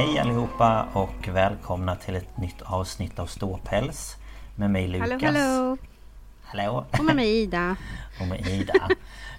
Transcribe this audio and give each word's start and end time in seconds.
Hej 0.00 0.18
allihopa 0.18 0.86
och 0.92 1.28
välkomna 1.28 1.96
till 1.96 2.16
ett 2.16 2.36
nytt 2.36 2.62
avsnitt 2.62 3.18
av 3.18 3.26
Ståpäls 3.26 4.16
Med 4.56 4.70
mig 4.70 4.88
Lukas 4.88 5.10
Hallå 5.10 5.26
hallå! 5.26 5.76
Hallå! 6.42 6.84
Och 6.98 7.04
med 7.04 7.16
mig 7.16 7.42
Ida. 7.42 7.76
och 8.20 8.26
med 8.26 8.46
Ida 8.46 8.88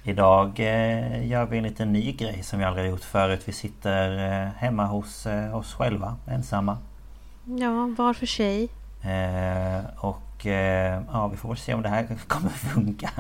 Idag 0.04 0.60
eh, 0.60 1.28
gör 1.28 1.46
vi 1.46 1.58
en 1.58 1.64
liten 1.64 1.94
ny 1.94 2.12
grej 2.12 2.44
som 2.44 2.60
vi 2.60 2.66
aldrig 2.66 2.90
gjort 2.90 3.04
förut 3.04 3.42
Vi 3.46 3.52
sitter 3.54 4.32
eh, 4.44 4.50
hemma 4.58 4.86
hos 4.86 5.26
eh, 5.26 5.56
oss 5.56 5.74
själva, 5.74 6.16
ensamma 6.28 6.78
Ja, 7.46 7.94
var 7.98 8.14
för 8.14 8.26
sig. 8.26 8.70
eh, 9.02 10.06
Och 10.42 10.48
eh, 10.48 11.02
ja, 11.12 11.28
vi 11.28 11.38
får 11.38 11.56
se 11.56 11.74
om 11.74 11.82
det 11.82 11.90
här 11.90 12.08
kommer 12.28 12.50
funka 12.50 13.12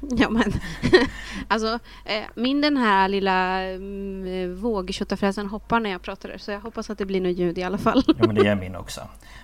Ja 0.00 0.30
men 0.30 0.52
Alltså 1.48 1.78
eh, 2.04 2.24
min 2.34 2.60
den 2.60 2.76
här 2.76 3.08
lilla 3.08 3.60
mm, 3.60 4.56
vågköttafräsen 4.56 5.46
hoppar 5.46 5.80
när 5.80 5.90
jag 5.90 6.02
pratar 6.02 6.38
så 6.38 6.50
jag 6.50 6.60
hoppas 6.60 6.90
att 6.90 6.98
det 6.98 7.06
blir 7.06 7.20
något 7.20 7.36
ljud 7.36 7.58
i 7.58 7.62
alla 7.62 7.78
fall. 7.78 8.02
Jo 8.06 8.26
men 8.26 8.34
det 8.34 8.44
gör 8.44 8.54
min 8.60 8.76
också 8.76 9.00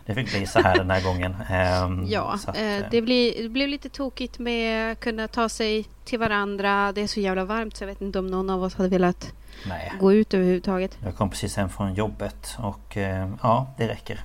Det 0.07 0.15
fick 0.15 0.31
bli 0.31 0.47
så 0.47 0.61
här 0.61 0.79
den 0.79 0.91
här 0.91 1.03
gången 1.03 1.37
Ehm, 1.51 2.07
Ja, 2.07 2.39
så 2.39 2.51
att, 2.51 2.57
eh, 2.57 2.77
eh, 2.77 2.85
det, 2.91 3.03
blir, 3.03 3.43
det 3.43 3.49
blev 3.49 3.69
lite 3.69 3.89
tokigt 3.89 4.39
med 4.39 4.93
att 4.93 5.01
kunna 5.01 5.29
ta 5.29 5.49
sig 5.49 5.85
till 6.05 6.19
varandra. 6.19 6.93
Det 6.93 7.01
är 7.01 7.07
så 7.07 7.21
jävla 7.21 7.45
varmt 7.45 7.77
så 7.77 7.85
jag 7.85 7.89
vet 7.89 8.01
inte 8.01 8.19
om 8.19 8.27
någon 8.27 8.51
av 8.51 8.63
oss 8.63 8.75
hade 8.75 8.89
velat 8.89 9.33
Nej 9.67 9.93
gå 10.01 10.13
ut 10.13 10.35
överhuvudtaget. 10.35 10.99
Jag 11.05 11.17
kom 11.17 11.31
precis 11.31 11.57
hem 11.57 11.69
från 11.69 11.95
jobbet 11.95 12.57
och 12.59 12.97
eh, 12.97 13.31
ja, 13.43 13.75
det 13.79 13.89
räcker. 13.89 14.21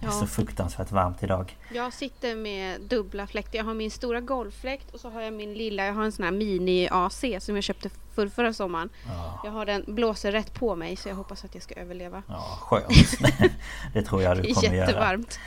Det 0.00 0.06
är 0.06 0.10
Ja. 0.10 0.12
så 0.12 0.26
fruktansvärt 0.26 0.92
varmt 0.92 1.22
idag. 1.22 1.56
Jag 1.74 1.92
sitter 1.92 2.34
med 2.36 2.80
dubbla 2.80 3.26
fläktar. 3.26 3.58
Jag 3.58 3.64
har 3.64 3.74
min 3.74 3.90
stora 3.90 4.20
golffläkt 4.20 4.94
och 4.94 5.00
så 5.00 5.10
har 5.10 5.20
jag 5.20 5.32
min 5.32 5.54
lilla, 5.54 5.86
jag 5.86 5.94
har 5.94 6.04
en 6.04 6.12
sån 6.12 6.24
här 6.24 6.32
mini-AC 6.32 7.40
som 7.40 7.54
jag 7.54 7.64
köpte 7.64 7.90
för 8.14 8.28
förra 8.28 8.52
sommaren. 8.52 8.88
Ja, 9.06 9.40
Jag 9.44 9.50
har 9.50 9.66
den, 9.66 9.84
blåser 9.86 10.32
rätt 10.32 10.54
på 10.54 10.76
mig 10.76 10.96
så 10.96 11.08
jag 11.08 11.16
hoppas 11.16 11.44
att 11.44 11.54
jag 11.54 11.62
ska 11.62 11.74
överleva. 11.74 12.22
ja 12.28 12.58
skönt. 12.60 13.18
det 13.92 14.02
tror 14.02 14.22
jag 14.22 14.36
du 14.42 14.54
kommer 14.54 14.66
göra. 14.68 14.76
jättevarmt. 14.76 15.38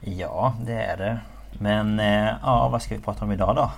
Ja, 0.00 0.54
det 0.66 0.72
är 0.82 0.96
det. 0.96 1.18
Men 1.60 2.00
eh, 2.00 2.34
ja, 2.42 2.68
vad 2.68 2.82
ska 2.82 2.94
vi 2.96 3.00
prata 3.00 3.24
om 3.24 3.32
idag 3.32 3.56
då? 3.56 3.70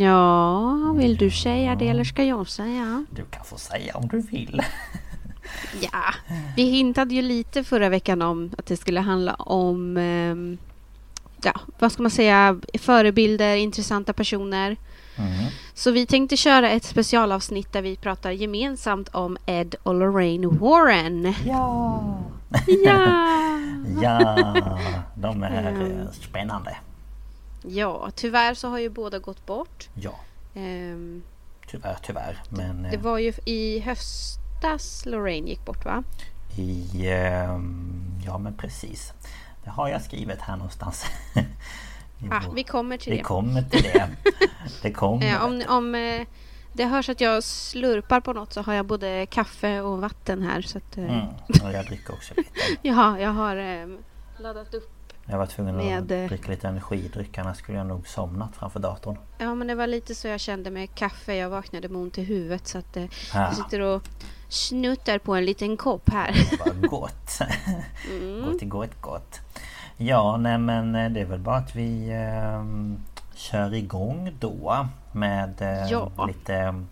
Ja, 0.00 0.92
vill 0.96 1.16
du 1.16 1.30
säga 1.30 1.74
det 1.74 1.88
eller 1.88 2.04
ska 2.04 2.24
jag 2.24 2.48
säga? 2.48 3.04
Du 3.10 3.24
kan 3.24 3.44
få 3.44 3.58
säga 3.58 3.96
om 3.96 4.08
du 4.08 4.20
vill. 4.20 4.62
Ja, 5.80 6.14
vi 6.56 6.62
hintade 6.62 7.14
ju 7.14 7.22
lite 7.22 7.64
förra 7.64 7.88
veckan 7.88 8.22
om 8.22 8.50
att 8.58 8.66
det 8.66 8.76
skulle 8.76 9.00
handla 9.00 9.34
om 9.34 9.96
ehm, 9.96 10.58
Ja, 11.42 11.60
vad 11.78 11.92
ska 11.92 12.02
man 12.02 12.10
säga? 12.10 12.60
Förebilder, 12.78 13.56
intressanta 13.56 14.12
personer. 14.12 14.76
Mm. 15.16 15.50
Så 15.74 15.90
vi 15.90 16.06
tänkte 16.06 16.36
köra 16.36 16.70
ett 16.70 16.84
specialavsnitt 16.84 17.72
där 17.72 17.82
vi 17.82 17.96
pratar 17.96 18.30
gemensamt 18.30 19.08
om 19.08 19.36
Ed 19.46 19.74
och 19.82 19.94
Lorraine 19.94 20.58
Warren. 20.58 21.34
Ja! 21.46 22.18
Ja! 22.84 23.34
ja, 24.02 24.78
de 25.14 25.42
är 25.42 25.82
eh, 25.82 26.10
spännande. 26.12 26.76
Ja, 27.62 28.10
tyvärr 28.14 28.54
så 28.54 28.68
har 28.68 28.78
ju 28.78 28.88
båda 28.88 29.18
gått 29.18 29.46
bort. 29.46 29.88
Ja, 29.94 30.14
Ehm, 30.54 31.22
tyvärr, 31.70 31.96
tyvärr. 32.02 32.42
Men 32.48 32.82
det 32.82 32.94
eh, 32.94 33.00
var 33.00 33.18
ju 33.18 33.32
i 33.44 33.78
höstas 34.68 35.06
Lorraine 35.06 35.46
gick 35.48 35.64
bort 35.64 35.84
va? 35.84 36.02
i... 36.56 37.06
ehm, 37.08 38.20
ja, 38.26 38.38
men 38.38 38.54
precis. 38.54 39.12
Det 39.64 39.70
har 39.70 39.88
jag 39.88 40.02
skrivit 40.02 40.40
här 40.40 40.56
någonstans. 40.56 41.04
Ah, 42.30 42.40
vi 42.54 42.64
kommer 42.64 42.96
till 42.96 43.10
Vi 43.12 43.16
det. 43.18 43.22
kommer 43.24 43.62
till 43.62 43.82
det. 43.82 44.08
Det 44.82 44.92
kommer. 44.92 45.26
Eh, 45.26 45.44
om 45.44 45.62
om 45.68 45.94
eh, 45.94 46.26
det 46.72 46.84
hörs 46.84 47.08
att 47.08 47.20
jag 47.20 47.44
slurpar 47.44 48.20
på 48.20 48.32
något 48.32 48.52
så 48.52 48.62
har 48.62 48.74
jag 48.74 48.86
både 48.86 49.26
kaffe 49.26 49.80
och 49.80 49.98
vatten 50.00 50.42
här. 50.42 50.62
Så 50.62 50.78
att, 50.78 50.98
eh, 50.98 51.04
Mm, 51.04 51.26
och 51.64 51.72
jag 51.72 51.86
dricker 51.86 52.12
också 52.14 52.34
lite. 52.36 52.50
ja, 52.82 53.18
jag 53.20 53.30
har 53.30 53.56
eh, 53.56 53.86
laddat 54.38 54.74
upp. 54.74 54.90
Jag 55.26 55.38
var 55.38 55.46
tvungen 55.46 55.80
att 55.80 56.10
eh, 56.10 56.24
dricka 56.26 56.50
lite 56.50 56.68
energidryck 56.68 57.38
annars 57.38 57.58
skulle 57.58 57.78
jag 57.78 57.86
nog 57.86 58.08
somnat 58.08 58.56
framför 58.56 58.80
datorn. 58.80 59.18
Ja, 59.38 59.54
men 59.54 59.66
det 59.66 59.74
var 59.74 59.86
lite 59.86 60.14
så 60.14 60.28
jag 60.28 60.40
kände 60.40 60.70
med 60.70 60.94
kaffe. 60.94 61.34
Jag 61.34 61.50
vaknade 61.50 61.88
med 61.88 62.00
ont 62.02 62.18
i 62.18 62.22
huvudet 62.22 62.66
så 62.66 62.78
att 62.78 62.96
eh, 62.96 63.04
Ah, 63.34 63.40
jag 63.40 63.56
sitter 63.56 63.80
och 63.80 64.02
snuttar 64.48 65.18
på 65.18 65.34
en 65.34 65.44
liten 65.44 65.76
kopp 65.76 66.10
här. 66.10 66.34
vad 66.64 66.90
gott! 66.90 67.38
Mm. 68.10 68.42
Gott, 68.44 68.62
gott, 68.62 69.00
gott. 69.00 69.40
Ja, 69.96 70.36
nej 70.36 70.58
men 70.58 70.94
eh, 70.94 71.10
det 71.10 71.20
är 71.20 71.24
väl 71.24 71.38
bara 71.38 71.56
att 71.56 71.76
vi 71.76 72.10
ehm, 72.12 72.96
kör 73.34 73.74
igång 73.74 74.36
då 74.40 74.86
med 75.12 75.62
eh, 75.62 75.90
Ja. 75.90 76.10
lite, 76.28 76.84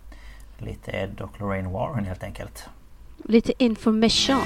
lite 0.57 0.91
Ed 0.91 1.21
och 1.21 1.39
Lorraine 1.39 1.71
Warren 1.71 2.05
helt 2.05 2.23
enkelt. 2.23 2.65
Lite 3.25 3.63
information. 3.63 4.41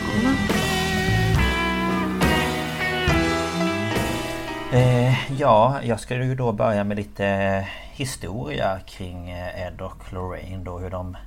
Eh, 4.74 5.32
ja, 5.40 5.80
jag 5.84 6.00
ska 6.00 6.16
ju 6.16 6.36
då 6.36 6.52
börja 6.52 6.84
med 6.84 6.98
lite 6.98 7.68
historia 7.92 8.80
kring 8.86 9.30
eh, 9.30 9.68
Ed 9.68 9.82
och 9.82 10.14
Lorraine 10.14 10.64
då 10.64 10.78
hur 10.78 10.90
de 10.90 11.18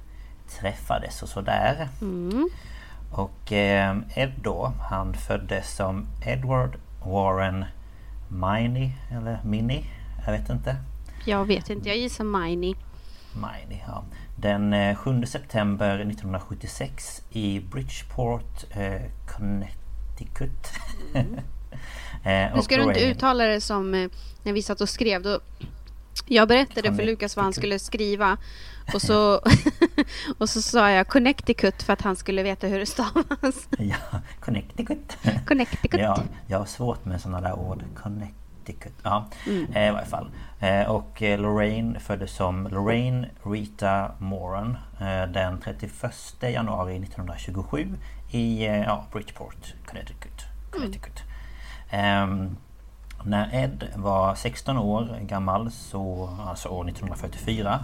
träffades 0.59 1.23
och 1.23 1.29
sådär. 1.29 1.89
Mm. 2.01 2.49
Och 3.13 3.53
eh, 3.53 3.97
Ed 4.15 4.33
då, 4.43 4.73
han 4.91 5.15
föddes 5.15 5.77
som 5.77 6.07
Edward 6.27 6.77
Warren 7.05 7.65
Miney 8.29 8.91
eller 9.13 9.41
Minnie, 9.45 9.85
jag 10.27 10.33
vet 10.33 10.51
inte. 10.51 10.77
Jag 11.25 11.45
vet 11.45 11.71
inte, 11.71 11.89
jag 11.89 11.99
gissar 11.99 12.25
Miney. 12.25 12.75
Miney, 13.35 13.83
ja. 13.87 14.05
Den 14.37 14.73
eh, 14.73 14.97
7 14.97 15.27
september 15.27 15.99
1976 15.99 17.23
i 17.31 17.61
Bridgeport, 17.61 18.65
eh, 18.71 19.03
Connecticut. 19.37 20.67
eh, 22.25 22.55
Nu 22.55 22.63
ska 22.63 22.77
du 22.77 22.83
inte 22.83 23.01
uttala 23.05 23.45
det 23.45 23.61
som 23.61 23.95
eh, 23.95 24.11
när 24.43 24.53
vi 24.53 24.63
satt 24.63 24.81
och 24.81 24.89
skrev. 24.89 25.23
Då 25.23 25.41
Jag 26.27 26.49
berättade 26.49 26.95
för 26.95 27.03
Lukas 27.03 27.37
vad 27.37 27.45
han 27.45 27.53
skulle 27.53 27.79
skriva. 27.79 28.37
Och 28.95 29.03
så, 29.03 29.41
och 30.39 30.49
så 30.49 30.63
sa 30.63 30.91
jag 30.91 31.09
Connecticut 31.09 31.83
för 31.83 31.93
att 31.93 32.03
han 32.03 32.17
skulle 32.17 32.43
veta 32.43 32.67
hur 32.67 32.79
det 32.79 32.87
stavas. 32.87 33.69
Ja, 33.79 33.97
Connecticut. 34.41 35.17
Connecticut. 35.47 36.01
Ja, 36.01 36.23
jag 36.47 36.59
har 36.59 36.67
svårt 36.67 37.05
med 37.05 37.21
sådana 37.21 37.41
där 37.41 37.59
ord. 37.59 37.85
Connecticut. 38.03 38.95
Ja, 39.03 39.29
eh, 39.75 39.89
i 39.89 39.91
varje 39.91 40.07
fall. 40.07 40.31
Eh, 40.61 40.91
och 40.91 41.23
eh, 41.23 41.39
Lorraine 41.39 42.01
föddes 42.01 42.33
som 42.33 42.69
Lorraine 42.69 43.27
Rita 43.43 44.11
Moran 44.19 44.77
eh, 45.01 45.33
den 45.33 45.61
31 45.61 46.13
januari 46.41 46.97
1927 46.97 47.89
i 48.31 48.67
eh, 48.67 48.81
ja, 48.83 49.05
Bridgeport, 49.13 49.75
Connecticut. 49.87 50.45
Connecticut. 50.71 51.23
Ehm, 51.91 52.57
när 53.25 53.55
Ed 53.55 53.89
var 53.97 54.35
16 54.35 54.77
år 54.79 55.19
gammal, 55.23 55.71
så, 55.71 56.31
alltså 56.49 56.69
år 56.69 56.89
1944, 56.89 57.81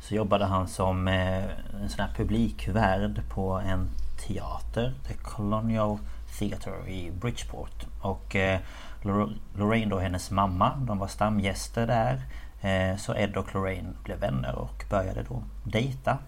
så 0.00 0.14
jobbade 0.14 0.44
han 0.44 0.68
som 0.68 1.08
eh, 1.08 1.44
en 1.82 1.88
sån 1.88 2.04
här 2.04 2.14
publikvärd 2.16 3.22
på 3.28 3.52
en 3.52 3.88
teater, 4.26 4.94
The 5.06 5.14
Colonial 5.14 5.98
Theatre 6.38 6.90
i 6.90 7.10
Bridgeport. 7.10 7.86
Och 8.00 8.36
eh, 8.36 8.60
Lor- 9.02 9.36
Lorraine 9.56 9.88
då, 9.90 9.98
hennes 9.98 10.30
mamma, 10.30 10.76
de 10.76 10.98
var 10.98 11.08
stamgäster 11.08 11.86
där. 11.86 12.22
Eh, 12.60 12.96
så 12.96 13.14
Ed 13.14 13.36
och 13.36 13.54
Lorraine 13.54 13.96
blev 14.04 14.18
vänner 14.18 14.54
och 14.54 14.84
började 14.90 15.22
då 15.22 15.42
dejta. 15.64 16.18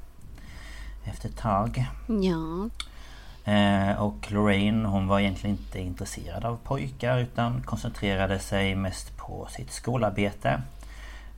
Efter 1.05 1.29
ett 1.29 1.37
tag. 1.37 1.87
Ja. 2.07 2.69
Och 3.99 4.33
Lorraine 4.33 4.85
hon 4.85 5.07
var 5.07 5.21
egentligen 5.21 5.57
inte 5.57 5.81
intresserad 5.81 6.45
av 6.45 6.57
pojkar 6.57 7.19
utan 7.19 7.63
koncentrerade 7.63 8.39
sig 8.39 8.75
mest 8.75 9.17
på 9.17 9.49
sitt 9.51 9.73
skolarbete. 9.73 10.63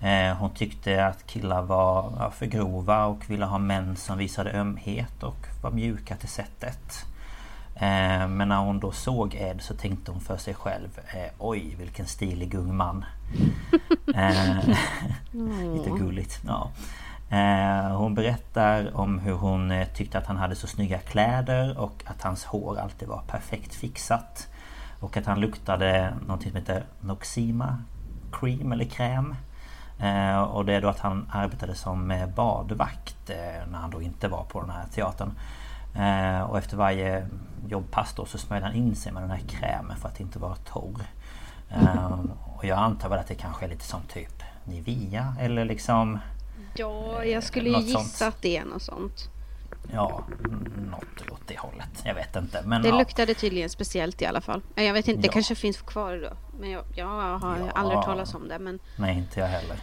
Eh, 0.03 0.37
hon 0.37 0.51
tyckte 0.51 1.07
att 1.07 1.27
killar 1.27 1.63
var 1.63 2.31
för 2.31 2.47
grova 2.47 3.07
och 3.07 3.31
ville 3.31 3.45
ha 3.45 3.59
män 3.59 3.97
som 3.97 4.19
visade 4.19 4.53
ömhet 4.53 5.23
och 5.23 5.47
var 5.63 5.71
mjuka 5.71 6.17
till 6.17 6.29
sättet. 6.29 7.05
Eh, 7.75 8.29
men 8.29 8.49
när 8.49 8.59
hon 8.59 8.81
då 8.81 8.93
såg 8.93 9.35
Ed 9.35 9.63
så 9.63 9.75
tänkte 9.75 10.13
hon 10.13 10.21
för 10.21 10.37
sig 10.37 10.55
själv 10.55 11.01
eh, 11.15 11.31
Oj 11.39 11.77
vilken 11.79 12.07
stilig 12.07 12.55
ung 12.55 12.77
man. 12.77 13.05
Lite 15.75 15.91
gulligt. 15.99 16.41
Ja. 16.47 16.71
Hon 17.97 18.15
berättar 18.15 18.97
om 18.97 19.19
hur 19.19 19.33
hon 19.33 19.85
tyckte 19.95 20.19
att 20.19 20.27
han 20.27 20.37
hade 20.37 20.55
så 20.55 20.67
snygga 20.67 20.99
kläder 20.99 21.79
och 21.79 22.05
att 22.07 22.23
hans 22.23 22.45
hår 22.45 22.79
alltid 22.79 23.09
var 23.09 23.23
perfekt 23.27 23.75
fixat. 23.75 24.49
Och 25.01 25.17
att 25.17 25.27
han 25.27 25.41
luktade 25.41 26.15
någonting 26.27 26.51
som 26.51 26.61
heter 26.61 26.85
Noxima 27.01 27.83
Cream 28.33 28.73
eller 28.73 28.85
kräm. 28.85 29.35
Eh, 29.99 30.43
och 30.43 30.65
det 30.65 30.75
är 30.75 30.81
då 30.81 30.89
att 30.89 30.99
han 30.99 31.31
arbetade 31.33 31.75
som 31.75 32.11
eh, 32.11 32.27
badvakt 32.27 33.31
eh, 33.31 33.37
när 33.71 33.79
han 33.79 33.91
då 33.91 34.03
inte 34.03 34.29
var 34.29 34.45
på 34.45 34.61
den 34.61 34.71
här 34.71 34.85
teatern. 34.95 35.33
Och 36.49 36.59
efter 36.59 36.77
varje 36.77 37.27
jobbpass 37.69 38.15
då 38.15 38.27
så 38.27 38.39
smörjde 38.39 38.67
han 38.67 38.75
in 38.75 38.97
sig 38.97 39.13
med 39.13 39.23
den 39.23 39.31
här 39.31 39.41
krämen 39.49 39.97
för 39.97 40.09
att 40.09 40.21
inte 40.21 40.39
vara 40.39 40.55
torr. 40.55 41.03
Och 42.57 42.65
jag 42.65 42.79
antar 42.79 43.09
väl 43.09 43.19
att 43.19 43.27
det 43.27 43.35
kanske 43.35 43.65
är 43.65 43.69
lite 43.69 43.85
som 43.85 44.01
typ 44.03 44.43
Nivea 44.65 45.35
eller 45.41 45.65
liksom 45.65 46.19
Ja, 46.75 47.25
jag 47.25 47.43
skulle 47.43 47.71
ju 47.71 47.79
gissa 47.79 47.99
sånt. 47.99 48.35
att 48.35 48.43
det 48.43 48.57
är 48.57 48.65
något 48.65 48.83
sånt. 48.83 49.29
Ja, 49.93 50.25
något 50.91 51.31
åt 51.31 51.41
det 51.47 51.59
hållet. 51.59 52.03
Jag 52.05 52.15
vet 52.15 52.37
inte. 52.37 52.63
Men 52.65 52.83
Det 52.83 52.89
ja, 52.89 52.99
luktade 52.99 53.35
tydligen 53.35 53.69
speciellt 53.71 54.23
i 54.23 54.27
alla 54.27 54.41
fall. 54.41 54.63
Eh, 54.77 54.85
Jag 54.85 54.95
vet 54.95 55.09
inte, 55.09 55.21
det 55.23 55.27
Ja. 55.27 55.33
kanske 55.33 55.55
finns 55.55 55.77
kvar 55.83 56.17
då. 56.31 56.37
Men 56.61 56.71
jag, 56.71 56.85
jag 56.95 57.07
har 57.07 57.59
Ja. 57.59 57.71
aldrig 57.75 57.97
hört 57.97 58.05
talas 58.07 58.35
om 58.35 58.49
det. 58.49 58.59
Men 58.59 58.79
Nej, 58.97 59.19
inte 59.19 59.41
jag 59.41 59.47
heller. 59.47 59.77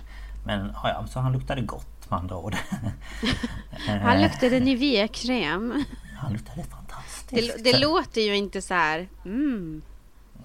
Men 0.45 0.71
ja, 0.83 1.06
så 1.09 1.19
han 1.19 1.33
luktade 1.33 1.62
gott 1.62 2.09
med 2.09 2.19
andra 2.19 2.36
ord. 2.38 2.56
Eh, 3.89 3.95
han 3.95 4.21
luktade 4.21 4.59
Nivea-kräm. 4.59 5.83
Han 6.18 6.33
luktade 6.33 6.63
fantastiskt. 6.63 7.63
Det, 7.63 7.71
det 7.71 7.77
låter 7.80 8.21
ju 8.21 8.35
inte 8.35 8.62
så 8.62 8.74
här... 8.74 9.07
Mm. 9.25 9.81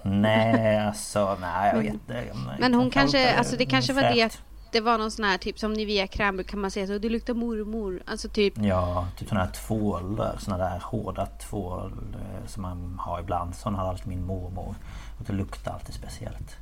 Nej, 0.03 0.79
alltså 0.79 1.37
nej 1.41 1.71
jag 1.75 1.79
vet 1.83 1.93
inte. 1.93 2.27
Men 2.59 2.75
hon 2.75 2.91
kanske, 2.91 3.35
alltså 3.35 3.57
det 3.57 3.67
kanske 3.67 3.93
var 3.93 4.03
det 4.03 4.23
att 4.23 4.43
det 4.75 4.81
var 4.81 4.99
någon 4.99 5.11
sån 5.11 5.25
här 5.25 5.39
typ 5.39 5.59
som 5.59 5.73
Nivea-kräm 5.73 6.45
kan 6.45 6.61
man 6.61 6.71
säga 6.71 6.87
så 6.87 6.99
det 6.99 7.09
luktar 7.09 7.35
mormor. 7.35 8.03
Alltså 8.07 8.29
typ 8.29 8.55
Ja, 8.63 9.07
typ 9.17 9.29
sådana 9.29 9.45
här 9.45 9.53
tvålar. 9.53 10.37
Sådana 10.39 10.65
där 10.65 10.79
hårda 10.83 11.27
tvål 11.27 11.93
eh, 12.15 12.47
som 12.47 12.63
man 12.63 12.99
har 12.99 13.21
ibland. 13.21 13.55
Sådana 13.55 13.79
hade 13.79 13.91
alltid 13.91 14.07
min 14.07 14.27
mormor. 14.27 14.75
Och 15.19 15.25
det 15.27 15.33
luktar 15.33 15.73
alltid 15.73 15.95
speciellt. 15.95 16.57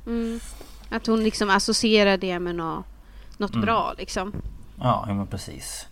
att 0.89 1.07
hon 1.07 1.23
liksom 1.23 1.49
associerar 1.49 2.17
det 2.17 2.39
med 2.39 2.55
något, 2.55 2.85
något 3.37 3.53
Mm. 3.53 3.65
bra 3.65 3.93
liksom. 3.97 4.33
Ja, 4.81 5.05
men 5.07 5.27
precis. 5.27 5.87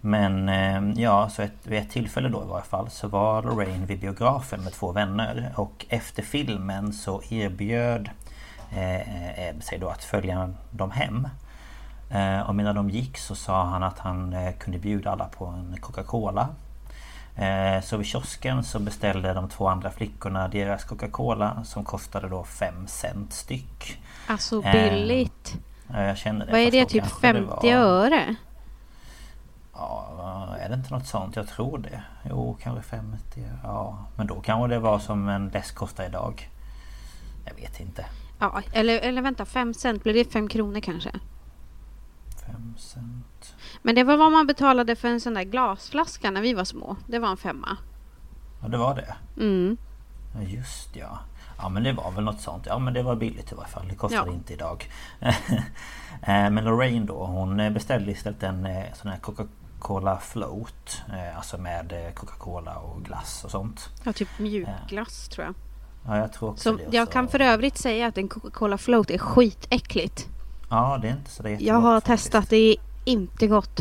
Men 0.00 0.48
eh, 0.48 1.02
ja, 1.02 1.28
så 1.28 1.42
ett, 1.42 1.52
vid 1.62 1.78
ett 1.78 1.90
tillfälle 1.90 2.28
då 2.28 2.42
i 2.42 2.46
varje 2.48 2.64
fall 2.64 2.90
så 2.90 3.08
var 3.08 3.42
Lorraine 3.42 3.86
vid 3.86 4.00
biografen 4.00 4.60
med 4.60 4.72
två 4.72 4.92
vänner 4.92 5.52
och 5.56 5.86
efter 5.88 6.22
filmen 6.22 6.92
så 6.92 7.22
erbjöd 7.30 8.10
eh, 8.76 9.48
Ed 9.48 9.64
sig 9.64 9.78
då 9.78 9.88
att 9.88 10.04
följa 10.04 10.50
dem 10.70 10.90
hem. 10.90 11.28
Eh, 12.14 12.40
och 12.40 12.54
medan 12.54 12.74
de 12.74 12.90
gick 12.90 13.18
så 13.18 13.34
sa 13.34 13.64
han 13.64 13.82
att 13.82 13.98
han 13.98 14.32
eh, 14.32 14.52
kunde 14.52 14.78
bjuda 14.78 15.10
alla 15.10 15.24
på 15.24 15.46
en 15.46 15.76
Coca-Cola. 15.80 16.48
Eh, 17.36 17.82
så 17.82 17.96
vid 17.96 18.06
kiosken 18.06 18.64
så 18.64 18.78
beställde 18.78 19.34
de 19.34 19.48
två 19.48 19.68
andra 19.68 19.90
flickorna 19.90 20.48
deras 20.48 20.84
Coca-Cola 20.84 21.64
som 21.64 21.84
kostade 21.84 22.28
då 22.28 22.44
5 22.44 22.86
cent 22.86 23.32
styck. 23.32 24.02
Alltså 24.26 24.62
billigt. 24.62 25.58
Ja, 25.92 26.02
jag 26.02 26.16
kände 26.16 26.44
det. 26.44 26.52
Vad 26.52 26.60
är 26.60 26.70
det? 26.70 26.84
Typ 26.86 27.02
kanske 27.02 27.32
det 27.32 27.38
50 27.38 27.46
var- 27.50 27.80
öre? 27.80 28.34
Ja, 29.72 30.56
är 30.60 30.68
det 30.68 30.74
inte 30.74 30.94
något 30.94 31.06
sånt? 31.06 31.36
Jag 31.36 31.48
tror 31.48 31.78
det. 31.78 32.02
Jo, 32.30 32.56
kanske 32.62 32.82
50. 32.82 33.44
Ja, 33.62 33.98
men 34.16 34.26
då 34.26 34.40
kanske 34.40 34.68
det 34.68 34.78
var 34.78 34.98
som 34.98 35.28
en 35.28 35.48
läsk 35.48 35.74
kostar 35.74 36.04
idag. 36.04 36.50
Jag 37.44 37.54
vet 37.54 37.80
inte. 37.80 38.06
Ja, 38.38 38.62
eller, 38.72 38.98
eller 38.98 39.22
vänta, 39.22 39.44
5 39.44 39.74
cent. 39.74 40.02
Blir 40.02 40.14
det 40.14 40.32
5 40.32 40.48
kronor 40.48 40.80
kanske? 40.80 41.10
5 42.54 42.74
cent. 42.78 43.54
Men 43.82 43.94
det 43.94 44.04
var 44.04 44.16
vad 44.16 44.32
man 44.32 44.46
betalade 44.46 44.96
för 44.96 45.08
en 45.08 45.20
sån 45.20 45.34
där 45.34 45.42
glasflaska 45.42 46.30
när 46.30 46.40
vi 46.42 46.54
var 46.54 46.64
små. 46.64 46.96
Det 47.06 47.18
var 47.18 47.28
en 47.28 47.36
femma. 47.36 47.76
Ja, 48.62 48.68
det 48.68 48.76
var 48.76 48.94
det. 48.94 49.14
Mm. 49.42 49.76
Ja, 50.34 50.42
just 50.42 50.96
ja. 50.96 51.18
Ja, 51.58 51.68
men 51.68 51.82
det 51.82 51.92
var 51.92 52.10
väl 52.10 52.24
något 52.24 52.40
sånt. 52.40 52.66
Ja, 52.66 52.78
men 52.78 52.94
det 52.94 53.02
var 53.02 53.16
billigt 53.16 53.52
i 53.52 53.54
varje 53.54 53.68
fall. 53.68 53.88
Det 53.88 53.94
kostade 53.94 54.26
Ja. 54.30 54.34
inte 54.34 54.52
idag. 54.52 54.90
Eh, 56.26 56.50
men 56.50 56.64
Lorraine 56.64 57.06
då, 57.06 57.24
hon 57.26 57.56
beställde 57.74 58.10
istället 58.10 58.42
en 58.42 58.66
eh, 58.66 58.84
sån 58.94 59.10
här 59.10 59.18
Coca-Cola 59.18 60.18
float. 60.18 61.02
eh, 61.12 61.36
Alltså 61.36 61.58
med 61.58 62.12
Coca-Cola 62.14 62.76
och 62.78 63.02
glass 63.04 63.44
och 63.44 63.50
sånt. 63.50 63.88
Ja, 64.04 64.12
typ 64.12 64.28
mjukglass 64.38 65.28
tror 65.28 65.44
jag. 65.46 65.54
Ja, 66.06 66.18
jag 66.18 66.32
tror 66.32 66.50
också 66.50 66.70
Så 66.70 66.76
det. 66.76 66.96
Jag 66.96 67.10
kan 67.12 67.28
för 67.28 67.40
övrigt 67.40 67.78
säga 67.78 68.06
att 68.06 68.18
en 68.18 68.28
Coca-Cola 68.28 68.78
float 68.78 69.10
är 69.10 69.18
skitäckligt. 69.18 70.28
Ja, 70.74 70.98
det 71.02 71.08
är 71.08 71.12
inte 71.12 71.30
så 71.30 71.42
det 71.42 71.50
Jag 71.50 71.74
har 71.74 72.00
faktiskt. 72.00 72.24
testat, 72.24 72.50
det 72.50 72.56
är 72.56 72.76
inte 73.04 73.46
gott. 73.46 73.80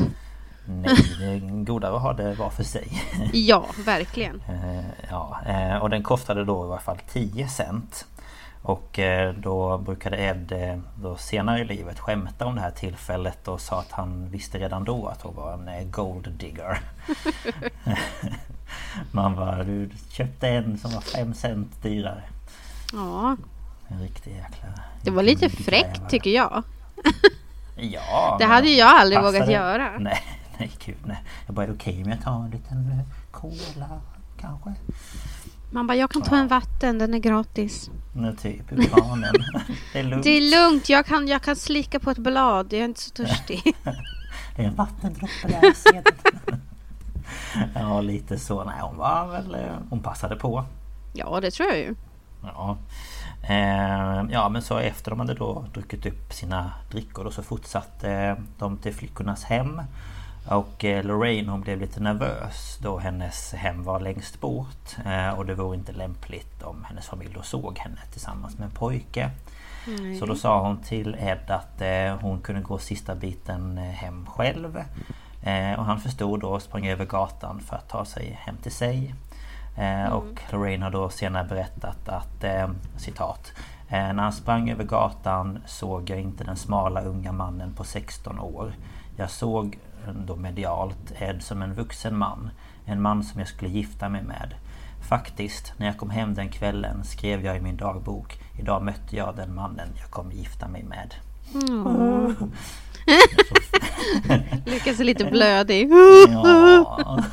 Nej, 0.66 0.96
det 1.20 1.26
är 1.26 1.64
godare 1.66 1.96
att 1.96 2.02
ha 2.02 2.14
det 2.14 2.34
var 2.36 2.50
för 2.50 2.64
sig. 2.64 2.88
Ja, 3.34 3.66
verkligen. 3.86 4.42
Eh, 4.50 4.86
ja, 5.10 5.40
eh, 5.46 5.78
och 5.78 5.90
den 5.90 6.04
kostade 6.04 6.46
då 6.46 6.66
i 6.66 6.68
alla 6.72 6.80
fall 6.80 6.98
10 7.12 7.48
cent. 7.48 8.06
Och 8.62 9.00
eh, 9.00 9.34
då 9.34 9.78
brukade 9.78 10.18
Ed 10.18 10.54
då 11.02 11.16
senare 11.18 11.60
i 11.60 11.66
livet 11.66 12.00
skämta 12.00 12.46
om 12.46 12.56
det 12.56 12.62
här 12.62 12.72
tillfället 12.72 13.48
och 13.48 13.62
sa 13.62 13.80
att 13.80 13.92
han 13.92 14.30
visste 14.30 14.60
redan 14.60 14.84
då 14.84 15.08
att 15.08 15.22
hon 15.22 15.36
var 15.36 15.54
en 15.68 15.92
gold 15.92 16.32
digger. 16.32 16.80
Man 19.12 19.36
bara, 19.36 19.64
du 19.64 19.90
köpte 20.10 20.48
en 20.48 20.78
som 20.78 20.92
var 20.92 21.02
5 21.02 21.34
cent 21.34 21.82
dyrare. 21.82 22.24
Ja, 22.94 23.38
En 23.88 24.02
riktig 24.02 24.32
jäkla... 24.32 24.68
det 25.02 25.12
var 25.12 25.24
lite 25.24 25.50
fräckt 25.50 26.10
tycker 26.10 26.30
jag. 26.30 26.64
Ja, 27.76 28.36
Det 28.40 28.46
hade 28.46 28.70
jag 28.70 28.88
aldrig 28.88 29.20
passade- 29.20 29.40
vågat 29.40 29.52
göra. 29.54 29.92
Nej, 30.00 30.24
nej 30.58 30.72
gud 30.86 30.96
nej. 31.06 31.24
Jag 31.46 31.56
bara, 31.56 31.72
okej 31.72 32.04
om 32.04 32.10
jag 32.10 32.22
tar 32.22 32.44
en 32.46 32.50
liten 32.52 32.92
eh, 32.92 33.06
cola 33.32 34.02
kanske? 34.40 34.74
Man 35.72 35.88
bara, 35.88 35.96
jag 35.98 36.12
kan 36.12 36.22
ta 36.22 36.36
en 36.38 36.48
vatten, 36.48 36.98
den 37.00 37.14
är 37.14 37.20
gratis. 37.20 37.90
Nej, 38.14 38.36
typ 38.36 38.72
ur 38.72 38.84
kranen. 38.84 39.34
det 39.94 40.00
är 40.00 40.04
lugnt. 40.04 40.24
Det 40.24 40.30
är 40.30 40.42
lugnt, 40.70 40.90
jag 40.90 41.06
kan, 41.06 41.28
jag 41.28 41.42
kan 41.42 41.56
slicka 41.56 42.00
på 42.00 42.12
ett 42.12 42.18
blad, 42.18 42.74
jag 42.74 42.80
är 42.82 42.86
inte 42.86 43.02
så 43.02 43.10
törstig. 43.12 43.76
Det 44.56 44.62
är 44.64 44.68
en 44.68 44.76
vattendroppe 44.76 45.48
där 45.48 45.74
ja, 47.76 48.02
lite 48.02 48.40
så. 48.40 48.64
Nej, 48.64 48.76
hon 48.82 48.98
var 48.98 49.28
väl... 49.28 49.56
eh, 49.56 49.62
Hon 49.90 50.00
passade 50.00 50.36
på. 50.36 50.66
Ja, 51.14 51.40
det 51.42 51.52
tror 51.52 51.70
jag 51.70 51.78
ju. 51.78 51.96
Ja. 52.44 52.78
Eh, 53.48 54.24
ja, 54.32 54.50
men 54.50 54.62
så 54.62 54.78
efter 54.78 55.12
de 55.12 55.20
hade 55.20 55.34
då 55.34 55.66
druckit 55.74 56.06
upp 56.06 56.34
sina 56.34 56.74
drickor 56.92 57.24
då 57.24 57.32
så 57.32 57.44
fortsatte 57.44 58.12
eh, 58.12 58.38
de 58.58 58.78
till 58.78 58.94
flickornas 58.94 59.44
hem. 59.44 59.82
Och 60.48 60.86
eh, 60.86 61.04
Lorraine 61.04 61.50
hon 61.50 61.62
blev 61.62 61.80
lite 61.80 62.00
nervös 62.00 62.78
då 62.82 63.00
hennes 63.00 63.54
hem 63.54 63.84
var 63.84 64.00
längst 64.00 64.42
bort. 64.42 64.98
Eh, 65.06 65.30
och 65.30 65.46
det 65.46 65.56
vore 65.56 65.76
inte 65.76 65.92
lämpligt 65.92 66.64
om 66.64 66.84
hennes 66.84 67.08
familj 67.08 67.32
då 67.36 67.42
såg 67.42 67.78
henne 67.78 68.00
tillsammans 68.12 68.58
med 68.58 68.66
en 68.66 68.72
pojke. 68.72 69.32
Mm. 69.88 70.20
Så 70.20 70.26
då 70.26 70.36
sa 70.36 70.62
hon 70.62 70.78
till 70.78 71.16
Ed 71.20 71.52
att 71.52 71.82
eh, 71.82 72.18
hon 72.22 72.42
kunde 72.42 72.62
gå 72.62 72.78
sista 72.78 73.16
biten 73.16 73.78
hem 73.78 74.26
själv. 74.26 74.84
Eh, 75.44 75.80
och 75.80 75.86
han 75.86 76.00
förstod 76.00 76.40
då 76.40 76.50
och 76.50 76.62
sprang 76.62 76.88
över 76.88 77.06
gatan 77.06 77.60
för 77.60 77.76
att 77.76 77.90
ta 77.90 78.06
sig 78.06 78.40
hem 78.42 78.58
till 78.58 78.72
sig. 78.72 79.16
Eh, 79.76 80.02
mm. 80.02 80.14
Och 80.14 80.42
Lorraine 80.52 80.84
har 80.84 80.92
då 80.92 81.10
senare 81.10 81.48
berättat 81.48 82.10
att 82.10 82.44
eh, 82.44 82.70
citat 82.98 83.52
När 83.90 84.14
han 84.14 84.34
sprang 84.34 84.70
över 84.70 84.84
gatan 84.84 85.60
såg 85.66 86.10
jag 86.10 86.20
inte 86.20 86.44
den 86.44 86.56
smala 86.56 87.02
unga 87.02 87.32
mannen 87.32 87.74
på 87.74 87.84
16 87.84 88.40
år. 88.40 88.74
Jag 89.18 89.30
såg 89.30 89.80
då 90.26 90.36
medialt 90.36 91.12
Ed 91.20 91.44
som 91.44 91.62
en 91.62 91.74
vuxen 91.74 92.18
man. 92.18 92.50
En 92.86 93.02
man 93.02 93.24
som 93.24 93.40
jag 93.40 93.48
skulle 93.48 93.72
gifta 93.72 94.10
mig 94.10 94.24
med. 94.24 94.54
Faktiskt, 95.10 95.74
när 95.78 95.86
jag 95.86 95.98
kom 95.98 96.10
hem 96.10 96.34
den 96.34 96.50
kvällen 96.50 97.04
skrev 97.04 97.46
jag 97.46 97.58
i 97.58 97.62
min 97.62 97.78
dagbok 97.78 98.40
Idag 98.60 98.84
mötte 98.84 99.16
jag 99.16 99.36
den 99.36 99.56
mannen 99.56 99.90
jag 100.00 100.12
kommer 100.12 100.34
gifta 100.34 100.68
mig 100.68 100.84
med. 100.84 101.16
Mm. 101.54 102.36
Lukas 104.66 105.00
är 105.00 105.04
lite 105.04 105.26
blödig. 105.26 105.92
ja, 106.30 107.24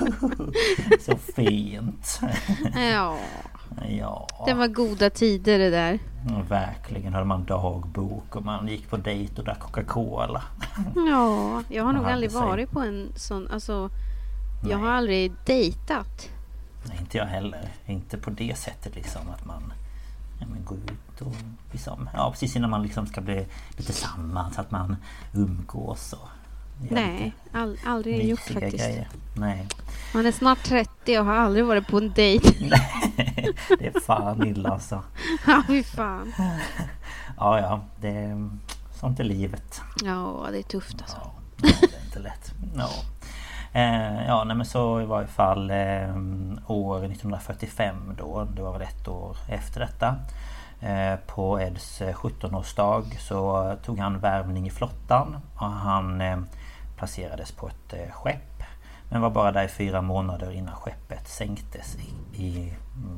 så 1.01 1.17
fint. 1.17 2.21
ja. 2.75 3.19
ja. 3.89 4.29
Det 4.47 4.55
var 4.55 4.69
goda 4.69 5.11
tider 5.11 5.59
det 5.59 5.71
där. 5.71 5.99
Verkligen. 6.49 7.13
Hade 7.13 7.25
man 7.25 7.45
dagbok 7.45 8.37
och 8.37 8.45
man 8.45 8.69
gick 8.69 8.91
på 8.91 8.97
dejt 8.97 9.35
och 9.39 9.45
drack 9.45 9.61
Coca-Cola. 9.61 10.43
ja, 10.97 11.63
jag 11.69 11.85
har 11.85 11.93
nog 11.93 12.07
aldrig 12.07 12.31
varit 12.31 12.71
på 12.71 12.81
en 12.81 13.13
sån... 13.17 13.49
Alltså, 13.51 13.91
jag 14.69 14.79
har 14.79 14.89
aldrig 14.89 15.33
dejtat. 15.47 16.29
Nej, 16.89 16.99
inte 17.01 17.19
jag 17.19 17.27
heller. 17.27 17.69
Inte 17.87 18.19
på 18.19 18.31
det 18.31 18.59
sättet 18.59 18.95
liksom 18.95 19.23
att 19.35 19.45
man 19.45 19.73
ja, 20.41 20.47
men 20.47 20.65
går 20.65 20.79
ut 20.79 21.21
och 21.21 21.35
liksom, 21.73 22.11
ja 22.15 22.31
precis 22.31 22.57
innan 22.57 22.71
man 22.71 22.83
liksom 22.83 23.07
ska 23.07 23.21
bli 23.21 23.47
lite 23.77 23.93
samman 23.93 24.53
så 24.53 24.61
att 24.61 24.71
man 24.71 24.97
umgås 25.33 26.13
och 26.13 26.29
Nej, 26.91 27.35
all, 27.53 27.79
aldrig 27.87 28.29
gjort 28.29 28.41
faktiskt. 28.41 28.77
Grejer. 28.77 29.09
Nej. 29.37 29.69
Man 30.15 30.27
är 30.27 30.33
snart 30.33 30.65
30 30.65 31.19
och 31.19 31.25
har 31.25 31.35
aldrig 31.35 31.65
varit 31.65 31.87
på 31.87 31.99
en 31.99 32.13
dejt. 32.13 32.55
Nej, 32.71 33.55
det 33.79 33.87
är 33.87 34.01
fan 34.01 34.47
illa 34.47 34.69
alltså. 34.71 35.03
Ja, 35.47 35.63
fy 35.67 35.83
fan. 35.83 36.33
Ja, 37.37 37.61
ja, 37.61 37.85
det 38.01 38.09
är 38.09 38.51
sånt 38.95 39.21
är 39.21 39.25
livet. 39.25 39.83
Ja, 40.05 40.49
det 40.53 40.59
är 40.59 40.63
tufft 40.63 40.97
alltså. 41.01 41.17
Ja, 41.17 41.33
det 41.57 41.69
är 41.69 42.05
inte 42.05 42.19
lätt. 42.19 42.55
Ja. 42.77 42.91
Eh, 43.73 44.27
ja, 44.27 44.45
nej, 44.45 44.57
men 44.57 44.67
så 44.67 45.01
i 45.01 45.05
varje 45.05 45.29
fall 45.29 45.71
eh, 45.71 46.17
år 46.67 47.05
1945 47.05 48.15
då, 48.19 48.45
det 48.45 48.63
var 48.63 48.73
väl 48.73 48.83
ett 48.83 49.09
år 49.09 49.37
efter 49.49 49.81
detta. 49.81 50.17
Eh, 50.81 51.17
på 51.27 51.61
Eds 51.61 52.03
17-årsdag 52.03 53.13
eh, 53.13 53.19
så 53.19 53.73
tog 53.85 53.99
han 53.99 54.19
värvning 54.19 54.67
i 54.67 54.71
flottan 54.71 55.37
och 55.55 55.67
han 55.67 56.21
eh, 56.21 56.39
placerades 56.97 57.53
på 57.53 57.69
ett 57.69 57.93
eh, 57.93 58.11
skepp. 58.13 58.63
Men 59.09 59.21
var 59.21 59.31
bara 59.31 59.53
där 59.53 59.65
i 59.65 59.69
fyra 59.69 60.03
månader 60.03 60.51
innan 60.51 60.75
skeppet 60.75 61.29
sänktes 61.29 61.97
i, 61.97 62.15
i 62.43 62.75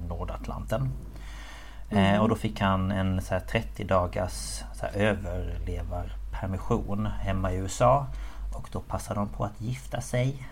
Nordatlanten. 0.08 0.90
Mm. 1.90 2.20
och 2.20 2.28
då 2.28 2.34
fick 2.34 2.60
han 2.60 2.90
en 2.90 3.22
så 3.22 3.40
30 3.50 3.84
dagars 3.84 4.62
så 4.74 4.86
här, 4.86 4.92
överlevarpermission 4.94 7.06
hemma 7.06 7.52
i 7.52 7.56
USA. 7.56 8.06
Och 8.54 8.68
då 8.72 8.80
passade 8.80 9.20
de 9.20 9.28
på 9.28 9.44
att 9.44 9.60
gifta 9.60 10.00
sig. 10.00 10.48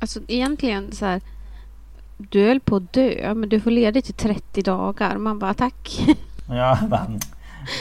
Alltså 0.00 0.20
egentligen 0.28 0.92
så 0.92 1.06
här. 1.06 1.20
Du 2.18 2.46
höll 2.46 2.60
på 2.60 2.76
att 2.76 2.92
dö 2.92 3.34
men 3.34 3.48
du 3.48 3.60
får 3.60 3.70
ledigt 3.70 4.10
i 4.10 4.12
30 4.12 4.62
dagar. 4.62 5.16
Man 5.16 5.38
bara 5.38 5.54
tack. 5.54 6.00
Ja, 6.50 6.78
bara, 6.88 7.06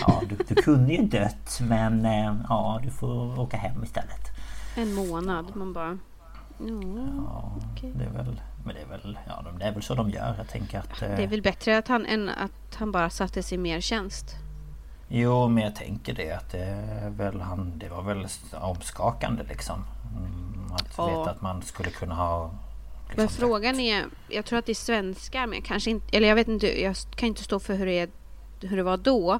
ja 0.01 0.21
du, 0.29 0.35
du 0.47 0.55
kunde 0.55 0.93
ju 0.93 1.01
dött 1.01 1.59
men 1.61 2.05
eh, 2.05 2.35
ja 2.49 2.79
du 2.83 2.91
får 2.91 3.39
åka 3.39 3.57
hem 3.57 3.83
istället. 3.83 4.27
En 4.75 4.93
månad. 4.93 5.55
Man 5.55 5.73
bara... 5.73 5.97
ja, 6.59 7.51
okay. 7.73 7.91
det 7.91 8.05
är 8.05 8.09
väl... 8.09 8.41
Men 8.65 8.75
det 8.75 8.81
är 8.81 8.85
väl, 8.85 9.19
ja, 9.27 9.45
det 9.59 9.65
är 9.65 9.71
väl 9.71 9.83
så 9.83 9.95
de 9.95 10.09
gör. 10.09 10.35
Jag 10.37 10.47
tänker 10.47 10.79
att... 10.79 10.99
Det 10.99 11.23
är 11.23 11.27
väl 11.27 11.41
bättre 11.41 11.77
att 11.77 11.87
han, 11.87 12.05
än 12.05 12.29
att 12.29 12.75
han 12.75 12.91
bara 12.91 13.09
sattes 13.09 13.53
i 13.53 13.57
mer 13.57 13.81
tjänst. 13.81 14.35
Jo, 15.07 15.47
men 15.47 15.63
jag 15.63 15.75
tänker 15.75 16.13
det 16.13 16.31
att 16.31 16.51
det 16.51 16.59
är 16.59 17.09
väl 17.09 17.41
han... 17.41 17.79
Det 17.79 17.89
var 17.89 18.01
väl 18.01 18.27
omskakande 18.53 19.43
liksom. 19.43 19.85
Mm, 20.17 20.71
att 20.71 20.93
ja. 20.97 21.07
veta 21.07 21.31
att 21.31 21.41
man 21.41 21.61
skulle 21.61 21.89
kunna 21.89 22.15
ha... 22.15 22.51
Liksom 23.07 23.23
men 23.23 23.29
frågan 23.29 23.79
är... 23.79 24.05
Jag 24.27 24.45
tror 24.45 24.59
att 24.59 24.65
det 24.65 24.71
är 24.71 24.75
svenskar 24.75 25.47
men 25.47 25.61
kanske 25.61 25.89
inte... 25.89 26.17
Eller 26.17 26.27
jag 26.27 26.35
vet 26.35 26.47
inte. 26.47 26.81
Jag 26.81 26.95
kan 27.15 27.27
inte 27.27 27.43
stå 27.43 27.59
för 27.59 27.75
hur 27.75 27.85
det, 27.85 27.99
är, 27.99 28.09
hur 28.61 28.77
det 28.77 28.83
var 28.83 28.97
då. 28.97 29.39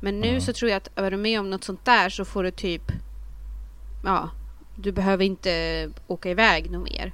Men 0.00 0.20
nu 0.20 0.28
mm. 0.28 0.40
så 0.40 0.52
tror 0.52 0.70
jag 0.70 0.76
att 0.76 0.98
är 0.98 1.10
du 1.10 1.16
med 1.16 1.40
om 1.40 1.50
något 1.50 1.64
sånt 1.64 1.84
där 1.84 2.08
så 2.08 2.24
får 2.24 2.42
du 2.42 2.50
typ... 2.50 2.92
Ja, 4.04 4.30
du 4.76 4.92
behöver 4.92 5.24
inte 5.24 5.90
åka 6.06 6.30
iväg 6.30 6.70
något 6.70 6.90
mer. 6.90 7.12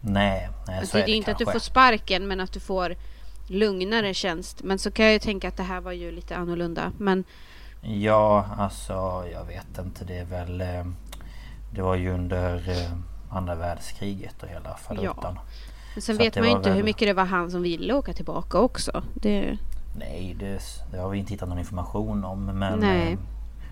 Nej, 0.00 0.48
nej 0.66 0.76
så 0.76 0.80
alltså, 0.80 0.98
är 0.98 1.00
det, 1.00 1.06
det 1.06 1.12
inte 1.12 1.24
kanske. 1.24 1.44
att 1.44 1.48
du 1.48 1.52
får 1.52 1.64
sparken 1.64 2.28
men 2.28 2.40
att 2.40 2.52
du 2.52 2.60
får 2.60 2.96
lugnare 3.50 4.14
tjänst. 4.14 4.62
Men 4.62 4.78
så 4.78 4.90
kan 4.90 5.04
jag 5.04 5.12
ju 5.12 5.18
tänka 5.18 5.48
att 5.48 5.56
det 5.56 5.62
här 5.62 5.80
var 5.80 5.92
ju 5.92 6.12
lite 6.12 6.36
annorlunda. 6.36 6.92
Men... 6.98 7.24
Ja, 7.82 8.46
alltså 8.58 9.24
jag 9.32 9.44
vet 9.44 9.78
inte. 9.78 10.04
Det 10.04 10.18
är 10.18 10.24
väl... 10.24 10.60
Eh, 10.60 10.84
det 11.74 11.82
var 11.82 11.94
ju 11.94 12.12
under 12.12 12.68
eh, 12.68 12.92
andra 13.30 13.54
världskriget 13.54 14.42
och 14.42 14.48
hela 14.48 14.76
falutan. 14.76 15.34
Ja. 15.34 15.42
Men 15.94 16.02
sen 16.02 16.16
så 16.16 16.22
vet 16.22 16.36
man 16.36 16.44
ju 16.44 16.50
inte 16.50 16.68
väl... 16.68 16.76
hur 16.76 16.84
mycket 16.84 17.08
det 17.08 17.12
var 17.12 17.24
han 17.24 17.50
som 17.50 17.62
ville 17.62 17.94
åka 17.94 18.12
tillbaka 18.12 18.58
också. 18.58 19.02
Det... 19.14 19.58
Nej, 19.98 20.36
det, 20.38 20.62
det 20.90 20.98
har 20.98 21.10
vi 21.10 21.18
inte 21.18 21.32
hittat 21.32 21.48
någon 21.48 21.58
information 21.58 22.24
om. 22.24 22.44
Men 22.44 22.78
Nej. 22.78 23.12
Eh, 23.12 23.18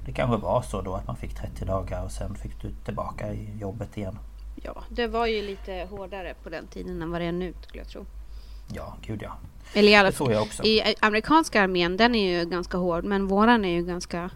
det 0.04 0.12
kanske 0.12 0.37
var 0.37 0.62
så 0.62 0.82
då 0.82 0.94
att 0.94 1.06
man 1.06 1.16
fick 1.16 1.35
30 1.35 1.64
dagar 1.64 2.04
och 2.04 2.12
sen 2.12 2.35
fick 2.35 2.62
du 2.62 2.70
tillbaka 2.85 3.32
i 3.32 3.58
jobbet 3.58 3.97
igen. 3.97 4.18
Ja, 4.62 4.82
det 4.88 5.06
var 5.06 5.26
ju 5.26 5.42
lite 5.42 5.87
hårdare 5.90 6.35
på 6.42 6.49
den 6.49 6.66
tiden 6.66 7.02
än 7.02 7.11
vad 7.11 7.20
det 7.20 7.25
är 7.25 7.32
nu 7.32 7.54
skulle 7.62 7.80
jag 7.82 7.88
tro. 7.88 8.06
Ja, 8.73 8.97
gud 9.02 9.23
ja. 9.23 9.32
Eller 9.72 9.92
i 9.92 9.94
alla 9.94 10.12
fall, 10.12 10.48
I 10.64 10.94
amerikanska 11.00 11.62
armén, 11.62 11.96
den 11.96 12.14
är 12.14 12.38
ju 12.38 12.50
ganska 12.50 12.78
hård. 12.78 13.04
Men 13.04 13.26
våran 13.26 13.64
är 13.64 13.72
ju 13.72 13.84
ganska 13.84 14.30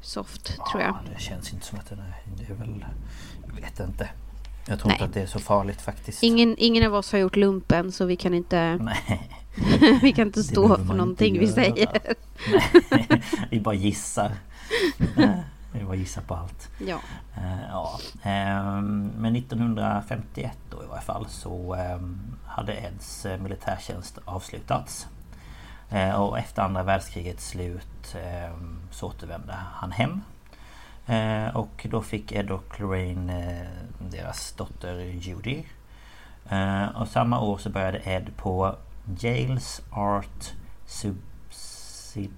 soft, 0.00 0.54
ja, 0.58 0.66
tror 0.70 0.82
jag. 0.82 0.96
det 1.14 1.20
känns 1.20 1.52
inte 1.52 1.66
som 1.66 1.78
att 1.78 1.88
den 1.88 1.98
är... 1.98 2.14
Det 2.38 2.52
är 2.52 2.54
väl... 2.54 2.84
Jag 3.46 3.62
vet 3.62 3.80
inte. 3.80 4.08
Jag 4.68 4.78
tror 4.78 4.88
Nej. 4.88 4.94
inte 4.94 5.04
att 5.04 5.14
det 5.14 5.20
är 5.20 5.26
så 5.26 5.38
farligt 5.38 5.80
faktiskt. 5.80 6.22
Ingen, 6.22 6.54
ingen 6.58 6.86
av 6.86 6.94
oss 6.94 7.12
har 7.12 7.18
gjort 7.18 7.36
lumpen 7.36 7.92
så 7.92 8.04
vi 8.04 8.16
kan 8.16 8.34
inte... 8.34 8.76
Nej. 8.80 9.30
vi 10.02 10.12
kan 10.12 10.26
inte 10.26 10.42
stå 10.42 10.76
för 10.76 10.94
någonting 10.94 11.38
vi 11.38 11.48
säger. 11.48 11.88
Nej, 12.90 13.22
vi 13.50 13.60
bara 13.60 13.74
gissar. 13.74 14.32
Vi 15.78 15.84
bara 15.84 15.96
gissar 15.96 16.22
på 16.22 16.34
allt. 16.34 16.70
Ja. 16.78 16.98
Uh, 17.38 17.62
ja. 17.68 17.98
Uh, 18.14 18.80
men 19.16 19.36
1951 19.36 20.58
då 20.70 20.82
i 20.82 20.86
varje 20.86 21.02
fall 21.02 21.26
så 21.28 21.74
uh, 21.74 21.98
hade 22.44 22.72
Eds 22.72 23.26
eh, 23.26 23.40
militärtjänst 23.40 24.18
avslutats. 24.24 25.08
och 26.16 26.38
efter 26.38 26.62
andra 26.62 26.82
världskrigets 26.82 27.48
slut 27.48 28.16
så 28.90 29.06
återvände 29.06 29.52
han 29.52 29.92
hem. 29.92 30.20
och 31.54 31.86
då 31.90 32.02
fick 32.02 32.32
Ed 32.32 32.50
och 32.50 32.80
Lorraine 32.80 33.66
deras 33.98 34.52
dotter 34.52 34.98
Judy. 35.00 35.64
och 36.94 37.08
samma 37.08 37.40
år 37.40 37.58
så 37.58 37.70
började 37.70 37.98
Ed 37.98 38.36
på 38.36 38.76
Yales 39.20 39.82
Art 39.90 40.52
Subsidiary 40.86 42.30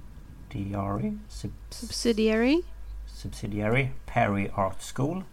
Subsidiary 1.71 2.63
Subsidiary 3.19 3.89
Perry 4.07 4.49
Art 4.55 4.83
School. 4.95 5.25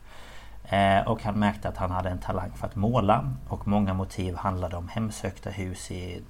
Eh, 0.64 1.08
och 1.08 1.24
han 1.24 1.40
märkte 1.40 1.70
att 1.70 1.78
han 1.78 1.92
hade 1.92 2.10
en 2.10 2.20
talang 2.20 2.52
för 2.56 2.68
att 2.68 2.76
måla 2.76 3.34
och 3.48 3.68
många 3.68 3.94
motiv 3.94 4.36
handlade 4.36 4.76
om 4.76 4.88
hemsökta 4.88 5.50
hus 5.50 5.92
i 5.92 6.22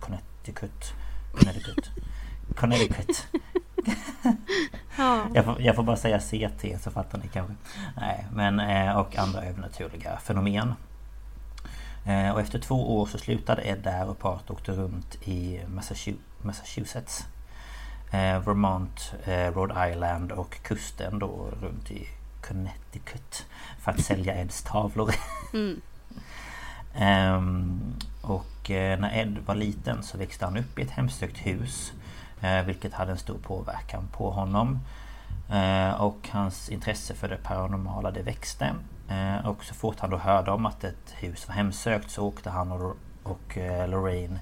Connecticut. 0.00 0.94
Connecticut. 1.32 1.90
Connecticut. 2.56 3.26
jag, 5.34 5.44
får, 5.44 5.60
jag, 5.60 5.76
får, 5.76 5.82
bara 5.82 5.96
säga 5.96 6.18
CT 6.18 6.82
så 6.82 6.90
fattar 6.90 7.18
ni 7.18 7.28
kanske. 7.28 7.54
Nej, 7.96 8.26
men, 8.32 8.60
eh, 8.60 8.98
och 8.98 9.18
andra 9.18 9.42
övernaturliga 9.42 10.16
fenomen. 10.16 10.74
Eh, 12.04 12.30
och 12.30 12.40
efter 12.40 12.58
två 12.58 12.98
år 12.98 13.06
så 13.06 13.18
slutade 13.18 13.62
Ed 13.62 13.78
där 13.82 14.08
och 14.08 14.18
paret 14.18 14.50
åkte 14.50 14.72
runt 14.72 15.18
i 15.22 15.60
Massachusetts. 16.42 17.26
Eh, 18.10 18.40
Vermont, 18.40 19.14
eh, 19.24 19.52
Rhode 19.54 19.90
Island 19.90 20.32
och 20.32 20.62
kusten 20.62 21.18
då 21.18 21.50
runt 21.62 21.90
i 21.90 22.08
Connecticut. 22.40 23.46
För 23.80 23.92
att 23.92 24.00
sälja 24.00 24.34
Eds 24.34 24.62
tavlor. 24.62 25.14
Mm. 25.52 27.34
um, 27.34 27.94
och 28.22 28.70
eh, 28.70 29.00
när 29.00 29.18
Ed 29.18 29.38
var 29.46 29.54
liten 29.54 30.02
så 30.02 30.18
växte 30.18 30.44
han 30.44 30.56
upp 30.56 30.78
i 30.78 30.82
ett 30.82 30.90
hemsökt 30.90 31.38
hus. 31.38 31.92
Eh, 32.40 32.62
vilket 32.62 32.94
hade 32.94 33.10
en 33.10 33.18
stor 33.18 33.38
påverkan 33.38 34.08
på 34.12 34.30
honom. 34.30 34.80
Eh, 35.50 36.00
och 36.00 36.28
hans 36.30 36.68
intresse 36.68 37.14
för 37.14 37.28
det 37.28 37.36
paranormala 37.36 38.10
det 38.10 38.22
växte. 38.22 38.74
Eh, 39.08 39.46
och 39.46 39.64
så 39.64 39.74
fort 39.74 39.96
han 39.98 40.10
då 40.10 40.16
hörde 40.16 40.50
om 40.50 40.66
att 40.66 40.84
ett 40.84 41.14
hus 41.14 41.48
var 41.48 41.54
hemsökt 41.54 42.10
så 42.10 42.26
åkte 42.26 42.50
han 42.50 42.72
och, 42.72 42.96
och 43.22 43.58
Lorraine 43.88 44.38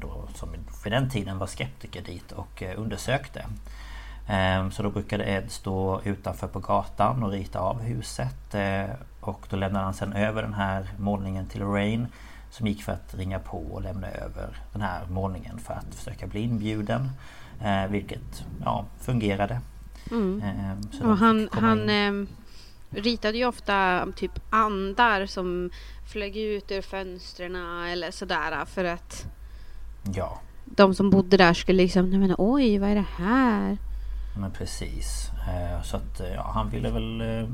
då, 0.00 0.28
som 0.34 0.48
för 0.82 0.90
den 0.90 1.10
tiden 1.10 1.38
var 1.38 1.46
skeptiker 1.46 2.02
dit 2.02 2.32
och 2.32 2.62
eh, 2.62 2.80
undersökte. 2.80 3.46
Ehm, 4.28 4.70
så 4.70 4.82
då 4.82 4.90
brukade 4.90 5.24
Ed 5.24 5.50
stå 5.50 6.00
utanför 6.04 6.48
på 6.48 6.58
gatan 6.60 7.22
och 7.22 7.30
rita 7.30 7.60
av 7.60 7.80
huset 7.80 8.54
och 9.20 9.46
då 9.50 9.56
lämnade 9.56 9.84
han 9.84 9.94
sen 9.94 10.12
över 10.12 10.42
den 10.42 10.54
här 10.54 10.88
målningen 10.98 11.46
till 11.46 11.60
Lorraine 11.60 12.06
som 12.50 12.66
gick 12.66 12.82
för 12.82 12.92
att 12.92 13.14
ringa 13.14 13.38
på 13.38 13.58
och 13.58 13.82
lämna 13.82 14.10
över 14.10 14.56
den 14.72 14.82
här 14.82 15.06
målningen 15.10 15.58
för 15.58 15.74
att 15.74 15.94
försöka 15.94 16.26
bli 16.26 16.40
inbjuden. 16.40 17.10
Vilket 17.88 18.44
ja, 18.64 18.84
fungerade. 19.00 19.60
Mm. 20.10 20.42
Ehm, 20.42 21.10
och 21.10 21.16
han, 21.16 21.48
han 21.52 21.90
eh, 21.90 22.26
ritade 22.90 23.38
ju 23.38 23.46
ofta 23.46 24.06
typ 24.16 24.32
andar 24.50 25.26
som 25.26 25.70
flög 26.12 26.36
ut 26.36 26.70
ur 26.70 26.82
fönstren 26.82 27.56
eller 27.86 28.10
sådär 28.10 28.64
för 28.64 28.84
att 28.84 29.26
Ja. 30.14 30.38
De 30.64 30.94
som 30.94 31.10
bodde 31.10 31.36
där 31.36 31.54
skulle 31.54 31.82
liksom, 31.82 32.10
nej 32.10 32.18
men 32.18 32.34
oj 32.38 32.78
vad 32.78 32.90
är 32.90 32.94
det 32.94 33.06
här? 33.16 33.78
Men 34.40 34.50
precis. 34.50 35.30
Eh, 35.48 35.82
så 35.82 35.96
att 35.96 36.20
ja, 36.34 36.50
han 36.54 36.70
ville 36.70 36.90
väl 36.90 37.20
eh, 37.20 37.48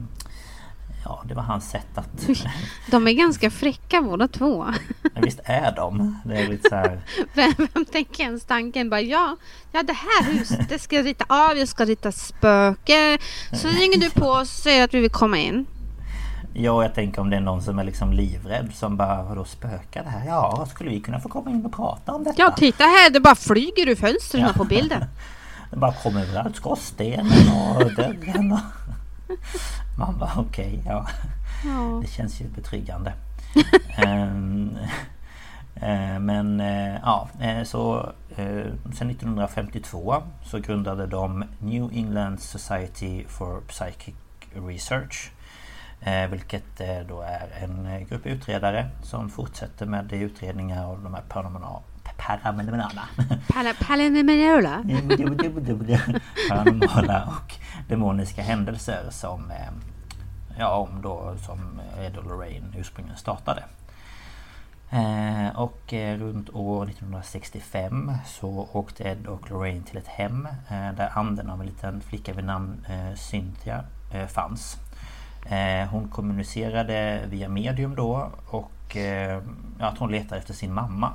Ja, 1.04 1.22
det 1.28 1.34
var 1.34 1.42
hans 1.42 1.70
sätt 1.70 1.98
att... 1.98 2.28
De 2.90 3.08
är 3.08 3.12
ganska 3.12 3.50
fräcka 3.50 4.02
båda 4.02 4.28
två. 4.28 4.74
Ja, 5.02 5.20
visst 5.22 5.40
är 5.44 5.76
de. 5.76 6.20
Det 6.24 6.36
är 6.36 6.48
lite 6.48 6.68
så 6.68 6.74
här... 6.74 7.00
Vem, 7.34 7.52
vem 7.56 7.84
tänker 7.84 8.24
ens 8.24 8.44
tanken 8.44 8.90
bara 8.90 9.00
ja, 9.00 9.36
ja 9.72 9.82
det 9.82 9.92
här 9.92 10.32
huset 10.32 10.68
det 10.68 10.78
ska 10.78 10.96
jag 10.96 11.06
rita 11.06 11.24
av, 11.28 11.58
jag 11.58 11.68
ska 11.68 11.84
rita 11.84 12.12
spöke. 12.12 13.18
Så 13.52 13.68
ringer 13.68 13.98
du 13.98 14.10
på 14.10 14.26
och 14.26 14.48
säger 14.48 14.84
att 14.84 14.90
du 14.90 15.00
vill 15.00 15.10
komma 15.10 15.38
in. 15.38 15.66
Ja, 16.56 16.82
jag 16.82 16.94
tänker 16.94 17.20
om 17.20 17.30
det 17.30 17.36
är 17.36 17.40
någon 17.40 17.62
som 17.62 17.78
är 17.78 17.84
liksom 17.84 18.12
livrädd 18.12 18.74
som 18.74 18.96
bara, 18.96 19.22
vadå 19.22 19.44
spökar 19.44 20.04
det 20.04 20.10
här? 20.10 20.26
Ja, 20.26 20.66
skulle 20.70 20.90
vi 20.90 21.00
kunna 21.00 21.20
få 21.20 21.28
komma 21.28 21.50
in 21.50 21.66
och 21.66 21.72
prata 21.72 22.12
om 22.12 22.24
detta? 22.24 22.42
Ja, 22.42 22.50
titta 22.50 22.84
här, 22.84 23.10
det 23.10 23.20
bara 23.20 23.34
flyger 23.34 23.88
ur 23.88 23.94
fönstren 23.94 24.42
ja. 24.42 24.52
på 24.56 24.64
bilden. 24.64 25.04
det 25.70 25.76
bara 25.76 25.92
kommer 25.92 26.22
överallt, 26.22 26.56
skorstenen 26.56 27.48
och 27.76 27.94
dörren 27.94 28.52
och... 28.52 28.58
Man 29.98 30.18
bara 30.18 30.32
okej, 30.36 30.78
okay, 30.80 30.92
ja. 30.92 31.06
ja. 31.64 32.00
Det 32.02 32.08
känns 32.08 32.40
ju 32.40 32.48
betryggande. 32.48 33.12
um, 34.06 34.76
men 36.24 36.60
uh, 36.60 36.94
ja, 37.02 37.28
uh, 37.42 37.64
så 37.64 38.12
sen 38.94 39.10
1952 39.10 40.14
så 40.44 40.58
grundade 40.58 41.06
de 41.06 41.44
New 41.58 41.90
England 41.92 42.40
Society 42.40 43.24
for 43.28 43.60
Psychic 43.68 44.14
Research. 44.54 45.33
Vilket 46.30 46.80
då 47.08 47.20
är 47.20 47.48
en 47.62 48.06
grupp 48.08 48.26
utredare 48.26 48.90
som 49.02 49.30
fortsätter 49.30 49.86
med 49.86 50.12
utredningar 50.12 50.84
av 50.84 51.02
de 51.02 51.14
här 51.14 51.22
paranormala 51.28 51.82
Paranormala 52.18 53.08
Paranormala 56.48 57.24
och 57.24 57.54
demoniska 57.88 58.42
händelser 58.42 59.06
som 59.10 59.52
Ja, 60.58 60.76
om 60.76 61.02
då 61.02 61.34
som 61.38 61.80
Ed 61.98 62.16
och 62.16 62.24
Lorraine 62.24 62.74
ursprungligen 62.76 63.18
startade. 63.18 63.64
Eh, 64.90 65.56
och 65.56 65.94
eh, 65.94 66.18
runt 66.18 66.50
år 66.50 66.84
1965 66.84 68.12
så 68.26 68.68
åkte 68.72 69.04
Ed 69.04 69.26
och 69.26 69.50
Lorraine 69.50 69.82
till 69.82 69.96
ett 69.96 70.06
hem 70.06 70.46
eh, 70.46 70.92
där 70.96 71.18
anden 71.18 71.50
av 71.50 71.60
en 71.60 71.66
liten 71.66 72.00
flicka 72.00 72.32
vid 72.32 72.44
namn 72.44 72.86
Cynthia 73.16 73.84
fanns. 74.28 74.76
Hon 75.90 76.08
kommunicerade 76.08 77.20
via 77.28 77.48
medium 77.48 77.94
då 77.94 78.30
och 78.46 78.96
att 79.78 79.98
hon 79.98 80.10
letade 80.10 80.40
efter 80.40 80.54
sin 80.54 80.74
mamma. 80.74 81.10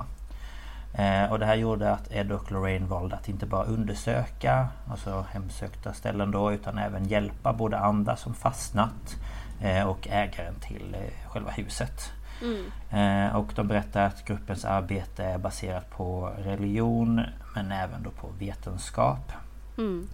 Och 1.30 1.38
det 1.38 1.46
här 1.46 1.54
gjorde 1.54 1.92
att 1.92 2.12
Ed 2.12 2.32
och 2.32 2.52
Lorraine 2.52 2.86
valde 2.86 3.16
att 3.16 3.28
inte 3.28 3.46
bara 3.46 3.64
undersöka 3.64 4.68
Alltså 4.90 5.24
hemsökta 5.32 5.92
ställen 5.92 6.30
då 6.30 6.52
utan 6.52 6.78
även 6.78 7.04
hjälpa 7.04 7.52
både 7.52 7.78
andra 7.78 8.16
som 8.16 8.34
fastnat 8.34 9.16
Eh, 9.60 9.88
och 9.88 10.08
ägaren 10.10 10.54
till 10.60 10.94
eh, 10.94 11.30
själva 11.30 11.50
huset. 11.50 12.12
Mm. 12.42 12.64
Eh, 12.90 13.36
och 13.36 13.52
de 13.54 13.68
berättar 13.68 14.06
att 14.06 14.24
gruppens 14.24 14.64
arbete 14.64 15.24
är 15.24 15.38
baserat 15.38 15.90
på 15.90 16.32
religion 16.38 17.22
men 17.54 17.72
även 17.72 18.02
då 18.02 18.10
på 18.10 18.28
vetenskap. 18.38 19.32
Mm. 19.78 20.08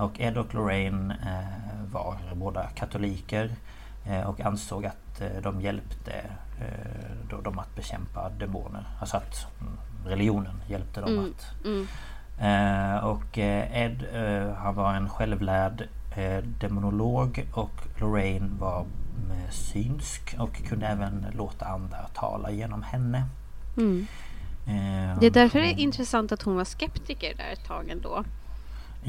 Och 0.00 0.20
Ed 0.20 0.38
och 0.38 0.54
Lorraine 0.54 1.14
var 1.92 2.16
båda 2.34 2.66
katoliker 2.66 3.50
och 4.26 4.40
ansåg 4.40 4.86
att 4.86 5.22
de 5.42 5.60
hjälpte 5.60 6.12
dem 7.44 7.58
att 7.58 7.74
bekämpa 7.74 8.28
demoner. 8.28 8.84
Alltså 9.00 9.16
att 9.16 9.46
mm, 9.60 9.78
religionen 10.04 10.62
hjälpte 10.68 11.00
dem 11.00 11.12
mm. 11.12 11.24
att... 11.24 11.64
Mm. 11.64 11.86
Och 13.04 13.38
Ed 13.38 14.04
han 14.56 14.74
var 14.74 14.94
en 14.94 15.08
självlärd 15.08 15.88
eh, 16.18 16.44
demonolog 16.60 17.46
och 17.52 17.80
Lorraine 17.96 18.58
var 18.58 18.86
synsk 19.50 20.36
och 20.38 20.62
kunde 20.68 20.86
även 20.86 21.26
låta 21.32 21.66
andra 21.66 22.08
tala 22.14 22.50
genom 22.50 22.82
henne. 22.82 23.24
Mm. 23.76 24.06
Eh, 24.66 25.18
det 25.20 25.26
är 25.26 25.30
därför 25.30 25.58
det 25.58 25.66
är 25.66 25.78
intressant 25.78 26.32
att 26.32 26.42
hon 26.42 26.56
var 26.56 26.64
skeptiker 26.64 27.34
där 27.36 27.52
ett 27.52 27.64
tag 27.64 27.88
ändå. 27.88 28.24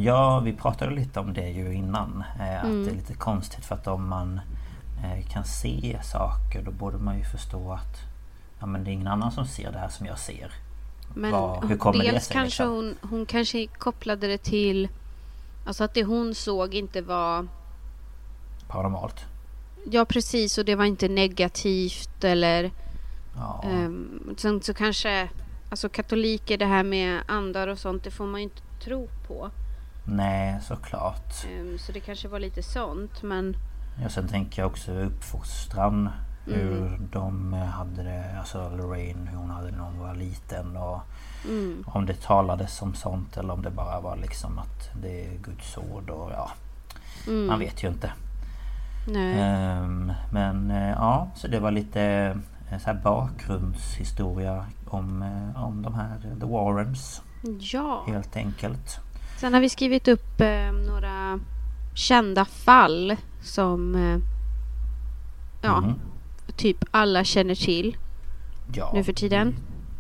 Ja, 0.03 0.39
vi 0.39 0.53
pratade 0.53 0.95
lite 0.95 1.19
om 1.19 1.33
det 1.33 1.49
ju 1.49 1.73
innan. 1.73 2.23
Eh, 2.39 2.57
att 2.57 2.63
mm. 2.63 2.85
det 2.85 2.91
är 2.91 2.95
lite 2.95 3.13
konstigt 3.13 3.65
för 3.65 3.75
att 3.75 3.87
om 3.87 4.09
man 4.09 4.41
eh, 5.03 5.27
kan 5.27 5.43
se 5.43 5.99
saker 6.03 6.61
då 6.61 6.71
borde 6.71 6.97
man 6.97 7.17
ju 7.17 7.23
förstå 7.23 7.71
att 7.71 7.97
ja, 8.59 8.65
men 8.65 8.83
det 8.83 8.91
är 8.91 8.93
ingen 8.93 9.07
annan 9.07 9.31
som 9.31 9.47
ser 9.47 9.71
det 9.71 9.79
här 9.79 9.89
som 9.89 10.05
jag 10.05 10.19
ser. 10.19 10.51
Men 11.13 11.31
Var, 11.31 11.63
hur 11.67 11.77
kommer 11.77 12.03
dels 12.03 12.13
det 12.13 12.19
sig, 12.19 12.33
kanske 12.33 12.63
liksom? 12.63 12.75
hon, 12.75 12.95
hon 13.09 13.25
kanske 13.25 13.67
kopplade 13.67 14.27
det 14.27 14.37
till 14.37 14.89
Alltså 15.65 15.83
att 15.83 15.93
det 15.93 16.03
hon 16.03 16.35
såg 16.35 16.73
inte 16.73 17.01
var... 17.01 17.47
Paranormalt? 18.67 19.25
Ja 19.91 20.05
precis 20.05 20.57
och 20.57 20.65
det 20.65 20.75
var 20.75 20.85
inte 20.85 21.07
negativt 21.07 22.23
eller... 22.23 22.71
Ja. 23.35 23.63
Um, 23.71 24.35
sen 24.37 24.61
så 24.61 24.73
kanske... 24.73 25.29
Alltså 25.69 25.89
katoliker 25.89 26.57
det 26.57 26.65
här 26.65 26.83
med 26.83 27.21
andar 27.27 27.67
och 27.67 27.79
sånt 27.79 28.03
det 28.03 28.11
får 28.11 28.25
man 28.25 28.39
ju 28.39 28.43
inte 28.43 28.61
tro 28.83 29.09
på. 29.27 29.51
Nej 30.09 30.59
såklart. 30.61 31.45
Um, 31.61 31.77
så 31.77 31.91
det 31.91 31.99
kanske 31.99 32.27
var 32.27 32.39
lite 32.39 32.63
sånt 32.63 33.23
men... 33.23 33.55
Ja 34.01 34.09
sen 34.09 34.27
tänker 34.27 34.61
jag 34.61 34.71
också 34.71 34.91
uppfostran. 34.91 36.09
Hur 36.45 36.87
mm. 36.87 37.09
de 37.11 37.53
hade 37.53 38.03
det, 38.03 38.39
alltså 38.39 38.69
Lorraine 38.69 39.27
hur 39.27 39.37
hon 39.37 39.49
hade 39.49 39.71
det 39.71 39.77
när 39.77 39.83
hon 39.83 39.99
var 39.99 40.15
liten 40.15 40.77
och 40.77 41.01
Mm. 41.45 41.83
Om 41.87 42.05
det 42.05 42.21
talades 42.21 42.77
som 42.77 42.93
sånt 42.93 43.37
eller 43.37 43.53
om 43.53 43.61
det 43.61 43.69
bara 43.69 43.99
var 43.99 44.15
liksom 44.15 44.59
att 44.59 44.89
det 45.01 45.25
är 45.25 45.37
Guds 45.37 45.77
ord 45.77 46.09
och 46.09 46.31
ja. 46.31 46.51
Mm. 47.27 47.47
Man 47.47 47.59
vet 47.59 47.83
ju 47.83 47.87
inte. 47.87 48.13
Um, 49.07 50.13
men 50.31 50.71
uh, 50.71 50.89
ja, 50.89 51.27
så 51.35 51.47
det 51.47 51.59
var 51.59 51.71
lite 51.71 52.33
uh, 52.71 52.79
så 52.79 52.85
här 52.85 53.01
bakgrundshistoria 53.03 54.65
om, 54.85 55.21
uh, 55.21 55.63
om 55.63 55.81
de 55.81 55.93
här 55.93 56.19
The 56.39 56.45
Warrens. 56.45 57.21
Ja. 57.59 58.03
Helt 58.07 58.35
enkelt. 58.35 58.99
Sen 59.39 59.53
har 59.53 59.61
vi 59.61 59.69
skrivit 59.69 60.07
upp 60.07 60.41
några 60.87 61.39
kända 61.95 62.45
fall 62.45 63.15
som 63.41 63.95
ja, 65.61 65.77
mm. 65.77 65.99
typ 66.55 66.77
alla 66.91 67.23
känner 67.23 67.55
till 67.55 67.97
ja. 68.73 68.91
nu 68.93 69.03
för 69.03 69.13
tiden 69.13 69.55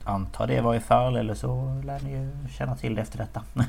antar 0.09 0.47
det 0.47 0.53
i 0.53 0.61
varje 0.61 0.79
fall 0.79 1.15
eller 1.15 1.33
så 1.33 1.81
lär 1.85 1.99
ni 1.99 2.11
ju 2.11 2.29
känna 2.57 2.75
till 2.75 2.95
det 2.95 3.01
efter 3.01 3.17
detta. 3.17 3.43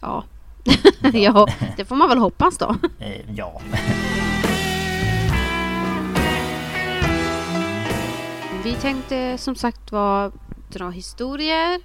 ja. 0.00 0.24
ja, 1.12 1.46
det 1.76 1.84
får 1.84 1.96
man 1.96 2.08
väl 2.08 2.18
hoppas 2.18 2.58
då. 2.58 2.76
Eh, 2.98 3.34
ja. 3.34 3.60
Vi 8.64 8.74
tänkte 8.74 9.38
som 9.38 9.54
sagt 9.54 9.92
var 9.92 10.32
dra 10.68 10.90
historier. 10.90 11.80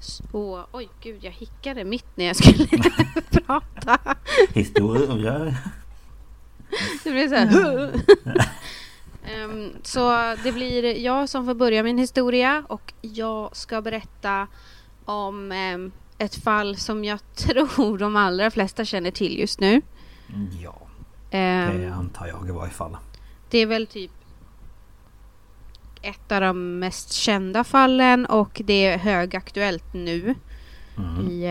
Så, 0.00 0.66
oj 0.72 0.88
gud, 1.00 1.24
jag 1.24 1.32
hickade 1.32 1.84
mitt 1.84 2.16
när 2.16 2.24
jag 2.24 2.36
skulle 2.36 2.66
prata. 3.30 3.98
Historier. 4.54 5.56
Det 7.04 7.10
blev 7.10 7.28
så 7.28 7.34
här. 7.34 7.92
Um, 9.44 9.72
så 9.82 10.34
det 10.42 10.52
blir 10.52 10.98
jag 10.98 11.28
som 11.28 11.46
får 11.46 11.54
börja 11.54 11.82
min 11.82 11.98
historia 11.98 12.64
och 12.68 12.92
jag 13.00 13.56
ska 13.56 13.82
berätta 13.82 14.46
om 15.04 15.52
um, 15.52 15.92
ett 16.18 16.34
fall 16.34 16.76
som 16.76 17.04
jag 17.04 17.18
tror 17.34 17.98
de 17.98 18.16
allra 18.16 18.50
flesta 18.50 18.84
känner 18.84 19.10
till 19.10 19.38
just 19.38 19.60
nu. 19.60 19.82
Ja, 20.62 20.78
um, 21.32 21.80
det 21.80 21.94
antar 21.94 22.26
jag 22.26 22.48
i 22.48 22.52
varje 22.52 22.72
fall. 22.72 22.96
Det 23.50 23.58
är 23.58 23.66
väl 23.66 23.86
typ 23.86 24.10
ett 26.06 26.32
av 26.32 26.40
de 26.40 26.78
mest 26.78 27.12
kända 27.12 27.64
fallen 27.64 28.26
och 28.26 28.62
det 28.64 28.86
är 28.86 28.98
högaktuellt 28.98 29.92
nu. 29.92 30.34
Mm. 30.98 31.28
I 31.30 31.46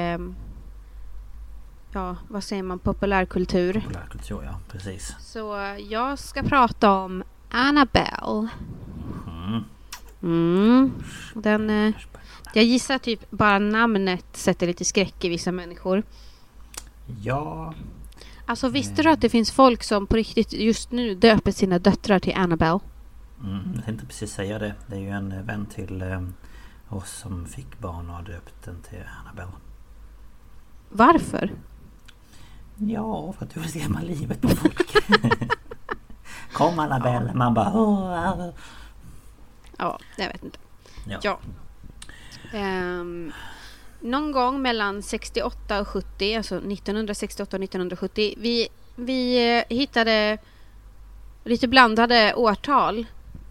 ja, 1.91 2.15
vad 2.27 2.43
säger 2.43 2.63
man, 2.63 2.79
populärkultur. 2.79 3.73
Populärkultur, 3.73 4.43
ja, 4.43 4.59
precis. 4.71 5.15
Så 5.19 5.75
jag 5.89 6.19
ska 6.19 6.43
prata 6.43 6.91
om 6.91 7.23
Annabelle. 7.49 8.47
Mm. 9.27 9.63
Mm. 10.23 10.93
Den, 11.33 11.69
eh, 11.69 11.95
jag 12.53 12.63
gissar 12.63 12.97
typ 12.97 13.31
bara 13.31 13.59
namnet 13.59 14.25
sätter 14.33 14.67
lite 14.67 14.85
skräck 14.85 15.25
i 15.25 15.29
vissa 15.29 15.51
människor. 15.51 16.03
Ja, 17.23 17.73
Alltså 18.47 18.69
visste 18.69 19.03
du 19.03 19.09
att 19.09 19.21
det 19.21 19.29
finns 19.29 19.51
folk 19.51 19.83
som 19.83 20.07
på 20.07 20.15
riktigt 20.15 20.53
just 20.53 20.91
nu 20.91 21.15
döper 21.15 21.51
sina 21.51 21.79
döttrar 21.79 22.19
till 22.19 22.33
Annabelle? 22.35 22.79
Mm, 23.45 23.71
jag 23.75 23.85
tänkte 23.85 24.05
precis 24.05 24.33
säga 24.33 24.59
det. 24.59 24.75
Det 24.87 24.95
är 24.95 24.99
ju 24.99 25.09
en 25.09 25.45
vän 25.45 25.65
till 25.65 26.01
eh, 26.01 26.21
oss 26.89 27.11
som 27.11 27.45
fick 27.45 27.79
barn 27.79 28.09
och 28.09 28.15
har 28.15 28.23
döpt 28.23 28.63
den 28.63 28.81
till 28.81 29.03
Annabelle. 29.21 29.51
Varför? 30.89 31.51
Ja, 32.75 33.33
för 33.33 33.45
att 33.45 33.53
du 33.53 33.59
vill 33.59 33.69
skrämma 33.69 34.01
livet 34.01 34.41
på 34.41 34.47
folk. 34.47 34.95
Kom 36.53 36.79
Annabelle! 36.79 37.33
Man 37.33 37.53
bara 37.53 37.71
åh, 37.73 38.39
åh. 38.39 38.49
Ja, 39.77 39.99
jag 40.17 40.27
vet 40.27 40.43
inte. 40.43 40.59
Ja. 41.07 41.19
Ja. 41.23 41.39
Ehm, 42.53 43.31
någon 43.99 44.31
gång 44.31 44.61
mellan 44.61 45.03
68 45.03 45.81
och 45.81 45.87
70, 45.87 46.35
alltså 46.35 46.55
1968 46.55 47.57
och 47.57 47.63
1970. 47.63 48.33
Vi, 48.37 48.67
vi 48.95 49.57
eh, 49.57 49.77
hittade 49.77 50.37
lite 51.43 51.67
blandade 51.67 52.33
årtal 52.33 53.05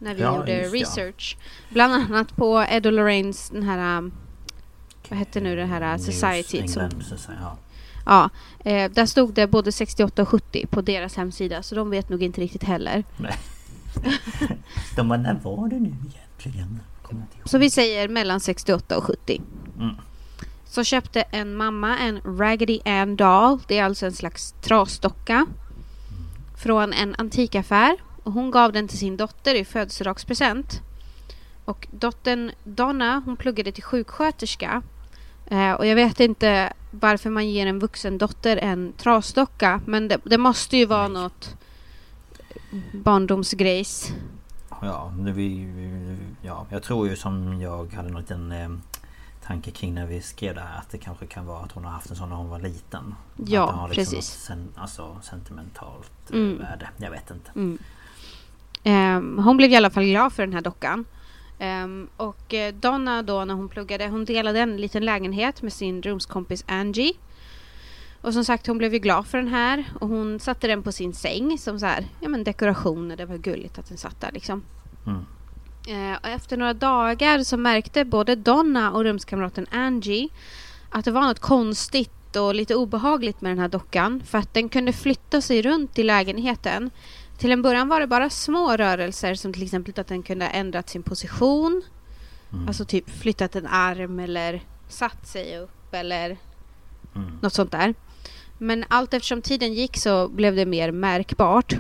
när 0.05 0.15
vi 0.15 0.23
Ja, 0.23 0.37
gjorde 0.37 0.61
just 0.61 0.75
ja. 0.75 0.81
research. 0.81 1.37
Bland 1.71 1.93
annat 1.95 2.37
på 2.37 2.67
Ed 2.69 2.87
och 2.87 2.93
Lorraines 2.93 3.51
den 3.51 3.63
här... 3.63 3.99
um, 3.99 4.13
Vad 5.09 5.19
hette 5.19 5.41
nu 5.41 5.57
det 5.57 5.65
här 5.67 5.81
uh, 5.81 5.89
News 5.89 6.05
Society? 6.05 6.59
England, 6.59 7.05
ja. 7.41 7.57
ja, 8.07 8.31
eh, 8.71 8.91
där 8.91 9.07
stod 9.07 9.35
det 9.35 9.47
både 9.47 9.73
68 9.73 10.23
och 10.23 10.29
70 10.29 10.67
på 10.67 10.81
deras 10.83 11.17
hemsida. 11.17 11.63
Så 11.63 11.75
de 11.75 11.91
vet 11.91 12.09
nog 12.09 12.23
inte 12.23 12.41
riktigt 12.41 12.65
heller. 12.65 13.05
De 14.97 15.09
bara, 15.09 15.19
när 15.19 15.35
var 15.35 15.69
det 15.69 15.81
nu 15.81 15.89
egentligen? 15.89 16.81
Så 17.45 17.59
vi 17.59 17.71
säger 17.71 18.09
mellan 18.09 18.41
68 18.41 18.97
och 18.99 19.05
70. 19.05 19.43
Mm. 19.79 19.95
Så 20.65 20.85
köpte 20.85 21.23
en 21.23 21.55
mamma 21.57 21.99
en 21.99 22.21
Raggedy 22.39 22.81
Ann 22.85 23.17
doll. 23.17 23.61
Det 23.69 23.79
är 23.79 23.85
alltså 23.85 24.07
en 24.07 24.13
slags 24.13 24.55
trasdocka. 24.61 25.47
Från 26.57 26.93
en 26.93 27.15
antikaffär. 27.19 27.97
Och 28.25 28.33
hon 28.33 28.51
gav 28.51 28.73
den 28.73 28.89
till 28.89 28.99
sin 28.99 29.17
dotter 29.17 29.55
i 29.55 29.65
födelsedagspresent. 29.65 30.81
Och 31.65 31.89
dottern 31.91 32.51
Donna, 32.65 33.23
hon 33.25 33.37
pluggade 33.37 33.73
till 33.73 33.83
sjuksköterska. 33.83 34.83
Eh, 35.47 35.73
och 35.73 35.87
jag 35.87 35.95
vet 35.95 36.21
inte 36.21 36.73
varför 36.91 37.31
man 37.31 37.51
ger 37.51 37.67
en 37.67 37.79
vuxen 37.79 38.19
dotter 38.19 38.57
en 38.57 38.93
trasdocka. 38.93 39.81
Men 39.87 40.09
det, 40.09 40.19
det 40.25 40.39
måste 40.39 40.77
ju 40.77 40.87
vara 40.87 41.09
Nej. 41.09 41.23
något 41.23 41.57
barndomsgrejs. 42.93 44.13
Ja, 44.83 45.13
det 45.17 45.33
vi, 45.33 45.69
ja, 46.43 46.67
jag 46.71 46.83
tror 46.83 47.09
ju 47.09 47.17
som 47.17 47.61
jag 47.61 47.93
hade 47.93 48.35
en 48.35 48.53
eh, 48.53 48.69
tanke 49.47 49.71
kring 49.71 49.95
när 49.95 50.07
vi 50.07 50.21
skrev 50.21 50.55
det 50.55 50.61
här 50.61 50.79
att 50.79 50.91
det 50.91 50.99
kanske 50.99 51.27
kan 51.27 51.47
vara 51.47 51.61
att 51.61 51.73
hon 51.73 51.85
har 51.85 51.91
haft 51.93 52.11
en 52.11 52.17
sån 52.17 52.29
när 52.29 52.37
hon 52.37 52.49
var 52.49 52.59
liten. 52.59 53.15
Ja, 53.47 53.63
att 53.63 53.71
det 53.71 53.77
har 53.77 53.89
liksom 53.89 54.17
precis. 54.17 54.31
Sen, 54.33 54.69
alltså 54.77 55.19
sentimentalt 55.23 56.31
eh, 56.31 56.37
Mm. 56.37 56.59
värde. 56.59 56.89
Jag 56.97 57.11
vet 57.11 57.31
inte. 57.31 57.51
Mm. 57.55 57.79
Ehm, 58.85 59.39
hon 59.39 59.57
blev 59.57 59.71
i 59.71 59.77
alla 59.77 59.91
fall 59.91 60.05
glad 60.05 60.33
för 60.33 60.43
den 60.43 60.53
här 60.53 60.61
dockan. 60.61 61.05
Ehm, 61.59 62.09
och 62.17 62.55
eh, 62.55 62.75
Donna 62.75 63.23
då 63.23 63.45
när 63.45 63.55
hon 63.55 63.69
pluggade, 63.69 64.09
hon 64.09 64.25
delade 64.25 64.61
en 64.61 64.77
liten 64.77 65.05
lägenhet 65.05 65.63
med 65.63 65.73
sin 65.73 66.03
rumskompis 66.03 66.65
Angie. 66.69 67.13
Och 68.21 68.33
som 68.33 68.45
sagt 68.45 68.67
hon 68.67 68.79
blev 68.79 68.93
ju 68.93 68.99
glad 68.99 69.27
för 69.27 69.39
den 69.39 69.49
här 69.49 69.85
och 70.01 70.09
hon 70.09 70.41
satte 70.41 70.67
den 70.67 70.83
på 70.83 70.93
sin 70.93 71.15
säng 71.15 71.59
som 71.59 71.81
så 71.81 71.87
här, 71.87 72.07
ja 72.21 72.29
men 72.29 72.45
dekorationer, 72.45 73.17
det 73.17 73.27
var 73.27 73.37
gulligt 73.37 73.79
att 73.79 73.89
den 73.89 73.99
satt 73.99 74.21
där 74.21 74.33
liksom. 74.33 74.63
Mm. 75.07 75.25
Eh, 75.89 76.19
och 76.23 76.29
efter 76.29 76.57
några 76.57 76.75
dagar 76.75 77.43
så 77.43 77.57
märkte 77.57 78.05
både 78.05 78.35
Donna 78.35 78.93
och 78.93 79.05
rumskamraten 79.05 79.67
Angie 79.71 80.29
att 80.91 81.05
det 81.05 81.11
var 81.11 81.21
något 81.21 81.41
konstigt 81.41 82.37
och 82.37 82.55
lite 82.55 82.75
obehagligt 82.75 83.41
med 83.41 83.51
den 83.51 83.59
här 83.59 83.69
dockan 83.69 84.23
för 84.27 84.39
att 84.39 84.55
den 84.55 84.69
kunde 84.69 84.93
flytta 84.93 85.41
sig 85.41 85.63
runt 85.63 85.99
i 85.99 86.03
lägenheten. 86.03 86.91
Till 87.45 87.53
en 87.53 87.63
början 87.63 87.89
var 87.89 88.01
det 88.01 88.07
bara 88.07 88.31
små 88.31 88.77
rörelser 88.77 89.35
som 89.35 89.53
till 89.53 89.63
exempel 89.63 90.01
att 90.01 90.07
den 90.07 90.23
kunde 90.23 90.45
ha 90.45 90.53
ändrat 90.53 90.89
sin 90.89 91.03
position. 91.03 91.83
Mm. 92.53 92.69
Alltså 92.69 92.85
typ 92.85 93.11
flyttat 93.11 93.57
en 93.57 93.67
arm 93.67 94.21
eller 94.21 94.63
satt 94.89 95.27
sig 95.27 95.59
upp 95.59 95.95
eller 95.95 96.37
Mm. 97.15 97.39
något 97.43 97.53
sånt 97.53 97.73
där. 97.73 97.95
Men 98.59 98.85
allt 98.89 99.15
eftersom 99.15 99.43
tiden 99.43 99.75
gick 99.75 99.97
så 99.97 100.29
blev 100.29 100.57
det 100.57 100.67
mer 100.67 100.91
märkbart. 100.91 101.75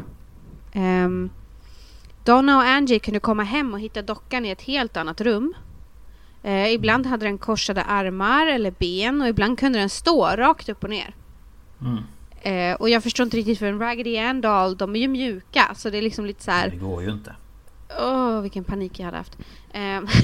Ehm, 0.72 1.30
Donna 2.24 2.56
och 2.56 2.64
Angie 2.64 2.98
kunde 2.98 3.20
komma 3.20 3.42
hem 3.42 3.74
och 3.74 3.80
hitta 3.80 4.02
dockan 4.02 4.44
i 4.44 4.50
ett 4.50 4.62
helt 4.62 4.96
annat 4.96 5.20
rum. 5.20 5.54
Eh, 6.42 6.72
ibland 6.72 7.06
hade 7.06 7.26
den 7.26 7.38
korsade 7.38 7.82
armar 7.82 8.46
eller 8.46 8.70
ben 8.70 9.22
och 9.22 9.28
ibland 9.28 9.58
kunde 9.58 9.78
den 9.78 9.90
stå 9.90 10.26
rakt 10.26 10.68
upp 10.68 10.84
och 10.84 10.90
ner. 10.90 11.14
Mm. 11.80 12.02
Eh, 12.44 12.74
och 12.74 12.88
jag 12.90 13.02
förstår 13.02 13.24
inte 13.24 13.36
riktigt 13.36 13.58
för 13.58 13.66
en 13.66 13.78
Raggedy 13.78 14.18
Ann 14.18 14.40
doll, 14.40 14.76
de 14.76 14.96
är 14.96 15.00
ju 15.00 15.08
mjuka 15.08 15.72
så 15.76 15.90
det 15.90 15.98
är 15.98 16.02
liksom 16.02 16.26
lite 16.26 16.42
så 16.44 16.50
Det 16.50 16.56
här. 16.56 16.70
går 16.70 17.02
ju 17.02 17.10
inte. 17.10 17.34
Åh, 18.00 18.40
vilken 18.40 18.64
panik 18.64 18.98
jag 18.98 19.04
hade 19.04 19.16
haft. 19.16 19.38
Ehm, 19.72 20.06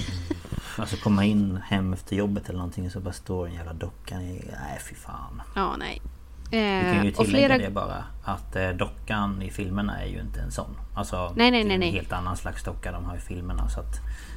Alltså 0.79 0.97
komma 0.97 1.25
in 1.25 1.57
hem 1.67 1.93
efter 1.93 2.17
jobbet 2.17 2.49
eller 2.49 2.59
någonting 2.59 2.91
så 2.91 3.01
bara 3.01 3.13
står 3.13 3.47
en 3.47 3.55
jävla 3.55 3.73
docka 3.73 4.15
i... 4.15 4.45
Nej 4.61 4.81
fy 4.89 4.95
fan. 4.95 5.43
ja, 5.55 5.77
nej. 5.79 6.03
Vi 6.51 6.57
kan 6.95 7.05
ju 7.05 7.11
Eh, 7.11 7.15
tillägga 7.17 7.25
flera... 7.49 7.59
det 7.59 7.71
bara 7.71 8.05
att 8.25 8.57
eh, 8.57 8.69
dockan 8.71 9.43
i 9.43 9.51
filmerna 9.51 10.01
är 10.03 10.07
ju 10.07 10.21
inte 10.21 10.41
en 10.41 10.51
sån. 10.51 10.77
Alltså 10.95 11.33
Nej, 11.37 11.51
nej, 11.51 11.65
det 11.65 11.75
är 11.75 11.79
nej, 11.79 11.89
en 11.89 11.95
helt 11.95 12.13
annan 12.13 12.37
slags 12.37 12.65
docka 12.65 12.93
de 12.93 13.05
har 13.05 13.17
i 13.17 13.21
filmerna 13.21 13.69
så 13.69 13.81
att 13.81 13.97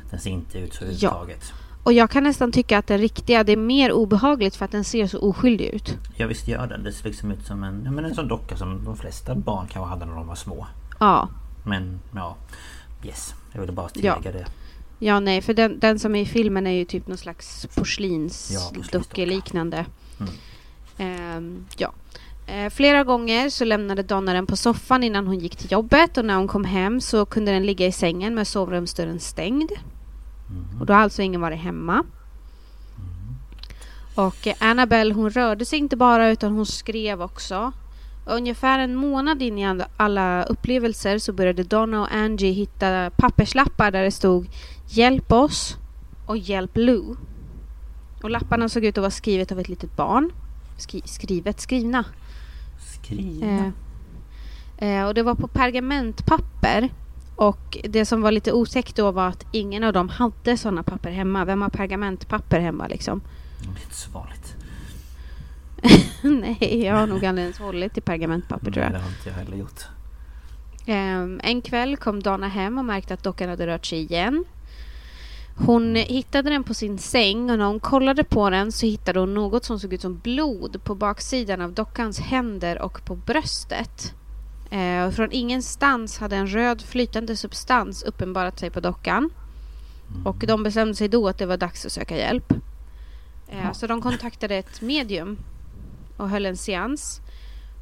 den 0.10 0.20
ser 0.20 0.30
inte 0.30 0.60
ut 0.60 0.74
så 0.74 0.84
överhuvudtaget. 0.84 1.54
Och 1.84 1.94
jag 1.94 2.10
kan 2.10 2.24
nästan 2.24 2.52
tycka 2.52 2.78
att 2.78 2.88
den 2.88 2.98
riktiga, 2.98 3.44
det 3.44 3.52
är 3.52 3.58
mer 3.58 3.92
obehagligt 3.92 4.56
för 4.56 4.66
att 4.66 4.72
den 4.72 4.84
ser 4.84 5.08
så 5.08 5.20
oskyldig 5.20 5.66
ut. 5.66 5.98
Ja 6.16 6.28
visst 6.28 6.48
gör 6.48 6.68
den. 6.68 6.84
Det 6.84 6.92
ser 6.94 7.04
liksom 7.04 7.32
ut 7.32 7.46
som 7.46 7.64
en, 7.64 7.82
ja, 7.86 7.92
men 7.92 8.06
en 8.06 8.16
sån 8.16 8.28
docka 8.28 8.58
som 8.58 8.86
de 8.86 8.98
flesta 8.98 9.36
barn 9.36 9.68
kanske 9.68 9.90
hade 9.90 10.06
när 10.06 10.16
de 10.16 10.28
var 10.28 10.36
små. 10.36 10.68
Ja. 11.00 11.30
Men 11.66 12.00
ja, 12.16 12.36
yes. 13.04 13.34
Jag 13.54 13.62
ville 13.62 13.74
bara 13.74 13.90
tillägga 13.90 14.32
det. 14.32 14.46
Ja, 15.00 15.20
nej, 15.20 15.42
för 15.42 15.54
den, 15.54 15.80
den 15.80 16.00
som 16.00 16.16
är 16.16 16.22
i 16.22 16.26
filmen 16.26 16.68
är 16.68 16.72
ju 16.72 16.86
typ 16.86 17.08
någon 17.08 17.18
slags 17.18 17.64
Ja, 17.64 17.70
porslinsdocka 17.82 18.64
porslinsdocka. 18.70 19.26
liknande. 19.26 19.86
Mm. 20.20 20.34
Ehm, 20.98 21.66
ja. 21.78 21.94
Eh, 22.48 22.70
flera 22.70 23.04
gånger 23.04 23.50
så 23.50 23.66
lämnade 23.66 24.04
Donna 24.04 24.34
den 24.34 24.46
på 24.46 24.56
soffan 24.56 25.04
innan 25.04 25.28
hon 25.28 25.40
gick 25.40 25.56
till 25.56 25.72
jobbet 25.72 26.18
och 26.18 26.26
när 26.26 26.36
hon 26.36 26.48
kom 26.48 26.66
hem 26.66 27.02
så 27.02 27.26
kunde 27.26 27.52
den 27.52 27.66
ligga 27.66 27.88
i 27.88 27.92
sängen 27.92 28.36
med 28.36 28.48
sovrumsdörren 28.48 29.20
stängd. 29.20 29.72
Mm. 30.50 30.80
Och 30.80 30.86
då 30.86 30.94
har 30.94 31.00
alltså 31.02 31.22
ingen 31.22 31.42
varit 31.42 31.60
hemma. 31.60 32.04
Och 34.16 34.48
eh, 34.48 34.54
Annabelle 34.60 35.14
hon 35.14 35.30
rörde 35.30 35.66
sig 35.66 35.80
inte 35.80 35.96
bara 35.98 36.30
utan 36.30 36.52
hon 36.52 36.66
skrev 36.66 37.22
också. 37.22 37.72
Ungefär 38.26 38.80
en 38.80 38.96
månad 38.96 39.42
in 39.42 39.58
i 39.58 39.66
alla- 39.66 39.88
alla 39.98 40.44
upplevelser 40.44 41.18
så 41.20 41.34
började 41.34 41.64
Donna 41.64 42.02
och 42.02 42.12
Angie 42.14 42.52
hitta 42.52 43.10
papperslappar 43.18 43.92
där 43.92 44.04
det 44.04 44.12
stod 44.12 44.50
Hjälp 44.90 45.32
oss 45.32 45.78
och 46.26 46.38
Hjälp 46.38 46.72
Lou. 46.74 47.16
Och 48.24 48.30
lapparna 48.30 48.70
såg 48.70 48.86
ut 48.86 48.98
att 48.98 49.02
vara 49.02 49.12
skrivet 49.12 49.52
av 49.52 49.60
ett 49.60 49.70
litet 49.70 49.96
barn. 49.96 50.32
Skri 50.78 51.02
skrivet, 51.06 51.60
skrivna. 51.62 52.06
Skrivna. 52.80 53.72
Eh, 54.78 54.90
eh, 54.90 55.06
och 55.08 55.14
det 55.14 55.24
var 55.24 55.36
på 55.36 55.48
pergamentpapper. 55.48 56.90
Och 57.36 57.78
det 57.84 58.06
som 58.06 58.22
var 58.22 58.32
lite 58.32 58.52
otäckt 58.52 58.96
då 58.96 59.12
var 59.12 59.28
att 59.28 59.46
ingen 59.52 59.84
av 59.84 59.94
dem 59.94 60.10
hade 60.10 60.58
sådana 60.58 60.84
papper 60.84 61.12
hemma. 61.12 61.46
Vem 61.46 61.62
har 61.62 61.70
pergamentpapper 61.70 62.60
hemma 62.60 62.88
liksom? 62.88 63.22
Det 63.60 63.66
är 63.66 63.84
inte 63.84 63.96
så 63.96 64.12
vanligt. 64.12 64.56
Nej, 66.22 66.84
jag 66.84 66.96
har 66.96 67.08
nog 67.08 67.26
aldrig 67.26 67.44
ens 67.44 67.60
hållit 67.60 67.98
i 67.98 68.02
pergamentpapper 68.02 68.72
tror 68.72 68.84
jag. 68.84 68.92
Nej, 68.92 69.02
det 69.02 69.06
har 69.06 69.10
inte 69.10 69.30
jag 69.30 69.36
heller 69.36 69.58
gjort. 69.58 69.82
Ehm, 70.86 71.40
en 71.44 71.62
kväll 71.62 71.98
kom 71.98 72.24
Donna 72.24 72.48
hem 72.48 72.78
och 72.78 72.86
märkte 72.86 73.14
att 73.14 73.24
dockan 73.24 73.50
hade 73.50 73.68
rört 73.68 73.86
sig 73.86 74.00
igen. 74.00 74.46
Hon 75.58 75.96
hittade 75.96 76.50
den 76.50 76.64
på 76.64 76.74
sin 76.74 76.98
säng 76.98 77.52
och 77.52 77.58
när 77.58 77.66
hon 77.66 77.80
kollade 77.80 78.24
på 78.24 78.50
den 78.50 78.72
så 78.72 78.86
hittade 78.86 79.20
hon 79.20 79.34
något 79.34 79.66
som 79.66 79.80
såg 79.80 79.94
ut 79.94 80.02
som 80.02 80.18
blod 80.18 80.84
på 80.84 80.96
baksidan 80.96 81.62
av 81.62 81.74
dockans 81.74 82.20
händer 82.20 82.82
och 82.82 83.06
på 83.06 83.16
bröstet. 83.16 84.14
Eh, 84.74 85.06
och 85.06 85.14
från 85.14 85.32
ingenstans 85.32 86.18
hade 86.18 86.36
en 86.36 86.48
röd 86.48 86.82
flytande 86.82 87.36
substans 87.36 88.04
uppenbarat 88.04 88.60
sig 88.60 88.70
på 88.70 88.80
dockan. 88.80 89.30
Och 90.26 90.38
de 90.48 90.64
bestämde 90.64 90.96
sig 90.96 91.08
då 91.08 91.28
att 91.28 91.38
det 91.38 91.46
var 91.46 91.58
dags 91.58 91.86
att 91.86 91.92
söka 91.92 92.18
hjälp. 92.18 92.54
Eh, 93.48 93.72
Så 93.74 93.88
de 93.88 94.02
kontaktade 94.02 94.56
ett 94.56 94.82
medium 94.82 95.38
och 96.18 96.30
höll 96.30 96.46
en 96.46 96.58
seans. 96.58 97.22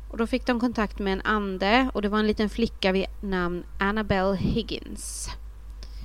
Och 0.10 0.18
då 0.18 0.28
fick 0.28 0.46
de 0.46 0.60
kontakt 0.60 1.00
med 1.00 1.14
en 1.14 1.22
ande 1.22 1.90
och 1.94 2.02
det 2.02 2.10
var 2.10 2.20
en 2.20 2.28
liten 2.28 2.50
flicka 2.50 2.92
vid 2.92 3.06
namn 3.22 3.64
Annabelle 3.80 4.36
Higgins. 4.36 5.30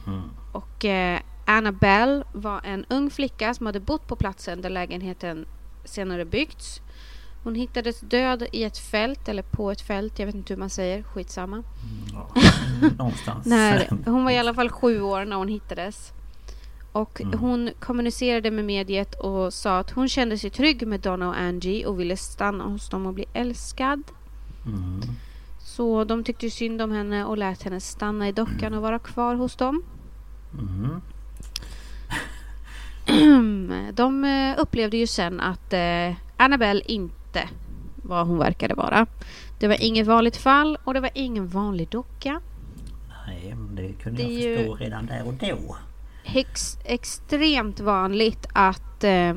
Mm. 0.06 0.22
Och 0.52 0.84
eh, 0.84 1.20
Annabelle 1.46 2.24
var 2.32 2.60
en 2.64 2.84
ung 2.88 3.10
flicka 3.10 3.54
som 3.54 3.66
hade 3.66 3.80
bott 3.80 4.06
på 4.06 4.16
platsen 4.16 4.62
där 4.62 4.70
lägenheten 4.70 5.46
senare 5.84 6.24
byggts. 6.24 6.80
Hon 7.46 7.54
hittades 7.54 8.00
död 8.00 8.46
i 8.52 8.64
ett 8.64 8.78
fält, 8.78 9.28
eller 9.28 9.42
på 9.42 9.70
ett 9.70 9.80
fält, 9.80 10.18
jag 10.18 10.26
vet 10.26 10.34
inte 10.34 10.52
hur 10.52 10.58
man 10.58 10.70
säger, 10.70 11.02
skitsamma. 11.02 11.62
Ja, 12.12 12.42
någonstans. 12.98 13.46
När, 13.46 13.88
hon 14.10 14.24
var 14.24 14.30
i 14.30 14.38
alla 14.38 14.54
fall 14.54 14.70
sju 14.70 15.00
år 15.00 15.24
när 15.24 15.36
hon 15.36 15.48
hittades. 15.48 16.12
Och 16.92 17.20
hon 17.34 17.70
kommunicerade 17.80 18.50
med 18.50 18.64
mediet 18.64 19.14
och 19.14 19.54
sa 19.54 19.78
att 19.78 19.90
hon 19.90 20.08
kände 20.08 20.38
sig 20.38 20.50
trygg 20.50 20.86
med 20.86 21.00
Donna 21.00 21.28
och 21.28 21.36
Angie 21.36 21.86
och 21.86 22.00
ville 22.00 22.16
stanna 22.16 22.64
hos 22.64 22.88
dem 22.88 23.06
och 23.06 23.14
bli 23.14 23.24
älskad. 23.32 24.02
Mm. 24.66 25.00
Så 25.60 26.04
de 26.04 26.24
tyckte 26.24 26.50
synd 26.50 26.82
om 26.82 26.92
henne 26.92 27.24
och 27.24 27.38
lät 27.38 27.62
henne 27.62 27.80
stanna 27.80 28.28
i 28.28 28.32
dockan 28.32 28.74
och 28.74 28.82
vara 28.82 28.98
kvar 28.98 29.34
hos 29.34 29.56
dem. 29.56 29.82
Mm. 30.58 31.00
De 33.94 34.24
eh, 34.24 34.54
upplevde 34.58 34.96
ju 34.96 35.06
sen 35.06 35.40
att 35.40 35.72
eh, 35.72 36.16
Annabelle 36.36 36.82
inte 36.86 37.25
var 37.96 38.24
hon 38.24 38.38
verkade 38.38 38.74
vara. 38.74 39.06
Det 39.58 39.68
var 39.68 39.82
inget 39.82 40.06
vanligt 40.06 40.36
fall 40.36 40.78
och 40.84 40.94
det 40.94 41.00
var 41.00 41.10
ingen 41.14 41.48
vanlig 41.48 41.88
docka. 41.88 42.40
Nej, 43.26 43.54
men 43.54 43.74
det 43.76 43.92
kunde 43.92 44.22
Det 44.22 44.28
jag 44.28 44.56
förstå 44.58 44.74
redan 44.74 45.06
där 45.06 45.26
och 45.26 45.34
då. 45.34 45.76
Hex, 46.24 46.78
extremt 46.84 47.80
vanligt 47.80 48.46
att 48.52 49.04
eh, 49.04 49.34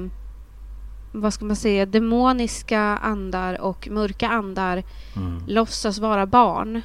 vad 1.11 1.33
ska 1.33 1.45
man 1.45 1.55
säga, 1.55 1.85
demoniska 1.85 2.81
andar 2.81 3.61
och 3.61 3.87
mörka 3.91 4.29
andar 4.29 4.83
Mm. 5.15 5.43
låtsas 5.47 5.99
vara 5.99 6.25
barn. 6.25 6.81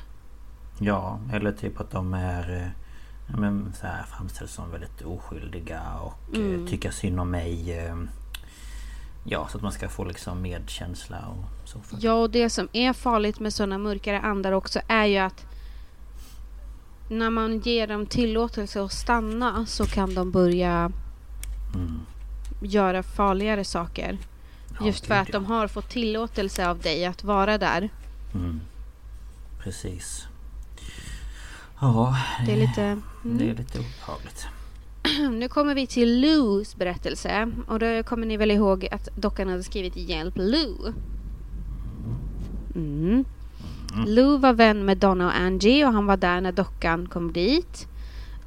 Ja, 0.78 1.20
eller 1.32 1.52
typ 1.52 1.80
att 1.80 1.90
de 1.90 2.14
är 2.14 2.56
eh, 2.56 2.68
ja, 3.26 3.36
men, 3.36 3.72
så 3.80 3.86
här, 3.86 4.02
framställs 4.02 4.52
som 4.52 4.70
väldigt 4.70 5.02
oskyldiga 5.02 5.80
och 6.02 6.36
Mm. 6.36 6.62
eh, 6.64 6.70
tycka 6.70 6.92
synd 6.92 7.20
om 7.20 7.30
mig. 7.30 7.78
Eh, 7.86 7.96
ja, 9.24 9.48
så 9.48 9.56
att 9.56 9.62
man 9.62 9.72
ska 9.72 9.88
få 9.88 10.04
liksom 10.04 10.42
medkänsla 10.42 11.18
och 11.28 11.68
så. 11.68 11.80
För. 11.80 11.98
Ja, 12.00 12.12
och 12.12 12.30
det 12.30 12.50
som 12.50 12.68
är 12.72 12.92
farligt 12.92 13.40
med 13.40 13.52
sådana 13.52 13.78
mörkare 13.78 14.20
andar 14.20 14.52
också 14.52 14.80
är 14.88 15.04
ju 15.04 15.18
att 15.18 15.46
när 17.08 17.30
man 17.30 17.58
ger 17.58 17.86
dem 17.86 18.06
tillåtelse 18.06 18.82
att 18.82 18.92
stanna 18.92 19.66
så 19.66 19.86
kan 19.86 20.14
de 20.14 20.30
börja 20.30 20.92
Mm. 21.74 22.00
göra 22.62 23.02
farligare 23.02 23.64
saker. 23.64 24.18
Ja, 24.80 24.86
Just 24.86 25.06
för 25.06 25.14
att 25.14 25.32
de 25.32 25.46
har 25.46 25.68
fått 25.68 25.88
tillåtelse 25.88 26.68
av 26.68 26.78
dig 26.78 27.04
att 27.06 27.24
vara 27.24 27.58
där. 27.58 27.88
Mm. 28.34 28.60
Precis. 29.58 30.26
Ja, 31.80 32.16
Det 32.46 32.52
är 32.52 32.56
lite... 32.56 32.82
Mm. 32.82 33.02
det 33.22 33.50
är 33.50 33.54
lite 33.54 33.78
obehagligt. 33.78 34.46
Nu 35.30 35.48
kommer 35.48 35.74
vi 35.74 35.86
till 35.86 36.20
Lous 36.20 36.76
berättelse. 36.76 37.52
Och 37.66 37.78
då 37.78 38.02
kommer 38.02 38.26
ni 38.26 38.36
väl 38.36 38.50
ihåg 38.50 38.88
att 38.90 39.08
dockan 39.16 39.48
hade 39.48 39.62
skrivit 39.62 39.96
Hjälp 39.96 40.34
Lou. 40.36 40.92
Mm. 42.74 43.24
Lou 44.06 44.38
var 44.38 44.52
vän 44.52 44.84
med 44.84 44.98
Donna 44.98 45.26
och 45.26 45.36
Angie 45.36 45.86
och 45.86 45.92
han 45.92 46.06
var 46.06 46.16
där 46.16 46.40
när 46.40 46.52
dockan 46.52 47.08
kom 47.08 47.32
dit. 47.32 47.88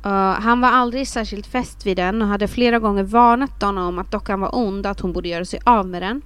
Uh, 0.06 0.12
han 0.39 0.62
var 0.62 0.70
aldrig 0.70 1.08
särskilt 1.08 1.48
fäst 1.48 1.86
vid 1.86 1.98
den 1.98 2.22
och 2.22 2.28
hade 2.28 2.48
flera 2.48 2.80
gånger 2.80 3.04
varnat 3.04 3.60
Donna 3.60 3.88
om 3.88 4.00
att 4.00 4.12
dockan 4.12 4.39
var 4.39 4.56
ond 4.56 4.86
och 4.86 4.91
att 4.91 5.00
hon 5.00 5.13
borde 5.13 5.30
göra 5.30 5.46
sig 5.46 5.60
av 5.63 5.88
med 5.88 6.02
den. 6.02 6.22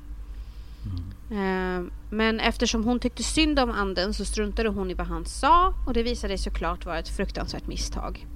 Uh, 1.31 1.87
men 2.09 2.39
eftersom 2.39 2.83
hon 2.83 2.99
tyckte 2.99 3.23
synd 3.23 3.59
om 3.59 3.71
anden 3.71 4.13
så 4.13 4.25
struntade 4.25 4.69
hon 4.69 4.91
i 4.91 4.93
vad 4.93 5.07
han 5.07 5.25
sa 5.25 5.73
och 5.87 5.93
det 5.93 6.03
visade 6.03 6.37
sig 6.37 6.51
såklart 6.51 6.85
vara 6.85 6.99
ett 6.99 7.09
fruktansvärt 7.09 7.67
misstag. 7.67 8.27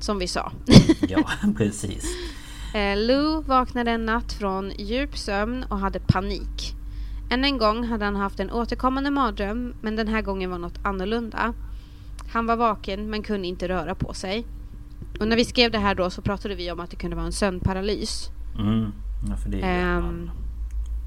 Som 0.00 0.18
vi 0.18 0.26
sa. 0.26 0.52
Ja, 1.08 1.24
precis. 1.56 2.04
Eh, 2.74 2.98
Lou 2.98 3.42
vaknade 3.42 3.90
en 3.90 4.06
natt 4.06 4.32
från 4.32 4.72
djup 4.78 5.16
sömn 5.18 5.64
och 5.68 5.78
hade 5.78 6.00
panik. 6.00 6.74
Än 7.30 7.44
en 7.44 7.58
gång 7.58 7.84
hade 7.84 8.04
han 8.04 8.16
haft 8.16 8.40
en 8.40 8.50
återkommande 8.50 9.10
mardröm 9.10 9.74
men 9.80 9.96
den 9.96 10.08
här 10.08 10.22
gången 10.22 10.50
var 10.50 10.58
något 10.58 10.78
annorlunda. 10.82 11.54
Han 12.32 12.46
var 12.46 12.56
vaken 12.56 13.10
men 13.10 13.22
kunde 13.22 13.48
inte 13.48 13.68
röra 13.68 13.94
på 13.94 14.14
sig. 14.14 14.46
Och 15.20 15.28
när 15.28 15.36
vi 15.36 15.44
skrev 15.44 15.70
det 15.70 15.78
här 15.78 15.94
då 15.94 16.10
så 16.10 16.22
pratade 16.22 16.54
vi 16.54 16.70
om 16.70 16.80
att 16.80 16.90
det 16.90 16.96
kunde 16.96 17.16
vara 17.16 17.26
en 17.26 17.32
sömnparalys. 17.32 18.28
Mm. 18.58 18.92
Ja, 19.28 19.36
för 19.36 19.50
det 19.50 19.60
är 19.60 19.96
att 19.96 19.98
Ehm, 19.98 20.04
man, 20.04 20.30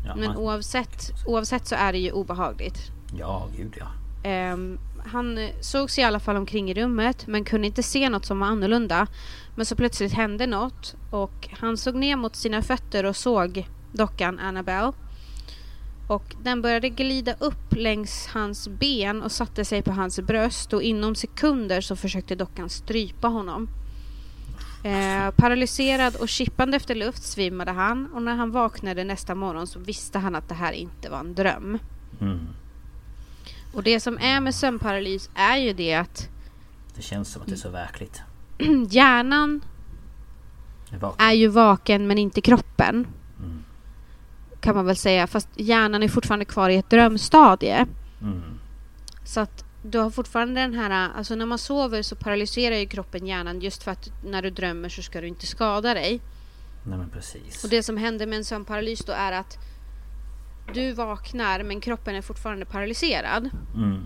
ja, 0.05 0.15
Men 0.15 0.27
man, 0.27 0.37
oavsett, 0.37 1.11
oavsett 1.27 1.67
så 1.67 1.75
är 1.75 1.91
det 1.91 1.99
ju 1.99 2.11
obehagligt. 2.11 2.91
ja, 3.17 3.47
gud 3.57 3.73
ja. 3.79 3.85
Ehm, 4.29 4.79
han 5.05 5.37
eh, 5.37 5.49
såg 5.61 5.91
sig 5.91 6.01
i 6.01 6.05
alla 6.05 6.19
fall 6.19 6.35
omkring 6.35 6.71
i 6.71 6.73
rummet 6.73 7.27
men 7.27 7.45
kunde 7.45 7.67
inte 7.67 7.83
se 7.83 8.09
något 8.09 8.25
som 8.25 8.39
var 8.39 8.47
annorlunda. 8.47 9.07
Men 9.55 9.65
så 9.65 9.75
plötsligt 9.75 10.13
hände 10.13 10.47
något 10.47 10.95
och 11.11 11.49
han 11.51 11.77
såg 11.77 11.95
ner 11.95 12.15
mot 12.15 12.35
sina 12.35 12.61
fötter 12.61 13.03
och 13.03 13.15
såg 13.15 13.67
dockan 13.91 14.39
Annabelle. 14.39 14.93
Och 16.07 16.35
den 16.43 16.61
började 16.61 16.89
glida 16.89 17.33
upp 17.39 17.75
längs 17.75 18.27
hans 18.27 18.67
ben 18.67 19.21
och 19.21 19.31
satte 19.31 19.65
sig 19.65 19.81
på 19.81 19.91
hans 19.91 20.19
bröst 20.19 20.73
och 20.73 20.83
inom 20.83 21.15
sekunder 21.15 21.81
så 21.81 21.95
försökte 21.95 22.35
dockan 22.35 22.69
strypa 22.69 23.27
honom. 23.27 23.69
Eh, 24.83 25.31
paralyserad 25.35 26.15
och 26.15 26.29
kippande 26.29 26.77
efter 26.77 26.95
luft 26.95 27.23
svimmade 27.23 27.71
han 27.71 28.13
och 28.13 28.21
när 28.21 28.35
han 28.35 28.51
vaknade 28.51 29.03
nästa 29.03 29.35
morgon 29.35 29.67
så 29.67 29.79
visste 29.79 30.19
han 30.19 30.35
att 30.35 30.49
det 30.49 30.55
här 30.55 30.71
inte 30.71 31.09
var 31.09 31.19
en 31.19 31.35
dröm. 31.35 31.79
Mm. 32.21 32.39
Och 33.73 33.83
det 33.83 33.99
som 33.99 34.17
är 34.17 34.39
med 34.39 34.55
sömnparalys 34.55 35.29
är 35.35 35.57
ju 35.57 35.73
det 35.73 35.93
att 35.93 36.29
Det 36.95 37.01
känns 37.01 37.31
som 37.31 37.41
att 37.41 37.47
det 37.47 37.53
är 37.53 37.57
så 37.57 37.69
verkligt. 37.69 38.21
hjärnan 38.89 39.61
är 40.91 41.13
är 41.17 41.33
ju 41.33 41.47
vaken 41.47 42.07
men 42.07 42.17
inte 42.17 42.41
kroppen. 42.41 43.07
Mm. 43.39 43.63
Kan 44.59 44.75
man 44.75 44.85
väl 44.85 44.95
säga. 44.95 45.27
Fast 45.27 45.49
hjärnan 45.55 46.03
är 46.03 46.07
fortfarande 46.07 46.45
kvar 46.45 46.69
i 46.69 46.75
ett 46.75 46.89
drömstadie. 46.89 47.87
Mm. 48.21 48.59
Så 49.25 49.39
att 49.39 49.65
du 49.83 49.99
har 49.99 50.09
fortfarande 50.09 50.61
den 50.61 50.73
här... 50.73 51.09
Alltså 51.17 51.35
när 51.35 51.45
man 51.45 51.57
sover 51.57 52.01
så 52.01 52.15
paralyserar 52.15 52.75
ju 52.75 52.85
kroppen 52.85 53.27
hjärnan 53.27 53.61
just 53.61 53.83
för 53.83 53.91
att 53.91 54.11
när 54.25 54.41
du 54.41 54.49
drömmer 54.49 54.89
så 54.89 55.01
ska 55.01 55.21
du 55.21 55.27
inte 55.27 55.45
skada 55.45 55.93
dig. 55.93 56.21
Nej 56.83 56.97
men 56.97 57.09
precis. 57.09 57.63
Och 57.63 57.69
det 57.69 57.83
som 57.83 57.97
händer 57.97 58.27
med 58.27 58.37
en 58.37 58.45
sömnparalys 58.45 59.05
då 59.05 59.11
är 59.11 59.31
att 59.31 59.57
du 60.73 60.91
vaknar 60.93 61.63
men 61.63 61.81
kroppen 61.81 62.15
är 62.15 62.21
fortfarande 62.21 62.65
paralyserad. 62.65 63.49
Mm. 63.75 64.03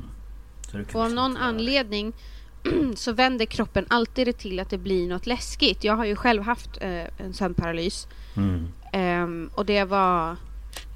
Och 0.67 0.74
av 0.74 0.80
liksom 0.80 1.15
någon 1.15 1.38
anledning 1.38 2.13
så 2.96 3.12
vänder 3.13 3.46
kroppen 3.46 3.86
alltid 3.89 4.28
det 4.28 4.34
till 4.34 4.60
att 4.60 4.70
det 4.70 4.78
blir 4.78 5.08
något 5.10 5.28
läskigt. 5.28 5.84
Jag 5.84 5.96
har 5.96 6.06
ju 6.06 6.15
själv 6.15 6.43
haft 6.43 6.78
eh, 6.82 7.04
en 7.17 7.34
sömnparalys. 7.34 8.08
Mm. 8.36 8.67
Ehm, 8.93 9.50
och 9.54 9.65
det 9.65 9.84
var 9.84 10.36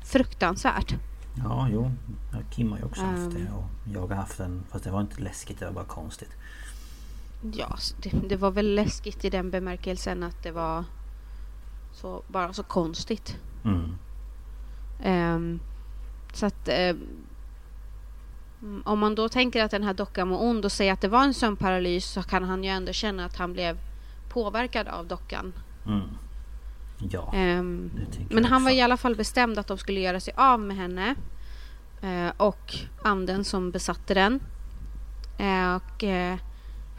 fruktansvärt. 0.05 0.95
Ja, 1.43 1.67
jo. 1.71 1.91
Kim 2.51 2.71
har 2.71 2.77
ju 2.77 2.83
också 2.83 3.01
haft 3.01 3.17
Ehm. 3.17 3.29
det 3.33 3.51
och 3.51 3.93
jag 3.93 4.07
har 4.07 4.15
haft 4.15 4.37
den. 4.37 4.63
Fast 4.71 4.83
det 4.83 4.91
var 4.91 5.01
inte 5.01 5.21
läskigt, 5.21 5.59
det 5.59 5.65
var 5.65 5.73
bara 5.73 5.85
konstigt. 5.85 6.31
Ja, 7.53 7.77
det, 8.03 8.09
det 8.29 8.35
var 8.35 8.51
väl 8.51 8.75
läskigt 8.75 9.25
i 9.25 9.29
den 9.29 9.51
bemärkelsen 9.51 10.23
att 10.23 10.43
det 10.43 10.51
var 10.51 10.83
så, 11.93 12.23
bara 12.27 12.53
så 12.53 12.63
konstigt. 12.63 13.37
Mm. 13.65 13.95
Ehm, 15.03 15.59
så 16.33 16.45
att 16.45 16.67
mm, 16.67 16.99
om 18.85 18.99
man 18.99 19.15
då 19.15 19.29
tänker 19.29 19.63
att 19.63 19.71
den 19.71 19.83
här 19.83 19.93
dockan 19.93 20.29
var 20.29 20.43
ond 20.43 20.65
och 20.65 20.71
säger 20.71 20.93
att 20.93 21.01
det 21.01 21.07
var 21.07 21.23
en 21.23 21.33
sömnparalys 21.33 22.05
så 22.05 22.23
kan 22.23 22.43
han 22.43 22.63
ju 22.63 22.69
ändå 22.69 22.93
känna 22.93 23.25
att 23.25 23.35
han 23.35 23.53
blev 23.53 23.77
påverkad 24.29 24.87
av 24.87 25.07
dockan. 25.07 25.53
Mm. 25.85 26.01
Ja, 27.11 27.33
tänker 28.11 28.35
Men 28.35 28.45
han 28.45 28.63
var 28.63 28.71
i 28.71 28.81
alla 28.81 28.97
fall 28.97 29.15
bestämd 29.15 29.59
att 29.59 29.67
de 29.67 29.77
skulle 29.77 29.99
göra 29.99 30.19
sig 30.19 30.33
av 30.37 30.59
med 30.59 30.77
henne. 30.77 31.15
Eh, 32.01 32.31
och 32.37 32.75
anden 33.03 33.43
som 33.43 33.71
besatte 33.71 34.13
den. 34.13 34.39
Eh, 35.37 35.75
och 35.75 36.03
eh, 36.03 36.37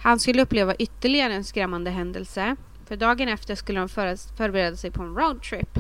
han 0.03 0.19
skulle 0.19 0.43
uppleva 0.43 0.75
ytterligare 0.75 1.35
en 1.35 1.45
skrämmande 1.45 1.91
händelse. 1.91 2.57
För 2.87 2.97
dagen 2.97 3.29
efter 3.29 3.55
skulle 3.55 3.81
de 3.81 3.89
föra- 3.89 4.17
förbereda 4.37 4.77
sig 4.77 4.91
på 4.91 5.03
en 5.03 5.15
roadtrip. 5.15 5.79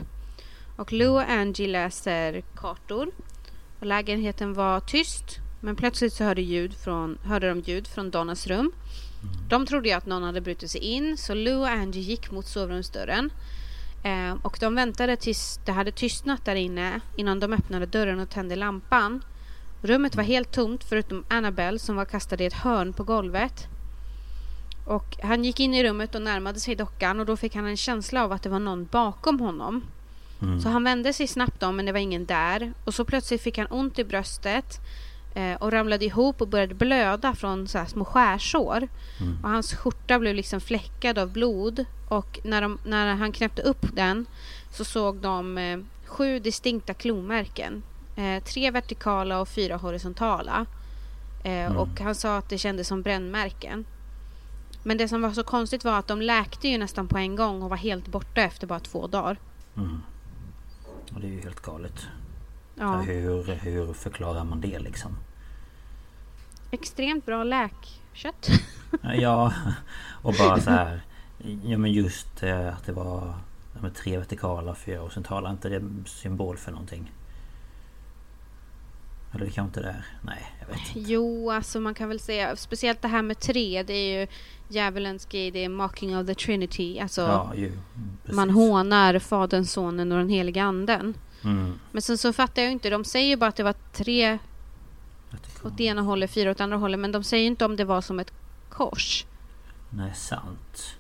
Och 0.83 0.93
Lou 0.93 1.09
och 1.09 1.31
Angie 1.31 1.69
läser 1.69 2.43
kartor. 2.57 3.11
Och 3.81 3.87
lägenheten 3.87 4.55
var 4.55 4.81
tyst. 4.81 5.25
Men 5.61 5.77
plötsligt 5.77 6.13
så 6.13 6.25
hörde, 6.25 6.43
ljud 6.43 6.75
från, 6.75 7.19
hörde 7.25 7.49
de 7.49 7.61
ljud 7.61 7.89
från 7.89 8.11
Donnas 8.11 8.47
rum. 8.47 8.73
De 9.49 9.67
trodde 9.67 9.89
ju 9.89 9.95
att 9.95 10.07
någon 10.07 10.23
hade 10.23 10.41
brutit 10.41 10.71
sig 10.71 10.81
in. 10.81 11.17
Så 11.17 11.35
Lou 11.35 11.61
och 11.61 11.69
Angie 11.69 12.03
gick 12.03 12.31
mot 12.31 12.47
sovrumsdörren. 12.47 13.33
Eh, 14.05 14.35
och 14.43 14.57
de 14.61 14.75
väntade 14.75 15.17
tills 15.17 15.61
det 15.67 15.73
hade 15.73 15.93
tystnat 15.93 16.45
där 16.45 16.55
inne 16.55 17.01
innan 17.17 17.41
de 17.41 17.53
öppnade 17.53 17.87
dörren 17.87 18.21
och 18.21 18.31
tände 18.31 18.57
lampan. 18.57 19.25
Rummet 19.83 20.17
var 20.17 20.25
helt 20.25 20.53
tomt 20.53 20.85
förutom 20.85 21.25
Annabelle 21.29 21.79
som 21.79 21.97
var 21.97 22.05
kastad 22.05 22.43
i 22.43 22.47
ett 22.47 22.53
hörn 22.53 22.93
på 22.93 23.05
golvet. 23.05 23.67
Och 24.87 25.17
han 25.23 25.45
gick 25.45 25.61
in 25.61 25.75
i 25.75 25.85
rummet 25.85 26.15
och 26.15 26.23
närmade 26.23 26.61
sig 26.61 26.75
dockan 26.75 27.21
och 27.21 27.27
då 27.27 27.37
fick 27.37 27.55
han 27.55 27.67
en 27.67 27.77
känsla 27.77 28.25
av 28.25 28.33
att 28.33 28.43
det 28.43 28.49
var 28.49 28.59
någon 28.59 28.87
bakom 28.87 29.41
honom. 29.41 29.85
Mm. 30.43 30.61
Så 30.61 30.69
han 30.69 30.85
vände 30.85 31.13
sig 31.13 31.27
snabbt 31.27 31.63
om 31.63 31.77
men 31.77 31.87
det 31.87 31.93
var 31.93 31.99
ingen 31.99 32.27
där. 32.27 32.73
Och 32.85 32.95
så 32.95 33.05
plötsligt 33.05 33.43
fick 33.43 33.59
han 33.59 33.67
ont 33.71 33.99
i 33.99 34.05
bröstet 34.05 34.81
eh, 35.35 35.55
och 35.55 35.73
ramlade 35.73 36.05
ihop 36.05 36.41
och 36.41 36.49
började 36.49 36.75
blöda 36.75 37.35
från 37.35 37.69
så 37.69 37.85
små 37.87 38.05
skärsår. 38.05 38.89
Och 39.43 39.51
hans 39.51 39.75
skjorta 39.75 40.19
blev 40.19 40.35
liksom 40.35 40.61
fläckad 40.61 41.19
av 41.19 41.33
blod. 41.33 41.85
Och 42.09 42.41
när, 42.45 42.63
de, 42.63 42.79
när 42.85 43.15
han 43.15 43.33
knäppte 43.33 43.63
upp 43.63 43.87
den 43.93 44.27
så 44.73 44.85
såg 44.85 45.17
de 45.17 45.59
eh, 45.59 45.79
sju 46.07 46.39
distinkta 46.39 46.95
klomärken. 46.95 47.83
Eh, 48.17 48.43
tre 48.45 48.71
vertikala 48.71 49.41
och 49.41 49.49
fyra 49.49 49.77
horisontala. 49.77 50.67
Eh, 51.45 51.77
Och 51.77 52.01
han 52.01 52.15
sa 52.15 52.37
att 52.37 52.49
det 52.49 52.59
kändes 52.59 52.89
som 52.89 53.03
brännmärken. 53.03 53.85
Men 54.83 54.97
det 54.97 55.09
som 55.09 55.23
var 55.23 55.31
så 55.33 55.43
konstigt 55.43 55.85
var 55.85 55.99
att 55.99 56.09
de 56.09 56.23
läkte 56.23 56.69
ju 56.69 56.79
nästan 56.79 57.09
på 57.09 57.19
en 57.19 57.37
gång 57.37 57.63
och 57.63 57.71
var 57.71 57.77
helt 57.77 58.09
borta 58.09 58.41
efter 58.41 58.67
bara 58.67 58.81
två 58.81 59.07
dagar. 59.07 59.37
Mm. 59.77 60.03
Och 61.15 61.21
det 61.21 61.27
är 61.27 61.31
ju 61.31 61.41
helt 61.41 61.61
galet. 61.61 62.07
Ja. 62.75 62.97
Hur, 63.01 63.55
hur 63.55 63.93
förklarar 63.93 64.45
man 64.45 64.61
det 64.61 64.79
liksom? 64.79 65.17
Extremt 66.71 67.27
bra 67.27 67.45
läkkött. 67.45 68.49
Ja, 69.03 69.53
och 70.23 70.35
bara 70.39 70.61
så 70.61 70.71
här. 70.71 71.01
Ja 71.65 71.79
men 71.79 71.93
just 71.93 72.43
eh, 72.43 72.69
att 72.69 72.87
det 72.87 72.93
var 72.93 73.35
tre 73.95 74.19
vertikala 74.19 74.71
och 74.71 74.79
fyra 74.79 75.01
horisontala. 75.01 75.49
Är 75.49 75.53
inte 75.53 75.69
det 75.69 75.83
symbol 76.07 76.57
för 76.57 76.73
någonting? 76.73 77.13
Eller 79.35 79.45
det 79.45 79.51
kanske 79.51 79.81
inte 79.81 79.81
det 79.81 79.95
är? 79.95 80.05
Nej, 80.23 80.53
jag 80.61 80.67
vet 80.67 80.77
inte. 80.97 81.13
Jo, 81.13 81.51
alltså 81.51 81.81
man 81.81 81.95
kan 81.95 82.09
väl 82.09 82.21
säga 82.21 82.57
speciellt 82.57 83.03
det 83.03 83.09
här 83.09 83.23
med 83.23 83.39
tre. 83.39 83.83
Det 83.83 83.93
är 83.93 84.21
ju 84.21 84.27
djävulens 84.69 85.25
grej, 85.25 85.51
det 85.51 85.65
är 85.65 85.69
mocking 85.69 86.19
of 86.19 86.27
the 86.27 86.35
trinity. 86.35 86.99
Alltså 87.01 87.21
Ja, 87.21 87.53
ju. 87.57 87.67
mm, 87.67 87.79
man 88.33 88.51
hånar 88.51 89.19
Fadern, 89.19 89.65
Sonen 89.65 90.13
och 90.13 90.19
den 90.19 90.29
heliga 90.29 90.65
Anden. 90.65 91.15
Mm. 91.45 91.79
Men 91.93 92.03
sen 92.03 92.19
så 92.19 92.33
fattar 92.33 92.63
jag 92.63 92.73
inte, 92.73 92.91
de 92.91 93.05
säger 93.05 93.29
ju 93.29 93.37
bara 93.37 93.49
att 93.49 93.57
det 93.57 93.63
var 93.63 93.75
tre 93.93 94.39
åt 95.65 95.77
det 95.77 95.85
ena 95.85 96.03
hållet, 96.03 96.31
fyra 96.31 96.51
åt 96.51 96.61
andra 96.61 96.77
hållet. 96.77 97.01
Men 97.01 97.13
de 97.13 97.25
säger 97.25 97.41
ju 97.43 97.47
inte 97.47 97.65
om 97.65 97.77
det 97.77 97.85
var 97.85 98.01
som 98.01 98.21
ett 98.21 98.33
kors. 98.69 99.27
Nej, 99.91 100.15
sant. 100.15 100.97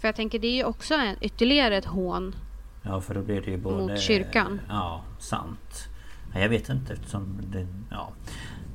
För 0.00 0.08
jag 0.08 0.16
tänker 0.16 0.38
det 0.38 0.46
är 0.46 0.54
ju 0.54 0.64
också 0.64 0.94
en, 0.94 1.16
ytterligare 1.20 1.76
ett 1.76 1.84
hån. 1.84 2.34
Ja, 2.82 3.00
för 3.00 3.14
då 3.14 3.22
blir 3.22 3.40
det 3.40 3.50
ju 3.50 3.56
både... 3.56 3.76
Mot 3.76 4.00
kyrkan. 4.00 4.60
Ja, 4.68 5.02
sant. 5.18 5.88
Nej, 6.32 6.42
jag 6.42 6.48
vet 6.48 6.68
inte 6.68 6.92
eftersom 6.92 7.38
det... 7.42 7.66
Ja, 7.90 8.12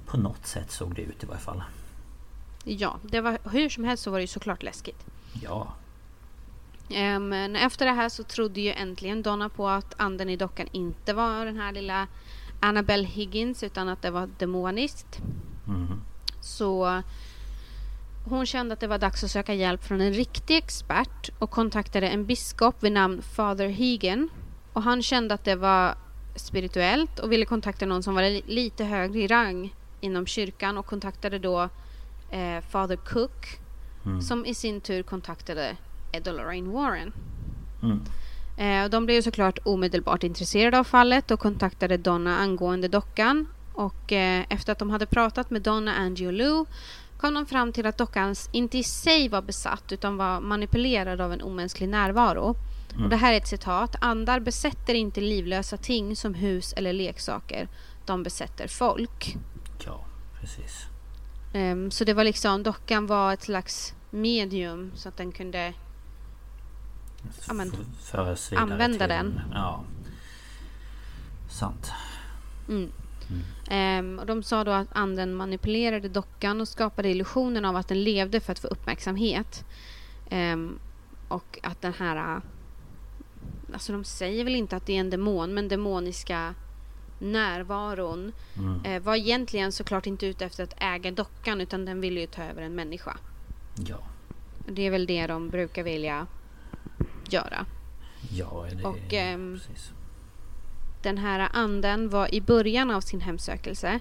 på 0.05 0.17
något 0.17 0.45
sätt 0.45 0.71
såg 0.71 0.95
det 0.95 1.01
ut 1.01 1.23
i 1.23 1.25
varje 1.25 1.41
fall. 1.41 1.63
Ja, 2.63 2.99
det 3.01 3.21
var, 3.21 3.37
hur 3.51 3.69
som 3.69 3.83
helst 3.83 4.03
så 4.03 4.11
var 4.11 4.17
det 4.17 4.23
ju 4.23 4.27
såklart 4.27 4.63
läskigt. 4.63 5.05
Ja. 5.41 5.73
Men 7.19 7.55
efter 7.55 7.85
det 7.85 7.91
här 7.91 8.09
så 8.09 8.23
trodde 8.23 8.61
ju 8.61 8.71
äntligen 8.71 9.21
Donna 9.21 9.49
på 9.49 9.69
att 9.69 9.93
anden 9.97 10.29
i 10.29 10.35
dockan 10.35 10.67
inte 10.71 11.13
var 11.13 11.45
den 11.45 11.57
här 11.57 11.71
lilla 11.71 12.07
Annabelle 12.59 13.07
Higgins 13.07 13.63
utan 13.63 13.89
att 13.89 14.01
det 14.01 14.11
var 14.11 14.29
demoniskt. 14.37 15.19
Mhm. 15.65 16.01
Så 16.41 17.01
hon 18.25 18.45
kände 18.45 18.73
att 18.73 18.79
det 18.79 18.87
var 18.87 18.97
dags 18.97 19.23
att 19.23 19.31
söka 19.31 19.53
hjälp 19.53 19.83
från 19.83 20.01
en 20.01 20.13
riktig 20.13 20.57
expert 20.57 21.29
och 21.39 21.51
kontaktade 21.51 22.07
en 22.07 22.25
biskop 22.25 22.83
vid 22.83 22.91
namn 22.91 23.21
Father 23.21 23.67
Higen. 23.67 24.29
Och 24.73 24.83
han 24.83 25.01
kände 25.01 25.33
att 25.33 25.43
det 25.43 25.55
var 25.55 25.95
spirituellt 26.35 27.19
och 27.19 27.31
ville 27.31 27.45
kontakta 27.45 27.85
någon 27.85 28.03
som 28.03 28.15
var 28.15 28.21
li- 28.21 28.43
lite 28.47 28.83
högre 28.83 29.19
i 29.19 29.27
rang 29.27 29.73
inom 30.01 30.25
kyrkan 30.25 30.77
och 30.77 30.85
kontaktade 30.85 31.39
då 31.39 31.69
eh, 32.31 32.61
Father 32.69 32.95
Cook 32.95 33.59
Mm. 34.05 34.21
som 34.21 34.45
i 34.45 34.53
sin 34.53 34.81
tur 34.81 35.03
kontaktade 35.03 35.75
Ed 36.11 36.27
och 36.27 36.33
Lorraine 36.33 36.71
Warren. 36.71 37.13
Mm. 37.83 38.01
Eh, 38.57 38.83
och 38.83 38.89
de 38.89 39.05
blev 39.05 39.21
såklart 39.21 39.59
omedelbart 39.63 40.23
intresserade 40.23 40.79
av 40.79 40.83
fallet 40.83 41.31
och 41.31 41.39
kontaktade 41.39 41.97
Donna 41.97 42.37
angående 42.37 42.87
dockan. 42.87 43.47
Och 43.73 44.11
eh, 44.13 44.45
efter 44.49 44.71
att 44.71 44.79
de 44.79 44.89
hade 44.89 45.05
pratat 45.05 45.49
med 45.51 45.61
Donna, 45.61 45.93
Angie 45.95 46.27
och 46.27 46.33
Lou 46.33 46.65
kom 47.17 47.33
de 47.33 47.45
fram 47.45 47.71
till 47.73 47.85
att 47.85 47.97
dockan 47.97 48.35
inte 48.51 48.77
i 48.77 48.83
sig 48.83 49.29
var 49.29 49.41
besatt 49.41 49.91
utan 49.91 50.17
var 50.17 50.39
manipulerad 50.39 51.21
av 51.21 51.33
en 51.33 51.41
omänsklig 51.41 51.89
närvaro. 51.89 52.55
Och 53.03 53.09
det 53.09 53.15
här 53.15 53.33
är 53.33 53.37
ett 53.37 53.47
citat. 53.47 53.95
Andar 54.01 54.39
besätter 54.39 54.93
inte 54.93 55.21
livlösa 55.21 55.77
ting 55.77 56.15
som 56.15 56.33
hus 56.33 56.73
eller 56.73 56.93
leksaker. 56.93 57.67
De 58.05 58.23
besätter 58.23 58.67
folk. 58.67 59.37
Ja, 59.85 60.05
precis. 60.39 60.85
Ehm, 61.53 61.91
så 61.91 62.03
det 62.03 62.13
var 62.13 62.23
liksom, 62.23 62.63
dockan 62.63 63.07
var 63.07 63.33
ett 63.33 63.41
slags 63.43 63.93
medium 64.09 64.91
så 64.95 65.09
att 65.09 65.17
den 65.17 65.31
kunde 65.31 65.73
Ja, 67.47 67.53
men, 67.53 67.67
F- 67.73 67.79
föras 68.11 68.51
vidare 68.51 68.63
använda 68.63 69.07
den. 69.07 69.41
Ja. 69.53 69.83
Sant. 71.49 71.91
Ehm, 73.69 74.19
och 74.19 74.25
de 74.25 74.43
sa 74.43 74.63
då 74.63 74.71
att 74.71 74.87
anden 74.91 75.35
manipulerade 75.35 76.09
dockan 76.09 76.61
och 76.61 76.67
skapade 76.67 77.09
illusionen 77.09 77.65
av 77.65 77.75
att 77.75 77.87
den 77.87 78.03
levde 78.03 78.39
för 78.39 78.51
att 78.51 78.59
få 78.59 78.67
uppmärksamhet. 78.67 79.65
Ehm, 80.29 80.79
och 81.27 81.59
att 81.63 81.81
den 81.81 81.93
här... 81.93 82.41
Alltså 83.75 83.91
de 83.91 84.03
säger 84.03 84.43
väl 84.43 84.55
inte 84.55 84.75
att 84.75 84.85
det 84.85 84.93
är 84.95 84.99
en 84.99 85.09
demon, 85.09 85.53
men 85.53 85.67
demoniska 85.67 86.55
närvaron 87.19 88.31
Mm. 88.57 88.85
eh, 88.85 89.01
var 89.03 89.15
egentligen 89.15 89.71
såklart 89.71 90.07
inte 90.07 90.25
ute 90.25 90.45
efter 90.45 90.63
att 90.63 90.73
äga 90.77 91.11
dockan 91.11 91.61
utan 91.61 91.85
den 91.85 92.01
ville 92.01 92.19
ju 92.19 92.27
ta 92.27 92.43
över 92.43 92.61
en 92.61 92.75
människa. 92.75 93.17
Ja. 93.87 93.97
Det 94.67 94.81
är 94.81 94.91
väl 94.91 95.05
det 95.05 95.27
de 95.27 95.49
brukar 95.49 95.83
vilja 95.83 96.27
göra. 97.29 97.65
Ja, 98.31 98.65
det 98.71 98.83
Och, 98.83 99.13
ehm, 99.13 99.59
precis. 99.67 99.91
Den 101.03 101.17
här 101.17 101.49
anden 101.53 102.09
var 102.09 102.35
i 102.35 102.41
början 102.41 102.91
av 102.91 103.01
sin 103.01 103.21
hemsökelse. 103.21 103.99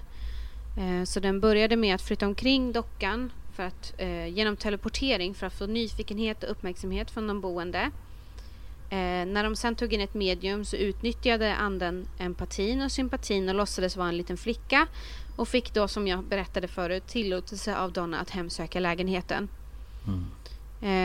Eh, 0.77 1.03
Så 1.03 1.19
den 1.19 1.39
började 1.39 1.75
med 1.75 1.95
att 1.95 2.01
flytta 2.01 2.27
omkring 2.27 2.71
dockan 2.71 3.31
för 3.53 3.63
att, 3.63 3.93
eh, 3.97 4.27
genom 4.27 4.57
teleportering 4.57 5.33
för 5.33 5.47
att 5.47 5.53
få 5.53 5.65
nyfikenhet 5.65 6.43
och 6.43 6.51
uppmärksamhet 6.51 7.11
från 7.11 7.27
de 7.27 7.41
boende. 7.41 7.91
Eh, 8.95 9.25
när 9.25 9.43
de 9.43 9.55
sen 9.55 9.75
tog 9.75 9.93
in 9.93 10.01
ett 10.01 10.13
medium 10.13 10.65
så 10.65 10.75
utnyttjade 10.75 11.55
anden 11.55 12.07
empatin 12.17 12.81
och 12.81 12.91
sympatin 12.91 13.49
och 13.49 13.55
låtsades 13.55 13.97
vara 13.97 14.07
en 14.07 14.17
liten 14.17 14.37
flicka 14.37 14.87
och 15.35 15.47
fick 15.47 15.73
då, 15.73 15.87
som 15.87 16.07
jag 16.07 16.23
berättade 16.23 16.67
förut, 16.67 17.07
tillåtelse 17.07 17.77
av 17.77 17.91
Donna 17.91 18.19
att 18.19 18.29
hemsöka 18.29 18.79
lägenheten. 18.79 19.47
Mm. 20.07 20.25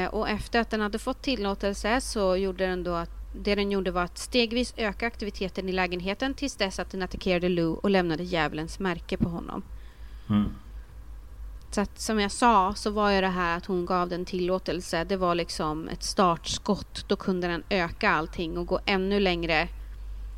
Eh, 0.04 0.14
och 0.14 0.28
efter 0.28 0.60
att 0.60 0.70
den 0.70 0.80
hade 0.80 0.98
fått 0.98 1.22
tillåtelse 1.22 2.00
så 2.00 2.36
gjorde 2.36 2.66
den 2.66 2.84
då 2.84 2.94
att 2.94 3.10
det 3.36 3.54
den 3.54 3.70
gjorde 3.70 3.90
var 3.90 4.02
att 4.02 4.18
stegvis 4.18 4.74
öka 4.76 5.06
aktiviteten 5.06 5.68
i 5.68 5.72
lägenheten 5.72 6.34
tills 6.34 6.56
dess 6.56 6.78
att 6.78 6.90
den 6.90 7.02
attackerade 7.02 7.48
Lou 7.48 7.74
och 7.74 7.90
lämnade 7.90 8.22
djävulens 8.22 8.78
märke 8.78 9.16
på 9.16 9.28
honom. 9.28 9.62
Mm. 10.28 10.50
Så 11.70 11.80
att, 11.80 11.98
som 11.98 12.20
jag 12.20 12.30
sa 12.30 12.74
så 12.74 12.90
var 12.90 13.10
ju 13.10 13.20
det 13.20 13.28
här 13.28 13.56
att 13.56 13.66
hon 13.66 13.86
gav 13.86 14.08
den 14.08 14.24
tillåtelse, 14.24 15.04
det 15.04 15.16
var 15.16 15.34
liksom 15.34 15.88
ett 15.88 16.02
startskott. 16.02 17.04
Då 17.08 17.16
kunde 17.16 17.48
den 17.48 17.62
öka 17.70 18.10
allting 18.10 18.58
och 18.58 18.66
gå 18.66 18.80
ännu 18.86 19.20
längre 19.20 19.68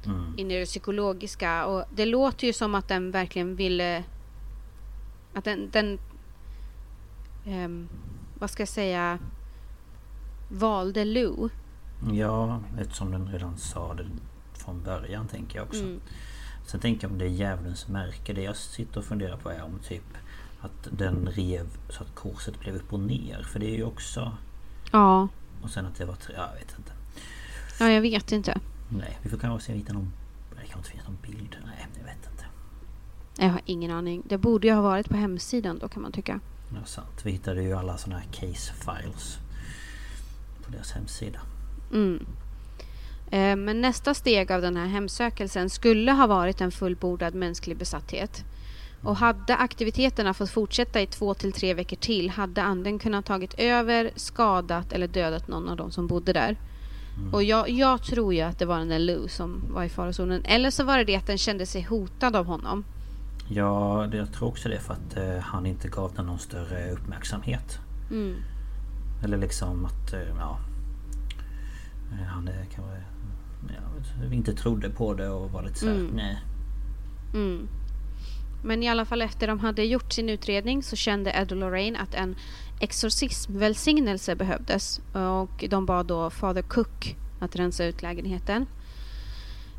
Mm. 0.07 0.35
in 0.39 0.51
i 0.51 0.59
det 0.59 0.67
psykologiska. 0.67 1.67
Och 1.67 1.85
det 1.95 2.07
låter 2.07 2.47
ju 2.47 2.53
som 2.53 2.75
att 2.75 2.89
den 2.89 3.11
verkligen 3.11 3.57
ville... 3.57 4.05
Att 5.35 5.45
den... 5.45 5.71
den 5.71 5.99
ehm, 7.47 7.89
vad 8.39 8.51
ska 8.51 8.61
jag 8.61 8.69
säga? 8.69 9.19
Valde 10.49 11.05
Lou. 11.05 11.49
Ja, 12.13 12.61
eftersom 12.79 13.11
den 13.11 13.33
redan 13.33 13.59
sa 13.59 13.95
det 13.95 14.07
från 14.55 14.83
början 14.83 15.29
tänker 15.29 15.59
jag 15.59 15.67
också. 15.67 15.83
Mm. 15.83 16.01
Sen 16.67 16.81
tänker 16.81 17.05
jag 17.05 17.13
om 17.13 17.19
det 17.19 17.25
är 17.25 17.29
djävulens 17.29 17.89
märke. 17.89 18.33
Det 18.33 18.43
jag 18.43 18.57
sitter 18.57 18.99
och 18.99 19.05
funderar 19.05 19.37
på 19.37 19.51
är 19.51 19.63
om 19.63 19.79
typ 19.79 20.05
att 20.63 20.89
den 20.99 21.27
rev 21.33 21.67
så 21.89 22.03
att 22.03 22.15
korset 22.15 22.61
blev 22.61 22.75
upp 22.77 22.93
och 22.93 23.01
ner. 23.01 23.43
För 23.43 23.59
det 23.61 23.67
är 23.67 23.77
ju 23.77 23.85
också... 23.85 24.33
Ja, 24.93 25.29
Och 25.63 25.71
sen 25.71 25.87
att 25.87 25.95
det 25.95 26.05
var. 26.05 26.17
Ja, 26.37 26.49
jag 26.53 26.55
vet 26.59 26.75
inte. 26.79 26.93
ja 27.81 27.91
jag 27.91 28.01
vet 28.01 28.33
inte. 28.33 28.61
Nej, 28.89 29.19
vi 29.23 29.29
får 29.31 29.39
kanske 29.39 29.67
se 29.67 29.79
hitta 29.79 29.93
någon... 29.93 30.13
Det 30.61 30.67
kan 30.69 30.79
inte 30.79 30.91
finnas 30.91 31.07
någon 31.07 31.19
bild. 31.23 31.57
Nej, 31.67 31.87
jag 31.99 32.05
vet 32.05 32.31
inte. 32.33 32.45
Jag 33.39 33.49
har 33.51 33.61
ingen 33.65 33.91
aning. 33.91 34.23
Det 34.29 34.39
borde 34.39 34.67
ju 34.67 34.73
ha 34.75 34.83
varit 34.83 35.09
på 35.09 35.17
hemsidan 35.17 35.79
då 35.79 35.89
kan 35.89 36.03
man 36.03 36.13
tycka. 36.13 36.41
Ja, 36.75 36.85
sant. 36.85 37.21
Vi 37.25 37.31
hittade 37.31 37.63
ju 37.63 37.73
alla 37.73 37.97
såna 37.99 38.17
här 38.19 38.27
case 38.33 38.73
files 38.73 39.39
på 40.65 40.71
deras 40.73 40.93
hemsida. 40.93 41.41
Mm. 41.93 42.27
Eh, 43.31 43.57
Men 43.57 43.81
nästa 43.81 44.15
steg 44.15 44.53
av 44.53 44.63
den 44.63 44.77
här 44.77 44.87
hemsökelsen 44.87 45.71
skulle 45.71 46.13
ha 46.13 46.27
varit 46.27 46.61
en 46.61 46.73
fullbordad 46.73 47.35
mänsklig 47.35 47.77
besatthet. 47.77 48.45
Och 49.03 49.17
hade 49.17 49.57
aktiviteterna 49.57 50.35
fått 50.35 50.51
fortsätta 50.51 51.01
i 51.01 51.07
två 51.07 51.35
till 51.35 51.53
tre 51.53 51.75
veckor 51.75 51.97
till 51.97 52.31
hade 52.31 52.63
anden 52.63 52.99
kunnat 52.99 53.25
tagit 53.27 53.55
över, 53.59 54.11
skadat 54.17 54.93
eller 54.93 55.09
dödat 55.09 55.49
någon 55.49 55.69
av 55.69 55.77
de 55.77 55.91
som 55.91 56.07
bodde 56.07 56.33
där. 56.33 56.57
Och 57.33 57.43
jag, 57.43 57.71
jag 57.71 58.03
tror 58.03 58.35
ju 58.35 58.41
att 58.41 58.59
det 58.59 58.67
var 58.67 58.79
den 58.79 58.89
där 58.89 58.99
Lou 58.99 59.29
som 59.29 59.63
var 59.71 59.85
i 59.85 59.89
farozonen. 59.89 60.45
Eller 60.45 60.71
så 60.71 60.85
var 60.85 60.99
det 60.99 61.05
det 61.05 61.17
att 61.17 61.27
den 61.27 61.39
kände 61.39 61.67
sig 61.67 61.83
hotad 61.83 62.37
av 62.37 62.47
honom. 62.47 62.85
Ja, 63.49 64.07
det, 64.11 64.17
jag 64.17 64.33
tror 64.33 64.49
också 64.49 64.69
det 64.69 64.79
för 64.81 64.93
att 64.95 65.17
eh, 65.17 65.39
han 65.43 65.67
inte 65.67 65.89
gav 65.89 66.13
den 66.15 66.27
någon 66.27 66.39
större 66.39 66.91
uppmärksamhet. 66.93 67.79
Mm. 68.11 68.35
Eller 69.25 69.37
liksom 69.39 69.85
att, 69.85 70.13
eh, 70.13 70.21
ja... 70.39 70.59
eh, 72.13 72.27
Han 72.27 72.49
eh, 72.49 72.55
kanske 72.75 73.03
ja, 73.69 74.33
inte 74.33 74.53
trodde 74.55 74.91
på 74.91 75.15
det 75.15 75.29
och 75.29 75.51
var 75.51 75.63
lite 75.63 75.79
såhär, 75.79 75.95
Mm. 75.95 76.11
nej. 76.15 76.39
Mm. 77.35 77.69
Men 78.63 78.83
i 78.83 78.89
alla 78.89 79.05
fall 79.05 79.23
efter 79.23 79.47
de 79.47 79.61
hade 79.61 79.85
gjort 79.85 80.13
sin 80.13 80.29
utredning 80.29 80.83
så 80.83 80.97
kände 80.97 81.31
Ed 81.31 81.53
och 81.53 81.59
Lorraine 81.59 81.97
att 81.97 82.15
en 82.15 82.37
exorcismvälsignelse 82.81 84.37
behövdes. 84.37 85.01
Och 85.13 85.65
de 85.69 85.87
bad 85.87 86.07
då 86.07 86.31
Father 86.31 86.63
Cook 86.63 87.17
att 87.41 87.57
rensa 87.57 87.85
ut 87.85 88.03
lägenheten. 88.03 88.67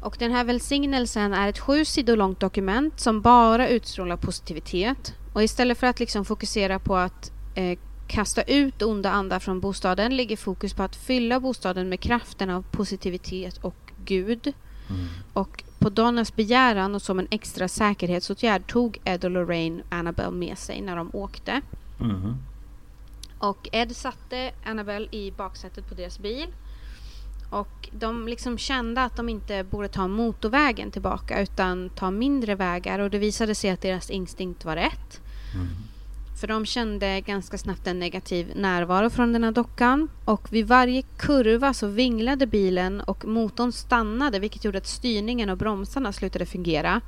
Och 0.01 0.15
den 0.19 0.31
här 0.31 0.43
välsignelsen 0.43 1.33
är 1.33 1.49
ett 1.49 1.59
sju 1.59 1.85
sidor 1.85 2.17
långt 2.17 2.39
dokument 2.39 2.99
som 2.99 3.21
bara 3.21 3.67
utstrålar 3.67 4.17
positivitet. 4.17 5.13
Och 5.33 5.43
istället 5.43 5.77
för 5.77 5.87
att 5.87 5.99
liksom 5.99 6.25
fokusera 6.25 6.79
på 6.79 6.95
att 6.95 7.31
eh, 7.55 7.79
kasta 8.07 8.41
ut 8.41 8.81
onda 8.81 9.11
andar 9.11 9.39
från 9.39 9.59
bostaden 9.59 10.15
ligger 10.15 10.37
fokus 10.37 10.73
på 10.73 10.83
att 10.83 10.95
fylla 10.95 11.39
bostaden 11.39 11.89
med 11.89 11.99
kraften 11.99 12.49
av 12.49 12.61
positivitet 12.71 13.57
och 13.57 13.91
Gud. 14.05 14.53
Mm. 14.89 15.07
Och 15.33 15.63
på 15.79 15.89
Donnas 15.89 16.35
begäran 16.35 16.95
och 16.95 17.01
som 17.01 17.19
en 17.19 17.27
extra 17.31 17.67
säkerhetsåtgärd 17.67 18.67
tog 18.67 18.99
Ed 19.03 19.25
och 19.25 19.31
Lorraine 19.31 19.83
Annabelle 19.89 20.31
med 20.31 20.57
sig 20.57 20.81
när 20.81 20.95
de 20.95 21.09
åkte. 21.13 21.61
Mhm. 21.97 22.37
Och 23.37 23.69
Ed 23.71 23.95
satte 23.95 24.51
Annabelle 24.65 25.07
i 25.11 25.31
baksätet 25.31 25.89
på 25.89 25.95
deras 25.95 26.19
bil. 26.19 26.47
Och 27.49 27.89
de 27.91 28.27
liksom 28.27 28.57
kände 28.57 29.03
att 29.03 29.15
de 29.15 29.29
inte 29.29 29.63
borde 29.63 29.87
ta 29.87 30.07
motorvägen 30.07 30.91
tillbaka 30.91 31.41
utan 31.41 31.89
ta 31.89 32.11
mindre 32.11 32.55
vägar 32.55 32.99
och 32.99 33.09
det 33.09 33.17
visade 33.17 33.55
sig 33.55 33.69
att 33.69 33.81
deras 33.81 34.09
instinkt 34.09 34.65
var 34.65 34.75
rätt. 34.75 35.21
För 36.43 36.47
de 36.47 36.65
kände 36.65 37.21
ganska 37.21 37.57
snabbt 37.57 37.87
en 37.87 37.99
negativ 37.99 38.51
närvaro 38.55 39.09
från 39.09 39.33
den 39.33 39.43
här 39.43 39.51
dockan. 39.51 40.09
Och 40.25 40.53
vid 40.53 40.67
varje 40.67 41.01
kurva 41.01 41.73
så 41.73 41.87
vinglade 41.87 42.47
bilen 42.47 43.01
och 43.01 43.25
motorn 43.25 43.71
stannade 43.71 44.39
vilket 44.39 44.65
gjorde 44.65 44.77
att 44.77 44.87
styrningen 44.87 45.49
och 45.49 45.57
bromsarna 45.57 46.13
slutade 46.13 46.45
fungera. 46.45 47.01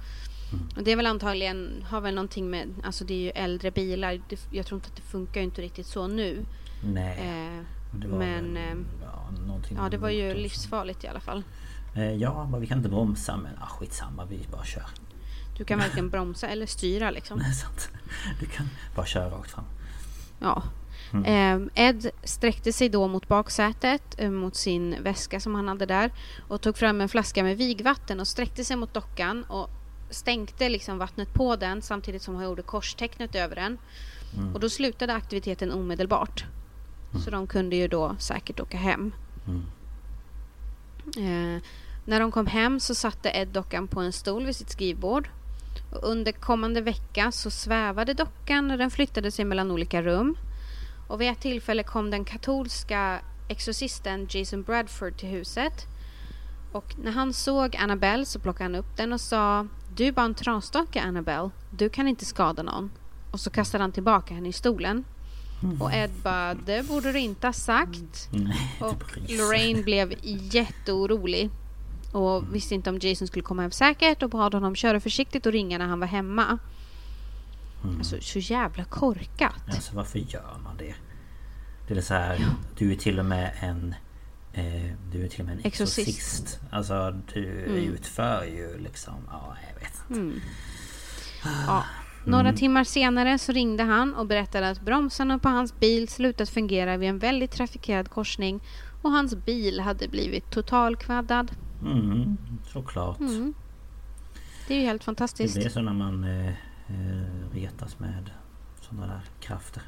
Och 0.77 0.83
det 0.83 0.91
är 0.91 0.95
väl 0.95 1.05
antagligen, 1.05 1.85
har 1.89 2.01
väl 2.01 2.15
någonting 2.15 2.49
med, 2.49 2.67
alltså 2.83 3.03
det 3.03 3.13
är 3.13 3.19
ju 3.19 3.29
äldre 3.29 3.71
bilar. 3.71 4.21
Det, 4.29 4.39
jag 4.51 4.65
tror 4.65 4.77
inte 4.77 4.89
att 4.89 4.95
det 4.95 5.01
funkar 5.11 5.41
inte 5.41 5.61
riktigt 5.61 5.87
så 5.87 6.07
nu. 6.07 6.45
Nej. 6.83 7.17
Eh, 7.19 7.63
det 7.99 8.07
var 8.07 8.17
men 8.17 8.53
väl, 8.53 8.57
eh, 8.57 8.77
ja, 9.01 9.29
ja, 9.77 9.89
det 9.89 9.97
var 9.97 10.09
ju 10.09 10.33
livsfarligt 10.33 11.03
i 11.03 11.07
alla 11.07 11.19
fall. 11.19 11.43
Eh, 11.95 12.13
ja, 12.13 12.47
men 12.51 12.61
vi 12.61 12.67
kan 12.67 12.77
inte 12.77 12.89
bromsa 12.89 13.37
men 13.37 13.51
ah, 13.61 13.67
skitsamma 13.67 14.25
vi 14.25 14.39
bara 14.51 14.65
kör. 14.65 14.85
Du 15.57 15.63
kan 15.63 15.79
varken 15.79 16.09
bromsa 16.09 16.47
eller 16.47 16.65
styra 16.65 17.11
liksom. 17.11 17.39
Nej, 17.39 17.53
sant. 17.53 17.89
Du 18.39 18.45
kan 18.45 18.69
bara 18.95 19.05
köra 19.05 19.29
rakt 19.29 19.51
fram. 19.51 19.65
Ja. 20.39 20.63
Eh, 21.25 21.59
Ed 21.75 22.09
sträckte 22.23 22.73
sig 22.73 22.89
då 22.89 23.07
mot 23.07 23.27
baksätet, 23.27 24.15
eh, 24.17 24.31
mot 24.31 24.55
sin 24.55 25.03
väska 25.03 25.39
som 25.39 25.55
han 25.55 25.67
hade 25.67 25.85
där 25.85 26.11
och 26.47 26.61
tog 26.61 26.77
fram 26.77 27.01
en 27.01 27.09
flaska 27.09 27.43
med 27.43 27.57
vigvatten 27.57 28.19
och 28.19 28.27
sträckte 28.27 28.65
sig 28.65 28.75
mot 28.77 28.93
dockan 28.93 29.43
och 29.43 29.69
stänkte 30.09 30.69
liksom 30.69 30.97
vattnet 30.97 31.33
på 31.33 31.55
den 31.55 31.81
samtidigt 31.81 32.21
som 32.21 32.35
han 32.35 32.43
gjorde 32.43 32.61
korstecknet 32.61 33.35
över 33.35 33.55
den. 33.55 33.77
Och 34.53 34.59
då 34.59 34.69
slutade 34.69 35.13
aktiviteten 35.13 35.71
omedelbart. 35.71 36.45
Så 37.23 37.29
de 37.29 37.47
kunde 37.47 37.75
ju 37.75 37.87
då 37.87 38.15
säkert 38.19 38.59
åka 38.59 38.77
hem. 38.77 39.11
Eh, 41.17 41.61
när 42.05 42.19
de 42.19 42.31
kom 42.31 42.47
hem 42.47 42.79
så 42.79 42.95
satte 42.95 43.29
Ed 43.29 43.47
dockan 43.47 43.87
på 43.87 43.99
en 43.99 44.13
stol 44.13 44.45
vid 44.45 44.55
sitt 44.55 44.69
skrivbord. 44.69 45.29
Och 45.91 46.09
under 46.09 46.31
kommande 46.31 46.81
vecka 46.81 47.31
så 47.31 47.49
svävade 47.49 48.13
dockan 48.13 48.71
och 48.71 48.77
den 48.77 48.91
flyttade 48.91 49.31
sig 49.31 49.45
mellan 49.45 49.71
olika 49.71 50.01
rum. 50.01 50.37
Och 51.07 51.21
vid 51.21 51.29
ett 51.29 51.41
tillfälle 51.41 51.83
kom 51.83 52.11
den 52.11 52.25
katolska 52.25 53.19
exorcisten 53.47 54.27
Jason 54.29 54.63
Bradford 54.63 55.17
till 55.17 55.29
huset. 55.29 55.87
Och 56.71 56.95
när 57.03 57.11
han 57.11 57.33
såg 57.33 57.75
Annabelle 57.75 58.25
så 58.25 58.39
plockade 58.39 58.63
han 58.63 58.75
upp 58.75 58.97
den 58.97 59.13
och 59.13 59.21
sa 59.21 59.67
Du 59.95 60.05
är 60.05 60.11
bara 60.11 60.25
en 60.25 60.33
trasdocka 60.35 61.01
Annabelle. 61.01 61.49
Du 61.69 61.89
kan 61.89 62.07
inte 62.07 62.25
skada 62.25 62.63
någon. 62.63 62.91
Och 63.31 63.39
så 63.39 63.49
kastade 63.49 63.83
han 63.83 63.91
tillbaka 63.91 64.33
henne 64.33 64.49
i 64.49 64.53
stolen. 64.53 65.03
Och 65.79 65.93
Ed 65.93 66.11
bara, 66.23 66.53
det 66.53 66.87
borde 66.87 67.11
du 67.11 67.19
inte 67.19 67.47
ha 67.47 67.53
sagt. 67.53 68.29
Nej, 68.31 68.77
Och. 68.79 69.03
Lorraine 69.29 69.83
blev 69.83 70.13
jätteorolig. 70.23 71.49
Och 72.15 72.55
visste 72.55 72.75
inte 72.75 72.89
om 72.89 72.99
Jason 73.01 73.27
skulle 73.27 73.43
komma 73.43 73.61
hem 73.61 73.71
säkert 73.71 74.23
och 74.23 74.29
bad 74.29 74.53
honom 74.53 74.75
köra 74.75 74.99
försiktigt 74.99 75.45
och 75.45 75.51
ringa 75.51 75.77
när 75.77 75.85
han 75.85 75.99
var 75.99 76.07
hemma. 76.07 76.59
Alltså 77.97 78.17
så 78.21 78.39
jävla 78.39 78.83
korkat. 78.83 79.63
Alltså 79.67 79.95
varför 79.95 80.19
gör 80.19 80.57
man 80.63 80.77
det? 80.77 80.95
Det 81.87 81.97
är 81.97 82.01
så 82.01 82.13
här, 82.13 82.45
du 82.77 82.91
är 82.91 82.95
till 82.95 83.19
och 83.19 83.25
med 83.25 83.51
en 83.59 83.95
eh, 84.53 84.91
Du 85.11 85.23
är 85.23 85.27
till 85.27 85.39
och 85.39 85.45
med 85.45 85.53
en 85.53 85.65
Exorcist. 85.65 86.07
exorcist. 86.07 86.59
Alltså 86.71 87.15
du 87.33 87.41
utför 87.65 88.45
ju 88.45 88.77
liksom, 88.77 89.15
ja 89.31 89.55
jag 89.69 89.79
vet 89.79 90.21
inte. 90.21 90.41
Ja. 91.67 91.83
Några 92.25 92.53
timmar 92.53 92.83
senare 92.83 93.39
så 93.39 93.51
ringde 93.51 93.83
han 93.83 94.13
och 94.13 94.27
berättade 94.27 94.69
att 94.69 94.81
bromsarna 94.81 95.39
på 95.39 95.49
hans 95.49 95.79
bil 95.79 96.07
slutat 96.07 96.49
fungera 96.49 96.97
vid 96.97 97.09
en 97.09 97.19
väldigt 97.19 97.51
trafikerad 97.51 98.09
korsning 98.09 98.59
och 99.01 99.11
hans 99.11 99.35
bil 99.35 99.79
hade 99.79 100.07
blivit 100.07 100.51
totalkvaddad. 100.51 101.51
Mm, 101.85 102.37
såklart. 102.73 103.17
Det 104.67 104.73
är 104.73 104.79
ju 104.79 104.85
helt 104.85 105.01
Det 105.01 105.05
fantastiskt. 105.05 105.55
blir 105.55 105.69
så 105.69 105.81
när 105.81 105.93
man 105.93 106.23
eh, 106.23 106.47
eh, 106.47 106.53
retas 107.53 107.99
med 107.99 108.29
sådana 108.81 109.07
där 109.07 109.21
krafter. 109.39 109.83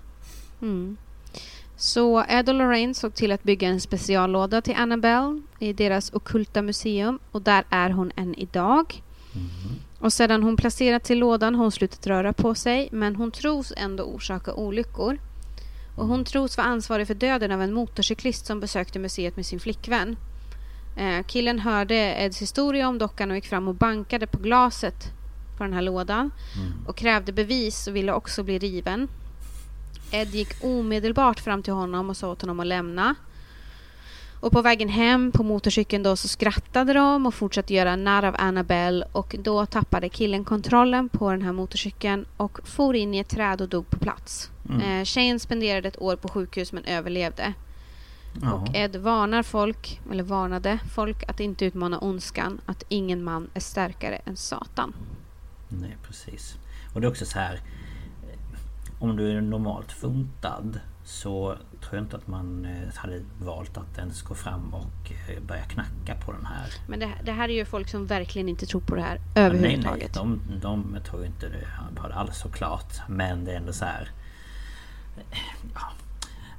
Så 1.75 2.23
Ed 2.29 2.49
och 2.49 2.55
Lorraine 2.55 2.93
såg 2.95 3.13
till 3.13 3.31
att 3.31 3.43
bygga 3.43 3.67
en 3.69 3.81
speciallåda 3.81 4.61
till 4.61 4.75
Annabelle 4.77 5.41
i 5.59 5.73
deras 5.73 6.13
okulta 6.13 6.61
museum 6.61 7.19
och 7.31 7.41
där 7.41 7.63
är 7.69 7.89
hon 7.89 8.11
än 8.15 8.35
idag. 8.35 9.03
Och 9.99 10.13
sedan 10.13 10.43
hon 10.43 10.55
placerats 10.57 11.11
i 11.11 11.15
lådan 11.15 11.55
har 11.55 11.61
hon 11.63 11.71
slutat 11.71 12.07
röra 12.07 12.33
på 12.33 12.55
sig 12.55 12.89
men 12.91 13.15
hon 13.15 13.31
tros 13.31 13.73
ändå 13.77 14.03
orsaka 14.03 14.53
olyckor. 14.53 15.19
Och 15.95 16.07
hon 16.07 16.23
tros 16.25 16.57
vara 16.57 16.67
ansvarig 16.67 17.07
för 17.07 17.13
döden 17.13 17.51
av 17.51 17.61
en 17.61 17.73
motorcyklist 17.73 18.45
som 18.45 18.59
besökte 18.59 18.99
museet 18.99 19.35
med 19.35 19.45
sin 19.45 19.59
flickvän. 19.59 20.15
Eh, 20.97 21.23
killen 21.27 21.59
hörde 21.59 21.95
Eds 21.95 22.41
historia 22.41 22.87
om 22.87 22.97
dockan 22.97 23.31
och 23.31 23.37
gick 23.37 23.47
fram 23.47 23.67
och 23.67 23.75
bankade 23.75 24.27
på 24.27 24.37
glaset 24.37 25.11
på 25.57 25.63
den 25.63 25.73
här 25.73 25.81
lådan 25.81 26.31
och 26.87 26.95
krävde 26.95 27.31
bevis 27.31 27.87
och 27.87 27.95
ville 27.95 28.13
också 28.13 28.43
bli 28.43 28.59
riven. 28.59 29.07
Ed 30.11 30.35
gick 30.35 30.63
omedelbart 30.63 31.39
fram 31.39 31.63
till 31.63 31.73
honom 31.73 32.09
och 32.09 32.17
sa 32.17 32.31
åt 32.31 32.41
honom 32.41 32.59
att 32.59 32.67
lämna. 32.67 33.15
Och 34.39 34.51
på 34.51 34.61
vägen 34.61 34.89
hem 34.89 35.31
på 35.31 35.43
motorcykeln 35.43 36.03
då 36.03 36.15
så 36.15 36.27
skrattade 36.27 36.93
de 36.93 37.25
och 37.25 37.33
fortsatte 37.33 37.73
göra 37.73 37.95
narr 37.95 38.23
av 38.23 38.35
Annabelle 38.39 39.07
och 39.11 39.35
då 39.39 39.65
tappade 39.65 40.09
killen 40.09 40.45
kontrollen 40.45 41.09
på 41.09 41.31
den 41.31 41.41
här 41.41 41.53
motorcykeln 41.53 42.25
och 42.37 42.59
for 42.63 42.95
in 42.95 43.13
i 43.13 43.19
ett 43.19 43.29
träd 43.29 43.61
och 43.61 43.69
dog 43.69 43.89
på 43.89 43.99
plats. 43.99 44.49
Eh, 44.83 45.03
tjejen 45.03 45.39
spenderade 45.39 45.87
ett 45.87 46.01
år 46.01 46.15
på 46.15 46.27
sjukhus 46.27 46.71
men 46.73 46.85
överlevde. 46.85 47.53
Och 48.43 48.75
Ed 48.75 48.95
varnar 48.95 49.43
folk, 49.43 50.01
eller 50.11 50.23
varnade 50.23 50.79
folk 50.93 51.23
att 51.29 51.39
inte 51.39 51.65
utmana 51.65 51.99
ondskan, 51.99 52.61
att 52.65 52.83
ingen 52.89 53.23
man 53.23 53.49
är 53.53 53.59
starkare 53.59 54.15
än 54.15 54.35
Satan. 54.38 54.93
Nej 55.69 55.97
precis. 56.07 56.57
Och 56.93 57.01
det 57.01 57.07
är 57.07 57.11
också 57.11 57.25
så 57.25 57.39
här. 57.39 57.53
eh, 57.53 58.99
Om 59.03 59.15
du 59.15 59.38
är 59.38 59.41
normalt 59.41 59.91
funtad 59.91 60.79
så 61.03 61.55
tror 61.81 61.95
jag 61.95 62.03
inte 62.03 62.15
att 62.15 62.27
man 62.27 62.65
eh, 62.65 62.95
hade 62.95 63.21
valt 63.41 63.77
att 63.77 63.97
ens 63.97 64.21
gå 64.21 64.35
fram 64.35 64.73
och 64.73 65.11
eh, 65.29 65.41
börja 65.43 65.63
knacka 65.63 66.15
på 66.25 66.31
den 66.31 66.45
här. 66.45 66.69
Men 66.88 66.99
det, 66.99 67.09
det 67.23 67.31
här 67.31 67.49
är 67.49 67.53
ju 67.53 67.65
folk 67.65 67.89
som 67.89 68.05
verkligen 68.07 68.49
inte 68.49 68.65
tror 68.65 68.81
på 68.81 68.95
det 68.95 69.01
här 69.01 69.15
Nej, 69.15 69.25
nej, 69.35 69.43
överhuvudtaget. 69.45 70.13
de, 70.13 70.41
de 70.61 70.97
tror 71.09 71.25
inte 71.25 71.49
det 71.49 71.67
på 71.95 72.07
det 72.07 72.13
alls 72.15 72.38
såklart. 72.38 72.93
Men 73.07 73.45
det 73.45 73.51
är 73.51 73.57
ändå 73.57 73.73
så 73.73 73.85
här. 73.85 74.09
Ja, 75.73 75.81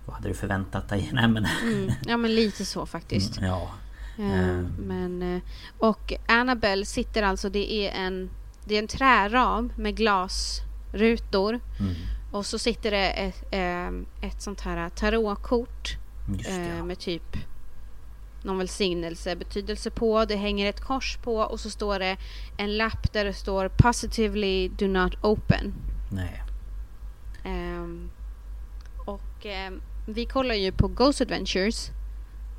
vad 0.08 0.16
hade 0.16 0.28
du 0.28 0.34
förväntat 0.34 0.88
dig? 0.88 1.10
Nej 1.12 1.28
men... 1.28 1.46
Mm, 1.62 1.92
ja 2.06 2.16
men 2.16 2.34
lite 2.34 2.64
så 2.64 2.86
faktiskt. 2.86 3.38
Ja. 3.40 3.70
Eh, 4.18 4.62
men, 4.78 5.22
eh, 5.22 5.42
och 5.78 6.12
Annabelle 6.26 6.84
sitter 6.84 7.22
alltså, 7.22 7.48
det 7.48 7.72
är 7.72 8.06
en, 8.06 8.30
det 8.64 8.74
är 8.74 8.78
en 8.78 8.88
träram 8.88 9.72
med 9.76 9.96
glasrutor. 9.96 11.60
Och 12.32 12.46
så 12.46 12.58
sitter 12.58 12.90
det 12.90 13.10
ett, 13.10 13.44
eh, 13.50 13.88
ett 14.30 14.42
sånt 14.42 14.60
här 14.60 14.88
tarotkort 14.88 15.96
ja. 16.48 16.84
med 16.84 16.98
typ 16.98 17.36
någon 18.42 18.58
välsignelse, 18.58 19.36
betydelse 19.36 19.90
på. 19.90 20.24
Det 20.24 20.36
hänger 20.36 20.68
ett 20.68 20.80
kors 20.80 21.18
på 21.22 21.36
och 21.36 21.60
så 21.60 21.70
står 21.70 21.98
det 21.98 22.16
en 22.56 22.76
lapp 22.76 23.12
där 23.12 23.24
det 23.24 23.34
står 23.34 23.68
positively 23.68 24.68
do 24.68 24.86
not 24.86 25.14
open. 25.22 25.74
Nej. 26.10 26.42
Ehm, 27.44 28.10
och 29.06 29.46
ehm, 29.46 29.80
vi 30.14 30.24
kollar 30.26 30.54
ju 30.54 30.72
på 30.72 30.88
Ghost 30.88 31.20
Adventures 31.20 31.90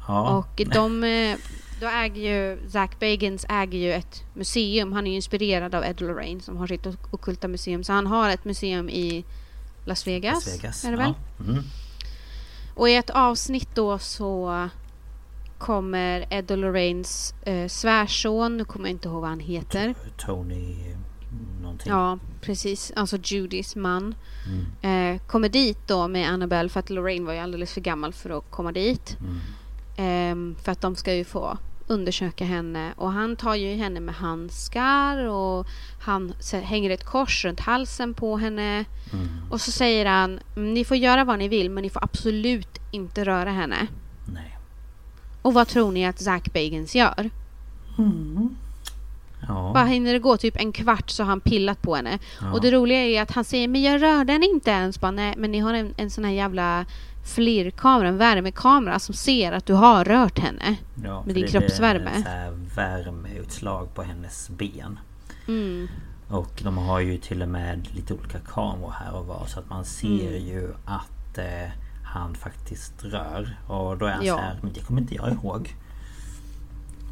Ja. 0.08 0.30
och 0.38 0.62
de, 0.74 1.04
eh, 1.04 1.38
då 1.82 1.88
äger 1.88 2.22
ju 2.22 2.70
Zach 2.70 2.89
Bagans 3.00 3.45
äger 3.50 3.80
ju 3.80 3.93
ett 3.93 4.24
museum. 4.34 4.93
Han 4.93 5.08
är 5.08 5.12
ju 5.12 5.16
inspirerad 5.16 5.76
av 5.76 5.84
Ed 5.84 6.02
Lorraine 6.02 6.41
som 6.41 6.58
har 6.58 6.68
sitt 6.68 6.88
ok- 6.88 7.14
ockulta 7.14 7.47
museum. 7.47 7.84
Så 7.84 7.93
han 7.93 8.08
har 8.08 8.30
ett 8.30 8.45
museum 8.45 8.89
i 8.89 9.26
Las 9.86 10.08
Vegas. 10.08 10.45
Las 10.45 10.56
Vegas. 10.64 10.86
Är 10.86 10.91
det 10.91 10.97
väl? 10.97 11.14
Ja. 11.38 11.43
Mm. 11.45 11.64
Och 12.76 12.89
i 12.89 12.95
ett 12.95 13.10
avsnitt 13.10 13.70
då 13.76 13.97
så 14.00 14.70
kommer 15.58 16.26
Ed 16.30 16.52
och 16.52 16.58
Lorraines 16.58 17.34
eh, 17.43 17.68
svärson, 17.68 18.58
nu 18.58 18.66
kommer 18.66 18.86
jag 18.88 18.91
inte 18.93 19.08
ihåg 19.08 19.22
vad 19.22 19.30
han 19.30 19.39
heter. 19.39 19.95
Tony 20.18 20.76
någonting. 21.86 22.27
Ja, 22.32 22.39
precis. 22.41 22.91
Alltså 22.95 23.17
Judys 23.23 23.75
man. 23.75 24.15
Mm. 24.82 25.15
Eh, 25.15 25.21
kommer 25.27 25.49
dit 25.49 25.88
då 25.88 26.07
med 26.07 26.30
Annabelle 26.30 26.69
för 26.69 26.80
att 26.80 26.89
Lorraine 26.89 27.25
var 27.25 27.34
ju 27.34 27.39
alldeles 27.39 27.73
för 27.73 27.82
gammal 27.82 28.13
för 28.13 28.30
att 28.38 28.51
komma 28.51 28.71
dit. 28.71 29.17
Mm. 29.19 29.39
Ehm, 29.97 30.55
för 30.63 30.71
att 30.71 30.82
de 30.82 30.95
ska 30.95 31.13
ju 31.13 31.23
få 31.23 31.57
undersöka 31.88 32.45
henne 32.45 32.93
och 32.97 33.11
han 33.11 33.36
tar 33.36 33.55
ju 33.55 33.75
henne 33.75 33.99
med 33.99 34.15
handskar 34.15 35.25
och 35.25 35.67
han 36.01 36.34
hänger 36.51 36.89
ett 36.89 37.05
kors 37.05 37.45
runt 37.45 37.59
halsen 37.59 38.13
på 38.13 38.38
henne. 38.38 38.86
Och 39.49 39.61
så 39.61 39.71
säger 39.71 40.05
han, 40.05 40.39
ni 40.55 40.86
får 40.86 40.97
göra 40.97 41.23
vad 41.23 41.39
ni 41.39 41.47
vill 41.47 41.69
men 41.69 41.82
ni 41.82 41.89
får 41.89 42.03
absolut 42.03 42.80
inte 42.91 43.23
röra 43.23 43.51
henne. 43.51 43.88
Nej. 44.25 44.57
Och 45.41 45.53
vad 45.53 45.67
tror 45.67 45.91
ni 45.91 46.05
att 46.05 46.19
Zack 46.19 46.53
Bagans 46.53 46.95
gör? 46.95 47.30
Ja. 49.47 49.71
Bara 49.73 49.85
hinner 49.85 50.13
det 50.13 50.19
gå 50.19 50.37
typ 50.37 50.55
en 50.57 50.71
kvart 50.71 51.09
så 51.09 51.23
har 51.23 51.27
han 51.29 51.41
pillat 51.41 51.81
på 51.81 51.95
henne. 51.95 52.19
Ja. 52.41 52.51
Och 52.53 52.61
det 52.61 52.71
roliga 52.71 52.97
är 52.99 53.21
att 53.21 53.31
han 53.31 53.43
säger 53.43 53.67
men 53.67 53.81
jag 53.81 54.01
rörde 54.01 54.33
henne 54.33 54.45
inte 54.45 54.69
ens. 54.71 55.01
Bara, 55.01 55.11
Nej, 55.11 55.33
men 55.37 55.51
ni 55.51 55.59
har 55.59 55.73
en, 55.73 55.93
en 55.97 56.09
sån 56.09 56.23
här 56.25 56.31
jävla 56.31 56.85
flirrkamera, 57.35 58.07
en 58.07 58.17
värmekamera 58.17 58.99
som 58.99 59.15
ser 59.15 59.51
att 59.51 59.65
du 59.65 59.73
har 59.73 60.05
rört 60.05 60.39
henne. 60.39 60.75
Ja, 61.03 61.23
med 61.25 61.35
din 61.35 61.45
det 61.45 61.51
kroppsvärme. 61.51 62.09
är 62.09 62.21
så 62.21 62.29
här 62.29 62.51
värmeutslag 62.75 63.93
på 63.95 64.03
hennes 64.03 64.49
ben. 64.49 64.99
Mm. 65.47 65.87
Och 66.29 66.61
de 66.63 66.77
har 66.77 66.99
ju 66.99 67.17
till 67.17 67.41
och 67.41 67.49
med 67.49 67.87
lite 67.95 68.13
olika 68.13 68.39
kameror 68.39 68.91
här 68.99 69.15
och 69.15 69.25
var 69.25 69.45
så 69.45 69.59
att 69.59 69.69
man 69.69 69.85
ser 69.85 70.27
Mm. 70.37 70.47
ju 70.47 70.73
att 70.85 71.37
eh, 71.37 71.69
han 72.03 72.35
faktiskt 72.35 72.93
rör. 73.03 73.57
Och 73.67 73.97
då 73.97 74.05
är 74.05 74.11
han 74.11 74.25
Ja. 74.25 74.35
så 74.35 74.41
här, 74.41 74.59
men 74.61 74.73
det 74.73 74.79
kommer 74.79 75.01
inte 75.01 75.15
jag 75.15 75.31
ihåg. 75.31 75.75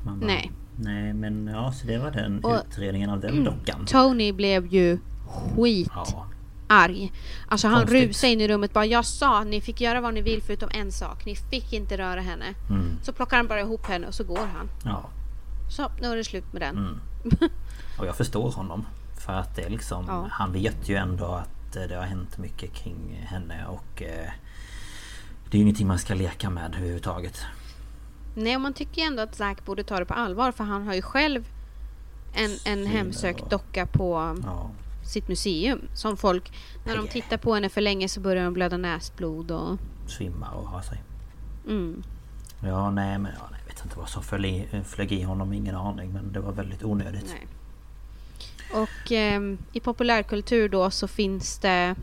Man 0.05 0.19
bara, 0.19 0.25
Nej. 0.27 0.51
Nej 0.79 1.13
men 1.13 1.47
ja, 1.47 1.71
så 1.71 1.87
det 1.87 1.97
var 1.97 2.11
den 2.11 2.43
Och- 2.43 2.55
utredningen 2.69 3.09
av 3.09 3.19
den 3.19 3.43
dockan. 3.43 3.85
Tony 3.85 4.31
blev 4.31 4.73
ju 4.73 4.99
skit 5.55 5.91
Ja, 5.95 6.27
arg. 6.67 7.11
Alltså 7.47 7.67
han 7.67 7.79
Konstigt. 7.79 8.03
rusade 8.09 8.33
in 8.33 8.41
i 8.41 8.47
rummet 8.47 8.73
bara 8.73 8.85
jag 8.85 9.05
sa 9.05 9.39
att 9.41 9.47
ni 9.47 9.61
fick 9.61 9.81
göra 9.81 10.01
vad 10.01 10.13
ni 10.13 10.21
vill 10.21 10.41
förutom 10.43 10.69
en 10.73 10.91
sak. 10.91 11.25
Ni 11.25 11.35
fick 11.35 11.73
inte 11.73 11.97
röra 11.97 12.21
henne. 12.21 12.45
Mm. 12.69 12.89
Så 13.03 13.13
plockar 13.13 13.37
han 13.37 13.47
bara 13.47 13.59
ihop 13.59 13.85
henne 13.85 14.07
och 14.07 14.13
så 14.13 14.23
går 14.23 14.37
han. 14.55 14.69
ja. 14.85 15.09
Så 15.69 15.91
nu 16.01 16.07
är 16.11 16.15
det 16.15 16.23
slut 16.23 16.53
med 16.53 16.61
den. 16.61 16.77
Mm. 16.77 16.99
Och 17.99 18.05
jag 18.07 18.15
förstår 18.15 18.51
honom. 18.51 18.85
För 19.17 19.33
att 19.33 19.55
det 19.55 19.61
är 19.61 19.69
liksom, 19.69 20.05
Ja. 20.07 20.27
han 20.31 20.51
vet 20.51 20.89
ju 20.89 20.95
ändå 20.95 21.25
att 21.25 21.75
eh, 21.75 21.83
det 21.83 21.95
har 21.95 22.03
hänt 22.03 22.37
mycket 22.37 22.73
kring 22.73 23.25
henne 23.29 23.65
och 23.65 24.01
eh, 24.01 24.29
Det 25.51 25.57
är 25.57 25.57
ju 25.57 25.61
ingenting 25.61 25.87
man 25.87 25.99
ska 25.99 26.13
leka 26.13 26.49
med 26.49 26.75
överhuvudtaget. 26.77 27.41
Nej, 28.39 28.55
och 28.55 28.61
man 28.61 28.73
tycker 28.73 29.01
ju 29.01 29.07
ändå 29.07 29.21
att 29.23 29.35
Zack 29.35 29.65
borde 29.65 29.83
ta 29.83 29.99
det 29.99 30.05
på 30.05 30.13
allvar 30.13 30.51
för 30.51 30.63
han 30.63 30.87
har 30.87 30.93
ju 30.93 31.01
själv 31.01 31.49
en, 32.33 32.51
en 32.65 32.85
hemsökt 32.85 33.49
docka 33.49 33.85
på 33.85 34.37
Ja, 34.43 34.69
sitt 35.05 35.27
museum. 35.27 35.81
Som 35.93 36.17
folk, 36.17 36.53
när 36.85 36.97
de 36.97 37.07
tittar 37.07 37.37
på 37.37 37.53
henne 37.53 37.69
för 37.69 37.81
länge 37.81 38.09
så 38.09 38.19
börjar 38.19 38.43
de 38.43 38.53
blöda 38.53 38.77
näsblod 38.77 39.51
och... 39.51 39.77
svimmar 40.07 40.53
och 40.53 40.67
har 40.67 40.81
sig. 40.81 41.03
Mm. 41.67 42.03
Ja, 42.63 42.91
nej 42.91 43.17
men 43.17 43.31
ja, 43.39 43.47
jag 43.59 43.67
vet 43.73 43.83
inte 43.83 43.97
vad 43.97 44.09
som 44.09 44.23
flög 44.83 45.11
i 45.11 45.21
honom, 45.23 45.53
ingen 45.53 45.75
aning. 45.75 46.13
Men 46.13 46.31
det 46.31 46.39
var 46.39 46.51
väldigt 46.51 46.83
onödigt. 46.83 47.25
Nej. 47.27 47.47
Och 48.81 49.11
ehm, 49.11 49.57
i 49.73 49.79
populärkultur 49.79 50.69
då 50.69 50.91
så 50.91 51.07
finns 51.07 51.59
det... 51.59 51.95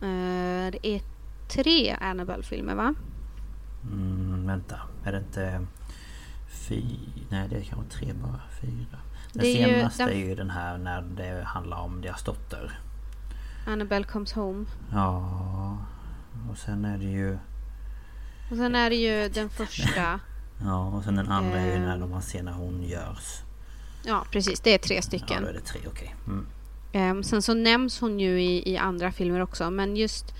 Eh, 0.00 0.70
det 0.72 0.86
är 0.86 1.00
tre 1.48 1.96
Annabelle-filmer 2.00 2.74
va? 2.74 2.94
Mm, 3.86 4.46
vänta, 4.46 4.80
är 5.04 5.12
det 5.12 5.18
inte... 5.18 5.66
Fy... 6.48 6.82
Nej, 7.28 7.48
det 7.48 7.56
är 7.56 7.62
kanske 7.62 7.90
tre 7.98 8.12
bara. 8.12 8.40
Fyra. 8.60 8.98
Den 9.32 9.42
Det 9.42 9.46
är 9.62 9.68
ju 9.68 9.74
senaste 9.74 10.02
är 10.02 10.14
ju 10.28 10.34
den 10.34 10.50
här 10.50 10.78
när 10.78 11.02
det 11.02 11.42
handlar 11.44 11.76
om 11.76 12.00
deras 12.00 12.22
dotter. 12.22 12.78
Annabelle 13.66 14.04
comes 14.06 14.32
home. 14.32 14.64
Ja... 14.92 15.78
Och 16.50 16.58
sen 16.58 16.84
är 16.84 16.98
det 16.98 17.04
ju... 17.04 17.38
Och 18.50 18.56
sen 18.56 18.74
är 18.74 18.90
det 18.90 18.96
ju 18.96 19.28
den 19.28 19.48
första... 19.50 20.20
Ja, 20.64 20.86
och 20.86 21.04
sen 21.04 21.16
den 21.16 21.28
andra 21.28 21.58
är 21.60 21.72
ju 21.74 21.78
när 21.78 21.94
Ehm. 22.02 22.10
man 22.10 22.22
ser 22.22 22.42
när 22.42 22.52
hon 22.52 22.82
görs. 22.82 23.40
Ja 24.04 24.26
precis, 24.30 24.60
det 24.60 24.74
är 24.74 24.78
tre 24.78 24.96
Ja, 24.96 25.02
stycken. 25.02 25.42
då 25.42 25.48
är 25.48 25.52
det 25.52 25.60
tre, 25.60 25.80
okej. 25.86 26.14
Mm. 26.26 26.46
Ehm, 26.92 27.22
sen 27.22 27.42
så 27.42 27.54
nämns 27.54 28.00
hon 28.00 28.20
ju 28.20 28.42
i, 28.42 28.72
i 28.72 28.76
andra 28.76 29.12
filmer 29.12 29.40
också 29.40 29.70
men 29.70 29.96
just 29.96 30.34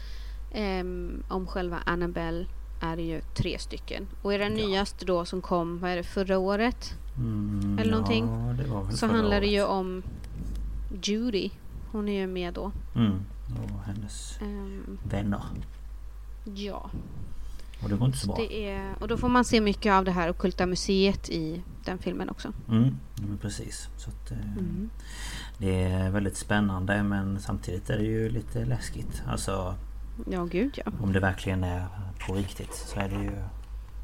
ehm, 0.55 1.23
om 1.29 1.47
själva 1.47 1.79
Annabelle 1.87 2.47
är 2.83 2.97
det 2.97 3.03
ju 3.03 3.21
tre 3.35 3.59
stycken. 3.59 4.07
Och 4.23 4.35
i 4.35 4.39
den 4.39 4.59
Ja. 4.59 4.67
nyaste 4.67 5.05
då 5.05 5.25
som 5.25 5.41
kom, 5.43 5.79
vad 5.79 5.91
är 5.91 5.97
det, 5.97 6.03
förra 6.03 6.39
året? 6.39 6.95
Mm, 7.17 7.79
Eller 7.79 7.93
någonting. 7.93 8.27
Ja, 8.27 8.53
det 8.91 8.97
Så 8.97 9.07
handlar 9.07 9.31
det 9.41 9.47
året. 9.47 9.51
ju 9.51 9.63
om 9.65 10.03
Judy. 11.03 11.51
Hon 11.93 12.09
är 12.09 12.21
ju 12.21 12.27
med 12.27 12.55
då. 12.55 12.73
Mm, 12.95 13.13
och 13.65 13.85
hennes 13.85 14.39
Ehm, 14.41 14.99
vänner. 15.11 15.41
ja, 16.45 16.91
Och 17.83 17.89
det 17.89 17.97
går 17.97 18.07
inte 18.07 18.19
så 18.19 18.27
bra. 18.27 18.37
det 18.37 18.69
är, 18.71 18.95
och 19.01 19.09
då 19.09 19.17
får 19.17 19.29
man 19.29 19.45
se 19.45 19.61
mycket 19.61 19.93
av 19.93 20.05
det 20.05 20.11
här 20.11 20.31
ockulta 20.31 20.67
museet 20.67 21.29
i 21.31 21.63
den 21.85 21.99
filmen 21.99 22.29
också. 22.31 22.53
Mm, 22.69 22.97
precis. 23.41 23.89
Så 23.97 24.11
att, 24.11 24.31
eh, 24.31 24.37
Det 25.59 25.83
är 25.83 26.11
väldigt 26.11 26.37
spännande 26.37 27.03
men 27.03 27.41
samtidigt 27.41 27.91
är 27.91 27.97
det 27.99 28.05
ju 28.05 28.29
lite 28.29 28.65
läskigt. 28.65 29.23
Alltså 29.27 29.75
Ja, 30.27 30.45
gud 30.45 30.79
ja. 30.85 30.93
om 31.03 31.13
det 31.13 31.21
verkligen 31.21 31.65
är 31.65 31.87
på 32.27 32.35
riktigt 32.35 32.75
så 32.75 33.01
är 33.01 33.09
det 33.09 33.25
ju 33.25 33.33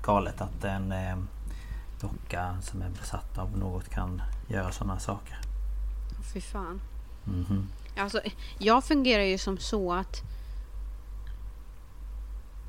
galet 0.02 0.40
att 0.40 0.64
en 0.64 0.92
eh, 0.92 1.18
docka 2.00 2.56
som 2.62 2.82
är 2.82 2.88
besatt 2.88 3.38
av 3.38 3.58
något 3.58 3.88
kan 3.88 4.22
göra 4.48 4.72
sådana 4.72 4.98
saker. 4.98 5.38
Fy 6.32 6.40
fan. 6.40 6.80
Mhm. 7.24 7.68
Alltså, 7.96 8.20
jag 8.58 8.84
fungerar 8.84 9.22
ju 9.22 9.38
som 9.38 9.58
så 9.58 9.92
att 9.92 10.22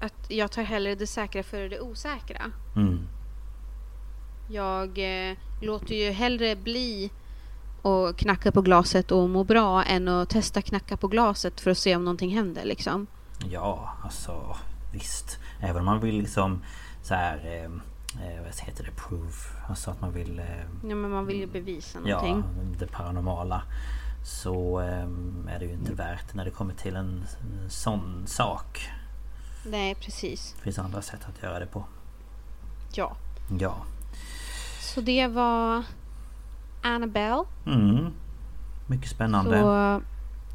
att 0.01 0.31
jag 0.31 0.51
tar 0.51 0.63
hellre 0.63 0.95
det 0.95 1.07
säkra 1.07 1.43
före 1.43 1.69
det 1.69 1.79
osäkra. 1.79 2.41
Mm. 2.75 3.07
Jag 4.49 4.97
eh, 5.29 5.37
låter 5.61 5.95
ju 5.95 6.11
hellre 6.11 6.55
bli 6.55 7.09
och 7.81 8.17
knacka 8.17 8.51
på 8.51 8.61
glaset 8.61 9.11
och 9.11 9.29
må 9.29 9.43
bra 9.43 9.83
än 9.83 10.07
att 10.07 10.29
testa 10.29 10.61
knacka 10.61 10.97
på 10.97 11.07
glaset 11.07 11.59
för 11.59 11.71
att 11.71 11.77
se 11.77 11.95
om 11.95 12.03
någonting 12.05 12.35
händer 12.35 12.65
liksom. 12.65 13.07
Ja, 13.47 13.89
alltså 14.03 14.55
visst. 14.91 15.39
Även 15.59 15.77
om 15.77 15.85
man 15.85 15.99
vill 15.99 16.17
liksom 16.17 16.63
så 17.01 17.13
här, 17.13 17.37
eh, 17.45 17.63
eh, 18.25 18.43
vad 18.43 18.59
heter 18.61 18.83
det, 18.83 18.91
proof. 18.91 19.53
Alltså 19.67 19.91
att 19.91 20.01
man 20.01 20.11
vill 20.13 20.39
eh, 20.39 20.45
Ja, 20.89 20.95
men 20.95 21.11
man 21.11 21.25
vill 21.25 21.37
ju 21.37 21.47
bevisa 21.47 21.99
ja, 22.05 22.21
någonting. 22.21 22.75
det 22.79 22.87
paranormala. 22.87 23.61
Så 24.25 24.79
eh, 24.79 25.07
är 25.53 25.59
det 25.59 25.65
ju 25.65 25.73
inte 25.73 25.93
värt 25.93 26.33
när 26.33 26.45
det 26.45 26.51
kommer 26.51 26.73
till 26.73 26.95
en, 26.95 27.25
en 27.41 27.69
sån 27.69 28.27
sak. 28.27 28.89
Nej, 29.65 29.95
precis. 29.95 30.53
Det 30.57 30.63
finns 30.63 30.79
andra 30.79 31.01
sätt 31.01 31.19
att 31.27 31.43
göra 31.43 31.59
det 31.59 31.65
på. 31.65 31.83
Ja. 32.93 33.15
Ja. 33.59 33.75
Så 34.79 35.01
det 35.01 35.27
var 35.27 35.83
Annabelle. 36.81 37.43
Mm. 37.65 38.13
Mycket 38.87 39.09
spännande. 39.09 39.59
Så 39.59 40.01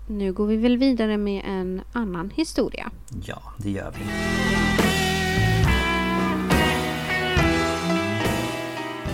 nu 0.07 0.32
går 0.32 0.46
vi 0.46 0.57
väl 0.57 0.76
vidare 0.78 1.16
med 1.16 1.42
en 1.44 1.82
annan 1.92 2.30
historia. 2.30 2.90
Ja, 3.24 3.42
det 3.57 3.70
gör 3.70 3.92
vi. 3.98 4.05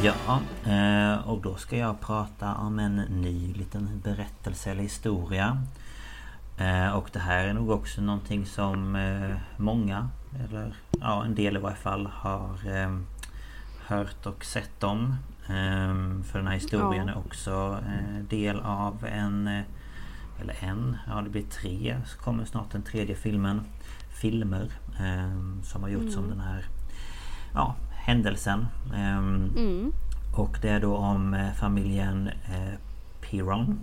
Ja, 0.03 0.41
eh, 0.73 1.29
och 1.29 1.43
då 1.43 1.57
ska 1.57 1.77
jag 1.77 2.01
prata 2.01 2.55
om 2.55 2.79
en 2.79 2.97
ny 2.97 3.55
liten 3.55 4.01
berättelse 4.05 4.71
eller 4.71 4.83
historia. 4.83 5.63
Eh, 6.59 6.91
Och 6.97 7.11
det 7.13 7.19
här 7.19 7.45
är 7.45 7.53
nog 7.53 7.71
också 7.71 8.01
någonting 8.01 8.47
som 8.47 8.97
eh, 8.97 9.37
många, 9.57 10.09
eller 10.45 10.75
ja 11.01 11.25
en 11.25 11.35
del 11.35 11.57
i 11.57 11.61
varje 11.61 11.77
fall, 11.77 12.07
har 12.07 12.49
hört 13.87 14.27
och 14.27 14.45
sett 14.45 14.83
om. 14.85 15.17
För 16.25 16.39
den 16.39 16.47
här 16.47 16.55
historien 16.55 17.07
Ja. 17.07 17.13
är 17.13 17.19
också 17.19 17.79
del 18.29 18.61
av 18.61 19.05
en 19.05 19.63
eller 20.41 20.57
en, 20.61 20.97
ja 21.09 21.21
det 21.21 21.31
blir 21.31 21.43
tre. 21.43 21.97
Så 22.07 22.19
kommer 22.19 22.45
snart 22.45 22.71
den 22.73 22.83
tredje 22.83 23.15
filmen. 23.15 23.61
Filmer 24.21 24.71
eh, 25.01 25.63
som 25.63 25.83
har 25.83 25.89
gjorts 25.89 26.17
om 26.17 26.29
den 26.29 26.41
här 26.41 26.65
ja, 27.55 27.75
händelsen. 27.95 28.67
Eh, 28.95 29.17
Mm. 29.19 29.93
och 30.37 30.59
det 30.63 30.69
är 30.69 30.81
då 30.81 30.97
om 30.97 31.35
eh, 31.35 31.53
familjen 31.53 32.29
eh, 32.29 32.75
Piron. 33.21 33.79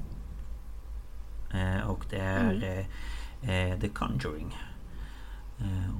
Eh, 1.54 1.88
och 1.90 2.06
det 2.10 2.20
är 2.20 2.52
Mm. 2.52 3.74
eh, 3.74 3.80
The 3.80 3.88
Conjuring. 3.90 4.58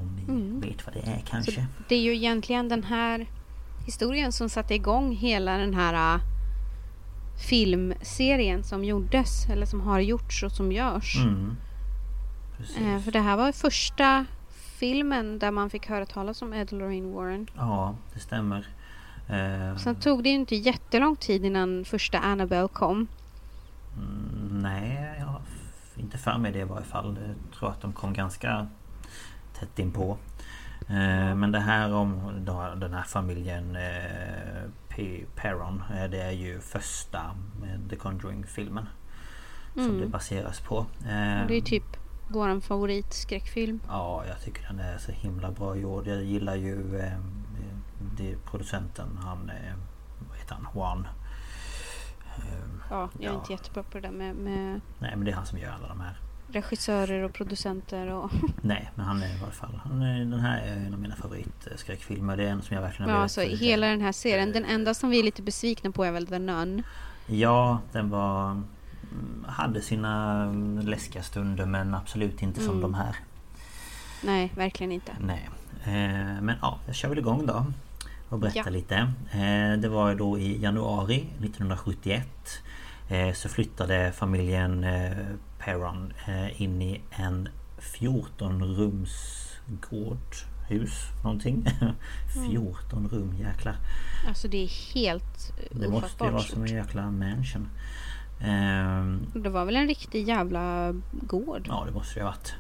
Om 0.02 0.16
ni 0.16 0.68
vet 0.70 0.86
vad 0.86 0.96
det 0.96 1.00
är 1.12 1.22
kanske. 1.26 1.52
Mm. 1.60 1.68
Så 1.78 1.84
det 1.90 1.96
är 1.96 2.02
ju 2.02 2.16
egentligen 2.16 2.70
den 2.70 2.84
här 2.84 3.26
historien 3.86 4.32
som 4.32 4.50
satte 4.50 4.76
igång 4.76 5.16
hela 5.16 5.58
den 5.58 5.74
här 5.74 6.20
filmserien 7.38 8.64
som 8.64 8.84
gjordes 8.84 9.50
eller 9.50 9.66
som 9.66 9.82
har 9.82 10.00
gjorts 10.00 10.44
och 10.44 10.52
som 10.52 10.72
görs. 10.72 11.16
Mm. 11.18 11.58
Eh, 12.78 13.00
för 13.02 13.12
det 13.12 13.20
här 13.20 13.38
var 13.38 13.52
första 13.52 14.26
filmen 14.80 15.40
där 15.40 15.52
man 15.52 15.70
fick 15.70 15.90
höra 15.90 16.06
talas 16.06 16.42
om 16.42 16.54
Ed 16.54 16.72
Lorraine 16.72 17.14
Warren. 17.14 17.48
Ja, 17.56 17.96
det 18.14 18.20
stämmer. 18.20 18.68
Eh, 19.28 19.78
Sen 19.78 19.96
tog 19.96 20.24
det 20.24 20.30
ju 20.30 20.36
inte 20.36 20.56
jättelång 20.56 21.16
tid 21.16 21.46
innan 21.46 21.86
första 21.86 22.20
Annabelle 22.20 22.68
kom. 22.68 23.08
Mm, 23.98 24.62
nej, 24.62 25.16
jag 25.20 25.26
har 25.26 25.42
inte 25.96 26.18
för 26.18 26.38
mig 26.38 26.52
det 26.52 26.60
i 26.60 26.64
varje 26.64 26.86
fall. 26.86 27.18
Jag 27.28 27.60
tror 27.60 27.70
att 27.70 27.82
de 27.82 27.94
kom 27.94 28.14
ganska 28.14 28.68
tätt 29.60 29.80
inpå. 29.80 30.18
Eh, 30.90 31.36
men 31.36 31.52
det 31.52 31.60
här 31.60 31.94
om 31.94 32.32
den 32.78 32.94
här 32.94 33.04
familjen 33.04 33.76
eh, 33.76 34.70
P. 34.90 35.24
Perron. 35.36 35.84
Eh, 35.96 36.10
det 36.10 36.22
är 36.22 36.32
ju 36.32 36.60
första 36.60 37.22
The 37.90 37.96
Conjuring-filmen. 37.96 38.86
Som 39.74 39.84
Mm. 39.86 40.02
det 40.02 40.08
baseras 40.08 40.60
på. 40.60 40.86
Det 41.48 41.58
är 41.58 41.62
typ 41.62 41.84
våran 42.28 42.62
favoritskräckfilm. 42.62 43.80
Ja, 43.88 44.24
jag 44.28 44.42
tycker 44.42 44.68
den 44.68 44.80
är 44.80 44.98
så 44.98 45.12
himla 45.12 45.52
bra 45.52 45.76
gjord. 45.76 46.08
Jag 46.08 46.24
gillar 46.24 46.56
ju 46.56 47.02
det, 48.18 48.36
producenten, 48.46 49.20
han... 49.24 49.52
Vad 50.30 50.38
heter 50.38 50.56
han? 50.56 50.68
Juan. 50.76 51.08
Ja, 52.90 53.10
jag 53.20 53.24
är 53.24 53.34
Ja. 53.34 53.40
inte 53.40 53.52
jättebra 53.54 53.84
på 53.84 53.90
det 54.00 54.02
där 54.08 54.12
med, 54.12 54.36
med 54.36 54.82
nej, 55.00 55.12
men 55.16 55.26
det 55.26 55.32
är 55.32 55.36
han 55.36 55.46
som 55.46 55.58
gör 55.60 55.72
alla 55.72 55.88
de 55.88 56.00
här. 56.00 56.18
Regissörer 56.48 57.24
och 57.24 57.34
producenter 57.34 58.12
och... 58.14 58.32
Nej, 58.62 58.92
men 58.96 59.06
han 59.06 59.24
är 59.24 59.28
i 59.28 59.42
alla 59.44 59.52
fall... 59.52 59.80
Han 59.84 60.02
är, 60.02 60.20
den 60.20 60.40
här 60.40 60.62
är 60.62 60.76
en 60.76 60.94
av 60.94 61.00
mina 61.00 61.16
favoritskräckfilmer. 61.16 62.38
Det 62.38 62.44
är 62.44 62.48
en 62.52 62.62
som 62.62 62.76
jag 62.76 62.84
verkligen 62.84 63.10
Ja, 63.10 63.16
har 63.16 63.24
alltså 63.24 63.42
velat- 63.42 63.60
hela 63.60 63.88
den 63.88 64.02
här 64.02 64.12
serien. 64.12 64.52
Den 64.52 64.66
enda 64.66 64.94
som 64.94 65.10
vi 65.10 65.20
är 65.20 65.24
lite 65.24 65.42
besvikna 65.42 65.92
på 65.92 66.04
är 66.06 66.12
väl 66.12 66.28
The 66.28 66.40
Nun. 66.40 66.84
Ja, 67.28 67.80
den 67.92 68.10
var... 68.10 68.52
mm, 68.52 69.46
Hade 69.48 69.82
sina 69.82 70.44
mm, 70.44 70.88
läskiga 70.88 71.24
stunder 71.24 71.66
men 71.66 71.96
absolut 71.96 72.42
inte 72.42 72.60
som 72.60 72.70
Mm. 72.70 72.82
de 72.82 72.94
här. 72.94 73.16
Nej, 74.24 74.52
verkligen 74.56 74.92
inte. 74.92 75.12
Nej. 75.20 75.50
Eh, 75.84 76.42
men 76.42 76.56
ja, 76.62 76.80
jag 76.86 76.96
kör 76.96 77.10
väl 77.10 77.18
igång 77.18 77.46
då. 77.46 77.66
Och 78.30 78.40
berättar 78.40 78.62
Ja. 78.66 78.70
lite. 78.70 78.96
Eh, 79.32 79.80
det 79.80 79.90
var 79.90 80.16
då 80.16 80.40
i 80.40 80.62
januari 80.62 81.28
1971. 81.40 82.28
Eh, 83.10 83.34
så 83.34 83.50
flyttade 83.50 84.12
familjen 84.12 84.84
eh, 84.84 85.12
Perron 85.60 86.14
eh, 86.28 86.62
in 86.62 86.82
i 86.82 87.02
en 87.12 87.50
14 87.78 88.64
rums 88.64 89.48
gårdhus. 89.90 91.02
Någonting. 91.24 91.66
14 92.50 93.08
rum, 93.10 93.34
jäklar. 93.40 93.76
Alltså 94.28 94.48
det 94.48 94.64
är 94.64 94.94
helt 94.94 95.54
Det 95.72 95.90
måste 95.90 96.26
ju 96.26 96.32
vara 96.32 96.44
som 96.44 96.64
en 96.64 96.76
jäkla 96.76 97.12
mansion. 97.12 97.70
Ehm, 98.42 99.26
Det 99.34 99.50
var 99.50 99.66
väl 99.66 99.76
en 99.76 99.88
riktig 99.88 100.28
jävla 100.28 100.94
gård? 101.12 101.66
Ja 101.70 101.84
det 101.88 101.92
måste 101.94 102.20
det 102.20 102.24
ha 102.26 102.32
varit. 102.32 102.56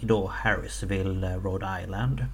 I 0.00 0.06
då 0.06 0.26
Harrisville, 0.34 1.36
Rhode 1.36 1.80
Island. 1.82 2.24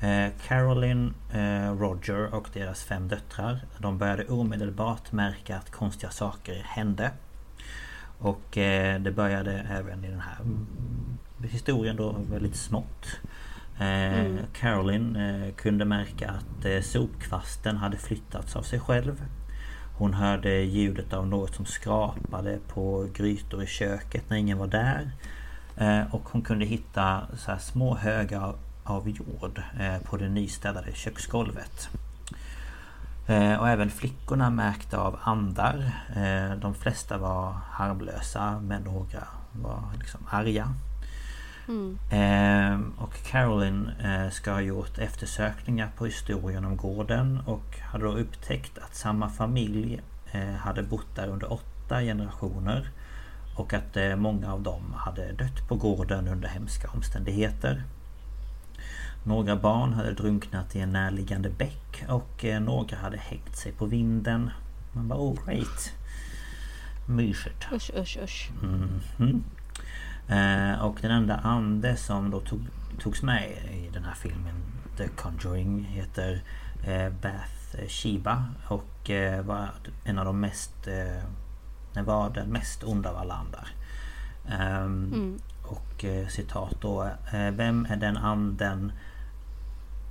Eh, 0.00 0.28
Carolyn, 0.46 1.14
eh, 1.32 1.72
Roger 1.72 2.34
och 2.34 2.48
deras 2.52 2.84
fem 2.84 3.08
döttrar. 3.08 3.60
De 3.78 3.98
började 3.98 4.24
omedelbart 4.24 5.12
märka 5.12 5.56
att 5.56 5.70
konstiga 5.70 6.10
saker 6.10 6.62
hände. 6.64 7.10
Och 8.18 8.58
eh, 8.58 9.00
det 9.00 9.12
började 9.12 9.52
även 9.52 10.04
i 10.04 10.08
den 10.08 10.20
här 10.20 10.40
mm, 10.40 10.66
historien 11.42 11.96
då 11.96 12.16
väldigt 12.30 12.56
smått. 12.56 13.20
Carolyn 14.52 15.16
eh, 15.16 15.54
kunde 15.54 15.84
märka 15.84 16.30
att 16.30 16.84
sopkvasten 16.84 17.76
hade 17.76 17.96
flyttats 17.96 18.56
av 18.56 18.62
sig 18.62 18.80
själv. 18.80 19.24
Hon 19.98 20.14
hörde 20.14 20.50
ljudet 20.50 21.12
av 21.12 21.26
något 21.26 21.54
som 21.54 21.64
skrapade 21.64 22.58
på 22.68 23.08
grytor 23.14 23.62
i 23.62 23.66
köket 23.66 24.30
när 24.30 24.36
ingen 24.36 24.58
var 24.58 24.66
där. 24.66 25.10
Och 26.10 26.28
hon 26.28 26.42
kunde 26.42 26.64
hitta 26.64 27.22
så 27.36 27.50
här 27.50 27.58
små 27.58 27.96
högar 27.96 28.54
av 28.86 29.08
jord 29.08 29.62
eh, 29.80 29.98
på 29.98 30.16
det 30.16 30.28
nystädade 30.28 30.92
köksgolvet. 30.94 31.88
Eh, 33.26 33.54
och 33.54 33.68
även 33.68 33.90
flickorna 33.90 34.50
märkte 34.50 34.98
av 34.98 35.18
andar. 35.22 35.92
Eh, 36.16 36.58
de 36.58 36.74
flesta 36.74 37.18
var 37.18 37.56
harmlösa 37.70 38.60
men 38.60 38.82
några 38.82 39.24
var 39.52 39.82
liksom 39.98 40.20
arga. 40.30 40.74
Eh, 42.10 42.80
och 42.98 43.14
Carolyn 43.24 43.88
eh, 43.88 44.30
ska 44.30 44.52
ha 44.52 44.60
gjort 44.60 44.98
eftersökningar 44.98 45.90
på 45.96 46.06
historien 46.06 46.64
om 46.64 46.76
gården 46.76 47.40
och 47.46 47.78
hade 47.80 48.04
då 48.04 48.12
upptäckt 48.12 48.78
att 48.78 48.94
samma 48.94 49.28
familj 49.28 50.00
hade 50.58 50.82
bott 50.82 51.16
där 51.16 51.28
under 51.28 51.52
åtta 51.52 52.00
generationer. 52.00 52.90
Och 53.56 53.72
att 53.74 53.96
många 54.16 54.52
av 54.52 54.62
dem 54.62 54.94
hade 54.96 55.32
dött 55.32 55.68
på 55.68 55.74
gården 55.74 56.28
under 56.28 56.48
hemska 56.48 56.90
omständigheter. 56.90 57.82
Några 59.26 59.56
barn 59.56 59.92
hade 59.92 60.12
drunknat 60.12 60.76
i 60.76 60.80
en 60.80 60.92
närliggande 60.92 61.50
bäck 61.50 62.04
och 62.08 62.44
eh, 62.44 62.60
några 62.60 62.96
hade 62.96 63.16
hängt 63.16 63.56
sig 63.56 63.72
på 63.72 63.86
vinden. 63.86 64.50
Man 64.92 65.08
bara 65.08 65.18
oh 65.18 65.44
great. 65.46 65.92
Mysigt. 67.06 67.66
Usch, 67.72 67.90
usch, 67.96 68.18
usch. 68.22 68.50
Mhm. 68.62 69.44
Eh, 70.28 70.84
och 70.84 70.98
den 71.00 71.10
enda 71.10 71.36
ande 71.36 71.96
som 71.96 72.30
då 72.30 72.40
tog, 72.40 72.60
togs 72.98 73.22
med 73.22 73.50
i 73.70 73.90
den 73.92 74.04
här 74.04 74.14
filmen 74.14 74.54
The 74.96 75.08
Conjuring 75.08 75.84
heter 75.84 76.42
eh, 76.84 77.12
Bath 77.22 77.88
Sheba 77.88 78.44
och 78.68 79.10
eh, 79.10 79.42
var 79.44 79.68
en 80.04 80.18
av 80.18 80.24
de 80.24 80.40
mest 80.40 80.86
eh, 80.86 82.04
var 82.04 82.30
den 82.30 82.48
mest 82.48 82.84
onda 82.84 83.10
av 83.10 83.16
alla 83.16 83.34
andar. 83.34 83.68
Ehm, 84.48 85.38
Och 85.62 86.04
eh, 86.04 86.28
citat 86.28 86.76
då 86.80 87.04
eh, 87.32 87.50
Vem 87.50 87.86
är 87.90 87.96
den 87.96 88.16
anden 88.16 88.92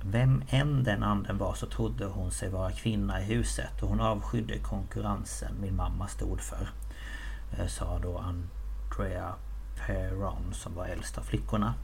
vem 0.04 0.42
än 0.48 0.84
den 0.84 1.02
anden 1.02 1.38
var 1.38 1.54
så 1.54 1.66
trodde 1.66 2.04
hon 2.04 2.30
sig 2.30 2.48
vara 2.48 2.72
kvinna 2.72 3.20
i 3.20 3.24
huset 3.24 3.82
och 3.82 3.88
hon 3.88 4.00
avskydde 4.00 4.58
konkurrensen 4.58 5.60
min 5.60 5.76
mamma 5.76 6.08
stod 6.08 6.40
för. 6.40 6.68
Eh, 7.58 7.66
sa 7.66 7.98
då 7.98 8.18
Andrea 8.18 9.34
Perron 9.86 10.54
som 10.54 10.74
var 10.74 10.86
äldst 10.86 11.18
av 11.18 11.22
flickorna. 11.22 11.74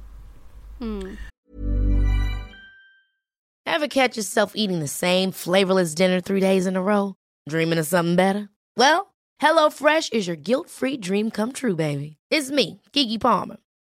Mm. 0.81 1.17
you 3.83 3.89
catch 3.89 4.17
yourself 4.17 4.53
eating 4.55 4.81
the 4.81 4.89
same 4.89 5.33
flavorless 5.33 5.95
dinner 5.95 6.21
three 6.21 6.41
days 6.41 6.67
in 6.67 6.77
a 6.77 6.83
row? 6.83 7.15
Dreaming 7.51 7.81
of 7.81 7.87
something 7.87 8.17
better? 8.17 8.49
Well, 8.77 9.07
Hello 9.39 9.71
Fresh 9.71 10.13
is 10.13 10.29
your 10.29 10.37
guilt-free 10.37 10.99
dream 10.99 11.31
come 11.31 11.53
true, 11.53 11.75
baby. 11.75 12.17
It's 12.31 12.51
me, 12.51 12.81
Gigi 12.93 13.19
Palmer. 13.19 13.57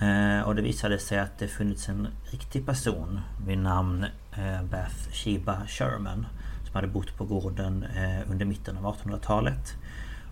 Eh, 0.00 0.40
och 0.40 0.54
det 0.54 0.62
visade 0.62 0.98
sig 0.98 1.18
att 1.18 1.38
det 1.38 1.48
funnits 1.48 1.88
en 1.88 2.08
riktig 2.30 2.66
person 2.66 3.20
vid 3.46 3.58
namn 3.58 4.06
eh, 4.32 4.62
Beth 4.62 5.10
Sheba 5.12 5.66
Sherman 5.66 6.26
som 6.64 6.74
hade 6.74 6.88
bott 6.88 7.16
på 7.16 7.24
gården 7.24 7.82
eh, 7.82 8.30
under 8.30 8.46
mitten 8.46 8.76
av 8.76 8.96
1800-talet. 8.96 9.76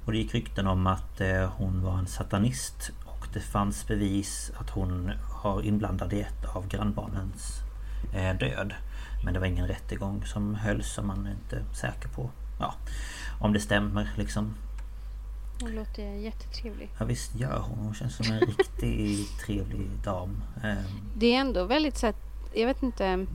Och 0.05 0.13
det 0.13 0.19
gick 0.19 0.35
rykten 0.35 0.67
om 0.67 0.87
att 0.87 1.21
eh, 1.21 1.51
hon 1.57 1.83
var 1.83 1.99
en 1.99 2.07
satanist 2.07 2.91
och 3.05 3.29
det 3.33 3.41
fanns 3.41 3.87
bevis 3.87 4.53
att 4.57 4.71
hon 4.71 5.13
har 5.43 5.63
inblandad 5.63 6.13
i 6.13 6.21
ett 6.21 6.45
av 6.55 6.69
grannbarnens 6.69 7.61
eh, 8.15 8.39
död. 8.39 8.75
Men 9.25 9.35
det 9.35 9.41
var 9.41 9.47
ingen 9.47 9.69
rättegång 9.69 10.25
som 10.25 10.55
hölls 10.55 10.93
som 10.93 11.07
man 11.07 11.27
är 11.27 11.31
inte 11.31 11.65
säker 11.75 12.09
på. 12.09 12.31
Ja, 12.61 12.75
om 13.41 13.53
det 13.53 13.61
stämmer 13.61 14.11
liksom. 14.17 14.55
Hon 15.61 15.75
låter 15.75 16.03
jättetrevlig. 16.03 16.91
Ja 16.99 17.05
visst 17.05 17.35
gör 17.35 17.59
hon. 17.59 17.79
Hon 17.79 17.95
känns 17.95 18.17
som 18.17 18.27
en 18.33 18.41
riktigt 18.59 19.39
trevlig 19.47 19.91
dam. 20.05 20.43
Eh, 20.65 20.75
Det 21.17 21.35
är 21.35 21.41
ändå 21.41 21.65
väldigt 21.65 21.97
så 21.97 22.13
jag 22.55 22.67
vet 22.67 22.83
inte. 22.83 23.27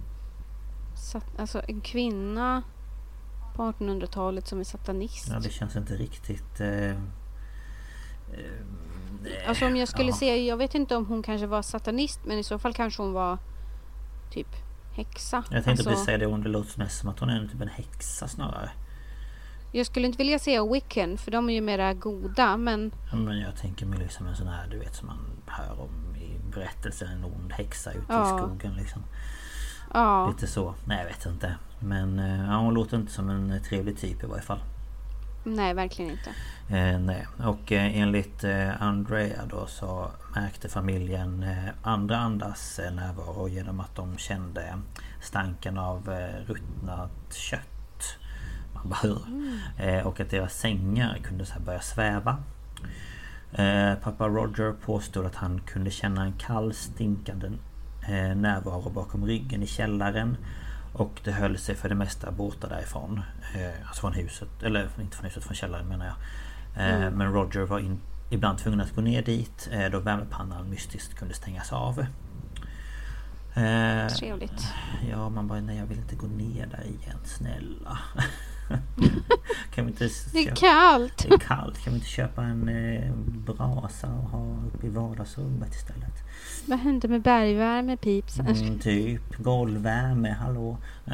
Alltså 1.37 1.61
en 1.67 1.81
kvinna 1.81 2.63
på 3.55 3.63
1800-talet 3.71 4.47
som 4.47 4.59
är 4.59 4.63
satanist. 4.63 5.27
Ja, 5.29 5.39
det 5.39 5.49
känns 5.49 5.75
inte 5.75 5.93
riktigt... 5.93 6.59
Eh, 6.59 6.89
eh, 6.89 6.95
Alltså 9.47 9.65
om 9.65 9.75
jag 9.75 9.87
skulle 9.87 10.09
ja. 10.09 10.15
säga, 10.15 10.37
jag 10.37 10.57
vet 10.57 10.75
inte 10.75 10.95
om 10.95 11.05
hon 11.05 11.23
kanske 11.23 11.47
var 11.47 11.61
satanist 11.61 12.19
men 12.25 12.37
i 12.39 12.43
så 12.43 12.59
fall 12.59 12.73
kanske 12.73 13.01
hon 13.01 13.13
var 13.13 13.37
typ 14.31 14.47
häxa. 14.93 15.43
Jag 15.51 15.63
tänkte 15.63 15.71
alltså, 15.71 15.89
precis 15.89 16.05
säga 16.05 16.17
det, 16.17 16.25
hon 16.25 16.41
det 16.43 16.49
låter 16.49 16.79
mest 16.79 16.99
som 16.99 17.09
att 17.09 17.19
hon 17.19 17.29
är 17.29 17.47
typ 17.47 17.61
en 17.61 17.67
häxa 17.67 18.27
snarare. 18.27 18.71
Jag 19.71 19.85
skulle 19.85 20.05
inte 20.07 20.17
vilja 20.17 20.39
säga 20.39 20.65
Wiccan 20.65 21.17
för 21.17 21.31
de 21.31 21.49
är 21.49 21.53
ju 21.53 21.61
mera 21.61 21.93
goda 21.93 22.57
men... 22.57 22.91
Ja, 23.11 23.17
men 23.17 23.39
jag 23.39 23.55
tänker 23.55 23.85
mig 23.85 23.99
liksom 23.99 24.27
en 24.27 24.35
sån 24.35 24.47
här 24.47 24.67
du 24.71 24.79
vet 24.79 24.95
som 24.95 25.07
man 25.07 25.19
hör 25.47 25.81
om 25.81 26.15
i 26.15 26.39
berättelser. 26.53 27.05
En 27.05 27.23
ond 27.23 27.51
häxa 27.53 27.91
ute 27.91 28.05
Ja. 28.09 28.35
i 28.35 28.39
skogen 28.39 28.73
liksom. 28.73 29.03
Ja, 29.93 30.27
Lite 30.27 30.47
så. 30.47 30.75
Nej 30.85 30.97
jag 30.97 31.05
vet 31.05 31.25
inte. 31.25 31.55
Men 31.79 32.19
eh, 32.19 32.45
ja, 32.51 32.57
hon 32.57 32.73
låter 32.73 32.97
inte 32.97 33.11
som 33.11 33.29
en 33.29 33.61
trevlig 33.63 33.97
typ 33.97 34.23
i 34.23 34.27
varje 34.27 34.41
fall. 34.43 34.59
nej 35.43 35.73
verkligen 35.73 36.11
inte. 36.11 36.29
Eh, 36.77 36.99
nej. 36.99 37.27
Och 37.43 37.71
eh, 37.71 37.97
enligt 37.97 38.43
eh, 38.43 38.81
Andrea 38.81 39.45
då 39.49 39.65
så 39.67 40.11
märkte 40.35 40.69
familjen 40.69 41.43
eh, 41.43 41.69
andra 41.83 42.17
andas 42.17 42.79
eh, 42.79 42.93
närvaro 42.93 43.47
genom 43.47 43.79
att 43.79 43.95
de 43.95 44.17
kände 44.17 44.77
stanken 45.21 45.77
av 45.77 46.09
eh, 46.11 46.45
ruttnat 46.47 47.33
kött. 47.33 47.69
Man 48.83 48.89
bara 48.89 48.99
hur? 49.01 49.21
Eh, 49.77 50.07
och 50.07 50.19
att 50.19 50.29
deras 50.29 50.53
sängar 50.53 51.17
kunde 51.23 51.45
så 51.45 51.59
börja 51.59 51.81
sväva. 51.81 52.37
Eh, 53.51 53.93
pappa 53.95 54.27
Roger 54.27 54.73
påstod 54.85 55.25
att 55.25 55.35
han 55.35 55.61
kunde 55.65 55.91
känna 55.91 56.23
en 56.23 56.33
kall 56.33 56.73
stinkande 56.73 57.47
eh, 58.01 58.35
närvaro 58.35 58.89
bakom 58.89 59.25
ryggen 59.25 59.63
i 59.63 59.67
källaren. 59.67 60.37
Och 60.93 61.21
det 61.23 61.31
höll 61.31 61.57
sig 61.57 61.75
för 61.75 61.89
det 61.89 61.95
mesta 61.95 62.31
borta 62.31 62.67
därifrån. 62.67 63.21
Eh, 63.55 63.87
alltså 63.87 64.01
från 64.01 64.13
huset, 64.13 64.63
eller 64.63 64.89
inte 65.01 65.17
från 65.17 65.25
huset, 65.25 65.43
från 65.43 65.55
källaren 65.55 65.87
menar 65.87 66.05
jag. 66.05 66.15
Eh, 67.05 67.11
Men 67.11 67.33
Roger 67.33 67.61
var 67.61 67.79
in, 67.79 67.99
ibland 68.29 68.57
tvungen 68.57 68.81
att 68.81 68.95
gå 68.95 69.01
ner 69.01 69.21
dit 69.21 69.69
då 69.91 69.99
värmepannan 69.99 70.69
mystiskt 70.69 71.13
kunde 71.13 71.33
stängas 71.33 71.73
av. 71.73 72.05
Trevligt. 74.19 74.73
Ja, 75.11 75.29
man 75.29 75.47
bara 75.47 75.61
nej 75.61 75.77
jag 75.77 75.85
vill 75.85 75.97
inte 75.97 76.15
gå 76.15 76.27
ner 76.27 76.65
där 76.65 76.83
igen, 76.83 77.17
snälla. 77.25 77.99
kan 79.75 79.85
vi 79.85 79.91
inte 79.91 80.09
Det 80.33 80.39
är 80.39 80.43
köpa- 80.43 80.55
kallt! 80.55 81.25
det 81.29 81.33
är 81.33 81.37
kallt, 81.37 81.79
kan 81.83 81.93
vi 81.93 81.97
inte 81.99 82.09
köpa 82.09 82.43
en 82.43 82.69
eh, 82.69 83.11
brasa 83.55 84.07
och 84.07 84.29
ha 84.29 84.55
uppe 84.73 84.87
i 84.87 84.89
vardagsrummet 84.89 85.75
istället? 85.75 86.13
Vad 86.65 86.79
hände 86.79 87.07
med 87.07 87.21
bergvärme 87.21 87.97
pips? 87.97 88.39
Mm, 88.39 88.79
typ 88.79 89.35
golvvärme, 89.37 90.29
hallå? 90.29 90.77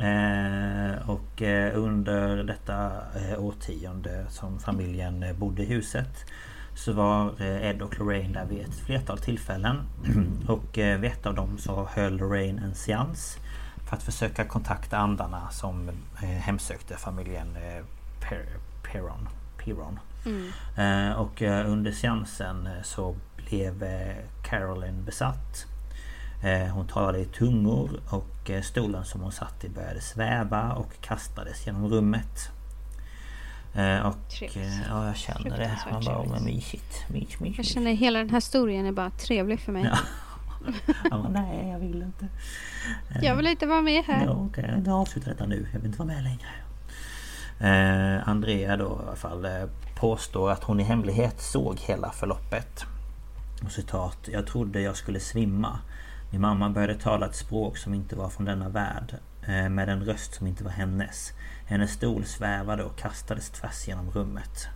eh, 0.00 1.08
och 1.10 1.42
eh, 1.42 1.72
under 1.78 2.36
detta 2.44 2.90
eh, 3.16 3.44
årtionde 3.44 4.26
som 4.30 4.58
familjen 4.58 5.22
eh, 5.22 5.32
bodde 5.36 5.62
i 5.62 5.66
huset 5.66 6.24
så 6.74 6.92
var 6.92 7.34
eh, 7.40 7.70
Ed 7.70 7.82
och 7.82 7.98
Lorraine 7.98 8.32
där 8.32 8.44
vid 8.46 8.60
ett 8.60 8.74
flertal 8.74 9.18
tillfällen. 9.18 9.76
och 10.48 10.78
eh, 10.78 11.00
vid 11.00 11.10
ett 11.10 11.26
av 11.26 11.34
dem 11.34 11.58
så 11.58 11.88
höll 11.92 12.16
Lorraine 12.16 12.58
en 12.58 12.74
seans 12.74 13.38
för 13.86 13.96
att 13.96 14.02
försöka 14.02 14.44
kontakta 14.44 14.96
andarna 14.98 15.50
som 15.50 15.88
eh, 16.22 16.24
hemsökte 16.28 16.96
familjen 16.96 17.56
eh, 17.56 17.84
Per- 18.20 18.58
Perron. 18.82 19.28
Perron. 19.64 20.00
Eh, 20.76 21.12
och 21.12 21.42
under 21.42 21.92
seansen 21.92 22.68
så 22.84 23.16
blev 23.36 23.84
Carolyn 24.42 25.04
besatt. 25.04 25.66
Hon 26.74 26.86
talade 26.86 27.18
i 27.18 27.24
tungor 27.24 28.00
och 28.10 28.50
stolen 28.62 29.04
som 29.04 29.20
hon 29.20 29.32
satt 29.32 29.64
i 29.64 29.68
började 29.68 30.00
sväva 30.00 30.72
och 30.72 31.00
kastades 31.00 31.66
genom 31.66 31.88
rummet. 31.88 32.50
Och 34.04 34.28
Trevligt. 34.30 34.72
ja, 34.88 35.06
jag 35.06 35.16
känner 35.16 35.58
det. 35.58 35.78
Man 35.92 36.04
bara, 36.04 36.24
men 36.24 36.44
mysigt, 36.44 37.04
mys, 37.08 37.40
mys, 37.40 37.56
Jag 37.56 37.66
känner 37.66 37.92
hela 37.92 38.18
den 38.18 38.30
här 38.30 38.36
historien 38.36 38.86
är 38.86 38.92
bara 38.92 39.10
trevlig 39.10 39.60
för 39.60 39.72
mig. 39.72 39.84
Ja. 39.84 39.98
Bara, 41.10 41.28
nej 41.28 41.68
jag 41.68 41.78
vill 41.78 42.02
inte. 42.02 42.28
Jag 43.22 43.36
vill 43.36 43.46
inte 43.46 43.66
vara 43.66 43.82
med 43.82 44.04
här. 44.04 44.24
Ja, 44.24 44.32
okej, 44.32 44.74
då 44.78 44.92
avslutar 44.92 45.30
detta 45.30 45.46
nu. 45.46 45.68
Jag 45.72 45.80
vill 45.80 45.86
inte 45.86 45.98
vara 45.98 46.08
med 46.08 46.22
längre. 46.22 46.48
Eh, 47.60 48.28
Andrea 48.28 48.76
då 48.76 48.84
i 48.84 49.06
alla 49.06 49.16
fall 49.16 49.44
eh, 49.44 49.64
påstår 49.96 50.50
att 50.50 50.64
hon 50.64 50.80
i 50.80 50.82
hemlighet 50.82 51.40
såg 51.40 51.78
hela 51.78 52.10
förloppet. 52.10 52.84
Och 53.64 53.72
citat. 53.72 54.18
Jag 54.32 54.46
trodde 54.46 54.80
jag 54.80 54.96
skulle 54.96 55.20
svimma. 55.20 55.78
Min 56.30 56.40
mamma 56.40 56.70
började 56.70 56.94
tala 56.94 57.26
ett 57.26 57.36
språk 57.36 57.78
som 57.78 57.94
inte 57.94 58.16
var 58.16 58.28
från 58.28 58.46
denna 58.46 58.68
värld. 58.68 59.16
Eh, 59.42 59.68
med 59.68 59.88
en 59.88 60.04
röst 60.04 60.34
som 60.34 60.46
inte 60.46 60.64
var 60.64 60.70
hennes. 60.70 61.32
Hennes 61.66 61.90
stol 61.90 62.24
svävade 62.24 62.84
och 62.84 62.98
kastades 62.98 63.50
tvärs 63.50 63.88
genom 63.88 64.10
rummet. 64.10 64.68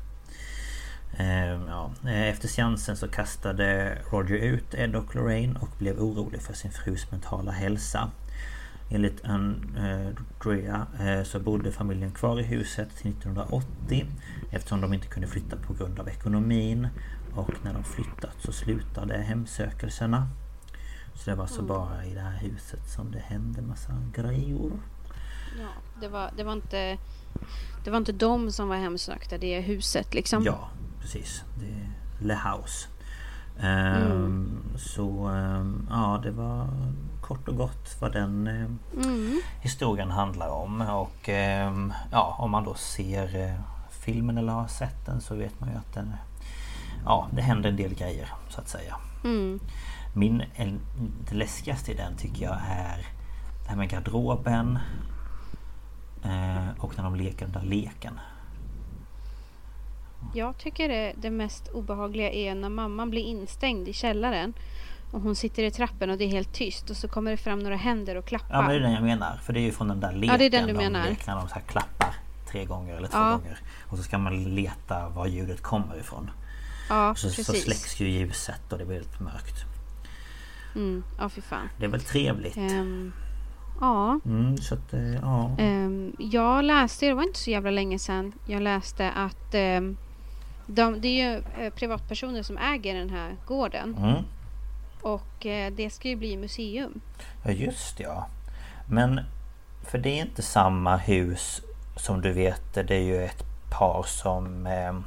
Eh, 1.20 1.60
ja. 1.68 1.90
eh, 2.04 2.28
Efter 2.28 2.48
seansen 2.48 2.96
så 2.96 3.08
kastade 3.08 3.98
Roger 4.10 4.36
ut 4.36 4.74
Ed 4.74 4.96
och 4.96 5.14
Lorraine 5.14 5.56
och 5.56 5.68
blev 5.78 6.00
orolig 6.00 6.42
för 6.42 6.54
sin 6.54 6.70
frus 6.70 7.10
mentala 7.10 7.52
hälsa. 7.52 8.10
Enligt 8.90 9.24
Andrea 9.24 10.86
eh, 11.00 11.22
så 11.24 11.40
bodde 11.40 11.72
familjen 11.72 12.12
kvar 12.12 12.40
i 12.40 12.42
huset 12.42 12.96
till 12.96 13.10
1980 13.10 14.06
eftersom 14.50 14.80
de 14.80 14.94
inte 14.94 15.06
kunde 15.06 15.28
flytta 15.28 15.56
på 15.56 15.74
grund 15.74 16.00
av 16.00 16.08
ekonomin. 16.08 16.88
Och 17.34 17.52
när 17.64 17.74
de 17.74 17.84
flyttat 17.84 18.36
så 18.38 18.52
slutade 18.52 19.18
hemsökelserna. 19.18 20.28
Så 21.14 21.30
det 21.30 21.36
var 21.36 21.46
så 21.46 21.62
bara 21.62 22.04
i 22.04 22.14
det 22.14 22.20
här 22.20 22.38
huset 22.38 22.88
som 22.88 23.12
det 23.12 23.18
hände 23.18 23.62
massa 23.62 23.92
grejer. 24.14 24.70
Ja, 25.58 25.68
det, 26.00 26.08
var, 26.08 26.30
det, 26.36 26.44
var 26.44 26.52
inte, 26.52 26.98
det 27.84 27.90
var 27.90 27.98
inte 27.98 28.12
de 28.12 28.52
som 28.52 28.68
var 28.68 28.76
hemsökta, 28.76 29.38
det 29.38 29.54
är 29.54 29.60
huset 29.60 30.14
liksom. 30.14 30.44
Ja, 30.44 30.68
precis. 31.00 31.44
Det 31.60 31.66
är 31.66 31.88
Le 32.26 32.34
House. 32.34 32.88
Ehm, 33.60 34.62
Så 34.76 35.26
ehm, 35.26 35.86
ja, 35.90 36.20
det 36.22 36.30
var 36.30 36.66
kort 37.20 37.48
och 37.48 37.56
gott 37.56 37.96
vad 38.00 38.12
den 38.12 38.46
eh, 38.46 39.04
Mm. 39.04 39.40
historien 39.60 40.10
handlar 40.10 40.48
om. 40.48 40.80
Och 40.80 41.28
ehm, 41.28 41.92
ja, 42.12 42.36
om 42.38 42.50
man 42.50 42.64
då 42.64 42.74
ser 42.74 43.36
eh, 43.48 43.54
filmen 43.90 44.38
eller 44.38 44.52
har 44.52 44.66
sett 44.66 45.06
den 45.06 45.20
så 45.20 45.34
vet 45.34 45.60
man 45.60 45.68
ju 45.70 45.76
att 45.76 45.94
den... 45.94 46.12
Ja, 47.04 47.28
det 47.32 47.42
händer 47.42 47.70
en 47.70 47.76
del 47.76 47.94
grejer 47.94 48.28
så 48.48 48.60
att 48.60 48.68
säga. 48.68 48.96
Mm. 49.24 49.60
Min, 50.14 50.42
en, 50.54 50.80
det 51.30 51.34
läskigaste 51.34 51.92
i 51.92 51.94
den 51.94 52.16
tycker 52.16 52.44
jag 52.44 52.56
är 52.68 53.06
det 53.64 53.68
här 53.68 53.76
med 53.76 53.88
garderoben. 53.90 54.78
Eh, 56.24 56.68
och 56.78 56.96
när 56.96 57.04
de 57.04 57.14
leker 57.14 57.46
den 57.46 57.52
där 57.62 57.68
leken. 57.70 58.20
Jag 60.34 60.58
tycker 60.58 60.88
det, 60.88 61.12
det 61.16 61.30
mest 61.30 61.68
obehagliga 61.68 62.30
är 62.32 62.54
när 62.54 62.68
mamman 62.68 63.10
blir 63.10 63.22
instängd 63.22 63.88
i 63.88 63.92
källaren 63.92 64.52
och 65.12 65.20
hon 65.20 65.36
sitter 65.36 65.62
i 65.62 65.70
trappen 65.70 66.10
och 66.10 66.18
det 66.18 66.24
är 66.24 66.28
helt 66.28 66.52
tyst 66.52 66.90
och 66.90 66.96
så 66.96 67.08
kommer 67.08 67.30
det 67.30 67.36
fram 67.36 67.58
några 67.58 67.76
händer 67.76 68.16
och 68.16 68.24
klappar. 68.24 68.54
Ja 68.54 68.60
men 68.62 68.70
det 68.70 68.76
är 68.76 68.80
den 68.80 68.92
jag 68.92 69.02
menar. 69.02 69.36
För 69.42 69.52
det 69.52 69.60
är 69.60 69.62
ju 69.62 69.72
från 69.72 69.88
den 69.88 70.00
där 70.00 70.12
leken. 70.12 70.28
Ja, 70.32 70.38
det 70.38 70.44
är 70.44 70.50
den 70.50 70.66
du 70.66 70.72
de 70.72 70.78
menar. 70.78 71.16
när 71.26 71.36
de 71.36 71.48
så 71.48 71.54
här 71.54 71.62
klappar 71.62 72.14
tre 72.50 72.64
gånger 72.64 72.96
eller 72.96 73.08
två 73.08 73.18
Ja. 73.18 73.30
gånger. 73.30 73.58
Och 73.88 73.96
så 73.96 74.02
ska 74.02 74.18
man 74.18 74.44
leta 74.54 75.08
var 75.08 75.26
ljudet 75.26 75.62
kommer 75.62 75.96
ifrån. 76.00 76.30
ja, 76.88 77.14
så, 77.14 77.30
så 77.30 77.36
precis. 77.36 77.64
släcks 77.64 78.00
ju 78.00 78.08
ljuset 78.08 78.72
och 78.72 78.78
det 78.78 78.84
blir 78.84 78.96
helt 78.96 79.20
mörkt. 79.20 79.64
Mm, 80.74 81.02
ja, 81.18 81.28
fy 81.28 81.40
fan. 81.40 81.68
Det 81.78 81.84
är 81.84 81.88
väl 81.88 82.00
trevligt. 82.00 82.56
Ehm, 82.56 83.12
ja, 83.80 84.20
Mm, 84.24 84.56
så 84.58 84.74
att, 84.74 84.92
eh, 84.92 85.14
ja. 85.14 85.50
ehm, 85.58 86.12
jag 86.18 86.64
läste, 86.64 87.06
det 87.06 87.14
var 87.14 87.22
inte 87.22 87.38
så 87.38 87.50
jävla 87.50 87.70
länge 87.70 87.98
sedan, 87.98 88.32
jag 88.46 88.62
läste 88.62 89.10
att 89.10 89.54
ehm, 89.54 89.96
de, 90.74 91.00
det 91.00 91.08
är 91.08 91.30
ju 91.32 91.42
eh, 91.64 91.72
privatpersoner 91.72 92.42
som 92.42 92.58
äger 92.58 92.94
den 92.94 93.10
här 93.10 93.36
gården 93.46 93.96
Mm. 93.98 94.24
och 95.02 95.46
eh, 95.46 95.72
det 95.72 95.90
ska 95.90 96.08
ju 96.08 96.16
bli 96.16 96.36
museum. 96.36 97.00
Ja 97.44 97.50
just 97.50 98.00
ja. 98.00 98.26
Men 98.86 99.20
för 99.84 99.98
det 99.98 100.08
är 100.10 100.22
inte 100.22 100.42
samma 100.42 100.96
hus 100.96 101.62
som 101.96 102.20
du 102.20 102.32
vet. 102.32 102.74
Det 102.74 102.90
är 102.94 103.00
ju 103.02 103.24
ett 103.24 103.44
par 103.70 104.02
som 104.02 104.66
eh, 104.66 104.98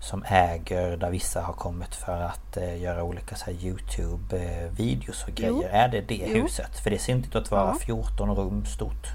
som 0.00 0.24
äger 0.26 0.96
där 0.96 1.10
vissa 1.10 1.40
har 1.42 1.52
kommit 1.52 1.94
för 1.94 2.20
att 2.22 2.56
eh, 2.56 2.82
göra 2.82 3.02
olika 3.02 3.34
så 3.36 3.44
här 3.44 3.52
Youtube 3.52 4.36
eh, 4.38 4.72
videos 4.76 5.24
och 5.24 5.34
grejer. 5.34 5.52
Jo. 5.52 5.68
Är 5.70 5.88
det 5.88 6.00
det 6.00 6.24
Jo. 6.34 6.42
huset? 6.42 6.78
För 6.82 6.90
det 6.90 6.98
ser 6.98 7.12
inte 7.12 7.28
ut 7.28 7.36
att 7.36 7.50
vara 7.50 7.68
Ja. 7.68 7.76
14 7.86 8.34
rum 8.36 8.64
stort. 8.66 9.06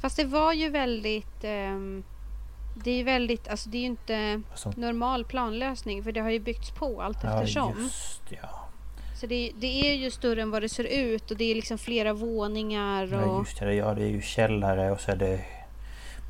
Fast 0.00 0.16
det 0.16 0.24
var 0.24 0.52
ju 0.52 0.68
väldigt 0.70 1.44
ehm, 1.44 2.02
det 2.74 2.90
är 2.90 2.96
ju 2.96 3.02
väldigt, 3.04 3.48
alltså 3.48 3.68
det 3.68 3.76
är 3.78 3.80
ju 3.80 3.86
inte 3.86 4.40
Som, 4.54 4.72
normal 4.76 5.24
planlösning 5.24 6.02
för 6.04 6.12
det 6.12 6.20
har 6.20 6.30
ju 6.30 6.40
byggts 6.40 6.70
på 6.70 7.02
allt 7.02 7.18
ja 7.22 7.40
eftersom. 7.40 7.74
just 7.82 8.22
det, 8.28 8.38
ja. 8.42 8.66
Så 9.20 9.26
det, 9.26 9.52
det 9.58 9.66
är 9.90 9.94
ju 9.94 10.10
större 10.10 10.42
än 10.42 10.50
vad 10.50 10.62
det 10.62 10.68
ser 10.68 10.84
ut 10.84 11.30
och 11.30 11.36
det 11.36 11.44
är 11.50 11.54
liksom 11.54 11.78
flera 11.78 12.12
våningar 12.12 13.08
Ja 13.12 13.24
och 13.24 13.38
just 13.46 13.58
det, 13.60 13.74
ja 13.74 13.94
det 13.94 14.02
är 14.04 14.08
ju 14.08 14.22
källare 14.22 14.90
och 14.90 15.00
så 15.00 15.10
är 15.10 15.16
det 15.16 15.40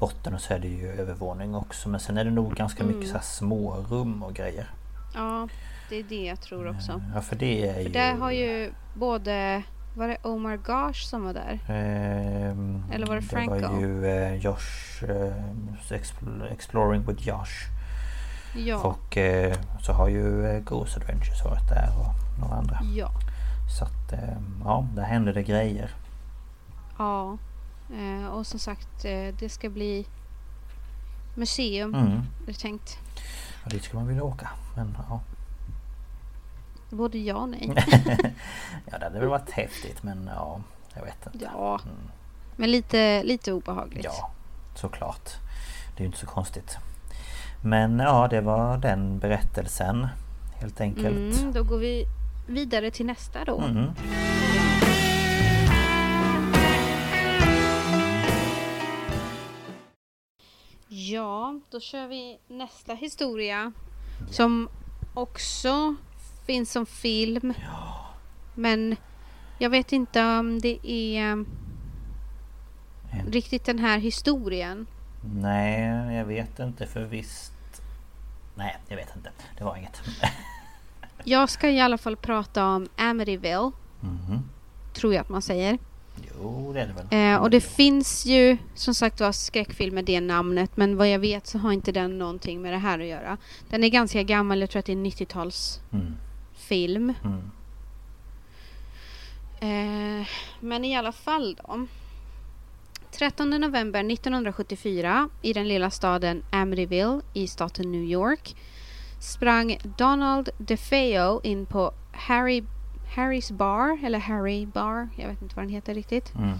botten 0.00 0.34
och 0.34 0.40
så 0.40 0.54
är 0.54 0.58
det 0.58 0.68
ju 0.68 0.88
övervåning 0.92 1.54
också. 1.54 1.88
Men 1.88 2.00
sen 2.00 2.18
är 2.18 2.24
det 2.24 2.30
nog 2.30 2.54
ganska 2.54 2.82
Mm. 2.82 2.94
mycket 2.96 3.10
så 3.10 3.16
här 3.16 3.24
små 3.24 3.76
rum 3.90 4.22
och 4.22 4.34
grejer. 4.34 4.70
ja, 5.14 5.48
det 5.88 5.96
är 5.96 6.02
det 6.02 6.24
jag 6.24 6.40
tror 6.42 6.68
också. 6.76 7.02
Ja 7.14 7.20
för 7.20 7.36
det 7.36 7.68
är 7.68 7.74
För 7.74 7.80
ju... 7.80 7.88
där 7.88 8.14
har 8.14 8.30
ju 8.30 8.72
både, 8.94 9.62
var 9.94 10.08
det 10.08 10.16
Omar 10.22 10.56
Gosh 10.56 11.00
som 11.06 11.24
var 11.24 11.34
där? 11.34 11.58
Ehm, 11.68 12.84
Eller 12.92 13.06
var 13.06 13.14
det 13.14 13.20
Det 13.20 13.36
var 13.46 13.58
Franco? 13.60 13.80
ju 13.80 14.06
eh, 14.06 14.34
Josh... 14.34 15.04
Expl- 15.90 16.52
Exploring 16.52 17.06
with 17.06 17.28
Josh. 17.28 17.68
Ja, 18.56 18.76
Och 18.76 19.16
eh, 19.16 19.56
så 19.82 19.92
har 19.92 20.08
ju 20.08 20.60
Ghost 20.66 20.96
Adventures 20.96 21.44
varit 21.44 21.68
där 21.68 21.88
och 21.98 22.40
några 22.40 22.54
andra. 22.54 22.78
ja, 22.94 23.10
Så 23.78 23.84
att 23.84 24.12
eh, 24.12 24.36
ja, 24.64 24.86
där 24.94 25.02
händer 25.02 25.32
det 25.34 25.42
grejer. 25.42 25.90
ja. 26.98 27.38
Och 28.32 28.46
som 28.46 28.58
sagt, 28.60 29.02
det 29.38 29.48
ska 29.52 29.68
bli 29.70 30.06
museum. 31.34 31.94
Mm. 31.94 32.12
Är 32.12 32.46
det 32.46 32.52
tänkt. 32.60 32.98
Och 33.64 33.70
dit 33.70 33.82
skulle 33.84 33.98
man 34.00 34.08
vilja 34.08 34.22
åka. 34.24 34.48
Men 34.76 34.96
ja. 35.08 35.20
Både 36.90 37.18
ja 37.18 37.36
och 37.36 37.48
nej. 37.48 37.72
ja 38.90 38.98
det 38.98 39.04
hade 39.04 39.20
väl 39.20 39.28
varit 39.28 39.50
häftigt 39.50 40.02
men 40.02 40.30
ja. 40.34 40.60
Jag 40.94 41.04
vet 41.04 41.26
inte. 41.26 41.44
ja. 41.44 41.80
Men 42.56 42.70
lite, 42.70 43.22
lite 43.22 43.52
obehagligt. 43.52 44.04
Ja, 44.04 44.30
såklart. 44.74 45.30
Det 45.96 46.00
är 46.00 46.00
ju 46.00 46.06
inte 46.06 46.18
så 46.18 46.26
konstigt. 46.26 46.76
Men 47.64 47.98
ja, 47.98 48.28
det 48.28 48.40
var 48.40 48.76
den 48.76 49.18
berättelsen. 49.18 50.08
Helt 50.60 50.80
enkelt. 50.80 51.40
Mm, 51.40 51.52
då 51.52 51.62
går 51.64 51.78
vi 51.78 52.06
vidare 52.46 52.90
till 52.90 53.06
nästa 53.06 53.44
då. 53.44 53.58
Mm. 53.58 53.90
Ja, 60.88 61.60
då 61.70 61.80
kör 61.80 62.06
vi 62.06 62.38
nästa 62.48 62.94
historia. 62.94 63.72
Som 64.30 64.68
också 65.14 65.94
finns 66.50 66.72
som 66.72 66.86
film. 66.86 67.54
Men 68.54 68.96
jag 69.58 69.70
vet 69.70 69.92
inte 69.92 70.24
om 70.24 70.58
det 70.60 70.78
är 70.82 71.22
En- 71.22 71.46
riktigt 73.28 73.64
den 73.64 73.78
här 73.78 73.98
historien. 73.98 74.86
Nej, 75.34 75.80
jag 76.16 76.24
vet 76.24 76.58
inte 76.58 76.86
för 76.86 77.04
visst... 77.04 77.52
Nej, 78.54 78.76
jag 78.88 78.96
vet 78.96 79.16
inte. 79.16 79.30
Det 79.58 79.64
var 79.64 79.76
inget. 79.76 80.02
Jag 81.24 81.50
ska 81.50 81.70
i 81.70 81.80
alla 81.80 81.98
fall 81.98 82.16
prata 82.16 82.66
om 82.66 82.88
Amityville. 82.96 83.70
Mhm. 84.00 84.48
Tror 84.94 85.14
jag 85.14 85.20
att 85.20 85.28
man 85.28 85.42
säger. 85.42 85.78
Jo, 86.40 86.72
det 86.72 86.80
är 86.80 86.86
det 86.86 86.92
väl. 86.92 87.34
Eh, 87.34 87.42
och 87.42 87.50
det 87.50 87.60
finz 87.60 88.26
ju 88.26 88.58
som 88.74 88.94
sagt 88.94 89.20
var 89.20 89.32
skräckfilm 89.32 89.94
med 89.94 90.04
det 90.04 90.20
namnet. 90.20 90.76
Men 90.76 90.96
vad 90.96 91.08
jag 91.10 91.18
vet 91.18 91.46
så 91.46 91.58
har 91.58 91.72
inte 91.72 91.92
den 91.92 92.18
någonting 92.18 92.62
med 92.62 92.72
det 92.72 92.78
här 92.78 92.98
att 92.98 93.06
göra. 93.06 93.36
Den 93.68 93.84
är 93.84 93.88
ganska 93.88 94.22
gammal. 94.22 94.60
Jag 94.60 94.70
tror 94.70 94.80
att 94.80 94.86
det 94.86 94.92
är 94.92 94.96
en 94.96 95.06
90-talsfilm. 95.06 96.12
Mm. 96.70 97.14
Mm. 97.24 97.50
Eh, 100.20 100.26
men 100.60 100.84
i 100.84 100.96
alla 100.96 101.12
fall 101.12 101.58
då. 101.66 101.86
13 103.10 103.50
november 103.50 104.12
1974 104.12 105.28
i 105.42 105.52
den 105.52 105.68
lilla 105.68 105.90
staden 105.90 106.42
Amityville 106.50 107.20
i 107.32 107.46
staten 107.46 107.92
New 107.92 108.04
York 108.04 108.56
sprang 109.20 109.78
Donald 109.98 110.48
DeFeo 110.58 111.40
in 111.42 111.66
på 111.66 111.92
Harry, 112.12 112.62
Harrys 113.14 113.50
bar, 113.50 113.98
eller 114.04 114.18
Harry 114.18 114.66
bar, 114.66 115.08
jag 115.16 115.28
vet 115.28 115.42
inte 115.42 115.56
vad 115.56 115.64
den 115.64 115.70
heter 115.70 115.94
riktigt. 115.94 116.32
Mm. 116.34 116.58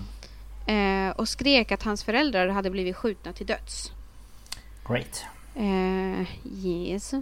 Eh, 0.66 1.16
och 1.16 1.28
skrek 1.28 1.72
att 1.72 1.82
hans 1.82 2.04
föräldrar 2.04 2.48
hade 2.48 2.70
blivit 2.70 2.96
skjutna 2.96 3.32
till 3.32 3.46
döds. 3.46 3.92
Great. 4.88 5.24
Eh, 5.54 6.26
yes. 6.64 7.14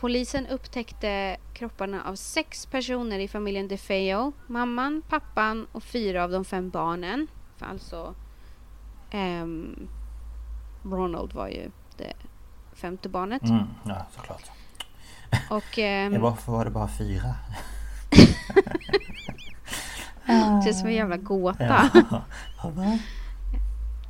Polisen 0.00 0.46
upptäckte 0.46 1.36
kropparna 1.52 2.04
av 2.04 2.14
sex 2.14 2.66
personer 2.66 3.18
i 3.18 3.28
familjen 3.28 3.68
DeFeo. 3.68 4.32
Mamman, 4.46 5.02
pappan 5.08 5.66
och 5.72 5.82
fyra 5.82 6.24
av 6.24 6.30
de 6.30 6.44
fem 6.44 6.70
barnen. 6.70 7.26
För 7.56 7.66
alltså 7.66 8.14
ehm, 9.10 9.88
Ronald 10.82 11.32
var 11.32 11.48
ju 11.48 11.70
det 11.96 12.12
femte 12.72 13.08
barnet. 13.08 13.42
Mm. 13.42 13.64
Ja, 13.84 14.06
såklart. 14.10 14.50
Och 15.50 15.78
ehm, 15.78 16.14
Ja, 16.14 16.20
varför 16.20 16.52
var 16.52 16.64
det 16.64 16.70
bara 16.70 16.88
fyra? 16.88 17.34
det 20.64 20.68
är 20.68 20.72
som 20.72 20.88
en 20.88 20.94
jävla 20.94 21.16
gåta. 21.16 21.90
Ja. 21.92 22.22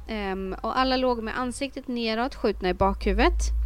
Ehm, 0.09 0.55
och 0.62 0.78
alla 0.78 0.97
låg 0.97 1.22
med 1.22 1.38
ansiktet 1.38 1.88
neråt, 1.88 2.34
skjutna 2.34 2.68
i 2.68 2.74
bakhuvudet. 2.74 3.60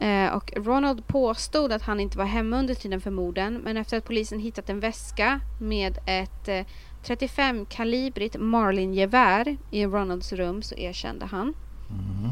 Eh, 0.00 0.34
och 0.34 0.52
Ronald 0.56 1.06
påstod 1.06 1.72
att 1.72 1.82
han 1.82 2.00
inte 2.00 2.18
var 2.18 2.24
hemma 2.24 2.58
under 2.58 2.74
tiden 2.74 3.00
för 3.00 3.10
morden. 3.10 3.54
Men 3.64 3.76
efter 3.76 3.96
att 3.96 4.04
polisen 4.04 4.38
hittat 4.40 4.70
en 4.70 4.80
väska 4.80 5.40
med 5.60 5.98
ett 6.06 6.48
eh, 6.48 6.66
35 7.02 7.66
kalibrigt 7.66 8.36
Marlin-gevär 8.38 9.56
i 9.70 9.86
Ronalds 9.86 10.32
rum 10.32 10.62
så 10.62 10.74
erkände 10.74 11.26
han. 11.26 11.54
Mhm. 11.88 12.30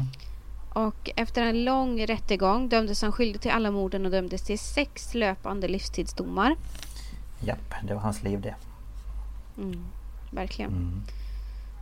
Och 0.73 1.09
efter 1.15 1.41
en 1.41 1.63
lång 1.63 2.05
rättegång 2.05 2.69
dömdes 2.69 3.01
han 3.01 3.11
skyldig 3.11 3.41
till 3.41 3.51
alla 3.51 3.71
morden 3.71 4.05
och 4.05 4.11
dömdes 4.11 4.41
till 4.41 4.59
sex 4.59 5.13
löpande 5.13 5.67
livstidsdomar. 5.67 6.55
Japp, 7.39 7.73
det 7.83 7.93
var 7.93 8.01
hans 8.01 8.23
liv 8.23 8.41
det. 8.41 8.55
Mm, 9.57 9.85
verkligen. 10.31 10.71
Mm. 10.71 11.03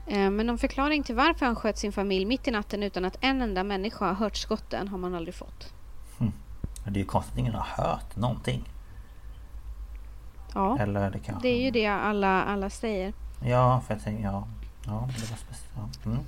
Eh, 0.08 0.32
Men 0.32 0.48
någon 0.48 0.58
förklaring 0.58 1.04
till 1.04 1.16
varför 1.16 1.46
han 1.46 1.56
sköt 1.56 1.78
sin 1.78 1.92
familj 1.92 2.26
mitt 2.26 2.48
i 2.48 2.52
natten 2.52 2.84
utan 2.84 3.06
att 3.06 3.18
en 3.22 3.42
enda 3.42 3.64
människa 3.64 4.06
har 4.06 4.14
hört 4.14 4.38
skotten 4.38 4.88
har 4.88 4.98
man 4.98 5.16
aldrig 5.16 5.36
fått. 5.36 5.74
Men 6.88 6.94
det 6.94 7.00
är 7.00 7.02
ju 7.02 7.08
konstigt 7.08 7.34
att 7.34 7.40
ingen 7.40 7.54
har 7.54 7.86
hört 7.86 8.16
någonting. 8.16 8.70
Ja, 10.54 10.78
Eller 10.80 11.12
det 11.12 11.20
kanske... 11.20 11.48
det 11.48 11.54
är 11.54 11.62
ju 11.62 11.72
det 11.72 11.86
alla, 11.86 12.44
alla 12.44 12.70
säger. 12.70 13.14
Ja, 13.44 13.82
för 13.88 13.94
jag 13.94 14.04
tänkte... 14.04 14.24
Ja, 14.24 14.48
ja 14.86 15.10
det 15.16 15.30
var 15.30 15.38
speciellt. 15.38 16.00
Ja. 16.04 16.12
Mm. 16.12 16.20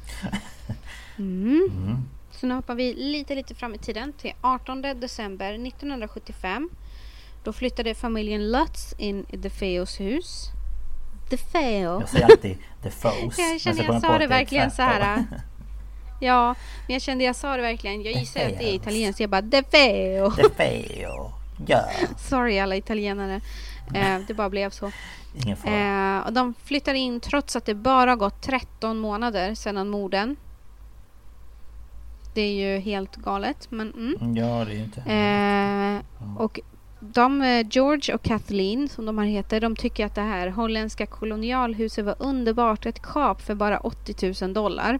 Mm. 1.17 1.69
Mm. 1.71 1.97
Så 2.31 2.47
nu 2.47 2.53
hoppar 2.53 2.75
vi 2.75 2.93
lite, 2.93 3.35
lite 3.35 3.55
fram 3.55 3.75
i 3.75 3.77
tiden 3.77 4.13
till 4.13 4.33
18 4.41 4.81
december 4.81 5.53
1975. 5.67 6.69
Då 7.43 7.53
flyttade 7.53 7.95
familjen 7.95 8.51
Lutz 8.51 8.93
in 8.97 9.25
i 9.29 9.37
DeFeos 9.37 9.99
hus. 9.99 10.45
DeFeo? 11.29 11.99
Jag 11.99 12.09
säger 12.09 12.25
alltid 12.25 12.57
the 12.81 12.91
foes. 12.91 13.37
Jag 13.37 13.61
känner 13.61 13.83
jag 13.83 14.01
sa 14.01 14.17
det 14.17 14.27
verkligen 14.27 14.71
så 14.71 14.81
här. 14.81 15.23
Ja, 16.19 16.55
men 16.87 16.93
jag 16.93 17.01
kände 17.01 17.23
jag 17.23 17.35
sa 17.35 17.55
det 17.55 17.61
verkligen. 17.61 18.01
Jag 18.03 18.13
gissar 18.13 18.39
att 18.39 18.57
det 18.57 18.69
är 18.69 18.73
italienskt. 18.73 19.19
Jag 19.19 19.29
bara 19.29 19.41
DeFeo. 19.41 20.31
The 20.31 20.49
feo. 20.49 21.31
Ja. 21.67 21.83
Sorry 22.17 22.59
alla 22.59 22.75
italienare. 22.75 23.41
Eh, 23.95 24.19
det 24.27 24.33
bara 24.33 24.49
blev 24.49 24.69
så. 24.69 24.91
Ingen 25.45 25.57
fara. 25.57 26.17
Eh, 26.17 26.27
och 26.27 26.33
de 26.33 26.53
flyttar 26.63 26.93
in 26.93 27.19
trots 27.19 27.55
att 27.55 27.65
det 27.65 27.75
bara 27.75 28.15
gått 28.15 28.41
13 28.41 28.97
månader 28.99 29.55
sedan 29.55 29.89
morden. 29.89 30.35
Det 32.33 32.41
är 32.41 32.73
ju 32.73 32.79
helt 32.79 33.15
galet. 33.15 33.67
Men, 33.71 33.93
mm. 33.93 34.35
Ja, 34.35 34.65
det 34.65 34.73
är 34.73 34.83
inte... 34.83 35.01
eh, 35.01 36.37
och 36.41 36.59
de, 36.99 37.41
eh, 37.41 37.67
George 37.69 38.15
och 38.15 38.21
Kathleen, 38.21 38.89
som 38.89 39.05
de 39.05 39.17
här 39.17 39.25
heter, 39.25 39.61
de 39.61 39.75
tycker 39.75 40.05
att 40.05 40.15
det 40.15 40.21
här 40.21 40.47
holländska 40.47 41.05
kolonialhuset 41.05 42.05
var 42.05 42.15
underbart. 42.19 42.85
Ett 42.85 43.01
kap 43.01 43.41
för 43.41 43.55
bara 43.55 43.79
80 43.79 44.45
000 44.45 44.53
dollar. 44.53 44.99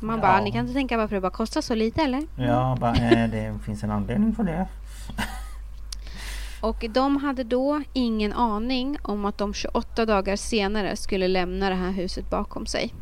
Man 0.00 0.16
Ja. 0.16 0.22
bara, 0.22 0.40
ni 0.40 0.52
kan 0.52 0.60
inte 0.60 0.72
tänka 0.72 0.96
varför 0.96 1.14
det 1.14 1.20
bara 1.20 1.30
kostar 1.30 1.60
så 1.60 1.74
lite 1.74 2.02
eller? 2.02 2.22
Ja, 2.36 2.76
bara, 2.80 2.94
eh, 2.96 3.30
det 3.30 3.58
finns 3.64 3.82
en 3.84 3.90
anledning 3.90 4.34
för 4.34 4.42
det. 4.44 4.68
Och 6.60 6.84
de 6.90 7.16
hade 7.16 7.44
då 7.44 7.82
ingen 7.92 8.32
aning 8.32 8.98
om 9.02 9.24
att 9.24 9.38
de 9.38 9.54
28 9.54 10.06
dagar 10.06 10.36
senare 10.36 10.96
skulle 10.96 11.28
lämna 11.28 11.68
det 11.68 11.74
här 11.74 11.90
huset 11.90 12.30
bakom 12.30 12.66
sig. 12.66 12.94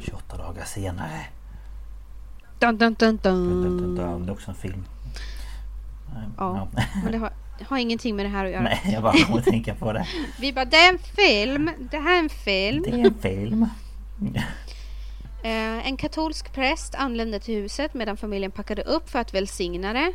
28 0.00 0.36
dagar 0.36 0.64
senare. 0.64 1.20
Dun, 2.58 2.76
dun, 2.78 2.94
dun, 2.94 3.16
Dun, 3.22 3.62
dun. 3.96 4.26
Det 4.26 4.30
är 4.30 4.32
också 4.32 4.50
en 4.50 4.56
film. 4.56 4.84
Nej, 6.14 6.22
Ja. 6.38 6.68
Men 7.02 7.12
det 7.12 7.18
har, 7.18 7.32
har 7.68 7.78
ingenting 7.78 8.16
med 8.16 8.24
det 8.24 8.30
här 8.30 8.44
att 8.44 8.50
göra. 8.50 8.62
Nej, 8.62 8.80
jag 8.92 9.02
bara 9.02 9.12
kommer 9.24 9.38
att 9.38 9.44
tänka 9.44 9.74
på 9.74 9.92
det. 9.92 10.06
Vi 10.40 10.52
bara, 10.52 10.64
det 10.64 10.76
är 10.76 10.92
en 10.92 10.98
film. 10.98 11.70
Det 11.90 11.98
här 11.98 12.14
är 12.14 12.18
en 12.18 12.28
film. 12.28 12.82
Det 12.82 12.90
är 13.00 13.06
en 13.06 13.14
film. 13.14 13.66
Eh, 15.42 15.86
en 15.88 15.96
katolsk 15.96 16.52
präst 16.52 16.94
anlände 16.94 17.40
till 17.40 17.54
huset 17.54 17.94
medan 17.94 18.16
familjen 18.16 18.50
packade 18.50 18.82
upp 18.82 19.10
för 19.10 19.18
att 19.18 19.34
välsigna 19.34 19.92
det. 19.92 20.12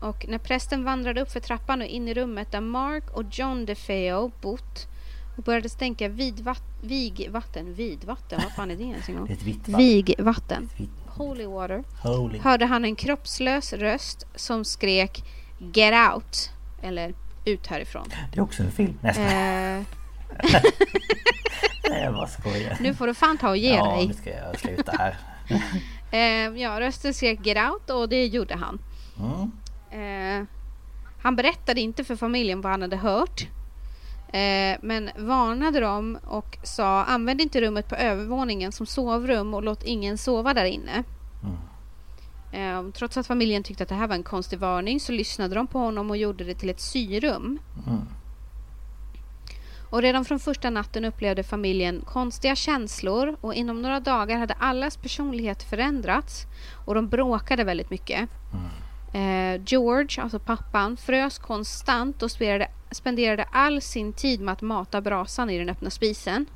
Och 0.00 0.26
när 0.28 0.38
prästen 0.38 0.84
vandrade 0.84 1.20
upp 1.20 1.32
för 1.32 1.40
trappan 1.40 1.80
och 1.80 1.86
in 1.86 2.08
i 2.08 2.14
rummet 2.14 2.52
där 2.52 2.60
Mark 2.60 3.16
och 3.16 3.24
John 3.30 3.66
DeFeo 3.66 4.32
bott 4.40 4.86
och 5.36 5.42
började 5.42 5.68
stänka 5.68 6.08
vidvat, 6.08 6.62
vigvatten, 6.82 7.74
vidvatten, 7.74 8.40
vad 8.42 8.52
fan 8.52 8.70
är 8.70 8.76
det 8.76 8.82
ens 8.82 9.08
en 9.08 9.16
gång? 9.16 9.28
är 9.28 9.32
ett 9.32 9.42
vitt 9.42 9.68
vatten. 9.68 9.78
Vigvatten, 9.78 10.68
vitt- 10.76 10.90
holy 11.06 11.46
water, 11.46 11.84
Holy. 12.02 12.38
hörde 12.38 12.66
han 12.66 12.84
en 12.84 12.96
kroppslös 12.96 13.72
röst 13.72 14.26
som 14.34 14.64
skrek 14.64 15.24
Get 15.58 16.14
out! 16.14 16.50
Eller 16.82 17.14
ut 17.44 17.66
härifrån. 17.66 18.08
Det 18.32 18.38
är 18.38 18.42
också 18.42 18.62
en 18.62 18.72
film. 18.72 18.98
Nästan. 19.02 19.24
Eh, 19.24 19.82
Nej, 21.90 22.02
jag 22.02 22.14
bara 22.14 22.26
skojar. 22.26 22.76
nu 22.80 22.94
får 22.94 23.06
du 23.06 23.14
fan 23.14 23.38
ta 23.38 23.48
och 23.48 23.56
ge 23.56 23.76
ja, 23.76 23.96
dig. 23.96 24.06
nu 24.08 24.14
ska 24.14 24.30
jag 24.30 24.60
sluta 24.60 24.92
här. 24.98 25.16
Eh, 26.10 26.62
ja, 26.62 26.80
rösten 26.80 27.14
skrek 27.14 27.46
Get 27.46 27.70
out 27.70 27.90
och 27.90 28.08
det 28.08 28.26
gjorde 28.26 28.54
han. 28.54 28.78
Mm. 29.18 29.50
Eh, 29.90 30.46
han 31.22 31.36
berättade 31.36 31.80
inte 31.80 32.04
för 32.04 32.16
familjen 32.16 32.60
vad 32.60 32.72
han 32.72 32.82
hade 32.82 32.96
hört. 32.96 33.46
Eh, 34.28 34.78
men 34.82 35.10
varnade 35.16 35.80
dem 35.80 36.18
och 36.24 36.58
sa 36.62 37.04
använd 37.04 37.40
inte 37.40 37.60
rummet 37.60 37.88
på 37.88 37.94
övervåningen 37.94 38.72
som 38.72 38.86
sovrum 38.86 39.54
och 39.54 39.62
låt 39.62 39.82
ingen 39.82 40.18
sova 40.18 40.54
där 40.54 40.64
inne. 40.64 41.04
Eh, 42.52 42.82
trots 42.94 43.16
att 43.16 43.26
familjen 43.26 43.62
tyckte 43.62 43.82
att 43.82 43.88
det 43.88 43.94
här 43.94 44.06
var 44.06 44.14
en 44.14 44.22
konstig 44.22 44.58
varning 44.58 45.00
så 45.00 45.12
lyssnade 45.12 45.54
de 45.54 45.66
på 45.66 45.78
honom 45.78 46.10
och 46.10 46.16
gjorde 46.16 46.44
det 46.44 46.54
till 46.54 46.70
ett 46.70 46.80
syrum. 46.80 47.58
Mm. 47.86 48.00
Och 49.90 50.02
redan 50.02 50.24
från 50.24 50.38
första 50.38 50.70
natten 50.70 51.04
upplevde 51.04 51.42
familjen 51.42 52.00
konstiga 52.06 52.56
känslor 52.56 53.36
och 53.40 53.54
inom 53.54 53.82
några 53.82 54.00
dagar 54.00 54.38
hade 54.38 54.54
allas 54.54 54.96
personlighet 54.96 55.62
förändrats 55.62 56.46
och 56.86 56.94
de 56.94 57.08
bråkade 57.08 57.64
väldigt 57.64 57.90
mycket. 57.90 58.28
Eh, 59.14 59.62
George, 59.66 60.22
alltså 60.22 60.38
pappan, 60.38 60.96
frös 60.96 61.38
konstant 61.38 62.22
och 62.22 62.30
spenderade, 62.30 62.68
spenderade 62.90 63.44
all 63.52 63.80
sin 63.82 64.12
tid 64.12 64.40
med 64.40 64.52
att 64.52 64.62
mata 64.62 65.00
brasan 65.00 65.50
i 65.50 65.58
den 65.58 65.68
öppna 65.68 65.90
spisen. 65.90 66.46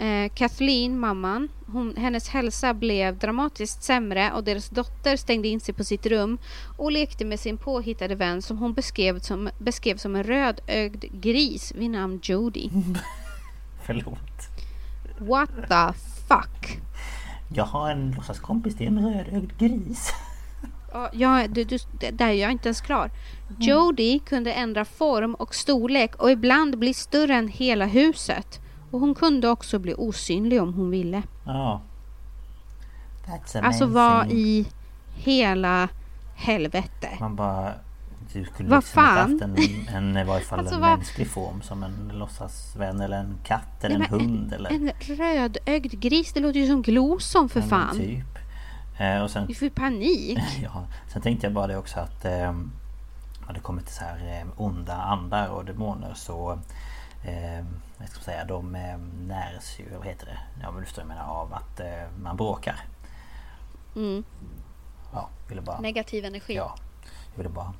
Eh, 0.00 0.30
Kathleen, 0.34 0.98
mamman, 0.98 1.48
hon, 1.66 1.96
hennes 1.96 2.28
hälsa 2.28 2.74
blev 2.74 3.18
dramatiskt 3.18 3.82
sämre 3.82 4.32
och 4.32 4.44
deras 4.44 4.68
dotter 4.68 5.16
stängde 5.16 5.48
in 5.48 5.60
sig 5.60 5.74
på 5.74 5.84
sitt 5.84 6.06
rum 6.06 6.38
och 6.76 6.92
lekte 6.92 7.24
med 7.24 7.40
sin 7.40 7.56
påhittade 7.56 8.14
vän 8.14 8.42
som 8.42 8.58
hon 8.58 8.74
beskrev 8.74 9.18
som, 9.18 9.50
beskrev 9.58 9.96
som 9.96 10.16
en 10.16 10.24
rödögd 10.24 11.04
gris 11.12 11.72
vid 11.76 11.90
namn 11.90 12.20
Jody. 12.22 12.70
Förlåt. 13.86 14.48
What 15.18 15.50
the 15.68 15.98
fuck? 16.28 16.80
Jag 17.54 17.64
har 17.64 17.90
en 17.90 18.12
låtsaskompis, 18.12 18.80
är 18.80 18.86
en 18.86 19.14
rödögd 19.14 19.58
gris. 19.58 20.12
Ja, 21.12 21.48
du, 21.48 21.64
du, 21.64 21.78
där 22.12 22.28
är 22.28 22.32
jag 22.32 22.50
inte 22.50 22.68
ens 22.68 22.80
klar. 22.80 23.10
Jody 23.58 24.18
kunde 24.18 24.52
ändra 24.52 24.84
form 24.84 25.34
och 25.34 25.54
storlek 25.54 26.16
och 26.16 26.30
ibland 26.30 26.78
bli 26.78 26.94
större 26.94 27.34
än 27.34 27.48
hela 27.48 27.86
huset. 27.86 28.60
Och 28.90 29.00
hon 29.00 29.14
kunde 29.14 29.48
också 29.48 29.78
bli 29.78 29.94
osynlig 29.98 30.62
om 30.62 30.74
hon 30.74 30.90
ville. 30.90 31.22
Amazing. 31.44 33.64
Alltså 33.64 33.86
vad 33.86 34.30
i 34.30 34.66
hela 35.14 35.88
helvete? 36.34 37.08
Man 37.20 37.36
bara... 37.36 37.72
Du 38.32 38.44
skulle 38.44 38.68
Vad 38.68 38.78
liksom 38.78 39.02
fan? 39.02 39.30
haft 39.32 39.42
en, 39.42 39.56
en 39.96 40.16
i 40.16 40.24
varje 40.24 40.44
fall 40.44 40.58
Alltså, 40.58 40.74
en 40.74 40.80
vad- 40.80 40.98
mänsklig 40.98 41.28
form 41.30 41.62
som 41.62 41.82
en 41.82 42.10
låtsasvän 42.14 43.00
eller 43.00 43.16
en 43.16 43.36
katt 43.44 43.84
eller 43.84 43.98
Nej, 43.98 44.08
en 44.10 44.16
men 44.18 44.28
hund 44.28 44.52
eller 44.52 44.70
En 44.70 44.90
rödögd 45.00 46.00
gris, 46.00 46.32
det 46.32 46.40
låter 46.40 46.60
ju 46.60 46.66
som 46.66 46.82
Gloson 46.82 47.48
för 47.48 47.60
en 47.60 47.68
fan. 47.68 47.96
typ. 47.96 48.38
Eh, 48.98 49.22
och 49.22 49.30
sen, 49.30 49.46
Vi 49.46 49.54
får 49.54 49.68
panik. 49.68 50.38
ja, 50.62 50.84
sen 51.12 51.22
tänkte 51.22 51.46
jag 51.46 51.54
bara 51.54 51.66
det 51.66 51.76
också 51.76 52.00
att 52.00 52.24
eh, 52.24 52.52
när 53.46 53.54
det 53.54 53.60
kommer 53.60 53.82
till 53.82 53.94
så 53.94 54.04
här 54.04 54.40
eh, 54.40 54.46
onda 54.62 54.94
andar 54.94 55.48
och 55.48 55.64
demoner 55.64 56.14
så 56.14 56.52
eh, 57.24 57.64
jag 58.00 58.08
ska 58.10 58.20
säga, 58.20 58.44
de 58.44 58.74
eh, 58.74 58.98
närs 59.26 59.78
ju, 59.80 59.84
vad 59.96 60.06
heter 60.06 60.26
det? 60.26 60.38
Ja 60.62 60.70
men 60.70 60.80
du 60.80 60.86
förstår 60.86 61.02
vad 61.02 61.10
jag 61.10 61.16
menar, 61.16 61.32
av 61.34 61.54
att 61.54 61.80
eh, 61.80 61.86
man 62.22 62.36
bråkar. 62.36 62.76
Mm. 63.96 64.24
Ja, 65.12 65.28
ville 65.48 65.60
bara... 65.60 65.80
Negativ 65.80 66.24
energi. 66.24 66.54
Ja, 66.54 66.74
jag 67.32 67.36
ville 67.42 67.48
bara... 67.54 67.72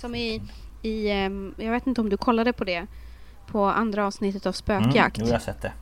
Som 0.00 0.14
i, 0.14 0.42
i 0.82 1.08
jag 1.56 1.70
vet 1.72 1.86
inte 1.86 2.00
om 2.00 2.08
du 2.08 2.16
kollade 2.16 2.52
på 2.52 2.64
det. 2.64 2.86
På 3.46 3.64
andra 3.64 4.06
avsnittet 4.06 4.46
av 4.46 4.50
Mm, 4.50 4.54
Spökjakt. 4.54 5.18
jo, 5.18 5.26
jag 5.26 5.32
har 5.32 5.38
sett 5.40 5.62
det. 5.62 5.72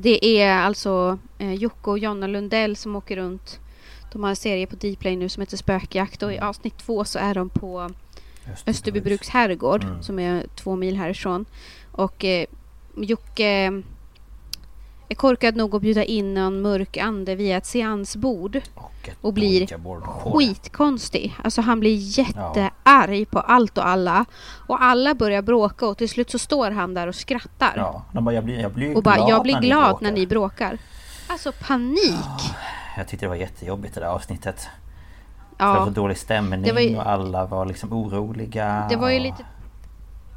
Det 0.00 0.40
är 0.42 0.58
alltså 0.58 1.18
eh, 1.38 1.52
Jocke 1.54 1.90
och 1.90 1.98
Jonna 1.98 2.26
Lundell 2.26 2.76
som 2.76 2.96
åker 2.96 3.16
runt. 3.16 3.60
De 4.12 4.22
har 4.22 4.30
en 4.30 4.36
serie 4.36 4.66
på 4.66 4.76
Dplay 4.76 5.16
nu 5.16 5.28
som 5.28 5.40
heter 5.40 5.56
Spökjakt 5.56 6.22
och 6.22 6.32
i 6.32 6.38
avsnitt 6.38 6.78
två 6.78 7.04
så 7.04 7.18
är 7.18 7.34
de 7.34 7.48
på 7.50 7.90
Österbybruks 8.66 9.28
herrgård 9.28 9.84
Mm. 9.84 10.02
som 10.02 10.18
är 10.18 10.46
två 10.54 10.76
mil 10.76 10.96
härifrån. 10.96 11.44
Och 11.96 12.24
eh, 12.24 12.46
Jocke 12.96 13.82
är 15.08 15.14
korkad 15.14 15.56
nog 15.56 15.74
att 15.74 15.82
bjuda 15.82 16.04
in 16.04 16.36
en 16.36 16.62
mörk 16.62 16.96
ande 16.96 17.34
via 17.34 17.56
ett 17.56 17.66
seansbord. 17.66 18.60
Och, 18.74 19.08
ett 19.08 19.16
Och 19.20 19.32
blir. 19.32 19.66
Skitkonstig. 20.32 21.34
Alltså 21.44 21.60
han 21.60 21.80
blir 21.80 22.18
jättearg 22.18 23.30
på 23.30 23.38
allt 23.40 23.78
och 23.78 23.86
alla. 23.88 24.24
Och 24.68 24.82
alla 24.82 25.14
börjar 25.14 25.42
bråka 25.42 25.86
och 25.86 25.98
till 25.98 26.08
slut 26.08 26.30
så 26.30 26.38
står 26.38 26.70
han 26.70 26.94
där 26.94 27.06
och 27.06 27.14
skrattar. 27.14 27.72
Ja, 27.76 28.02
de 28.12 28.24
bara, 28.24 28.34
jag 28.34 28.44
blir, 28.44 28.60
jag 28.60 28.72
blir 28.72 28.96
och 28.96 29.02
bara, 29.02 29.14
glad 29.16 29.28
jag 29.30 29.42
blir 29.42 29.54
när 29.54 29.60
ni 29.60 29.66
glad 29.68 29.82
bråkar." 29.88 30.04
när 30.06 30.12
ni 30.12 30.26
bråkar. 30.26 30.78
Alltså 31.28 31.52
panik. 31.66 32.54
Jag 32.96 33.08
tyckte 33.08 33.26
det 33.26 33.30
var 33.30 33.36
jättejobbigt 33.36 33.94
det 33.94 34.00
där 34.00 34.06
avsnittet. 34.08 34.60
För 34.60 35.64
det 35.64 35.72
Ja. 35.72 35.78
var 35.78 35.84
så 35.86 35.90
dålig 35.90 36.16
stämning 36.16 36.64
ju- 36.78 36.96
och 36.96 37.06
alla 37.10 37.46
var 37.46 37.66
liksom 37.66 37.92
oroliga. 37.92 38.86
Det 38.90 38.96
var 38.96 39.10
ju 39.10 39.18
lite... 39.20 39.44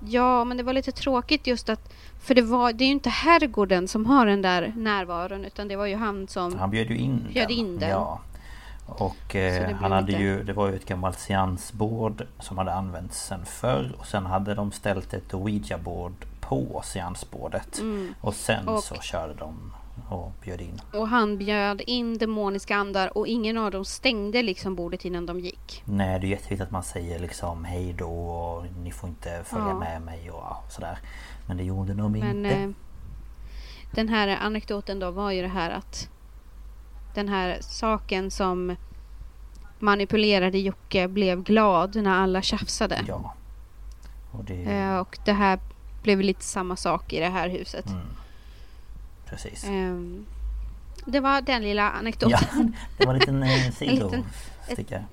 Ja, 0.06 0.44
men 0.44 0.58
det 0.58 0.64
var 0.64 0.74
lite 0.74 0.92
tråkigt 0.92 1.48
just 1.48 1.70
att... 1.70 1.94
För 2.20 2.36
det, 2.36 2.42
var, 2.42 2.74
det 2.74 2.84
är 2.84 2.86
ju 2.86 2.92
inte 2.92 3.10
herrgården 3.10 3.88
som 3.88 4.06
har 4.06 4.26
den 4.26 4.42
där 4.42 4.74
närvaron 4.78 5.46
utan 5.46 5.68
det 5.68 5.76
var 5.76 5.86
ju 5.86 5.96
han 5.96 6.28
som... 6.28 6.60
Han 6.60 6.70
bjöd 6.72 6.90
ju 6.90 6.98
in 6.98 7.28
Bjöd 7.34 7.48
den. 7.48 7.58
in 7.58 7.80
den. 7.80 7.90
Ja. 7.90 8.20
Och 8.88 9.36
eh, 9.36 9.76
han 9.76 9.92
hade 9.92 10.08
lite- 10.08 10.24
ju, 10.24 10.44
det 10.44 10.54
var 10.54 10.68
ju 10.68 10.76
ett 10.76 10.86
gammalt 10.86 11.20
seansbord 11.20 12.24
som 12.40 12.58
hade 12.58 12.74
använts 12.74 13.26
sen 13.26 13.46
förr. 13.46 13.96
Och 14.00 14.06
sen 14.06 14.26
hade 14.26 14.56
de 14.56 14.72
ställt 14.72 15.14
ett 15.14 15.34
ouija-board 15.34 16.14
på 16.42 16.82
seansbordet. 16.86 17.82
Och 18.22 18.34
sen 18.34 18.60
Mm. 18.62 18.74
Och- 18.76 18.84
så 18.84 18.96
körde 18.96 19.34
de 19.34 19.74
och 20.10 20.32
bjöd 20.44 20.62
in. 20.62 20.82
Och 20.94 21.08
han 21.08 21.38
bjöd 21.38 21.82
in 21.88 22.18
demoniska 22.18 22.76
andar 22.76 23.18
och 23.18 23.28
ingen 23.28 23.58
av 23.58 23.72
dem 23.72 23.86
stängde 23.86 24.42
liksom 24.42 24.76
bordet 24.76 25.06
innan 25.06 25.26
de 25.26 25.40
gick. 25.40 25.84
Nej 25.86 26.20
det 26.20 26.28
är 26.28 26.30
jätteviktigt 26.30 26.62
att 26.62 26.72
man 26.72 26.84
säger 26.84 27.20
liksom 27.20 27.66
hej 27.66 27.94
då 27.98 28.10
och 28.30 28.66
ni 28.84 28.92
får 28.92 29.10
inte 29.10 29.44
följa 29.46 29.68
Ja. 29.68 29.80
med 29.80 30.02
mig 30.02 30.32
och 30.32 30.72
sådär. 30.72 31.00
Men 31.48 31.58
det 31.58 31.64
gjorde 31.64 31.94
de 31.94 32.12
Men 32.12 32.46
inte. 32.46 32.56
eh, 32.56 32.70
den 33.92 34.10
här 34.10 34.28
anekdoten 34.42 35.00
då 35.00 35.12
var 35.12 35.32
ju 35.32 35.42
det 35.42 35.48
här 35.48 35.70
att 35.72 36.10
den 37.16 37.30
här 37.30 37.58
saken 37.62 38.32
som 38.32 38.76
manipulerade 39.80 40.58
Jocke 40.60 41.08
blev 41.08 41.44
glad 41.44 41.96
när 41.96 42.12
alla 42.24 42.42
tjafsade. 42.42 43.00
Ja. 43.08 43.34
Och 44.32 44.44
det... 44.44 44.64
Eh, 44.64 44.98
och 44.98 45.18
det 45.26 45.34
här 45.34 45.60
blev 46.04 46.22
lite 46.22 46.44
samma 46.44 46.76
sak 46.76 47.14
i 47.14 47.20
det 47.20 47.30
här 47.30 47.50
huset. 47.50 47.90
Mm. 47.90 48.02
Precis. 49.30 49.64
Ehm, 49.64 50.26
det 51.06 51.20
var 51.20 51.42
den 51.42 51.62
lilla 51.62 51.82
Ja, 51.82 51.90
anekdoten. 51.92 52.76
det 52.98 53.06
var 53.06 53.14
en 53.14 53.20
liten 53.20 53.44
eh, 53.44 53.72
sidosticka. 53.76 55.04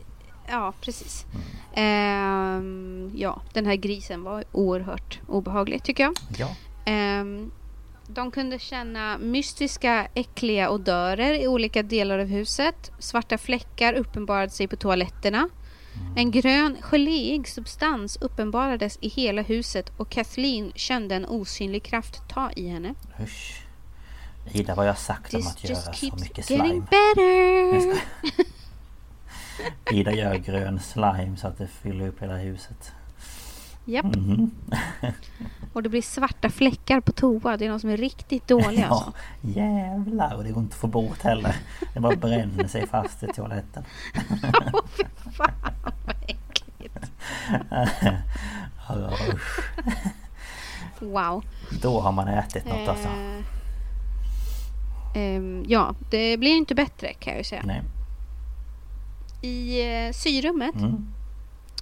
Ja, 0.48 0.72
precis. 0.80 1.26
Mm. 1.34 1.44
Ehm, 1.74 3.10
ja, 3.14 3.40
den 3.52 3.66
här 3.66 3.74
grisen 3.76 4.22
var 4.22 4.44
oerhört 4.52 5.20
obehaglig 5.28 5.82
tycker 5.82 6.02
jag. 6.02 6.14
Ja. 6.38 6.48
Ehm, 6.84 7.50
de 8.06 8.30
kunde 8.30 8.58
känna 8.58 9.18
mystiska, 9.18 10.08
äckliga 10.14 10.70
odörer 10.70 11.32
i 11.34 11.48
olika 11.48 11.82
delar 11.82 12.18
av 12.18 12.26
huset. 12.26 12.90
Svarta 12.98 13.38
fläckar 13.38 13.92
uppenbarade 13.94 14.50
sig 14.50 14.68
på 14.68 14.76
toaletterna. 14.76 15.48
En 16.16 16.30
grön, 16.30 16.76
geléig 16.80 17.48
substans 17.48 18.16
uppenbarades 18.20 18.98
i 19.00 19.08
hela 19.08 19.42
huset 19.42 19.92
och 19.96 20.08
Kathleen 20.10 20.72
kände 20.74 21.14
en 21.14 21.26
osynlig 21.26 21.82
kraft 21.82 22.22
ta 22.28 22.50
i 22.56 22.68
henne. 22.68 22.94
Usch. 23.22 23.63
Ida, 24.53 24.74
vad 24.74 24.88
jag 24.88 24.99
sagt 24.99 25.34
om 25.34 25.47
att 25.47 25.64
göra 25.64 25.80
så 25.80 26.16
mycket 26.16 26.51
getting 26.51 26.66
slime. 26.68 26.80
better! 26.90 28.03
Ida 29.95 30.12
gör 30.12 30.34
grön 30.34 30.80
slime 30.80 31.36
så 31.36 31.47
att 31.49 31.59
det 31.59 31.66
fyller 31.66 32.09
upp 32.09 32.22
hela 32.22 32.36
huset. 32.36 32.92
Japp. 33.84 34.05
Mhm. 34.16 34.51
Och 35.72 35.82
det 35.82 35.88
blir 35.88 36.03
svarta 36.03 36.51
fläckar 36.51 37.01
på 37.01 37.12
toa. 37.12 37.57
Det 37.57 37.64
är 37.64 37.68
någon 37.70 37.80
som 37.80 37.90
är 37.90 37.97
riktigt 37.97 38.49
dålig 38.49 38.78
Ja, 38.78 38.86
alltså. 38.86 39.12
jävlar. 39.40 40.34
Och 40.34 40.45
det 40.45 40.51
går 40.51 40.62
inte 40.62 40.74
att 40.74 40.80
få 40.80 40.86
bort 40.86 41.22
heller. 41.22 41.57
Det 41.95 42.01
bara 42.01 42.16
bränner 42.16 42.68
sig 42.68 42.86
fast 42.86 43.22
i 43.22 43.26
toaletten. 43.26 43.84
Åh 44.72 44.80
fy 44.97 45.05
fan 45.36 45.51
vad 46.07 46.16
äckligt. 46.28 46.97
Wow. 51.01 51.45
Då 51.82 52.01
har 52.01 52.12
man 52.12 52.28
ätit 52.28 52.64
något 52.64 52.88
alltså. 52.88 53.09
Eh, 53.09 53.45
ehm, 55.14 55.64
ja, 55.68 55.94
det 56.10 56.36
blir 56.36 56.50
inte 56.56 56.74
bättre 56.74 57.12
kan 57.14 57.32
jag 57.32 57.40
ju 57.40 57.44
säga. 57.44 57.62
Nej. 57.66 57.82
I 59.42 59.82
eh, 60.06 60.12
syrummet 60.12 60.74
Mm. 60.74 61.06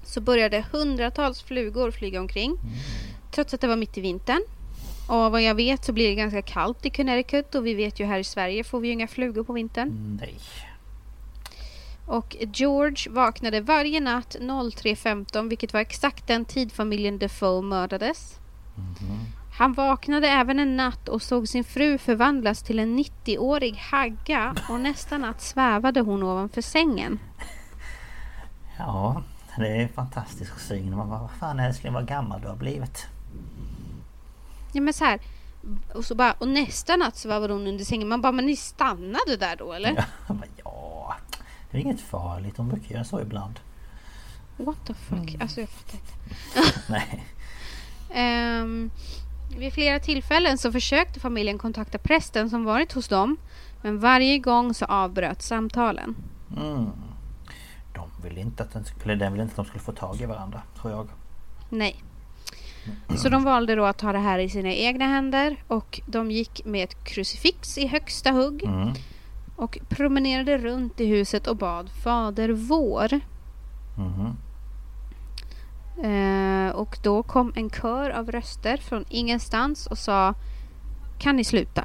så 0.05 0.21
började 0.21 0.65
hundratals 0.73 1.43
flugor 1.43 1.91
flyga 1.91 2.21
omkring. 2.21 2.57
Trots 3.31 3.55
att 3.55 3.61
det 3.61 3.67
var 3.69 3.77
mitt 3.77 3.99
i 3.99 4.01
vintern. 4.01 4.43
Och 5.09 5.33
vad 5.33 5.43
jag 5.43 5.55
vet 5.55 5.85
så 5.85 5.93
blir 5.93 6.09
det 6.09 6.15
ganska 6.15 6.43
kallt 6.43 6.87
i 6.87 6.91
Connecticut 6.91 7.55
och 7.55 7.67
vi 7.67 7.75
vet 7.75 8.01
ju 8.01 8.05
här 8.05 8.19
i 8.19 8.25
Sverige 8.25 8.65
får 8.65 8.81
vi 8.81 8.87
ju 8.89 8.93
inga 8.93 9.09
flugor 9.09 9.45
på 9.45 9.53
vintern. 9.53 10.19
Nej. 10.21 10.35
Och 12.07 12.37
George 12.55 13.11
vaknade 13.13 13.61
varje 13.61 14.01
natt 14.01 14.37
03.15 14.41 15.49
vilket 15.49 15.73
var 15.73 15.81
exakt 15.81 16.27
den 16.27 16.45
tid 16.45 16.73
familjen 16.73 17.19
Defoe 17.19 17.63
mördades. 17.63 18.39
Han 19.53 19.73
vaknade 19.73 20.29
även 20.29 20.59
en 20.59 20.77
natt 20.77 21.09
och 21.09 21.23
såg 21.23 21.49
sin 21.49 21.65
fru 21.65 21.99
förvandlas 21.99 22.63
till 22.63 22.79
en 22.79 22.99
90-årig 22.99 23.77
hagga 23.77 24.55
och 24.69 24.81
nästa 24.81 25.19
natt 25.19 25.41
svävade 25.41 26.01
hon 26.01 26.23
ovanför 26.23 26.61
sängen. 26.61 27.19
Ja, 28.79 29.23
det 29.57 29.69
är 29.69 29.83
en 29.83 29.89
fantastisk 29.89 30.59
syn. 30.61 30.97
Man 30.97 31.09
bara, 31.09 31.21
vad 31.21 31.31
fan 31.31 31.61
älskling 31.61 31.93
vad 31.93 32.09
gammal 32.09 32.41
du 32.41 32.49
har 32.49 32.57
blivit. 32.57 33.07
Ja 34.73 34.81
men 34.81 34.95
så 34.95 35.05
här. 35.05 35.21
Och, 35.95 36.05
så 36.05 36.15
bara, 36.15 36.33
och 36.33 36.49
nästa 36.49 36.97
natt 36.97 37.17
svävade 37.17 37.53
hon 37.53 37.67
under 37.67 37.85
sängen. 37.85 38.09
Man 38.09 38.21
bara, 38.21 38.33
men 38.33 38.47
ni 38.47 38.57
stannade 38.57 39.37
där 39.39 39.57
då 39.57 39.73
eller? 39.73 40.07
Ja, 40.29 40.35
ja. 40.65 41.17
Det 41.71 41.79
är 41.79 41.81
inget 41.81 42.01
farligt. 42.01 42.57
De 42.57 42.69
brukar 42.69 42.95
göra 42.95 43.05
så 43.05 43.21
ibland. 43.21 43.61
What 44.57 44.87
the 44.87 44.95
fuck? 44.95 45.29
Mm. 45.29 45.41
Alltså 45.41 45.61
jag 45.61 45.69
fattar 45.69 45.99
inte. 45.99 46.13
Nej. 46.93 47.25
Ehm, 48.15 48.91
Vid 49.59 49.73
flera 49.73 49.99
tillfällen 49.99 50.59
så 50.59 50.73
försökte 50.73 51.21
familjen 51.21 51.59
kontakta 51.59 51.99
prästen 51.99 52.51
som 52.51 52.65
varit 52.65 52.93
hos 52.93 53.09
dem. 53.09 53.37
Men 53.83 53.99
varje 54.01 54.39
gång 54.39 54.75
så 54.75 54.85
avbröt 54.85 55.43
samtalen. 55.43 56.15
Mm. 56.57 56.87
De 57.95 58.11
ville 58.29 58.41
inte 58.41 58.63
att 58.63 58.73
den 58.73 58.85
skulle, 58.85 59.15
den 59.15 59.33
ville 59.33 59.43
inte 59.43 59.53
att 59.53 59.57
de 59.57 59.65
skulle 59.65 59.81
få 59.85 59.93
tag 59.93 60.21
i 60.21 60.27
varandra, 60.27 60.63
tror 60.81 60.93
jag. 60.93 61.09
Nej. 61.69 62.03
Så 63.17 63.29
de 63.29 63.45
valde 63.45 63.75
då 63.75 63.85
att 63.85 63.99
ta 63.99 64.13
det 64.13 64.19
här 64.19 64.39
i 64.39 64.49
sina 64.49 64.73
egna 64.73 65.05
händer 65.07 65.57
och 65.69 66.01
de 66.07 66.31
gick 66.31 66.65
med 66.65 66.85
ett 66.85 67.05
krucifix 67.05 67.79
i 67.79 67.87
högsta 67.87 68.31
hugg 68.31 68.63
Mm. 68.65 68.93
och 69.57 69.79
promenerade 69.89 70.59
runt 70.59 71.01
i 71.01 71.07
huset 71.07 71.47
och 71.47 71.57
bad 71.57 71.91
Fader 72.05 72.49
vår. 72.49 73.21
Mhm. 73.99 74.37
Eh, 76.03 76.71
och 76.75 76.99
då 77.03 77.23
kom 77.23 77.53
en 77.57 77.71
kör 77.71 78.11
av 78.11 78.31
röster 78.33 78.77
från 78.77 79.05
ingenstans 79.09 79.87
och 79.87 79.99
sa 79.99 80.35
Kan 81.19 81.37
ni 81.37 81.45
sluta? 81.45 81.85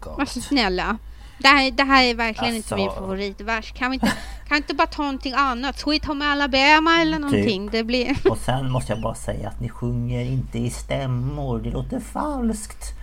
Galet. 0.00 0.18
Alltså 0.20 0.40
snälla. 0.40 0.98
Det 1.38 1.48
här, 1.48 1.70
det 1.70 1.82
här 1.82 2.04
är 2.04 2.14
verkligen 2.14 2.54
inte 2.54 2.74
Alltså. 2.74 2.76
min 2.76 2.90
favoritvers. 2.94 3.72
Kan 3.72 3.90
vi 3.90 3.94
inte, 3.94 4.06
kan 4.48 4.50
vi 4.50 4.56
inte 4.56 4.74
bara 4.74 4.86
ta 4.86 5.02
någonting 5.02 5.32
annat? 5.36 5.78
Sweet 5.78 6.04
Home 6.04 6.24
Alabama 6.24 7.00
eller 7.00 7.18
någonting. 7.18 7.68
Det 7.72 7.84
blir... 7.84 8.16
Och 8.30 8.38
sen 8.38 8.70
måste 8.70 8.92
jag 8.92 9.02
bara 9.02 9.14
säga 9.14 9.48
att 9.48 9.60
ni 9.60 9.68
sjunger 9.68 10.24
inte 10.24 10.58
i 10.58 10.70
stämmor. 10.70 11.60
Det 11.60 11.70
låter 11.70 12.00
falskt. 12.00 12.95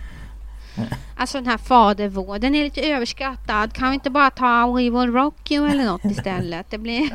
Alltså 1.16 1.38
den 1.38 1.46
här 1.46 1.58
Fader 1.58 2.08
vår, 2.08 2.38
den 2.38 2.54
är 2.54 2.64
lite 2.64 2.80
överskattad. 2.90 3.72
Kan 3.72 3.88
vi 3.88 3.94
inte 3.94 4.10
bara 4.10 4.30
ta 4.30 4.72
We 4.72 4.82
will 4.82 5.12
rock 5.12 5.50
you 5.50 5.68
eller 5.70 5.84
något 5.84 6.04
istället? 6.04 6.66
Det 6.70 6.78
blir, 6.78 7.10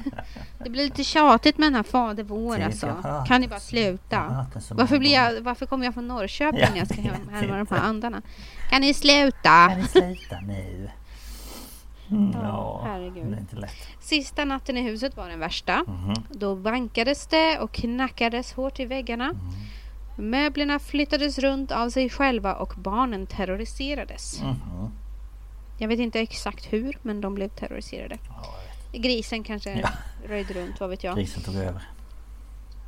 det 0.63 0.69
blir 0.69 0.83
lite 0.83 1.03
tjatigt 1.03 1.57
med 1.57 1.65
den 1.67 1.75
här 1.75 1.83
Fader 1.83 2.23
vår 2.23 2.55
Typ, 2.55 2.65
alltså. 2.65 2.85
Kan 3.27 3.41
ni 3.41 3.47
bara 3.47 3.59
sluta? 3.59 4.45
Varför, 4.75 4.99
blir 4.99 5.13
jag, 5.13 5.41
varför 5.41 5.65
kommer 5.65 5.85
jag 5.85 5.93
från 5.93 6.07
Norrköping 6.07 6.59
när 6.71 6.77
jag 6.77 6.87
ska 6.87 7.01
hem- 7.01 7.13
jag 7.31 7.35
härma 7.41 7.57
de 7.57 7.67
här 7.75 7.81
andarna? 7.83 8.21
Kan 8.69 8.81
ni 8.81 8.93
sluta? 8.93 9.67
Kan 9.69 9.79
ni 9.79 9.87
sluta 9.87 10.39
nu? 10.47 10.89
Mm, 12.11 12.31
ja, 12.43 12.81
herregud. 12.85 13.37
Sista 14.01 14.45
natten 14.45 14.77
i 14.77 14.81
huset 14.81 15.17
var 15.17 15.29
den 15.29 15.39
värsta. 15.39 15.83
Mhm. 15.87 16.13
Då 16.29 16.55
bankades 16.55 17.27
det 17.27 17.59
och 17.59 17.71
knackades 17.71 18.53
hårt 18.53 18.79
i 18.79 18.85
väggarna. 18.85 19.31
Möblerna 20.19 20.79
flyttades 20.79 21.39
runt 21.39 21.71
av 21.71 21.89
sig 21.89 22.09
själva 22.09 22.55
och 22.55 22.73
barnen 22.77 23.27
terroriserades. 23.27 24.41
Mhm. 24.41 24.91
Jag 25.77 25.87
vet 25.87 25.99
inte 25.99 26.19
exakt 26.19 26.73
hur, 26.73 26.97
men 27.01 27.21
de 27.21 27.35
blev 27.35 27.47
terroriserade. 27.49 28.17
Grisen 28.93 29.43
kanske 29.43 29.79
Ja. 29.79 29.89
röjde 30.27 30.53
runt, 30.53 30.79
vad 30.79 30.89
vet 30.89 31.03
jag. 31.03 31.15
Grisen 31.15 31.43
tog 31.43 31.55
över. 31.55 31.81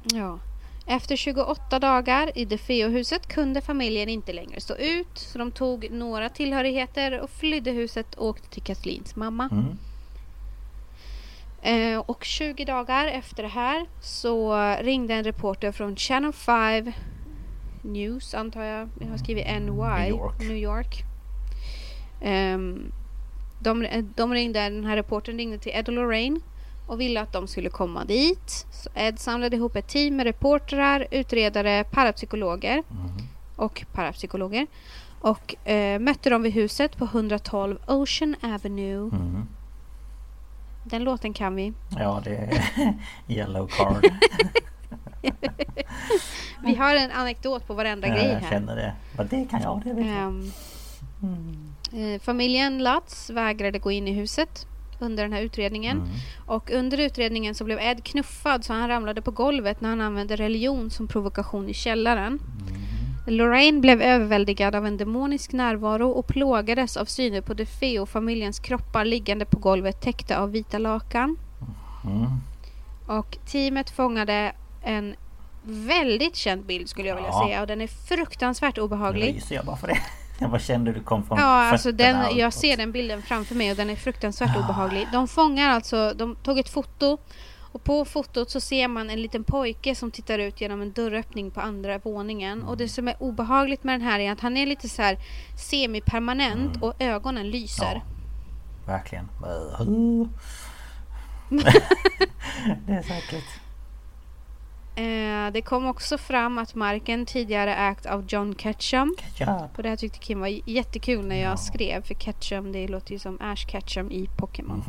Ja. 0.04 0.40
Efter 0.86 1.16
28 1.16 1.80
dagar 1.80 2.38
i 2.38 2.46
DeFeo-huset 2.46 3.28
kunde 3.28 3.62
familjen 3.62 4.10
inte 4.10 4.34
längre 4.34 4.62
stå 4.62 4.76
ut 4.76 5.08
så 5.18 5.38
de 5.40 5.52
tog 5.52 5.92
några 5.92 6.30
tillhörigheter 6.30 7.20
och 7.20 7.30
flydde 7.30 7.72
huset 7.72 8.16
och 8.16 8.26
åkte 8.28 8.50
till 8.50 8.62
Kathlins 8.64 9.16
mamma. 9.16 9.50
Mm. 9.52 9.78
Eh, 11.62 12.00
och 12.00 12.24
20 12.24 12.66
dagar 12.66 13.08
efter 13.08 13.44
det 13.44 13.50
här 13.50 13.86
så 14.02 14.56
ringde 14.82 15.14
en 15.14 15.24
reporter 15.24 15.72
från 15.72 15.96
Channel 15.96 16.34
5 16.34 16.92
News 17.82 18.34
antar 18.34 18.64
jag. 18.64 18.90
Jag 19.00 19.08
har 19.08 19.18
skrivit 19.18 19.46
NY. 19.46 19.60
New 19.60 20.10
York. 20.10 20.40
New 20.40 20.58
York. 20.58 21.04
Ehm, 22.22 22.92
de, 23.60 23.88
de 24.16 24.34
ringde, 24.34 24.60
den 24.60 24.86
här 24.86 24.96
reportern 24.96 25.38
ringde 25.38 25.58
till 25.58 25.72
Ed 25.76 25.88
och 25.88 25.94
Lorraine 25.94 26.40
och 26.88 27.02
ville 27.02 27.22
att 27.22 27.34
de 27.34 27.48
skulle 27.48 27.70
komma 27.70 28.06
dit. 28.06 28.66
Så 28.72 28.90
Ed 28.96 29.20
samlade 29.20 29.56
ihop 29.56 29.76
ett 29.76 29.88
team 29.88 30.16
med 30.16 30.24
reportrar, 30.24 31.08
utredare, 31.12 31.84
parapsykologer 31.84 32.84
och 33.56 33.86
parapsykologer 33.94 34.68
och 35.22 35.68
eh, 35.68 36.00
mötte 36.00 36.30
dem 36.30 36.42
vid 36.42 36.54
huset 36.54 36.98
på 36.98 37.06
112 37.06 37.78
Ocean 37.88 38.36
Avenue. 38.42 39.10
Mm. 39.14 39.48
Den 40.84 41.04
låten 41.04 41.34
kan 41.34 41.56
vi. 41.56 41.74
Ja, 42.00 42.22
det 42.24 42.36
är 42.36 42.64
yellow 43.28 43.68
card. 43.68 44.06
Vi 46.64 46.76
har 46.76 46.96
en 46.96 47.12
anekdot 47.12 47.68
på 47.68 47.74
varenda 47.74 48.08
ja, 48.08 48.14
grej 48.14 48.26
jag 48.26 48.40
här. 48.40 48.50
känner 48.50 48.76
det. 48.76 48.94
Vad 49.18 49.28
det 49.28 49.46
kan 49.46 49.62
jag, 49.62 49.82
det 49.86 49.94
vet 49.94 50.08
jag. 50.08 50.16
Ehm, 50.18 50.52
eh, 51.94 52.22
familjen 52.22 52.84
Lutz 52.84 53.30
vägrade 53.30 53.80
gå 53.80 53.92
in 53.92 54.08
i 54.08 54.12
huset 54.12 54.68
under 55.00 55.24
den 55.24 55.34
här 55.34 55.42
utredningen. 55.42 55.98
Mm. 55.98 56.10
Och 56.46 56.72
under 56.72 56.98
utredningen 56.98 57.56
så 57.56 57.64
blev 57.64 57.80
Ed 57.80 58.04
knuffad 58.04 58.66
så 58.66 58.74
han 58.74 58.88
ramlade 58.88 59.22
på 59.22 59.32
golvet 59.32 59.82
när 59.82 59.90
han 59.90 60.02
använde 60.02 60.36
religion 60.36 60.90
som 60.90 61.08
provokation 61.08 61.70
i 61.70 61.74
källaren. 61.74 62.40
Lorraine 63.28 63.82
blev 63.82 64.02
överväldigad 64.02 64.76
av 64.76 64.86
en 64.86 64.98
demonisk 64.98 65.52
närvaro 65.52 66.10
och 66.10 66.28
plågades 66.28 66.98
av 66.98 67.06
syner 67.06 67.42
på 67.42 67.54
DeFeo-familjens 67.54 68.60
kroppar 68.60 69.06
liggande 69.06 69.46
på 69.46 69.60
golvet 69.60 70.02
täckta 70.02 70.38
av 70.38 70.52
vita 70.52 70.78
lakan. 70.78 71.38
Mm. 72.06 72.28
Och 73.08 73.38
teamet 73.46 73.90
fångade 73.90 74.54
en 74.84 75.16
väldigt 75.64 76.36
känd 76.36 76.66
bild 76.66 76.90
skulle 76.90 77.08
jag 77.08 77.16
vilja 77.16 77.30
Ja. 77.30 77.44
säga 77.48 77.62
och 77.62 77.68
den 77.68 77.82
är 77.82 77.88
fruktansvärt 77.88 78.76
Nu 78.76 78.82
obehaglig. 78.82 79.36
ryser 79.36 79.56
jag 79.56 79.66
bara 79.66 79.78
för 79.78 79.88
det. 79.88 79.98
Jag 80.40 80.50
bara 80.50 80.60
kände 80.60 80.92
du 80.92 81.00
kom 81.04 81.24
från 81.24 81.38
Ja, 81.38 81.46
alltså 81.46 81.92
den, 81.92 82.38
jag 82.38 82.54
ser 82.54 82.78
den 82.78 82.92
bilden 82.92 83.22
framför 83.22 83.56
mig 83.56 83.72
och 83.72 83.78
den 83.78 83.90
är 83.90 83.96
fruktansvärt 83.96 84.58
obehaglig. 84.58 85.08
De 85.14 85.28
fångar 85.28 85.70
alltså, 85.70 86.14
de 86.16 86.36
tog 86.36 86.60
ett 86.60 86.70
foto 86.70 87.18
och 87.74 87.84
på 87.84 88.06
fotot 88.06 88.50
så 88.50 88.60
ser 88.62 88.88
man 88.88 89.10
en 89.10 89.22
liten 89.22 89.44
pojke 89.44 89.96
som 89.96 90.12
tittar 90.12 90.40
ut 90.40 90.62
genom 90.62 90.82
en 90.82 90.92
dörröppning 90.92 91.52
på 91.52 91.62
andra 91.62 91.98
våningen. 91.98 92.64
Och 92.64 92.78
det 92.78 92.88
som 92.90 93.08
är 93.08 93.16
obehagligt 93.24 93.84
med 93.84 93.94
den 94.00 94.08
här 94.08 94.20
är 94.20 94.32
att 94.32 94.40
han 94.40 94.58
är 94.58 94.66
lite 94.66 94.90
så 94.90 95.02
här 95.02 95.18
semipermanent 95.70 96.82
och 96.84 96.94
ögonen 97.02 97.50
lyser. 97.50 98.02
Ja, 98.86 98.92
verkligen. 98.94 99.28
det 102.88 102.94
är 102.94 103.00
äckligt. 103.18 103.48
Eh, 104.96 105.52
det 105.54 105.62
kom 105.62 105.86
också 105.86 106.18
fram 106.18 106.58
att 106.58 106.76
marken 106.76 107.26
tidigare 107.26 107.76
ägt 107.76 108.06
av 108.06 108.26
John 108.28 108.56
Ketchum. 108.56 109.16
Ketchup. 109.20 109.78
Och 109.78 109.84
det 109.84 109.90
här 109.90 109.96
tyckte 109.96 110.20
Kim 110.20 110.40
var 110.40 110.70
jättekul 110.70 111.26
när 111.28 111.42
jag 111.42 111.60
skrev 111.60 112.02
för 112.04 112.14
Ketchum, 112.14 112.72
det 112.72 112.88
låter 112.88 113.12
ju 113.14 113.20
som 113.20 113.38
Ash 113.42 113.66
Ketchum 113.68 114.12
i 114.12 114.30
Pokémon. 114.38 114.84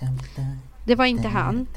Be 0.00 0.06
done. 0.36 0.58
Det 0.84 0.94
var 0.94 1.04
inte 1.04 1.28
han. 1.28 1.66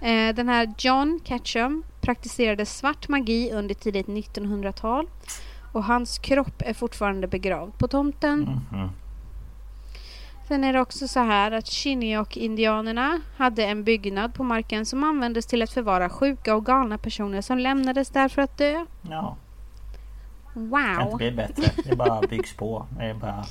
Eh, 0.00 0.34
Den 0.34 0.48
här 0.48 0.74
John 0.78 1.20
Ketchum 1.24 1.82
praktiserade 2.00 2.66
svart 2.66 3.08
magi 3.08 3.50
under 3.52 3.74
tidigt 3.74 4.06
1900-tal 4.06 5.06
och 5.72 5.84
hans 5.84 6.18
kropp 6.18 6.62
är 6.66 6.74
fortfarande 6.74 7.26
begravd 7.28 7.78
på 7.78 7.88
tomten. 7.88 8.40
Mhm. 8.70 8.90
Sen 10.48 10.64
är 10.64 10.72
det 10.72 10.80
också 10.80 11.08
så 11.08 11.20
här 11.20 11.52
att 11.52 11.66
Chinook-indianerna 11.66 13.20
hade 13.36 13.64
en 13.64 13.84
byggnad 13.84 14.34
på 14.34 14.44
marken 14.44 14.86
som 14.86 15.04
användes 15.04 15.46
till 15.46 15.62
att 15.62 15.70
förvara 15.70 16.08
sjuka 16.08 16.54
och 16.54 16.66
galna 16.66 16.98
personer 16.98 17.40
som 17.40 17.58
lämnades 17.58 18.10
där 18.10 18.28
för 18.28 18.42
att 18.42 18.58
dö. 18.58 18.86
Ja, 19.10 19.36
kan 20.54 20.62
inte 20.62 21.04
Wow! 21.04 21.16
bli 21.16 21.30
bättre. 21.30 21.70
Det 21.84 21.96
bara 21.96 22.20
byggs 22.20 22.56
på. 22.56 22.86
Det 22.98 23.04
är 23.04 23.14
bara... 23.14 23.44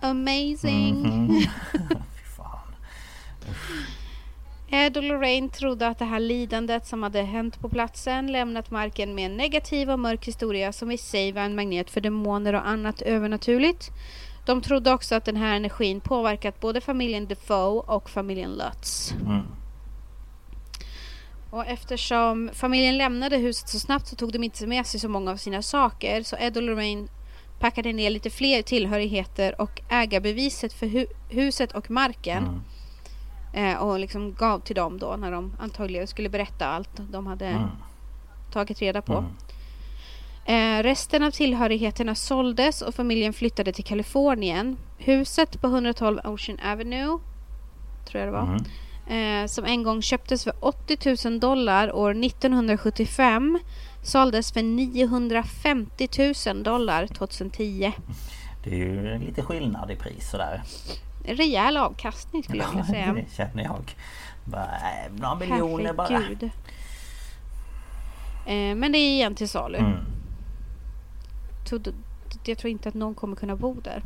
Amazing! 0.00 1.30
Fy 1.72 2.24
fan. 2.36 2.74
Ed 4.68 4.96
och 4.96 5.02
Lorraine 5.02 5.48
trodde 5.50 5.88
att 5.88 5.98
det 5.98 6.04
här 6.04 6.20
lidandet 6.20 6.86
som 6.86 7.02
hade 7.02 7.22
hänt 7.22 7.60
på 7.60 7.68
platsen 7.68 8.32
lämnat 8.32 8.70
marken 8.70 9.14
med 9.14 9.26
en 9.26 9.36
negativ 9.36 9.90
och 9.90 9.98
mörk 9.98 10.26
historia 10.26 10.72
som 10.72 10.90
i 10.90 10.98
sig 10.98 11.32
var 11.32 11.42
en 11.42 11.54
magnet 11.54 11.90
för 11.90 12.00
demoner 12.00 12.52
och 12.52 12.68
annat 12.68 13.02
övernaturligt. 13.02 13.90
De 14.46 14.62
trodde 14.62 14.92
också 14.92 15.14
att 15.14 15.24
den 15.24 15.36
här 15.36 15.56
energin 15.56 16.00
påverkat 16.00 16.60
både 16.60 16.80
familjen 16.80 17.26
Defoe 17.26 17.80
och 17.86 18.10
familjen 18.10 18.50
Lutz. 18.54 19.14
Mm. 19.26 19.42
Och 21.50 21.66
eftersom 21.66 22.50
familjen 22.52 22.98
lämnade 22.98 23.36
huset 23.36 23.68
så 23.68 23.78
snabbt 23.78 24.06
så 24.06 24.16
tog 24.16 24.32
de 24.32 24.44
inte 24.44 24.66
med 24.66 24.86
sig 24.86 25.00
så 25.00 25.08
många 25.08 25.30
av 25.30 25.36
sina 25.36 25.62
saker 25.62 26.22
så 26.22 26.36
Ed 26.36 26.56
och 26.56 26.62
Lorraine 26.62 27.08
packade 27.60 27.92
ner 27.92 28.10
lite 28.10 28.30
fler 28.30 28.62
tillhörigheter 28.62 29.60
och 29.60 29.80
ägarbeviset 29.88 30.72
för 30.72 30.86
hu- 30.86 31.12
huset 31.28 31.72
och 31.72 31.90
marken. 31.90 32.44
Mm. 33.54 33.70
Eh, 33.74 33.78
och 33.82 33.98
liksom 33.98 34.34
gav 34.34 34.58
till 34.60 34.76
dem 34.76 34.98
då 34.98 35.16
när 35.18 35.32
de 35.32 35.52
antagligen 35.60 36.06
skulle 36.06 36.28
berätta 36.28 36.66
allt 36.66 36.90
de 37.10 37.26
hade 37.26 37.46
Mm. 37.46 37.68
tagit 38.52 38.78
reda 38.80 39.02
på. 39.02 39.12
Mm. 39.12 39.30
Eh, 40.44 40.82
resten 40.82 41.22
av 41.22 41.30
tillhörigheterna 41.30 42.14
såldes 42.14 42.82
och 42.82 42.94
familjen 42.94 43.32
flyttade 43.32 43.72
till 43.72 43.84
Kalifornien. 43.84 44.76
Huset 44.98 45.60
på 45.60 45.66
112 45.66 46.18
Ocean 46.24 46.58
Avenue, 46.72 47.18
tror 48.08 48.20
jag 48.24 48.28
det 48.28 48.32
var, 48.32 48.58
Mm. 49.06 49.42
eh, 49.42 49.46
som 49.46 49.64
en 49.64 49.82
gång 49.82 50.02
köptes 50.02 50.44
för 50.44 50.52
80 50.60 51.28
000 51.28 51.40
dollar 51.40 51.92
år 51.92 52.14
1975 52.24 53.58
såldes 54.02 54.52
för 54.52 54.62
950 54.62 56.08
000 56.46 56.62
dollar 56.62 57.06
2010. 57.06 57.92
Det 58.64 58.70
är 58.70 58.76
ju 58.76 59.18
lite 59.18 59.42
skillnad 59.42 59.90
i 59.90 59.96
pris 59.96 60.30
sådär. 60.30 60.62
En 61.24 61.36
rejäl 61.36 61.76
avkastning 61.76 62.42
skulle 62.42 62.62
jag 62.62 62.70
vilja 62.70 62.84
säga. 62.84 63.12
det 63.12 63.36
känner 63.36 63.64
jag. 63.64 63.94
Bara, 64.44 64.64
äh, 64.64 65.12
några 65.20 65.34
miljoner 65.34 65.92
bara. 65.92 66.22
Eh, 68.46 68.74
men 68.76 68.92
det 68.92 68.98
är 68.98 69.10
igen 69.10 69.34
till 69.34 69.48
salu. 69.48 69.78
Mm. 69.78 69.92
Jag 72.44 72.58
tror 72.58 72.70
inte 72.70 72.88
att 72.88 72.94
någon 72.94 73.14
kommer 73.14 73.36
kunna 73.36 73.56
bo 73.56 73.80
där. 73.80 74.02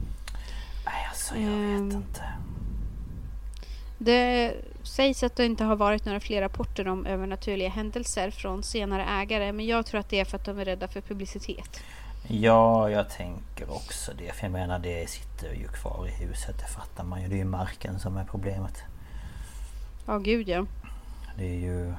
Nej 0.85 1.07
alltså 1.09 1.35
jag 1.35 1.53
Ehm. 1.53 1.89
vet 1.89 1.95
inte. 1.97 2.23
Det 3.99 4.55
sägs 4.83 5.23
att 5.23 5.37
det 5.37 5.45
inte 5.47 5.65
har 5.65 5.77
varit 5.77 6.05
några 6.05 6.21
fler 6.21 6.41
rapporter 6.41 6.89
om 6.89 7.07
övernaturliga 7.07 7.69
händelser 7.69 8.31
från 8.31 8.63
senare 8.63 9.05
ägare 9.05 9.53
men 9.53 9.67
jag 9.67 9.87
tror 9.87 10.01
att 10.01 10.09
det 10.09 10.21
är 10.21 10.25
för 10.25 10.37
att 10.39 10.45
de 10.45 10.59
är 10.59 10.65
rädda 10.65 10.89
för 10.89 11.01
publicitet. 11.01 11.81
Ja, 12.29 12.91
jag 12.91 13.11
tänker 13.11 13.71
också 13.73 14.13
det. 14.19 14.33
För 14.35 14.45
jag 14.45 14.53
menar 14.53 14.79
det 14.79 15.11
sitter 15.11 15.55
ju 15.55 15.69
kvar 15.69 16.07
i 16.09 16.25
huset. 16.25 16.59
Det 16.59 16.67
fattar 16.67 17.05
man 17.05 17.23
ju. 17.23 17.29
Det 17.29 17.35
är 17.35 17.39
ju 17.39 17.45
marken 17.45 17.99
som 18.01 18.17
är 18.17 18.25
problemet. 18.25 18.83
Ja, 20.07 20.19
gud 20.19 20.49
ja. 20.49 20.67
Det 21.37 21.45
är 21.47 21.61
ju... 21.61 21.95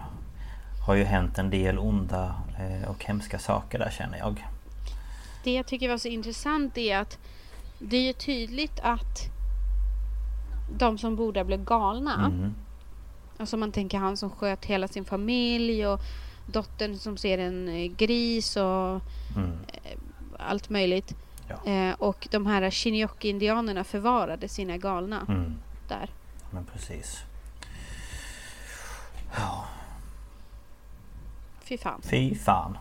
Har 0.88 0.96
ju 0.96 1.04
hänt 1.04 1.38
en 1.38 1.50
del 1.50 1.80
onda 1.80 2.36
eh, 2.60 2.90
och 2.90 3.06
hemska 3.06 3.40
saker 3.40 3.80
där 3.80 3.90
känner 3.90 4.18
jag. 4.18 4.46
Det 5.46 5.54
jag 5.54 5.68
tycker 5.68 5.90
var 5.90 5.98
så 5.98 6.08
intressant 6.08 6.78
är 6.78 6.98
att 6.98 7.20
det 7.80 7.98
är 7.98 8.02
ju 8.02 8.14
tydligt 8.14 8.80
att 8.84 9.20
de 10.78 10.98
som 10.98 11.16
bor 11.16 11.34
där 11.34 11.44
blev 11.44 11.64
galna. 11.64 12.26
Mm. 12.26 12.56
Alltså 13.38 13.58
man 13.58 13.72
tänker 13.72 13.98
han 13.98 14.18
som 14.18 14.30
sköt 14.30 14.66
hela 14.66 14.88
sin 14.88 15.06
familj 15.06 15.88
och 15.88 16.00
dottern 16.46 16.98
som 16.98 17.18
ser 17.18 17.38
en 17.38 17.68
eh, 17.70 17.92
gris 17.92 18.56
och 18.58 19.02
Mm. 19.36 19.58
allt 20.40 20.70
möjligt. 20.70 21.16
Ja. 21.48 21.72
Eh, 21.72 21.94
och 22.00 22.28
de 22.32 22.46
här 22.46 22.70
Shinyoki-indianerna 22.72 23.84
förvarade 23.84 24.48
sina 24.50 24.78
galna 24.78 25.26
Mm. 25.30 25.56
där. 25.88 26.10
Men 26.52 26.66
precis. 26.66 27.24
Ja, 29.38 29.66
Fy 31.64 31.78
fan. 31.78 32.02
fy 32.04 32.36
fan. 32.36 32.78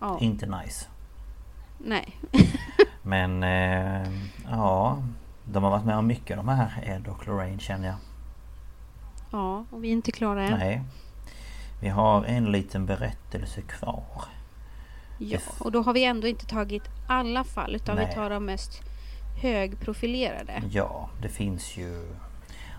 Ja, 0.00 0.18
Inte 0.20 0.46
nice. 0.46 0.86
Nej. 1.84 2.16
Men 3.02 3.42
eh, 3.42 4.08
ja, 4.50 5.02
de 5.44 5.62
har 5.62 5.70
varit 5.70 5.84
med 5.84 5.96
om 5.96 6.06
mycket 6.06 6.36
de 6.36 6.48
här 6.48 6.84
Ed 6.86 7.08
och 7.08 7.26
Lorraine 7.26 7.58
känner 7.58 7.86
jag. 7.86 7.96
Ja, 9.30 9.64
och 9.70 9.84
vi 9.84 9.88
är 9.88 9.92
inte 9.92 10.12
klara 10.12 10.44
än. 10.44 10.58
Nej. 10.58 10.82
Vi 11.80 11.88
har 11.88 12.24
en 12.24 12.52
liten 12.52 12.86
berättelse 12.86 13.60
kvar. 13.62 14.24
Ja, 15.18 15.38
och 15.58 15.72
då 15.72 15.82
har 15.82 15.92
vi 15.92 16.04
ändå 16.04 16.26
inte 16.26 16.46
tagit 16.46 16.82
alla 17.08 17.44
fall 17.44 17.74
utan 17.74 17.96
Nej. 17.96 18.06
vi 18.06 18.14
tar 18.14 18.30
de 18.30 18.44
mest 18.44 18.82
högprofilerade. 19.42 20.62
Ja, 20.70 21.08
det 21.22 21.28
finns 21.28 21.76
ju... 21.76 22.08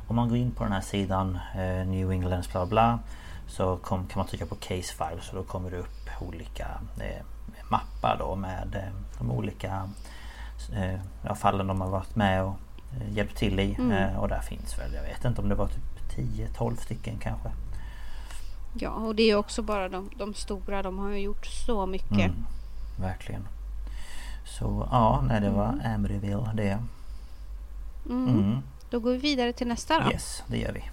Om 0.07 0.15
man 0.15 0.29
går 0.29 0.37
in 0.37 0.51
på 0.51 0.63
den 0.63 0.73
här 0.73 0.81
sidan 0.81 1.39
eh, 1.55 1.87
New 1.87 2.11
Englands 2.11 2.51
bla 2.51 2.65
bla 2.65 2.99
Så 3.47 3.77
kom, 3.77 4.07
kan 4.07 4.19
man 4.19 4.27
trycka 4.27 4.45
på 4.45 4.55
Case 4.55 4.93
Files 4.95 5.29
och 5.29 5.35
då 5.35 5.43
kommer 5.43 5.71
det 5.71 5.77
upp 5.77 6.09
olika 6.21 6.67
eh, 7.01 7.25
mappar 7.69 8.17
då 8.19 8.35
med 8.35 8.75
eh, 8.75 9.17
de 9.17 9.31
olika 9.31 9.89
eh, 10.73 10.99
ja, 11.21 11.35
fallen 11.35 11.67
de 11.67 11.81
har 11.81 11.89
varit 11.89 12.15
med 12.15 12.43
och 12.43 12.55
eh, 13.01 13.13
hjälpt 13.13 13.37
till 13.37 13.59
i. 13.59 13.77
Eh, 13.91 14.19
och 14.19 14.27
där 14.27 14.41
finns 14.41 14.79
väl, 14.79 14.93
jag 14.93 15.03
vet 15.03 15.25
inte 15.25 15.41
om 15.41 15.49
det 15.49 15.55
var 15.55 15.67
typ 15.67 16.17
10-12 16.57 16.75
stycken 16.75 17.17
kanske. 17.17 17.51
Ja, 18.79 18.89
och 18.89 19.15
det 19.15 19.31
är 19.31 19.35
också 19.35 19.61
bara 19.61 19.89
de, 19.89 20.09
de 20.17 20.33
stora. 20.33 20.83
De 20.83 20.99
har 20.99 21.09
ju 21.09 21.19
gjort 21.19 21.45
så 21.45 21.85
mycket. 21.85 22.11
Mm, 22.11 22.45
verkligen. 22.99 23.47
Så 24.45 24.87
ja, 24.91 25.23
nej 25.27 25.41
det 25.41 25.49
var 25.49 25.81
Amityville 25.85 26.51
det. 26.53 26.79
Mm. 28.05 28.27
Mm. 28.27 28.61
Då 28.89 28.99
går 28.99 29.11
vi 29.11 29.17
vidare 29.17 29.53
till 29.53 29.67
nästa 29.67 29.99
då. 29.99 30.11
Yes, 30.11 30.43
det 30.47 30.57
gör 30.57 30.71
vi. 30.71 30.83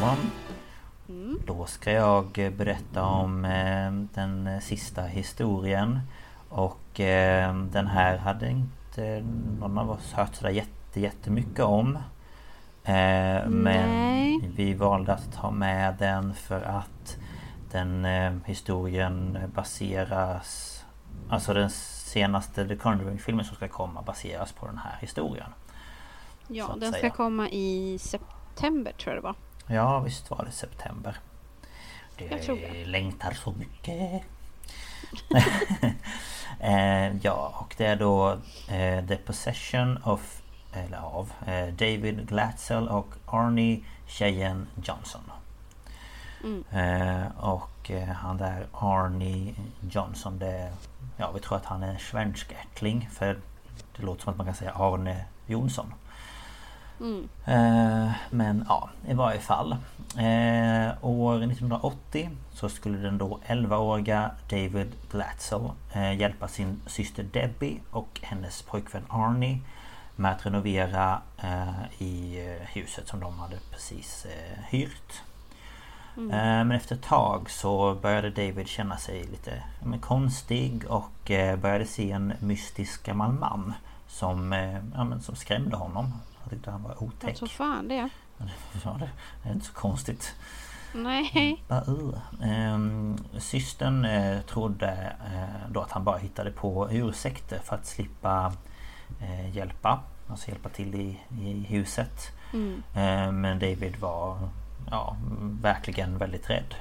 Så, 0.00 0.16
Mm. 1.12 1.38
då 1.46 1.66
ska 1.66 1.92
jag 1.92 2.52
berätta 2.56 3.04
om 3.04 3.44
eh, 3.44 3.92
den 4.14 4.60
sista 4.60 5.02
historien. 5.02 6.00
Och 6.48 7.00
eh, 7.00 7.54
den 7.56 7.86
här 7.86 8.16
hade 8.16 8.50
inte 8.50 9.24
någon 9.60 9.78
av 9.78 9.90
oss 9.90 10.12
hört 10.12 10.34
sådär 10.34 10.50
jätte, 10.50 11.00
jättemycket 11.00 11.64
om. 11.64 11.96
Eh, 12.84 13.48
men 13.48 13.88
vi 14.56 14.74
valde 14.74 15.12
att 15.12 15.32
ta 15.32 15.50
med 15.50 15.94
den 15.98 16.34
för 16.34 16.62
att 16.62 17.18
den 17.70 18.04
eh, 18.04 18.32
historien 18.44 19.38
baseras 19.54 20.76
Alltså 21.28 21.54
den 21.54 21.70
senaste 21.70 22.68
The 22.68 22.76
Conjuring-filmen 22.76 23.44
som 23.44 23.56
ska 23.56 23.68
komma 23.68 24.02
baseras 24.02 24.52
på 24.52 24.66
den 24.66 24.78
här 24.78 24.96
historien. 25.00 25.50
Ja, 26.48 26.76
den 26.80 26.92
ska 26.92 27.00
säga. 27.00 27.10
komma 27.10 27.48
i 27.48 27.98
september 28.00 28.92
tror 28.92 29.14
jag 29.14 29.22
det 29.22 29.26
var. 29.26 29.34
Ja 29.72 30.00
visst 30.00 30.30
var 30.30 30.44
det 30.44 30.52
september. 30.52 31.16
Det 32.16 32.24
Jag 32.24 32.42
tror 32.42 32.56
det. 32.56 32.84
längtar 32.84 33.32
så 33.32 33.52
mycket. 33.52 34.22
eh, 36.60 37.16
ja 37.16 37.54
och 37.60 37.74
det 37.78 37.86
är 37.86 37.96
då 37.96 38.30
eh, 38.68 39.06
The 39.06 39.16
Possession 39.16 39.98
of 40.04 40.42
eller 40.72 40.98
av 40.98 41.32
eh, 41.46 41.66
David 41.66 42.28
Glatzel 42.28 42.88
och 42.88 43.14
Arnie 43.26 43.84
Cheyenne 44.06 44.66
Johnson. 44.84 45.22
Mm. 46.44 46.64
Eh, 46.70 47.26
och 47.38 47.90
eh, 47.90 48.08
han 48.08 48.36
där 48.36 48.66
Arnie 48.72 49.54
Johnson 49.90 50.38
det 50.38 50.72
Ja 51.16 51.30
vi 51.34 51.40
tror 51.40 51.56
att 51.56 51.64
han 51.64 51.82
är 51.82 51.98
svenskättling 51.98 53.08
för 53.12 53.38
det 53.96 54.02
låter 54.02 54.22
som 54.22 54.30
att 54.30 54.36
man 54.36 54.46
kan 54.46 54.54
säga 54.54 54.72
Arne 54.74 55.24
Jonsson. 55.46 55.92
Mm. 57.00 57.28
Eh, 57.44 58.12
men 58.30 58.64
ja, 58.68 58.90
i 59.08 59.14
varje 59.14 59.40
fall. 59.40 59.76
Eh, 60.16 61.04
år 61.04 61.36
1980 61.36 62.30
så 62.52 62.68
skulle 62.68 62.98
den 62.98 63.18
då 63.18 63.38
11-åriga 63.46 64.30
David 64.50 64.92
Glatzel 65.10 65.70
eh, 65.92 66.18
hjälpa 66.18 66.48
sin 66.48 66.80
syster 66.86 67.22
Debbie 67.22 67.80
och 67.90 68.20
hennes 68.22 68.62
pojkvän 68.62 69.04
Arnie 69.08 69.58
med 70.16 70.32
att 70.32 70.46
renovera 70.46 71.22
i 71.98 72.38
huset 72.72 73.08
som 73.08 73.20
de 73.20 73.38
hade 73.38 73.56
precis 73.70 74.26
hyrt. 74.68 75.22
Eh, 76.16 76.22
Men 76.24 76.72
efter 76.72 76.94
ett 76.94 77.02
tag 77.02 77.50
så 77.50 77.94
började 77.94 78.30
David 78.30 78.68
känna 78.68 78.96
sig 78.96 79.24
lite 79.24 79.62
konstig 80.00 80.84
och 80.88 81.30
började 81.60 81.86
se 81.86 82.10
en 82.12 82.32
mystisk 82.40 83.06
gammal 83.06 83.32
man 83.32 83.72
som, 84.08 84.52
ja, 84.94 85.20
som 85.20 85.36
skrämde 85.36 85.76
honom. 85.76 86.12
Han 86.40 86.50
tyckte 86.50 86.70
han 86.70 86.82
var 86.82 87.02
otäck. 87.02 87.30
Alltså 87.30 87.46
fan 87.46 87.88
det. 87.88 88.08
Ja, 88.84 88.98
det, 89.00 89.48
är 89.48 89.52
inte 89.52 89.66
så 89.66 89.72
konstigt. 89.72 90.34
Nej. 90.94 91.64
Bara, 91.68 91.84
uh. 91.88 92.14
Ehm, 92.42 93.18
systern 93.38 94.04
eh, 94.04 94.40
trodde 94.40 95.16
eh, 95.34 95.70
då 95.70 95.80
att 95.80 95.92
han 95.92 96.04
bara 96.04 96.18
hittade 96.18 96.50
på 96.50 96.88
ursäkter 96.90 97.58
för 97.58 97.76
att 97.76 97.86
slippa 97.86 98.52
eh, 99.20 99.56
hjälpa. 99.56 100.00
Alltså 100.28 100.48
hjälpa 100.48 100.68
till 100.68 100.94
i, 100.94 101.20
i 101.40 101.66
huset. 101.68 102.32
Mm. 102.52 102.82
Eh, 102.94 103.32
men 103.32 103.58
David 103.58 103.96
var 103.96 104.48
ja, 104.90 105.16
verkligen 105.62 106.18
väldigt 106.18 106.50
rädd. 106.50 106.74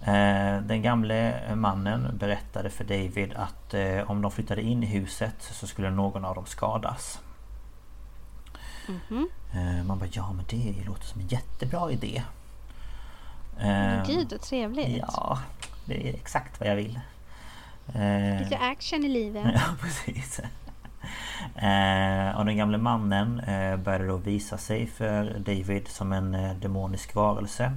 Eh, 0.00 0.62
Den 0.62 0.82
gamle 0.82 1.40
mannen 1.54 2.18
berättade 2.18 2.70
för 2.70 2.84
David 2.84 3.34
att 3.36 3.74
eh, 3.74 4.10
om 4.10 4.22
de 4.22 4.30
flyttade 4.30 4.62
in 4.62 4.82
i 4.82 4.86
huset 4.86 5.34
så 5.38 5.66
skulle 5.66 5.90
någon 5.90 6.24
av 6.24 6.34
dem 6.34 6.46
skadas. 6.46 7.20
Mhm. 8.88 9.28
Eh, 9.52 9.84
Man 9.84 9.98
bara 9.98 10.08
ja 10.12 10.32
men 10.32 10.44
det 10.48 10.84
låter 10.86 11.04
som 11.06 11.20
en 11.20 11.28
jättebra 11.28 11.90
idé. 11.90 12.22
Men 13.56 13.98
Eh, 14.00 14.06
gud 14.06 14.30
vad 14.30 14.40
trevligt. 14.40 14.98
Ja, 14.98 15.38
det 15.84 16.08
är 16.08 16.14
exakt 16.14 16.60
vad 16.60 16.68
jag 16.68 16.76
vill. 16.76 17.00
Eh, 17.94 18.42
Lite 18.42 18.58
action 18.58 19.04
i 19.04 19.08
livet. 19.08 19.46
Ja, 19.54 19.60
precis. 19.80 20.40
Eh, 21.56 22.36
och 22.38 22.44
den 22.44 22.56
gamle 22.56 22.78
mannen 22.78 23.42
började 23.84 24.06
då 24.06 24.16
visa 24.16 24.58
sig 24.58 24.86
för 24.86 25.38
David 25.38 25.88
som 25.88 26.12
en 26.12 26.60
demonisk 26.60 27.14
varelse 27.14 27.72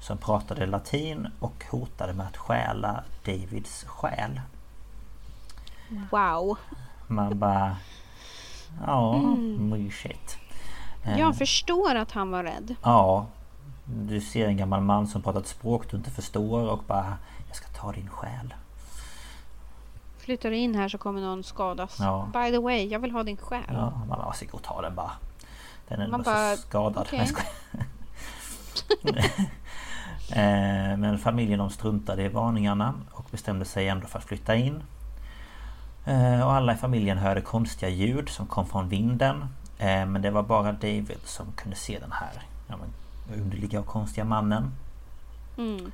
som 0.00 0.18
pratade 0.18 0.66
latin 0.66 1.28
och 1.38 1.64
hotade 1.70 2.12
med 2.12 2.26
att 2.26 2.36
stjäla 2.36 3.04
Davids 3.24 3.84
själ. 3.84 4.40
Wow. 6.10 6.58
Man 7.06 7.38
bara... 7.38 7.76
Ja, 8.86 9.18
mysigt. 9.58 10.36
Eh, 10.38 10.41
Jag 11.02 11.38
förstår 11.38 11.94
att 11.94 12.12
han 12.12 12.30
var 12.30 12.42
rädd. 12.44 12.74
Ja, 12.82 13.26
du 13.84 14.20
ser 14.20 14.46
en 14.48 14.56
gammal 14.56 14.80
man 14.80 15.06
som 15.06 15.22
pratar 15.22 15.40
ett 15.40 15.46
språk 15.46 15.90
du 15.90 15.96
inte 15.96 16.10
förstår 16.10 16.68
och 16.70 16.84
bara 16.86 17.16
Jag 17.46 17.56
ska 17.56 17.66
ta 17.68 17.92
din 17.92 18.08
själ. 18.08 18.54
Flyttar 20.18 20.50
du 20.50 20.56
in 20.56 20.74
här 20.74 20.88
så 20.88 20.98
kommer 20.98 21.20
någon 21.20 21.44
skadas. 21.44 21.96
Ja. 22.00 22.28
By 22.32 22.50
the 22.50 22.58
way, 22.58 22.86
jag 22.88 22.98
vill 22.98 23.10
ha 23.10 23.22
din 23.22 23.36
själ. 23.36 23.62
Ja, 23.68 23.90
man 23.98 24.08
bara 24.08 24.24
varsågod 24.24 24.54
och 24.54 24.62
ta 24.62 24.82
den 24.82 24.94
bara. 24.94 25.10
Den 25.88 26.00
är 26.00 26.08
Man 26.08 26.22
bara, 26.22 26.56
så 26.56 26.62
skadad. 26.62 27.06
skojar. 27.06 27.26
Eh, 30.32 30.96
Men 30.96 31.18
familjen 31.18 31.58
de 31.58 31.70
struntade 31.70 32.22
i 32.22 32.28
varningarna 32.28 32.94
och 33.12 33.26
bestämde 33.30 33.64
sig 33.64 33.88
ändå 33.88 34.06
för 34.06 34.18
att 34.18 34.24
flytta 34.24 34.54
in. 34.54 34.82
Eh, 36.06 36.40
Och 36.46 36.52
alla 36.52 36.72
i 36.72 36.76
familjen 36.76 37.18
hörde 37.18 37.40
konstiga 37.40 37.88
ljud 37.90 38.28
som 38.28 38.46
kom 38.46 38.66
från 38.66 38.88
vinden. 38.88 39.46
Eh, 39.78 40.06
men 40.06 40.22
det 40.22 40.30
var 40.30 40.42
bara 40.42 40.72
David 40.72 41.20
som 41.24 41.52
kunde 41.52 41.76
se 41.76 41.98
den 41.98 42.12
här 42.12 42.42
underliga 43.36 43.80
och 43.80 43.86
konstiga 43.86 44.24
mannen. 44.24 44.72
Mm. 45.58 45.92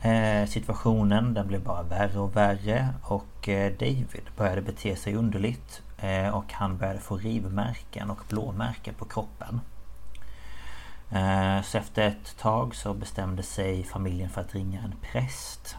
Eh, 0.00 0.48
situationen 0.48 1.34
den 1.34 1.46
blev 1.46 1.62
bara 1.62 1.82
värre 1.82 2.18
och 2.18 2.36
värre 2.36 2.88
och 3.02 3.48
eh, 3.48 3.72
David 3.72 4.22
började 4.36 4.62
bete 4.62 4.96
sig 4.96 5.14
underligt 5.14 5.82
och 6.32 6.52
han 6.52 6.76
började 6.76 6.98
få 6.98 7.16
rivmärken 7.16 8.10
och 8.10 8.18
blåmärken 8.28 8.94
på 8.94 9.04
kroppen. 9.04 9.60
Så 11.64 11.78
efter 11.78 12.02
ett 12.02 12.36
tag 12.38 12.74
så 12.74 12.94
bestämde 12.94 13.42
sig 13.42 13.84
familjen 13.84 14.30
för 14.30 14.40
att 14.40 14.54
ringa 14.54 14.80
en 14.80 14.94
präst. 15.12 15.76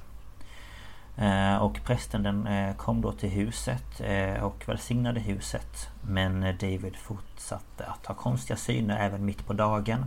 Eh, 1.19 1.57
och 1.57 1.79
prästen 1.83 2.23
den 2.23 2.47
eh, 2.47 2.75
kom 2.75 3.01
då 3.01 3.11
till 3.11 3.29
huset 3.29 4.01
och 4.41 4.63
välsignade 4.69 5.19
huset. 5.19 5.89
Men 6.01 6.41
David 6.41 6.95
fortsatte 6.95 7.85
att 7.85 8.05
ha 8.05 8.15
konstiga 8.15 8.57
syner 8.57 8.99
även 8.99 9.25
mitt 9.25 9.45
på 9.47 9.53
dagen. 9.53 10.05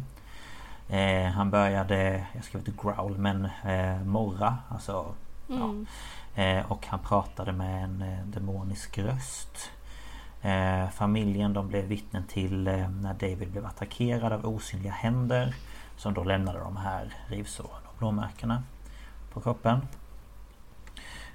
Han 1.34 1.50
började, 1.50 2.26
jag 2.32 2.44
skrev 2.44 2.68
inte 2.68 2.82
growl 2.82 3.18
men 3.18 3.48
morra. 4.04 4.58
Alltså, 4.68 5.14
mm. 5.48 5.86
ja. 6.34 6.64
Och 6.68 6.86
han 6.86 6.98
pratade 6.98 7.52
med 7.52 7.84
en 7.84 8.04
demonisk 8.26 8.98
röst. 8.98 9.70
Eh, 10.42 10.90
familjen 10.90 11.52
de 11.52 11.68
blev 11.68 11.84
vittnen 11.84 12.24
till 12.26 12.66
eh, 12.68 12.90
när 12.90 13.14
David 13.14 13.50
blev 13.50 13.66
attackerad 13.66 14.32
av 14.32 14.46
osynliga 14.46 14.92
händer 14.92 15.54
Som 15.96 16.14
då 16.14 16.24
lämnade 16.24 16.58
de 16.58 16.76
här 16.76 17.14
rivsåren 17.26 17.82
och 17.86 17.94
blåmärkena 17.98 18.62
på 19.32 19.40
kroppen. 19.40 19.80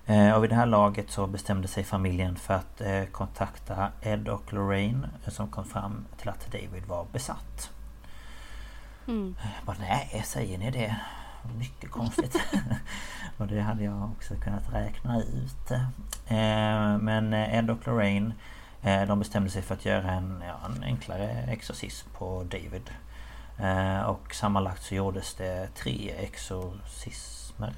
Eh, 0.10 0.32
och 0.32 0.44
vid 0.44 0.50
det 0.50 0.56
här 0.56 0.66
laget 0.66 1.12
så 1.12 1.28
bestämde 1.28 1.68
sig 1.68 1.84
familjen 1.84 2.36
för 2.36 2.54
att 2.54 2.82
eh, 2.82 3.04
kontakta 3.06 3.92
Ed 4.02 4.28
och 4.28 4.54
Lorraine 4.54 5.08
eh, 5.26 5.32
som 5.32 5.48
kom 5.48 5.66
fram 5.66 6.06
till 6.18 6.30
att 6.30 6.52
David 6.52 6.86
var 6.88 7.06
besatt. 7.12 7.72
Mm. 9.08 9.36
Bara, 9.66 9.78
nej, 9.80 10.24
säger 10.26 10.58
ni 10.58 10.72
det? 10.72 10.96
Mycket 11.58 11.92
konstigt. 11.92 12.36
och 13.38 13.48
det 13.48 13.62
hade 13.62 13.84
jag 13.84 14.12
också 14.12 14.36
kunnat 14.36 14.74
räkna 14.74 15.22
ut. 15.22 15.72
men 17.02 17.34
Ed 17.34 17.70
och 17.70 17.88
Lorraine 17.88 18.34
de 19.08 19.20
bestämde 19.20 19.50
sig 19.50 19.62
för 19.62 19.76
att 19.76 19.86
göra 19.86 20.12
en, 20.12 20.44
ja, 20.48 20.60
en 20.66 20.84
enklare 20.84 21.30
exorcism 21.30 22.10
på 22.18 22.44
David. 22.44 22.90
Och 24.06 24.36
sammanlagt 24.36 24.84
så 24.84 24.96
gjordes 24.96 25.34
det 25.34 25.68
tre 25.76 26.14
exorcismer. 26.18 27.74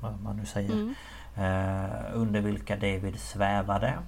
Vad 0.00 0.22
man 0.22 0.36
nu 0.36 0.46
säger. 0.46 0.72
Mm. 0.72 0.94
Eh, 1.38 2.04
under 2.12 2.40
vilka 2.40 2.76
David 2.76 3.20
svävade. 3.20 3.98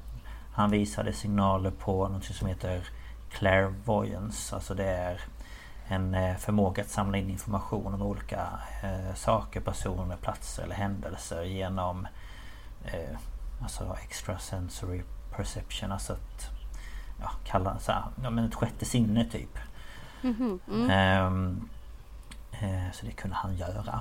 Han 0.52 0.70
visade 0.70 1.12
signaler 1.12 1.70
på 1.70 2.09
något 2.09 2.24
som 2.24 2.48
heter 2.48 2.89
clairvoyance. 3.31 4.55
Alltså 4.55 4.74
det 4.74 4.85
är 4.85 5.20
en 5.89 6.39
förmåga 6.39 6.82
att 6.82 6.89
samla 6.89 7.19
in 7.19 7.31
information 7.31 7.94
om 7.94 8.02
olika 8.02 8.48
saker, 9.15 9.61
personer, 9.61 10.16
platser 10.16 10.62
eller 10.62 10.74
händelser 10.74 11.43
genom 11.43 12.07
alltså 13.62 13.97
extrasensory 14.05 15.02
perception, 15.36 15.93
alltså 15.93 16.12
ett... 16.12 16.51
Ja, 17.20 17.31
kalla 17.44 17.78
så 17.78 17.93
här, 17.93 18.02
ja, 18.23 18.31
men 18.31 18.44
ett 18.44 18.55
sjätte 18.55 18.85
sinne 18.85 19.24
typ. 19.24 19.59
Mm 20.23 20.36
-hmm. 20.36 20.59
mm. 20.69 21.69
Eh, 22.52 22.93
så 22.93 23.07
det 23.07 23.12
kunde 23.12 23.36
han 23.36 23.57
göra. 23.57 24.01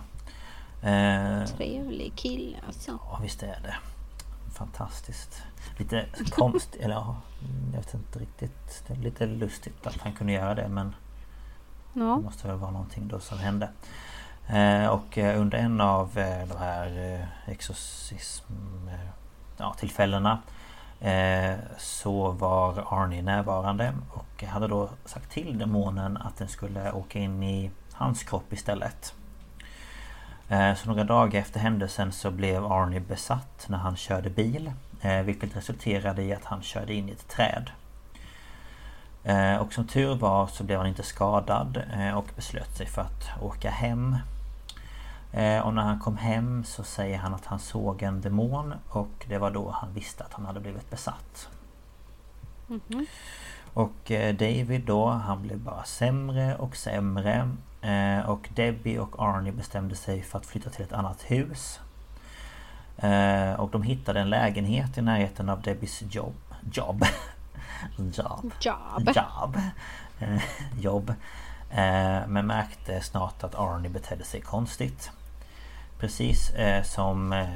Eh, 0.82 1.46
Trevlig 1.46 2.14
kille 2.16 2.58
alltså. 2.68 2.92
Ja 2.92 3.20
visst 3.22 3.44
är 3.44 3.60
det. 3.64 3.76
Fantastiskt. 4.54 5.44
Lite 5.78 6.06
konst, 6.30 6.76
eller 6.80 6.96
ja, 6.96 7.16
jag 7.72 7.80
vet 7.80 7.94
inte 7.94 8.20
riktigt. 8.20 8.84
Det 8.88 8.94
är 8.94 8.98
lite 8.98 9.26
lustigt 9.26 9.88
att 9.88 9.98
han 9.98 10.14
kunde 10.14 10.34
göra 10.34 10.56
det 10.56 10.68
men 10.68 10.96
ja. 11.94 12.16
Det 12.18 12.24
måste 12.24 12.48
väl 12.48 12.58
vara 12.58 12.72
någonting 12.72 13.08
då 13.08 13.20
som 13.20 13.38
hände. 13.38 13.70
Eh, 14.48 14.88
och 14.88 15.18
eh, 15.18 15.42
under 15.42 15.58
en 15.58 15.82
av 15.82 16.10
de 16.50 16.58
här 16.60 17.28
exorcism 17.46 18.54
ja, 19.58 19.76
tillfällena 19.80 20.40
så 21.78 22.32
var 22.32 22.84
Arnie 22.88 23.22
närvarande 23.22 23.94
och 24.14 24.44
hade 24.44 24.68
då 24.68 24.90
sagt 25.06 25.32
till 25.32 25.58
demonen 25.58 26.18
att 26.18 26.38
den 26.38 26.48
skulle 26.48 26.92
åka 26.92 27.20
in 27.20 27.44
i 27.44 27.72
hans 27.94 28.24
kropp 28.24 28.54
istället. 28.54 29.14
Eh, 30.50 30.76
så 30.76 30.90
några 30.90 31.04
dagar 31.04 31.40
efter 31.40 31.60
händelsen 31.60 32.12
så 32.12 32.32
blev 32.32 32.66
Arnie 32.66 33.00
besatt 33.00 33.66
när 33.68 33.78
han 33.78 33.96
körde 33.96 34.30
bil. 34.30 34.72
Eh, 35.02 35.22
vilket 35.22 35.56
resulterade 35.56 36.24
i 36.24 36.34
att 36.34 36.46
han 36.46 36.62
körde 36.62 36.94
in 36.94 37.10
i 37.10 37.12
ett 37.12 37.28
träd. 37.28 37.70
Och 39.60 39.74
som 39.74 39.88
tur 39.88 40.16
var 40.16 40.48
så 40.48 40.64
blev 40.64 40.78
han 40.78 40.88
inte 40.88 41.04
skadad 41.04 41.84
och 42.16 42.26
beslöt 42.36 42.78
sig 42.78 42.86
för 42.86 43.02
att 43.02 43.42
åka 43.42 43.70
hem 43.70 44.18
Eh, 45.32 45.60
och 45.60 45.74
när 45.74 45.82
han 45.82 46.00
kom 46.00 46.18
hem 46.18 46.64
så 46.64 46.84
säger 46.84 47.18
han 47.18 47.34
att 47.34 47.46
han 47.46 47.60
såg 47.60 48.04
en 48.04 48.22
demon 48.22 48.74
och 48.90 49.26
det 49.28 49.38
var 49.38 49.52
då 49.52 49.70
han 49.70 49.94
visste 49.94 50.24
att 50.24 50.34
han 50.34 50.46
hade 50.46 50.60
blivit 50.60 50.90
besatt. 50.90 51.50
Mm 52.70 52.82
-hmm. 52.88 53.06
Och 53.74 54.12
eh, 54.12 54.36
David 54.36 54.82
då, 54.86 55.08
han 55.08 55.42
blev 55.42 55.60
bara 55.60 55.84
sämre 55.84 56.56
och 56.56 56.76
sämre. 56.76 57.50
Eh, 57.82 58.30
och 58.30 58.50
Debbie 58.56 58.98
och 58.98 59.20
Arnie 59.20 59.52
bestämde 59.52 59.96
sig 59.96 60.22
för 60.22 60.38
att 60.38 60.46
flytta 60.46 60.70
till 60.70 60.86
ett 60.86 60.94
annat 60.94 61.22
hus. 61.22 61.80
Och 63.58 63.70
de 63.70 63.84
hittade 63.84 64.20
en 64.20 64.30
lägenhet 64.30 64.98
i 64.98 65.02
närheten 65.02 65.50
av 65.50 65.62
Debbies 65.62 66.04
jobb. 66.10 66.36
Jobb. 66.72 67.06
jobb. 67.98 68.54
Jobb. 68.60 69.10
Jobb. 69.16 69.58
jobb. 70.80 71.14
Men 72.28 72.48
märkte 72.48 73.02
snart 73.02 73.44
att 73.44 73.56
Arnie 73.56 73.90
betedde 73.90 74.24
sig 74.24 74.42
konstigt. 74.42 75.12
Precis 76.00 76.50
eh, 76.50 76.84
som 76.84 77.34
eh, 77.34 77.48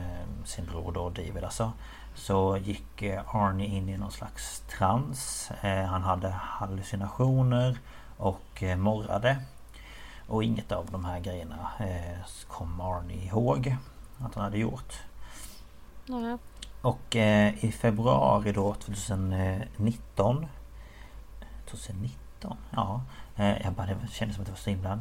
sin 0.46 0.66
bror 0.66 0.92
då 0.92 1.10
David 1.10 1.44
alltså 1.44 1.72
Så 2.16 2.58
gick 2.58 3.02
eh, 3.02 3.36
Arnie 3.36 3.68
in 3.68 3.90
i 3.90 3.98
någon 3.98 4.12
slags 4.12 4.60
trans 4.60 5.52
eh, 5.62 5.84
Han 5.84 6.04
hade 6.04 6.30
hallucinationer 6.30 7.78
Och 8.18 8.64
eh, 8.64 8.78
morrade 8.78 9.38
Och 10.28 10.44
inget 10.44 10.72
av 10.72 10.88
de 10.92 11.06
här 11.06 11.20
grejerna 11.20 11.72
eh, 11.80 12.26
kom 12.48 12.82
Arnie 12.82 13.26
ihåg 13.26 13.76
Att 14.20 14.36
han 14.36 14.44
hade 14.44 14.58
gjort 14.58 14.94
mm. 16.10 16.38
Och 16.82 17.16
i 17.60 17.74
februari 17.80 18.52
då 18.52 18.74
2019 18.74 20.46
2019? 21.66 22.58
Ja 22.70 23.02
Jag 23.36 23.74
bara, 23.74 23.88
det 23.88 24.08
kändes 24.12 24.36
som 24.36 24.42
att 24.42 24.46
det 24.46 24.52
var 24.52 24.58
så 24.58 24.70
himla 24.70 25.00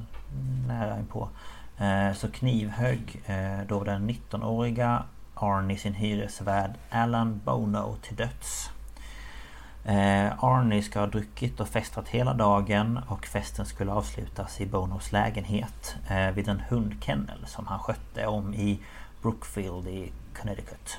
nära 0.67 0.99
inpå 0.99 1.29
Eh, 1.83 2.13
så 2.13 2.31
knivhögg 2.31 3.23
eh, 3.27 3.67
då 3.69 3.85
den 3.85 4.11
19-åriga 4.11 5.03
Arnie 5.35 5.77
sin 5.77 5.95
hyresvärd 5.95 6.71
Alan 6.91 7.41
Bono 7.45 7.97
till 8.03 8.17
döds. 8.17 8.71
Eh, 9.85 10.45
Arnie 10.45 10.83
ska 10.83 11.01
ha 11.01 11.07
druckit 11.07 11.61
och 11.61 11.69
festat 11.69 12.09
hela 12.09 12.35
dagen 12.35 13.01
och 13.09 13.27
festen 13.27 13.67
skulle 13.67 13.93
avslutas 13.93 14.61
i 14.61 14.67
Bonos 14.67 15.13
lägenhet 15.13 15.97
vid 16.35 16.49
en 16.49 16.61
hundkennel 16.61 17.47
som 17.47 17.67
han 17.67 17.79
skötte 17.79 18.27
om 18.27 18.55
i 18.55 18.81
Brookfield 19.23 19.89
i 19.89 20.13
Connecticut. 20.35 20.99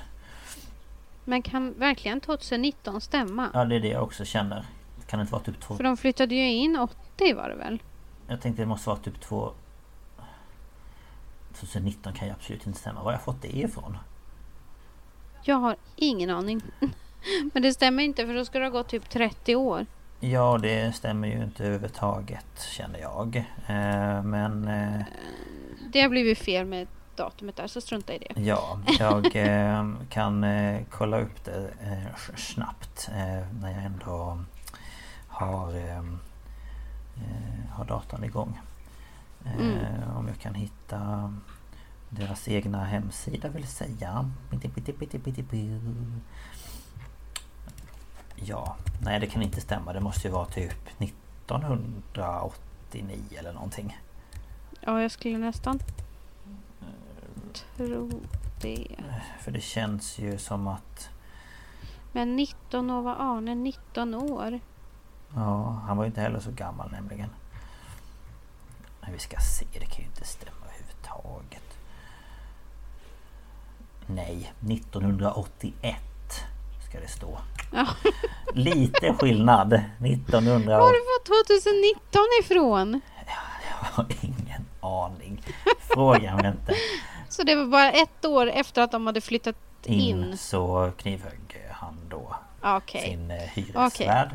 Men 1.24 1.42
kan 1.42 1.74
verkligen 1.78 2.20
2019 2.20 3.00
stämma? 3.00 3.50
Ja 3.54 3.64
det 3.64 3.76
är 3.76 3.80
det 3.80 3.88
jag 3.88 4.02
också 4.02 4.24
känner. 4.24 4.64
Kan 5.06 5.18
det 5.18 5.20
inte 5.20 5.32
vara 5.32 5.42
typ 5.42 5.60
två... 5.60 5.76
För 5.76 5.84
de 5.84 5.96
flyttade 5.96 6.34
ju 6.34 6.50
in 6.50 6.76
80 6.76 7.34
var 7.34 7.48
det 7.48 7.54
väl? 7.54 7.82
Jag 8.26 8.40
tänkte 8.40 8.62
det 8.62 8.66
måste 8.66 8.88
vara 8.88 8.98
typ 8.98 9.20
två 9.20 9.52
2019 11.54 12.12
kan 12.12 12.28
ju 12.28 12.34
absolut 12.34 12.66
inte 12.66 12.78
stämma. 12.78 12.98
Var 12.98 13.04
har 13.04 13.12
jag 13.12 13.22
fått 13.22 13.42
det 13.42 13.56
ifrån? 13.56 13.98
Jag 15.42 15.56
har 15.56 15.76
ingen 15.96 16.30
aning. 16.30 16.62
Men 17.52 17.62
det 17.62 17.72
stämmer 17.72 18.02
inte 18.02 18.26
för 18.26 18.34
då 18.34 18.44
ska 18.44 18.58
det 18.58 18.64
ha 18.64 18.70
gått 18.70 18.88
typ 18.88 19.10
30 19.10 19.56
år. 19.56 19.86
Ja, 20.20 20.58
det 20.62 20.92
stämmer 20.92 21.28
ju 21.28 21.42
inte 21.42 21.64
överhuvudtaget 21.64 22.62
känner 22.70 22.98
jag. 22.98 23.36
Eh, 23.66 24.22
men... 24.22 24.68
Eh, 24.68 25.00
det 25.92 26.00
har 26.00 26.08
blivit 26.08 26.38
fel 26.38 26.66
med 26.66 26.86
datumet 27.16 27.56
där, 27.56 27.66
så 27.66 27.80
strunta 27.80 28.14
i 28.14 28.18
det. 28.18 28.40
Ja, 28.40 28.80
jag 28.98 29.36
eh, 29.36 29.90
kan 30.10 30.46
kolla 30.90 31.20
upp 31.20 31.44
det 31.44 31.70
snabbt 32.36 33.10
när 33.60 33.70
jag 33.70 33.84
ändå 33.84 34.38
har, 35.28 35.72
har 37.70 37.84
datorn 37.84 38.24
igång. 38.24 38.60
Mm. 39.58 39.76
Om 40.16 40.28
jag 40.28 40.38
kan 40.38 40.54
hitta 40.54 41.32
deras 42.08 42.48
egna 42.48 42.84
hemsida 42.84 43.48
vill 43.48 43.66
säga. 43.66 44.30
Ja, 48.36 48.76
nej 49.02 49.20
det 49.20 49.26
kan 49.26 49.42
inte 49.42 49.60
stämma. 49.60 49.92
Det 49.92 50.00
måste 50.00 50.28
ju 50.28 50.34
vara 50.34 50.46
typ 50.46 50.88
1989 50.98 53.18
eller 53.38 53.52
någonting. 53.52 53.98
Ja, 54.80 55.02
jag 55.02 55.10
skulle 55.10 55.38
nästan 55.38 55.78
tro 57.76 58.10
det. 58.60 58.86
För 59.40 59.50
det 59.50 59.60
känns 59.60 60.18
ju 60.18 60.38
som 60.38 60.68
att... 60.68 61.10
Men 62.12 62.36
19 62.36 62.90
år 62.90 63.02
var 63.02 63.16
Arne 63.18 63.54
19 63.54 64.14
år. 64.14 64.60
Ja, 65.34 65.82
han 65.86 65.96
var 65.96 66.04
ju 66.04 66.08
inte 66.08 66.20
heller 66.20 66.40
så 66.40 66.50
gammal 66.50 66.90
nämligen. 66.90 67.30
Men 69.00 69.12
vi 69.12 69.18
ska 69.18 69.36
se, 69.40 69.66
det 69.72 69.86
kan 69.86 69.98
ju 69.98 70.04
inte 70.04 70.24
stämma 70.24 70.66
överhuvudtaget. 70.66 71.78
Nej, 74.06 74.52
1981 74.60 75.96
ska 76.94 77.00
det 77.00 77.08
stå. 77.08 77.38
Ja. 77.72 77.86
Lite 78.54 79.14
skillnad. 79.14 79.72
1900... 79.72 80.78
Var 80.78 80.84
har 80.86 80.92
du 80.92 80.98
fått 81.18 81.46
2019 81.46 82.22
ifrån? 82.40 83.00
Jag 83.70 83.86
har 83.88 84.06
ingen 84.22 84.66
aning. 84.80 85.42
Fråga 85.80 86.36
mig 86.36 86.46
inte. 86.46 86.74
Så 87.28 87.42
det 87.42 87.54
var 87.54 87.64
bara 87.66 87.92
ett 87.92 88.24
år 88.24 88.46
efter 88.46 88.82
att 88.82 88.90
de 88.92 89.06
hade 89.06 89.20
flyttat 89.20 89.56
in? 89.84 90.00
In 90.00 90.38
så 90.38 90.92
knivhögg 90.98 91.64
han 91.70 91.96
då 92.08 92.36
Okej. 92.62 93.00
sin 93.02 93.30
eh, 93.30 93.36
hyresvärd. 93.36 94.30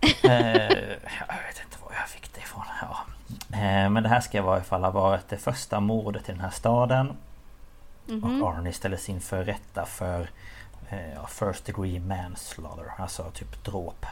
eh, 0.00 0.32
jag 0.32 1.36
vet 1.46 1.60
inte 1.64 1.78
var 1.84 1.92
jag 2.00 2.08
fick 2.08 2.34
det 2.34 2.40
ifrån. 2.40 2.64
Ja. 2.80 2.98
Eh, 3.56 3.90
men 3.90 4.02
det 4.02 4.08
här 4.08 4.20
ska 4.20 4.38
i 4.38 4.40
varje 4.40 4.64
fall 4.64 4.84
ha 4.84 4.90
varit 4.90 5.28
det 5.28 5.36
första 5.38 5.80
mordet 5.80 6.28
i 6.28 6.32
den 6.32 6.40
här 6.40 6.50
staden. 6.50 7.16
Mhm. 8.06 8.42
Och 8.42 8.48
Arnie 8.50 8.72
ställdes 8.72 9.08
inför 9.08 9.44
rätta 9.44 9.86
för 9.86 10.30
eh, 10.90 11.12
ja, 11.14 11.26
First 11.26 11.64
degree 11.64 12.00
manslaughter. 12.00 12.92
Alltså 12.98 13.30
typ 13.30 13.64
dråp 13.64 14.06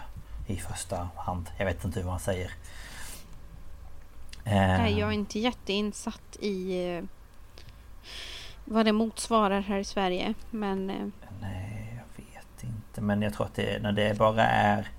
i 0.47 0.57
första 0.57 1.09
hand. 1.17 1.51
Jag 1.59 1.67
vet 1.67 1.85
inte 1.85 2.01
hur 2.01 2.07
man 2.07 2.21
säger. 2.21 2.51
Eh, 4.45 4.53
Nej, 4.55 4.99
jag 4.99 5.09
är 5.09 5.13
inte 5.13 5.39
jätteinsatt 5.39 6.37
i 6.41 6.87
eh, 6.97 7.05
vad 8.65 8.85
det 8.87 8.93
motsvarar 8.93 9.61
här 9.61 9.79
i 9.79 9.85
Sverige. 9.85 10.35
Men 10.51 10.91
eh, 10.91 11.07
Nej, 11.41 11.95
jag 12.17 12.25
vet 12.25 12.63
inte. 12.65 13.01
Men 13.01 13.23
jag 13.23 13.35
tror 13.35 13.47
att 13.47 13.55
det, 13.55 13.83
när 13.83 13.93
det 13.93 14.19
bara 14.19 14.43
är 14.47 14.91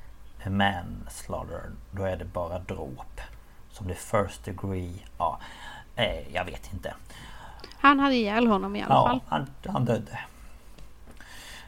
manslaughter, 0.45 1.61
då 1.91 2.03
är 2.03 2.17
det 2.17 2.25
bara 2.25 2.59
dråp. 2.59 3.21
Som 3.71 3.87
det 3.87 3.95
first 3.95 4.43
degree, 4.43 4.93
ja. 5.17 5.39
Jag 6.33 6.45
vet 6.45 6.73
inte. 6.73 6.93
han 7.77 7.99
hade 7.99 8.15
ihjäl 8.15 8.47
honom 8.47 8.75
i 8.75 8.83
alla 8.83 8.95
Ja, 8.95 9.07
fall. 9.07 9.19
han, 9.27 9.47
han 9.73 9.85
dödde. 9.85 10.19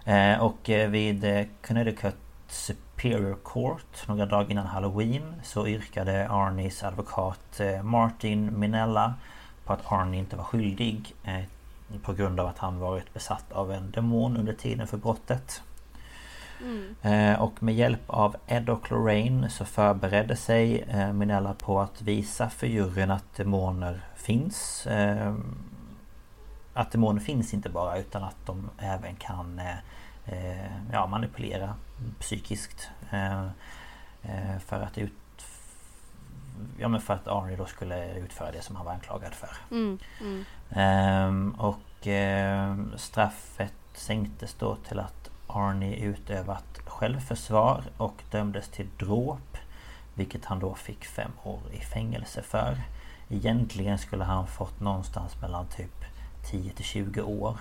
Eh, 0.06 0.44
och 0.44 0.70
eh, 0.70 0.90
vid 0.90 1.24
eh, 1.24 1.46
Connecticut 1.68 2.16
Superior 2.48 3.38
Court 3.44 4.08
några 4.08 4.26
dagar 4.26 4.52
innan 4.52 4.66
Halloween 4.66 5.34
så 5.44 5.68
yrkade 5.68 6.30
Arnies 6.30 6.84
advokat 6.84 7.62
Martin 7.84 8.60
Minella 8.60 9.14
på 9.66 9.74
att 9.74 9.92
Arnie 9.92 10.20
inte 10.20 10.36
var 10.36 10.44
skyldig 10.44 11.16
på 12.04 12.14
grund 12.14 12.40
av 12.40 12.48
att 12.48 12.58
han 12.58 12.80
varit 12.80 13.14
besatt 13.14 13.52
av 13.52 13.72
en 13.72 13.92
demon 13.92 14.38
under 14.38 14.54
tiden 14.54 14.88
för 14.88 14.98
brottet. 14.98 15.62
Eh, 17.02 17.42
och 17.42 17.64
med 17.64 17.76
hjälp 17.76 18.02
av 18.08 18.36
Ed 18.48 18.70
och 18.70 18.92
Lorraine 18.92 19.50
så 19.50 19.66
förberedde 19.66 20.36
sig 20.36 20.86
Minella 21.14 21.54
på 21.54 21.80
att 21.80 22.02
visa 22.02 22.50
för 22.50 22.68
juryn 22.68 23.12
att 23.12 23.36
demoner 23.36 24.02
finns. 24.16 24.88
Eh, 26.74 26.82
att 26.82 26.92
demoner 26.92 27.22
finns 27.22 27.54
inte 27.54 27.70
bara 27.70 27.98
utan 27.98 28.24
att 28.24 28.46
de 28.46 28.70
även 28.78 29.16
kan 29.16 29.60
eh, 29.60 29.78
eh, 30.26 30.72
ja, 30.92 31.08
manipulera 31.08 31.76
psykiskt. 32.20 32.90
Eh, 33.12 33.44
eh, 34.22 34.60
för 34.66 34.82
att 34.82 34.98
ut... 34.98 35.12
Ja 36.78 36.88
men 36.88 37.02
för 37.02 37.14
att 37.14 37.28
Arnie 37.28 37.56
då 37.56 37.66
skulle 37.66 38.18
utföra 38.18 38.52
det 38.52 38.62
som 38.62 38.76
han 38.76 38.86
var 38.86 38.94
anklagad 38.94 39.34
för. 39.34 39.50
Mm, 39.72 40.00
mm. 40.22 40.46
Ehm, 40.70 41.56
och 41.58 42.08
ehm, 42.08 42.94
straffet 42.98 43.74
sänktes 43.94 44.54
då 44.54 44.76
till 44.76 45.00
att 45.00 45.30
Arnie 45.48 45.96
utövat 45.96 46.80
självförsvar 46.86 47.84
och 47.98 48.24
dömdes 48.32 48.70
till 48.70 48.88
dråp. 48.98 49.58
Vilket 50.14 50.46
han 50.46 50.60
då 50.60 50.76
fick 50.76 51.06
fem 51.06 51.32
år 51.44 51.62
i 51.72 51.80
fängelse 51.80 52.42
för. 52.42 52.78
Egentligen 53.30 53.98
skulle 53.98 54.24
han 54.24 54.48
fått 54.48 54.80
någonstans 54.80 55.42
mellan 55.42 55.68
typ 55.68 56.06
10 56.46 56.70
till 56.72 56.86
20 56.86 57.22
år. 57.22 57.58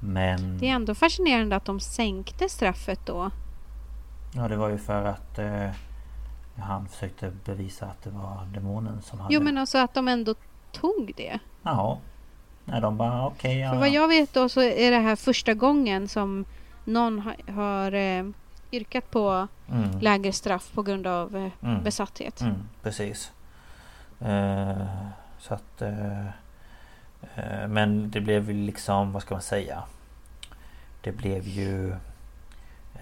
Men... 0.00 0.58
Det 0.58 0.68
är 0.68 0.72
ändå 0.74 0.94
fascinerande 0.94 1.56
att 1.56 1.64
de 1.64 1.80
sänkte 1.80 2.48
straffet 2.48 3.00
då. 3.06 3.30
Ja 4.34 4.48
det 4.48 4.56
var 4.56 4.68
ju 4.68 4.78
för 4.78 5.04
att 5.04 5.38
eh, 5.38 5.70
han 6.58 6.88
försökte 6.88 7.32
bevisa 7.44 7.86
att 7.86 8.02
det 8.02 8.10
var 8.10 8.46
demonen 8.54 9.02
som 9.02 9.20
hade... 9.20 9.34
Jo 9.34 9.40
men 9.42 9.58
alltså 9.58 9.78
att 9.78 9.94
de 9.94 10.08
ändå 10.08 10.34
tog 10.72 11.12
det. 11.16 11.38
Jaha. 11.62 11.96
Nej 12.64 12.80
de 12.80 12.96
bara 12.96 13.26
okej 13.26 13.58
ja, 13.58 13.70
För 13.72 13.78
vad 13.78 13.88
ja. 13.88 13.92
jag 13.92 14.08
vet 14.08 14.34
då 14.34 14.48
så 14.48 14.62
är 14.62 14.90
det 14.90 14.98
här 14.98 15.16
första 15.16 15.54
gången 15.54 16.08
som 16.08 16.44
någon 16.84 17.18
har, 17.18 17.52
har 17.52 17.92
eh, 17.92 18.24
yrkat 18.72 19.10
på 19.10 19.48
Mm. 19.70 19.98
lägre 20.00 20.32
straff 20.32 20.70
på 20.74 20.82
grund 20.82 21.06
av 21.06 21.36
eh, 21.36 21.48
Mm. 21.62 21.82
besatthet. 21.84 22.40
Mm, 22.40 22.54
precis. 22.82 23.32
Eh, 24.20 24.86
så 25.38 25.54
att... 25.54 25.82
Eh, 27.36 27.68
men 27.68 28.10
det 28.10 28.20
blev 28.20 28.50
ju 28.50 28.66
liksom, 28.66 29.12
vad 29.12 29.22
ska 29.22 29.34
man 29.34 29.42
säga? 29.42 29.82
Det 31.00 31.12
blev 31.12 31.48
ju... 31.48 31.96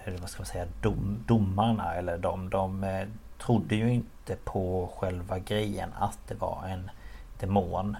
Eller 0.03 0.17
vad 0.17 0.29
ska 0.29 0.41
man 0.41 0.47
säga? 0.47 0.65
Dom, 0.81 1.23
domarna 1.27 1.93
eller 1.93 2.17
de, 2.17 2.49
de 2.49 2.83
eh, 2.83 3.07
trodde 3.37 3.75
ju 3.75 3.93
inte 3.93 4.35
på 4.35 4.89
själva 4.97 5.39
grejen 5.39 5.89
att 5.99 6.19
det 6.27 6.35
var 6.35 6.63
en 6.67 6.89
demon. 7.39 7.97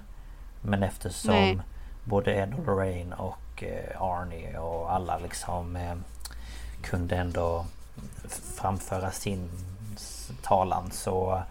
Men 0.62 0.84
eftersom 0.84 1.34
Nej. 1.34 1.60
både 2.04 2.34
Ed 2.34 2.54
och 2.54 2.66
Lorraine 2.66 3.14
och 3.14 3.64
eh, 3.64 4.02
Arnie 4.02 4.58
och 4.58 4.94
alla 4.94 5.18
liksom 5.18 5.94
kunde 6.82 7.16
ändå 7.16 7.66
framföra 8.56 9.12
sin 9.12 9.50
talan 10.42 10.92
så... 10.92 11.44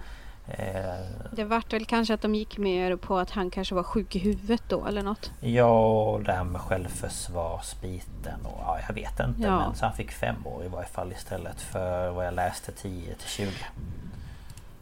Eh, 0.49 1.07
Det 1.33 1.45
vart 1.45 1.73
väl 1.73 1.85
kanske 1.85 2.15
att 2.15 2.23
de 2.23 2.35
gick 2.35 2.59
mer 2.59 2.97
på 2.97 3.19
att 3.19 3.31
han 3.31 3.51
kanske 3.51 3.75
var 3.75 3.83
sjuk 3.83 4.17
i 4.17 4.19
huvudet 4.19 4.63
då 4.69 4.87
eller 4.87 5.03
något. 5.03 5.31
ja, 5.41 6.21
det 6.25 6.33
här 6.33 6.45
med 6.45 6.61
självförsvarsbiten 6.61 8.47
och 8.47 8.61
ja, 8.61 8.79
jag 8.89 8.95
vet 8.95 9.21
inte. 9.21 9.43
Ja. 9.43 9.59
Men 9.59 9.75
så 9.75 9.85
han 9.87 9.95
fick 9.95 10.11
fem 10.13 10.47
år 10.47 10.65
i 10.65 10.69
varje 10.69 10.89
fall 10.89 11.13
istället 11.13 11.61
för 11.61 12.11
vad 12.11 12.27
jag 12.27 12.35
läste 12.35 12.73
10 12.73 13.15
till 13.15 13.29
20. 13.29 13.51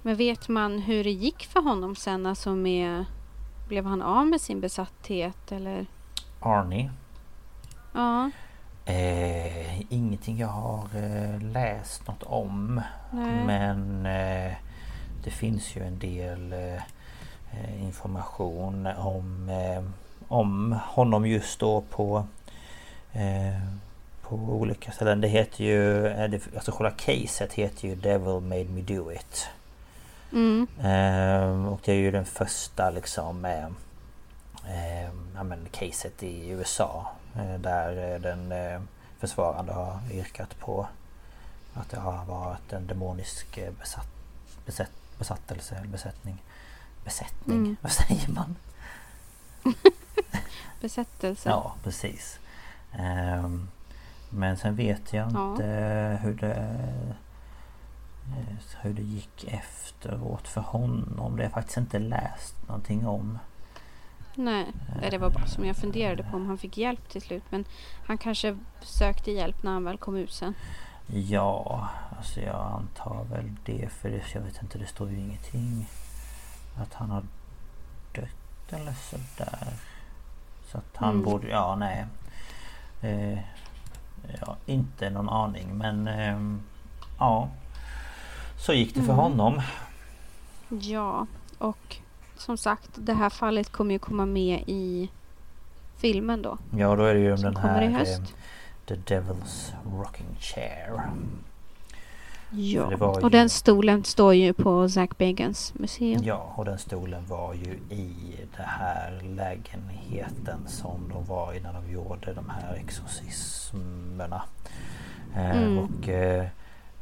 Men 0.03 0.17
vet 0.17 0.49
man 0.49 0.79
hur 0.79 1.05
det 1.05 1.11
gick 1.11 1.47
för 1.47 1.61
honom 1.63 1.97
sen? 1.97 2.27
Alltså 2.27 2.51
med... 2.55 3.05
Blev 3.69 3.85
han 3.87 4.03
av 4.03 4.27
med 4.27 4.41
sin 4.41 4.61
besatthet 4.61 5.53
eller? 5.53 5.87
Arnie. 6.41 6.91
Ja, 7.95 8.31
Eh, 8.85 9.93
ingenting 9.93 10.39
jag 10.39 10.49
har 10.49 10.85
eh, 10.95 11.41
läst 11.43 12.07
något 12.09 12.23
om. 12.23 12.81
Nej. 13.13 13.45
Men 13.47 14.07
eh, 14.07 14.53
det 15.25 15.31
finns 15.31 15.77
ju 15.77 15.83
en 15.83 15.99
del 15.99 16.53
eh, 16.53 16.75
eh, 17.53 17.83
information 17.83 18.87
om, 18.87 19.49
eh, 19.49 19.83
om 20.29 20.79
honom 20.87 21.27
just 21.27 21.61
då 21.61 21.81
på 21.81 22.25
eh, 23.13 23.63
på 24.23 24.37
olika 24.37 24.93
ställen. 24.93 25.21
Det 25.21 25.29
heter 25.29 25.65
ju, 25.65 26.07
eh, 26.07 26.41
alltså 26.55 26.73
själva 26.73 26.91
caset 26.97 27.53
heter 27.53 27.89
ju 27.89 27.95
Devil 27.95 28.41
Made 28.41 28.65
Me 28.65 28.81
Do 28.81 29.13
It. 29.13 29.49
mm, 30.33 30.67
Ehm, 30.83 31.67
och 31.69 31.81
det 31.85 31.93
är 31.93 31.97
ju 31.97 32.11
den 32.11 32.25
första 32.25 32.91
liksom 32.91 33.45
eh, 33.45 33.65
eh, 34.67 35.11
ja, 35.35 35.43
men 35.43 35.67
caset 35.71 36.23
i 36.23 36.49
USA. 36.51 37.07
Eh, 37.37 37.61
där 37.61 38.13
eh, 38.15 38.21
den 38.21 38.53
eh, 38.53 38.81
försvarande 39.19 39.73
har 39.73 39.99
yrkat 40.13 40.59
på 40.59 40.87
att 41.75 41.91
det 41.91 42.01
har 42.01 42.25
varit 42.25 42.73
en 42.73 42.87
demonisk 42.87 43.59
eh, 43.59 43.73
besatt, 43.81 44.09
besätt, 44.67 44.91
besattelse 45.21 45.75
eller 45.77 45.89
besättning. 45.89 46.43
Besättning, 47.05 47.59
Mm. 47.59 47.77
vad 47.81 47.93
säger 47.93 48.29
man? 48.31 48.57
besättelse. 50.81 51.49
Ja, 51.49 51.75
precis. 51.83 52.39
Ehm, 52.93 53.69
men 54.31 54.57
sen 54.57 54.77
vet 54.77 55.13
jag 55.13 55.33
Ja. 55.33 55.51
inte 55.51 56.19
hur 56.23 56.35
det 56.35 56.55
eh, 56.55 57.15
hur 58.81 58.95
det 58.95 59.03
gick 59.03 59.45
efteråt 59.45 60.49
för 60.49 60.61
honom. 60.61 61.37
Det 61.37 61.43
har 61.43 61.43
jag 61.43 61.53
faktiskt 61.53 61.77
inte 61.77 61.99
läst 61.99 62.55
någonting 62.69 63.07
om. 63.07 63.39
Nej, 64.35 64.67
Nej, 65.01 65.11
det 65.11 65.19
var 65.19 65.31
bara 65.31 65.47
som 65.47 65.65
jag 65.65 65.77
funderade 65.77 66.23
på 66.23 66.37
om 66.37 66.47
han 66.47 66.59
fick 66.59 66.79
hjälp 66.79 67.09
till 67.09 67.23
slut. 67.23 67.43
Men 67.51 67.65
han 68.07 68.19
kanske 68.19 68.59
sökte 68.83 69.31
hjälp 69.31 69.63
när 69.63 69.73
han 69.73 69.85
väl 69.85 69.99
kom 69.99 70.17
ut 70.17 70.33
sen. 70.33 70.55
Ja, 71.13 71.89
alltså 72.19 72.41
jag 72.41 72.57
antar 72.57 73.25
väl 73.31 73.51
det 73.65 73.89
för 73.93 74.11
det, 74.11 74.23
jag 74.35 74.41
vet 74.41 74.63
inte, 74.63 74.79
det 74.79 74.87
står 74.87 75.11
ju 75.11 75.19
ingenting 75.19 75.87
att 76.83 76.95
han 76.95 77.11
har 77.11 77.23
dött 78.15 78.73
eller 78.81 78.93
sådär. 78.93 79.69
Så 80.67 80.79
att 80.79 80.97
han 80.97 81.11
Mm. 81.11 81.23
borde, 81.25 81.49
ja 81.49 81.77
nej. 81.77 82.07
Eh, 83.03 83.39
ja, 84.41 84.57
inte 84.67 85.11
någon 85.11 85.29
aning 85.29 85.79
men 85.79 86.09
ehm, 86.09 86.61
ja. 87.19 87.49
Så 88.59 88.73
gick 88.73 88.95
det 88.95 89.01
för 89.03 89.13
Mm. 89.13 89.17
honom. 89.17 89.63
Ja, 90.69 91.27
och 91.59 91.97
som 92.37 92.57
sagt 92.59 92.91
det 92.95 93.15
här 93.15 93.31
fallet 93.31 93.73
kommer 93.73 93.93
ju 93.93 93.99
komma 93.99 94.27
med 94.27 94.65
i 94.67 95.11
filmen 95.97 96.43
då. 96.43 96.59
Ja 96.77 96.97
då 96.97 97.05
är 97.05 97.15
det 97.15 97.21
ju 97.21 97.33
om 97.33 97.39
Som 97.39 97.45
den 97.45 97.63
kommer 97.63 97.75
här 97.75 97.83
i 97.83 97.87
eh, 97.87 97.93
höst. 97.99 98.35
The 98.91 99.15
Devil's 99.15 99.73
Rocking 99.99 100.27
Chair. 100.41 101.01
Ja, 102.51 102.91
ju- 102.91 102.97
och 102.97 103.31
den 103.31 103.49
stolen 103.49 104.05
står 104.05 104.35
ju 104.35 104.53
på 104.53 104.89
Zack 104.89 105.19
Bagans 105.19 105.75
museum. 105.75 106.21
Ja, 106.25 106.53
och 106.57 106.65
den 106.65 106.79
stolen 106.79 107.27
var 107.27 107.55
ju 107.55 107.73
i 107.97 108.13
den 108.57 108.67
här 108.67 109.21
lägenheten 109.37 110.59
som 110.69 111.09
de 111.13 111.25
var 111.25 111.55
i 111.55 111.61
när 111.61 111.73
de 111.73 111.93
gjorde 111.93 112.33
de 112.35 112.49
här 112.51 112.75
exorcismerna. 112.75 114.43
Eh, 115.37 115.51
Mm. 115.63 115.79
Och 115.79 116.09
eh, 116.09 116.47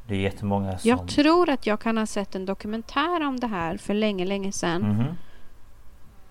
det 0.06 0.14
är 0.14 0.18
jättemånga 0.20 0.78
som... 0.78 0.88
Jag 0.90 1.08
tror 1.08 1.50
att 1.50 1.66
jag 1.66 1.80
kan 1.80 1.98
ha 1.98 2.06
sett 2.06 2.34
en 2.34 2.46
dokumentär 2.46 3.26
om 3.26 3.40
det 3.40 3.46
här 3.46 3.76
för 3.76 3.94
länge, 3.94 4.24
länge 4.24 4.52
sedan. 4.52 4.82
Mhm. 4.82 5.04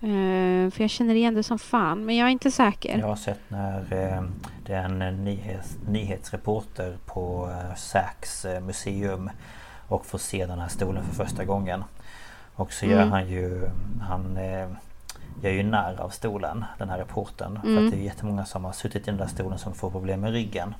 Eh, 0.00 0.70
för 0.70 0.80
jag 0.80 0.90
känner 0.90 1.14
igen 1.14 1.34
det 1.34 1.42
som 1.42 1.58
fan, 1.58 2.04
men 2.04 2.16
jag 2.16 2.26
är 2.28 2.32
inte 2.32 2.50
säker. 2.50 2.98
Jag 2.98 3.06
har 3.06 3.16
sett 3.16 3.40
när 3.48 3.78
eh, 3.80 4.22
det 4.66 4.72
är 4.74 4.84
en 4.84 5.24
nyhets, 5.24 5.76
nyhetsreporter 5.88 6.96
på 7.06 7.50
eh, 7.50 7.74
Sachs 7.76 8.44
eh, 8.44 8.60
museum 8.60 9.30
och 9.88 10.06
får 10.06 10.18
se 10.18 10.46
den 10.46 10.58
här 10.58 10.68
stolen 10.68 11.04
för 11.04 11.24
första 11.24 11.44
gången. 11.44 11.84
Och 12.54 12.72
så 12.72 12.86
gör 12.86 12.96
Mm. 13.02 13.10
han 13.12 13.28
ju... 13.28 13.68
Han 14.08 14.36
eh, 14.36 14.68
gör 15.42 15.50
ju 15.50 15.62
narr 15.62 16.00
av 16.00 16.08
stolen, 16.08 16.64
den 16.78 16.88
här 16.90 16.98
reportern. 16.98 17.60
För 17.60 17.68
Mm. 17.68 17.84
att 17.86 17.92
det 17.92 17.98
är 17.98 18.02
jättemånga 18.02 18.44
som 18.44 18.64
har 18.64 18.72
suttit 18.72 19.02
i 19.02 19.10
den 19.10 19.16
där 19.16 19.26
stolen 19.26 19.58
som 19.58 19.74
får 19.74 19.90
problem 19.90 20.20
med 20.20 20.32
ryggen. 20.32 20.74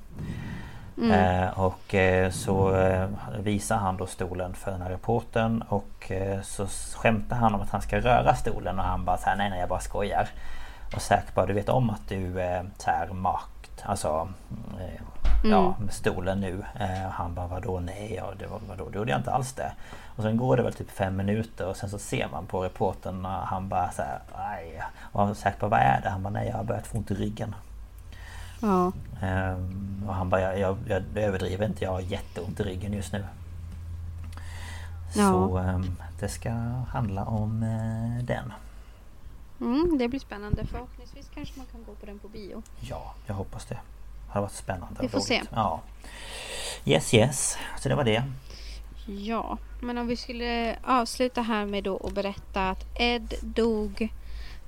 Mm. 0.99 1.11
Eh, 1.11 1.61
och 1.61 1.95
eh, 1.95 2.31
så 2.31 2.77
eh, 2.77 3.09
visar 3.39 3.77
han 3.77 3.97
då 3.97 4.07
stolen 4.07 4.55
för 4.55 4.71
den 4.71 4.83
här 4.83 4.91
reportern 4.91 5.63
och 5.69 6.13
eh, 6.13 6.41
så 6.43 6.67
skämtar 6.97 7.37
han 7.37 7.55
om 7.55 7.61
att 7.61 7.71
han 7.71 7.83
ska 7.83 8.01
röra 8.01 8.35
stolen 8.35 8.79
och 8.79 8.85
han 8.85 9.05
bara 9.05 9.17
såhär 9.17 9.37
nej 9.37 9.51
nej 9.51 9.61
jag 9.61 9.69
bara 9.69 9.81
skojar. 9.81 10.29
Och 10.95 11.03
säkert 11.03 11.35
bara 11.35 11.47
du 11.47 11.53
vet 11.53 11.69
om 11.69 11.91
att 11.91 12.09
du 12.09 12.41
är 12.41 12.71
så 12.79 12.91
här 12.91 13.07
makt, 13.07 13.83
alltså 13.83 14.29
eh, 14.81 15.03
ja 15.51 15.75
med 15.79 15.93
stolen 15.93 16.41
nu. 16.41 16.65
Eh, 16.81 17.07
och 17.07 17.13
han 17.13 17.35
bara 17.35 17.47
vadå 17.47 17.81
nej 17.81 18.15
ja 18.17 18.33
det 18.39 18.47
var 18.47 18.61
vadå 18.69 18.89
det 18.89 18.99
gjorde 18.99 19.11
jag 19.11 19.21
inte 19.21 19.33
alls 19.33 19.53
det. 19.53 19.73
Och 20.17 20.23
sen 20.23 20.37
går 20.37 20.57
det 20.57 20.63
väl 20.63 20.73
typ 20.73 20.91
fem 20.91 21.17
minuter 21.17 21.67
och 21.67 21.77
sen 21.77 21.91
så 21.91 21.99
ser 21.99 22.29
man 22.33 22.47
på 22.47 22.65
reportern 22.65 23.27
och 23.27 23.33
han 23.33 23.69
bara 23.69 23.91
såhär 23.91 24.19
aj. 24.35 24.83
Och 25.13 25.21
han 25.21 25.35
säkert 25.35 25.61
bara 25.61 25.71
vad 25.71 25.81
är 25.81 26.01
det? 26.03 26.09
Han 26.11 26.23
bara 26.23 26.31
nej 26.31 26.49
jag 26.49 26.57
har 26.57 26.65
börjat 26.65 26.87
få 26.87 26.99
ont 26.99 27.11
i 27.11 27.15
ryggen. 27.15 27.55
Ja. 28.61 28.93
Ehm, 29.23 30.05
och 30.09 30.15
han 30.15 30.31
bara, 30.31 30.59
jag, 30.59 30.77
jag, 30.87 31.03
jag 31.15 31.25
överdriver 31.25 31.67
inte, 31.67 31.85
jag 31.85 31.91
har 31.91 32.01
jätteont 32.01 32.61
i 32.61 32.63
ryggen 32.63 32.93
just 32.93 33.13
nu. 33.13 33.25
Ja. 35.17 35.33
Så 35.33 35.59
ehm, 35.59 35.97
det 36.21 36.29
ska 36.29 36.51
handla 36.93 37.25
om 37.25 37.63
eh, 37.63 38.25
den. 38.25 38.53
Mm, 39.61 39.99
det 39.99 40.09
blir 40.09 40.21
spännande. 40.21 40.67
Förhoppningsvis 40.67 41.31
kanske 41.35 41.55
man 41.57 41.67
kan 41.73 41.85
gå 41.85 41.95
på 41.95 42.07
den 42.07 42.19
på 42.19 42.29
bio. 42.29 42.63
Ja, 42.81 43.15
jag 43.27 43.35
hoppas 43.35 43.65
det. 43.65 43.75
Det 44.27 44.33
har 44.33 44.41
varit 44.41 44.53
spännande. 44.53 45.01
Vi 45.01 45.07
och 45.07 45.11
får 45.11 45.21
se. 45.21 45.43
Ja. 45.51 45.81
Yes, 46.85 47.15
yes. 47.15 47.59
Så 47.79 47.89
det 47.89 47.95
var 47.95 48.05
det. 48.05 48.25
Ja, 49.07 49.59
men 49.81 49.99
om 49.99 50.07
vi 50.07 50.17
skulle 50.17 50.77
avsluta 50.85 51.43
här 51.43 51.67
med 51.67 51.85
då 51.85 51.97
att 51.97 52.13
berätta 52.13 52.71
att 52.71 52.85
Ed 52.95 53.35
dog 53.41 54.09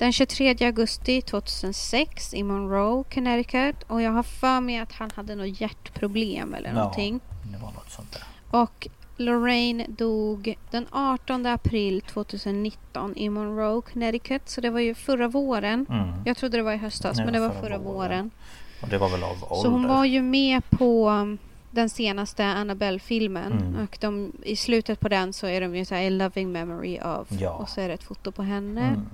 den 0.01 0.13
23 0.13 0.57
augusti 0.67 1.23
2006 1.23 2.35
i 2.35 2.43
Monroe, 2.43 3.05
Connecticut. 3.15 3.77
Och 3.87 4.03
jag 4.03 4.11
har 4.11 4.23
för 4.23 4.61
mig 4.61 4.79
att 4.79 4.93
han 4.93 5.11
hade 5.15 5.35
något 5.35 5.61
hjärtproblem 5.61 6.55
eller 6.55 6.69
Ja. 6.69 6.75
någonting. 6.75 7.21
Det 7.53 7.59
var 7.59 7.73
något 7.73 7.91
sånt 7.91 8.13
där. 8.13 8.23
Och 8.61 8.89
Lorraine 9.17 9.85
dog 9.89 10.55
den 10.71 10.87
18 10.91 11.47
april 11.47 12.01
2019 12.01 13.17
i 13.17 13.29
Monroe, 13.29 13.83
Connecticut. 13.93 14.49
Så 14.49 14.61
det 14.61 14.71
var 14.71 14.81
ju 14.81 14.95
förra 14.95 15.29
våren. 15.29 15.87
Mm. 15.91 16.09
Jag 16.25 16.37
trodde 16.37 16.57
det 16.57 16.63
var 16.63 16.73
i 16.73 16.77
höstas, 16.77 17.17
Nej, 17.17 17.25
men 17.27 17.35
det 17.35 17.41
var 17.41 17.51
förra 17.51 17.61
förra 17.61 17.79
våren. 17.79 17.95
våren. 17.95 18.31
Och 18.83 18.89
det 18.89 18.99
var 18.99 19.09
väl 19.09 19.23
av 19.23 19.31
ålder. 19.31 19.63
Så 19.63 19.69
hon 19.69 19.89
var 19.89 20.05
ju 20.05 20.23
med 20.23 20.71
på 20.71 21.11
um, 21.11 21.39
den 21.71 21.91
senaste 21.91 22.45
Annabelle-filmen. 22.45 23.53
Mm. 23.53 23.83
Och 23.85 23.99
de, 24.01 24.33
i 24.43 24.57
slutet 24.57 25.01
på 25.01 25.09
den 25.09 25.33
så 25.33 25.47
är 25.47 25.61
de 25.61 25.77
ju 25.77 25.85
såhär 25.85 26.07
A 26.07 26.11
loving 26.11 26.53
memory 26.53 26.99
of. 27.01 27.29
Ja. 27.41 27.51
Och 27.51 27.69
så 27.69 27.81
är 27.81 27.89
det 27.89 27.95
ett 27.95 28.03
foto 28.03 28.33
på 28.33 28.43
henne. 28.43 28.81
Mm. 28.87 29.07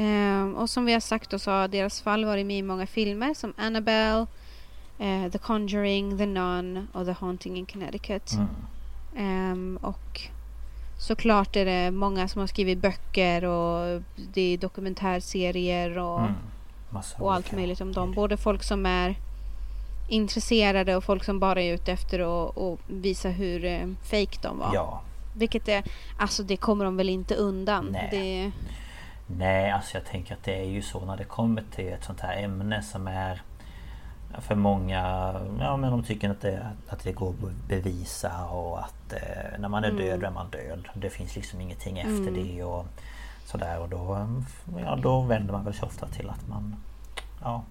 Ehm, 0.00 0.54
och 0.54 0.70
som 0.70 0.84
vi 0.84 0.92
har 0.92 1.00
sagt 1.00 1.30
då 1.30 1.38
så 1.38 1.50
har 1.50 1.68
deras 1.68 2.02
fall 2.02 2.24
varit 2.24 2.46
med 2.46 2.58
i 2.58 2.62
många 2.62 2.86
filmer 2.86 3.34
som 3.34 3.52
Annabelle, 3.56 4.26
eh, 4.98 5.30
The 5.32 5.38
Conjuring, 5.38 6.18
The 6.18 6.26
Nun 6.26 6.88
och 6.92 7.06
The 7.06 7.12
Haunting 7.12 7.56
in 7.56 7.66
Connecticut. 7.66 8.32
Mm. 8.32 8.46
Ehm, 9.16 9.78
och 9.82 10.20
såklart 10.98 11.56
är 11.56 11.64
det 11.64 11.90
många 11.90 12.28
som 12.28 12.40
har 12.40 12.46
skrivit 12.46 12.78
böcker 12.78 13.44
och 13.44 14.02
det 14.34 14.40
är 14.54 14.58
dokumentärserier 14.58 15.98
och, 15.98 16.20
Mm. 16.20 16.34
Och 17.18 17.34
allt 17.34 17.52
möjligt 17.52 17.80
om 17.80 17.92
dem. 17.92 18.12
Både 18.12 18.36
folk 18.36 18.62
som 18.62 18.86
är 18.86 19.14
intresserade 20.08 20.96
och 20.96 21.04
folk 21.04 21.24
som 21.24 21.38
bara 21.38 21.62
är 21.62 21.74
ute 21.74 21.92
efter 21.92 22.18
att 22.20 22.58
att 22.58 22.78
visa 22.86 23.28
hur 23.28 23.64
eh, 23.64 23.88
fake 24.02 24.38
de 24.42 24.58
var. 24.58 24.74
Ja. 24.74 25.02
Vilket 25.36 25.68
är, 25.68 25.84
alltså 26.18 26.42
det 26.42 26.56
kommer 26.56 26.84
de 26.84 26.96
väl 26.96 27.08
inte 27.08 27.34
undan. 27.34 27.88
Nej. 27.92 28.08
Det, 28.10 28.52
Nej, 29.38 29.70
alltså 29.70 29.96
jag 29.96 30.04
tänker 30.04 30.34
att 30.34 30.44
det 30.44 30.60
är 30.60 30.64
ju 30.64 30.82
så 30.82 31.04
när 31.04 31.16
det 31.16 31.24
kommer 31.24 31.62
till 31.74 31.88
ett 31.88 32.04
sånt 32.04 32.20
här 32.20 32.42
ämne 32.42 32.82
som 32.82 33.06
är 33.06 33.42
för 34.38 34.54
många, 34.54 35.00
ja 35.60 35.76
men 35.76 35.90
de 35.90 36.02
tycker 36.02 36.30
att 36.30 36.40
det, 36.40 36.66
att 36.88 37.04
det 37.04 37.12
går 37.12 37.30
att 37.30 37.68
bevisa 37.68 38.44
och 38.44 38.78
att 38.78 39.12
eh, 39.12 39.58
när 39.58 39.68
man 39.68 39.84
är 39.84 39.92
död 39.92 40.24
är 40.24 40.30
man 40.30 40.50
död. 40.50 40.88
Det 40.94 41.10
finns 41.10 41.36
liksom 41.36 41.60
ingenting 41.60 41.98
efter 41.98 42.30
det 42.30 42.64
och 42.64 42.86
sådär 43.44 43.80
och 43.80 43.88
då, 43.88 44.28
ja, 44.78 44.96
då 44.96 45.20
vänder 45.20 45.52
man 45.52 45.64
väl 45.64 45.74
sig 45.74 45.86
ofta 45.86 46.06
till 46.06 46.30
att 46.30 46.48
man 46.48 46.76
ja, 47.42 47.62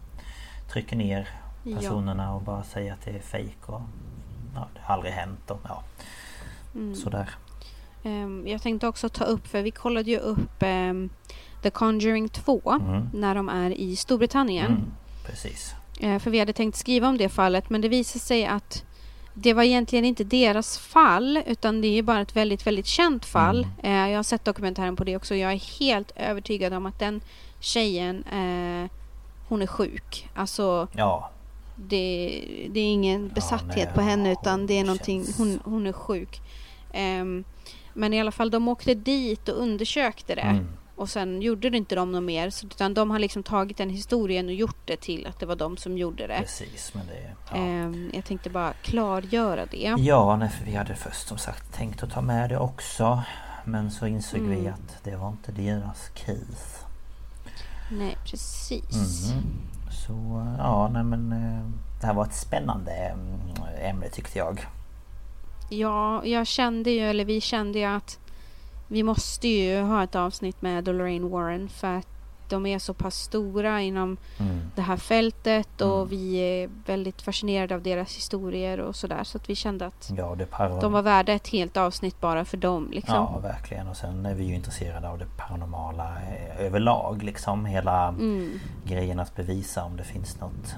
trycker 0.72 0.96
ner 0.96 1.28
Ja. 1.64 1.78
personerna 1.78 2.36
och 2.36 2.42
bara 2.42 2.64
säger 2.64 2.94
att 2.94 3.02
det 3.06 3.12
är 3.12 3.20
fejk 3.20 3.70
och 3.70 3.82
ja, 4.56 4.68
det 4.74 4.80
har 4.84 4.96
aldrig 4.96 5.14
hänt 5.14 5.52
och 5.52 5.60
ja, 5.64 5.84
sådär. 6.96 7.30
Ehm, 8.04 8.48
jag 8.48 8.62
tänkte 8.62 8.88
också 8.88 9.10
ta 9.10 9.24
upp, 9.24 9.48
för 9.48 9.62
vi 9.62 9.72
kollade 9.72 10.12
ju 10.12 10.18
upp 10.18 10.64
ehm, 10.64 11.10
The 11.62 11.70
Conjuring 11.70 12.30
2 12.30 12.62
Mm. 12.82 13.10
när 13.14 13.36
de 13.36 13.50
är 13.50 13.72
i 13.72 13.96
Storbritannien. 13.96 14.66
Mm, 14.72 14.92
precis. 15.26 15.74
Eh, 16.00 16.20
för 16.20 16.32
vi 16.32 16.40
hade 16.40 16.54
tänkt 16.54 16.78
skriva 16.78 17.08
om 17.08 17.18
det 17.18 17.30
fallet 17.30 17.70
men 17.70 17.82
det 17.82 17.90
visade 17.90 18.20
sig 18.26 18.46
att 18.46 18.86
det 19.34 19.54
var 19.54 19.64
egentligen 19.64 20.06
inte 20.06 20.24
deras 20.24 20.78
fall 20.78 21.42
utan 21.46 21.82
det 21.82 21.88
är 21.88 22.02
bara 22.04 22.22
ett 22.22 22.36
väldigt, 22.36 22.68
väldigt 22.68 22.86
känt 22.86 23.26
fall. 23.26 23.68
Eh, 23.84 23.92
jag 24.10 24.16
har 24.18 24.24
sett 24.24 24.46
dokumentären 24.46 24.96
på 24.96 25.04
det 25.04 25.16
också 25.16 25.34
och 25.34 25.38
jag 25.38 25.52
är 25.54 25.80
helt 25.80 26.12
övertygad 26.16 26.74
om 26.74 26.86
att 26.86 27.00
den 27.00 27.22
tjejen, 27.60 28.24
eh, 28.24 28.90
hon 29.48 29.62
är 29.62 29.68
sjuk. 29.68 30.30
Alltså 30.36 30.88
Ja, 30.96 31.30
det, 31.76 32.44
det 32.70 32.80
är 32.80 32.92
ingen 32.94 33.28
besatthet 33.28 33.86
nej, 33.88 33.96
på 33.96 34.02
henne 34.02 34.30
ja, 34.30 34.36
utan 34.42 34.68
det 34.68 34.74
är 34.80 34.84
någonting, 34.84 35.26
hon, 35.38 35.60
hon 35.64 35.88
är 35.88 35.94
sjuk. 35.94 36.42
Ehm, 36.94 37.44
men 37.94 38.14
i 38.14 38.20
alla 38.20 38.32
fall 38.32 38.50
de 38.50 38.68
åkte 38.68 38.94
dit 38.94 39.50
och 39.50 39.62
undersökte 39.62 40.36
det. 40.36 40.42
Mm. 40.42 40.68
Och 41.00 41.10
sen 41.10 41.42
gjorde 41.42 41.70
det 41.70 41.78
inte 41.78 41.96
de 41.96 42.12
något 42.12 42.24
mer. 42.24 42.50
så- 42.50 42.66
Utan 42.68 42.94
de 42.94 43.12
har 43.12 43.20
liksom 43.20 43.44
tagit 43.44 43.78
den 43.78 43.90
historien 43.90 44.46
och 44.48 44.54
gjort 44.54 44.78
det 44.86 44.98
till 45.02 45.28
att 45.28 45.40
det 45.40 45.46
var 45.46 45.56
de 45.56 45.78
som 45.78 45.98
gjorde 45.98 46.28
det. 46.28 46.38
precis. 46.40 46.94
Men 46.94 47.08
det, 47.08 47.36
ja. 47.52 47.58
Ehm, 47.58 48.12
jag 48.14 48.26
tänkte 48.26 48.50
bara 48.50 48.74
klargöra 48.74 49.66
det. 49.66 49.96
Ja, 49.98 50.36
nej, 50.36 50.50
för 50.50 50.66
vi 50.66 50.76
hade 50.76 50.96
först 50.96 51.28
som 51.28 51.38
sagt 51.38 51.74
tänkt 51.74 52.04
att 52.04 52.12
ta 52.12 52.22
med 52.22 52.50
det 52.50 52.58
också. 52.58 53.24
Men 53.66 53.92
så 53.92 54.08
insåg 54.08 54.40
vi 54.42 54.60
Mm. 54.60 54.74
att 54.74 55.04
det 55.04 55.16
var 55.16 55.30
inte 55.30 55.52
deras 55.52 56.10
case. 56.10 56.86
Nej, 57.92 58.18
precis. 58.26 59.32
Mm. 59.32 59.44
Så 59.92 60.46
ja, 60.58 60.90
nej 60.94 61.04
men 61.04 61.32
eh, 61.32 61.66
det 62.02 62.08
här 62.08 62.14
var 62.14 62.26
ett 62.26 62.34
spännande 62.36 62.92
mm, 62.92 63.40
ämne 63.82 64.10
tyckte 64.10 64.38
jag. 64.40 64.66
Ja, 65.70 66.26
jag 66.26 66.48
kände 66.48 66.92
ju, 66.92 67.00
eller 67.10 67.26
vi 67.26 67.42
kände 67.42 67.80
ju 67.80 67.86
att 67.86 68.20
vi 68.92 69.04
måste 69.04 69.48
ju 69.48 69.82
ha 69.82 70.04
ett 70.04 70.16
avsnitt 70.16 70.62
med 70.62 70.88
Lorraine 70.88 71.30
Warren 71.30 71.70
för 71.70 71.88
att 71.98 72.08
de 72.50 72.66
är 72.66 72.80
så 72.80 72.94
pass 72.94 73.16
stora 73.16 73.82
inom 73.82 74.18
Mm. 74.40 74.60
det 74.76 74.82
här 74.82 74.98
fältet 74.98 75.82
och 75.82 75.96
Mm. 75.98 76.08
vi 76.10 76.36
är 76.38 76.70
väldigt 76.86 77.22
fascinerade 77.22 77.76
av 77.76 77.82
deras 77.82 78.16
historier 78.16 78.80
och 78.80 78.96
sådär. 78.96 79.24
Så 79.24 79.38
att 79.38 79.50
vi 79.50 79.56
kände 79.56 79.86
att 79.86 80.12
Ja, 80.18 80.36
de 80.82 80.92
var 80.92 81.02
värda 81.02 81.34
ett 81.34 81.48
helt 81.48 81.78
avsnitt 81.78 82.22
bara 82.22 82.46
för 82.46 82.58
dem. 82.58 82.90
Liksom. 82.92 83.16
Ja, 83.16 83.40
verkligen. 83.40 83.88
Och 83.88 83.98
sen 83.98 84.26
är 84.26 84.36
vi 84.36 84.44
ju 84.44 84.56
intresserade 84.56 85.10
av 85.10 85.18
det 85.18 85.28
paranormala 85.38 86.06
eh, 86.22 86.66
överlag. 86.66 87.24
Liksom 87.24 87.66
hela 87.66 88.08
Mm. 88.08 88.60
grejen 88.86 89.20
att 89.20 89.36
bevisa 89.36 89.84
om 89.84 89.98
det 89.98 90.04
finns 90.04 90.40
något, 90.40 90.76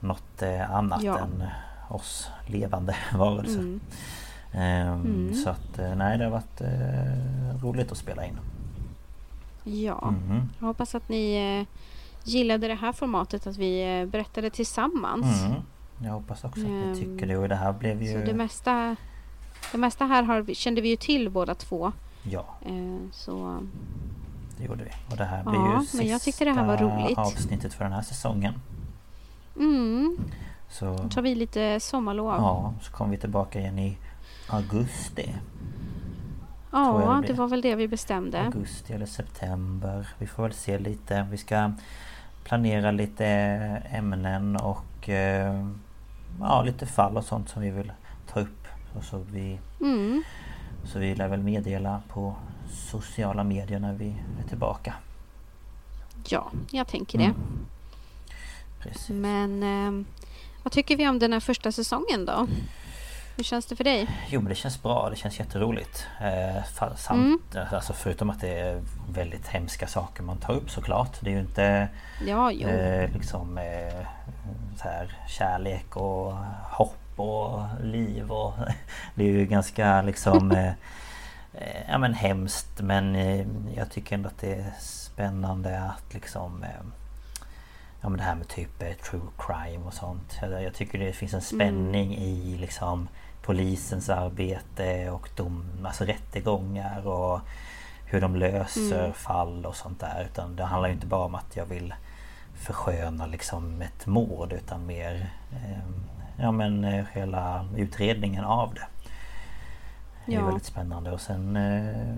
något 0.00 0.42
eh, 0.42 0.74
annat 0.74 1.02
Ja. 1.02 1.18
än 1.18 1.44
oss 1.88 2.28
levande 2.46 2.96
varelser. 3.14 3.78
Mm. 4.52 4.88
Ehm, 4.88 5.00
Mm. 5.00 5.34
Så 5.34 5.50
att 5.50 5.78
eh, 5.78 5.94
nej, 5.94 6.18
det 6.18 6.24
har 6.24 6.30
varit 6.30 6.60
eh, 6.60 7.62
roligt 7.62 7.92
att 7.92 7.98
spela 7.98 8.26
in. 8.26 8.38
Ja, 9.64 10.10
Mhm. 10.10 10.48
jag 10.58 10.66
hoppas 10.66 10.94
att 10.94 11.08
ni 11.08 11.34
eh, 11.60 11.76
gillade 12.24 12.68
det 12.68 12.74
här 12.74 12.92
formatet 12.92 13.46
att 13.46 13.56
vi 13.56 14.06
berättade 14.12 14.50
tillsammans. 14.50 15.42
Mm. 15.44 15.60
Jag 16.04 16.12
hoppas 16.12 16.44
också 16.44 16.60
att 16.60 16.66
ni 16.66 16.82
Ehm, 16.82 16.94
tycker 16.94 17.26
det 17.26 17.36
och 17.36 17.48
det 17.48 17.54
här 17.56 17.72
blev 17.72 17.98
Så 17.98 18.04
ju... 18.04 18.24
det 18.24 18.34
mesta, 18.34 18.96
det 19.72 19.78
mesta 19.78 20.04
här 20.04 20.22
har 20.22 20.54
kände 20.54 20.80
vi 20.80 20.88
ju 20.88 20.96
till 20.96 21.30
båda 21.30 21.54
två. 21.54 21.92
Ja, 22.22 22.44
Eh, 22.66 22.96
så 23.12 23.58
det 24.58 24.64
gjorde 24.64 24.84
vi. 24.84 24.90
Och 25.10 25.16
det 25.16 25.24
här 25.24 25.42
Ja, 25.44 25.50
blir 25.50 25.60
ju 25.60 25.86
men 25.98 26.06
jag 26.12 26.20
tyckte 26.22 26.44
det 26.44 26.52
här 26.52 26.66
var 26.66 26.76
sista 26.76 26.96
roligt. 27.04 27.18
avsnittet 27.18 27.74
för 27.74 27.84
den 27.84 27.92
här 27.92 28.02
säsongen. 28.02 28.54
mm, 29.56 30.16
Så, 30.68 30.84
Då 30.96 31.08
tar 31.08 31.22
vi 31.22 31.34
lite 31.34 31.80
sommarlov. 31.80 32.26
ja, 32.38 32.74
så 32.80 32.92
kommer 32.92 33.10
vi 33.10 33.16
tillbaka 33.16 33.60
igen 33.60 33.78
i 33.78 33.96
augusti. 34.52 35.34
Ja, 36.72 37.18
det 37.22 37.26
det 37.26 37.32
var 37.32 37.48
väl 37.48 37.60
det 37.60 37.74
vi 37.74 37.88
bestämde. 37.88 38.40
Augusti 38.42 38.92
eller 38.92 39.06
september. 39.06 40.08
Vi 40.18 40.26
får 40.26 40.42
väl 40.42 40.52
se 40.52 40.78
lite. 40.78 41.26
Vi 41.30 41.36
ska 41.36 41.72
planera 42.44 42.90
lite 42.90 43.26
ämnen 43.90 44.56
och 44.56 45.08
eh, 45.08 45.66
ja, 46.40 46.62
lite 46.62 46.86
fall 46.86 47.16
och 47.16 47.24
sånt 47.24 47.48
som 47.48 47.62
vi 47.62 47.70
vill 47.70 47.92
ta 48.32 48.40
upp. 48.40 48.66
Och 48.96 49.04
så 49.04 49.18
vi, 49.18 49.58
Mm. 49.80 50.22
så 50.84 50.98
vi 50.98 51.14
lär 51.14 51.28
väl 51.28 51.42
meddela 51.42 52.02
på 52.08 52.34
sociala 52.70 53.44
medier 53.44 53.78
när 53.78 53.92
vi 53.92 54.14
är 54.44 54.48
tillbaka. 54.48 54.94
Ja, 56.28 56.50
jag 56.70 56.88
tänker 56.88 57.18
det. 57.18 57.24
Mm. 57.24 57.36
Precis. 58.80 59.08
Men 59.08 59.62
eh, 59.62 60.06
vad 60.62 60.72
tycker 60.72 60.96
vi 60.96 61.08
om 61.08 61.18
den 61.18 61.32
här 61.32 61.40
första 61.40 61.72
säsongen 61.72 62.24
då? 62.26 62.46
Hur 63.36 63.44
känns 63.44 63.66
det 63.66 63.76
för 63.76 63.84
dig? 63.84 64.08
Jo 64.28 64.40
men 64.40 64.48
det 64.48 64.54
känns 64.54 64.82
bra, 64.82 65.10
det 65.10 65.16
känns 65.16 65.38
jätteroligt. 65.38 66.06
Eh, 66.20 66.62
fa- 66.74 66.94
samt, 66.96 67.56
alltså 67.72 67.92
förutom 67.92 68.30
att 68.30 68.40
det 68.40 68.58
är 68.60 68.80
väldigt 69.12 69.48
hemska 69.48 69.86
saker 69.86 70.22
man 70.22 70.38
tar 70.38 70.54
upp 70.54 70.70
såklart. 70.70 71.16
Det 71.20 71.30
är 71.30 71.34
ju 71.34 71.40
inte 71.40 71.88
Ja, 72.26 72.52
eh, 72.52 73.10
liksom 73.12 73.58
eh, 73.58 74.06
så 74.76 74.88
här, 74.88 75.16
kärlek 75.28 75.96
och 75.96 76.32
hopp 76.62 76.96
och 77.16 77.62
liv 77.82 78.30
och 78.32 78.52
Det 79.14 79.24
är 79.24 79.28
ju 79.32 79.46
ganska 79.46 80.02
liksom 80.02 80.50
eh, 80.56 80.68
eh, 81.54 81.82
Ja 81.88 81.98
men 81.98 82.14
hemskt 82.14 82.80
men 82.80 83.16
eh, 83.16 83.46
jag 83.76 83.90
tycker 83.90 84.14
ändå 84.14 84.28
att 84.28 84.38
det 84.40 84.54
är 84.54 84.72
spännande 84.80 85.80
att 85.80 86.14
liksom 86.14 86.62
eh, 86.62 86.68
Ja 88.00 88.08
men 88.08 88.18
det 88.18 88.24
här 88.24 88.34
med 88.34 88.48
typ 88.48 88.82
eh, 88.82 88.92
true 88.92 89.20
crime 89.38 89.86
och 89.86 89.94
sånt. 89.94 90.38
Jag, 90.42 90.62
jag 90.62 90.74
tycker 90.74 90.98
det 90.98 91.12
finns 91.12 91.34
en 91.34 91.40
spänning 91.40 92.16
i 92.16 92.56
liksom 92.60 93.08
Polisens 93.42 94.08
arbete 94.08 95.10
och 95.10 95.28
de, 95.36 95.64
alltså 95.84 96.04
rättegångar 96.04 97.06
och 97.06 97.40
hur 98.06 98.20
de 98.20 98.36
löser 98.36 99.12
fall 99.12 99.66
och 99.66 99.76
sånt 99.76 100.00
där. 100.00 100.28
Utan 100.32 100.56
det 100.56 100.64
handlar 100.64 100.88
ju 100.88 100.94
inte 100.94 101.06
bara 101.06 101.24
om 101.24 101.34
att 101.34 101.56
jag 101.56 101.66
vill 101.66 101.94
försköna 102.54 103.26
liksom 103.26 103.82
ett 103.82 104.06
mord 104.06 104.52
utan 104.52 104.86
mer 104.86 105.30
eh, 105.52 106.10
Ja 106.42 106.52
men 106.52 106.84
eh, 106.84 107.04
hela 107.12 107.66
utredningen 107.76 108.44
av 108.44 108.74
det. 108.74 108.99
Det 110.30 110.36
är 110.36 110.40
Ja. 110.40 110.46
väldigt 110.46 110.64
spännande 110.64 111.10
och 111.12 111.20
sen 111.20 111.56
eh, 111.56 112.08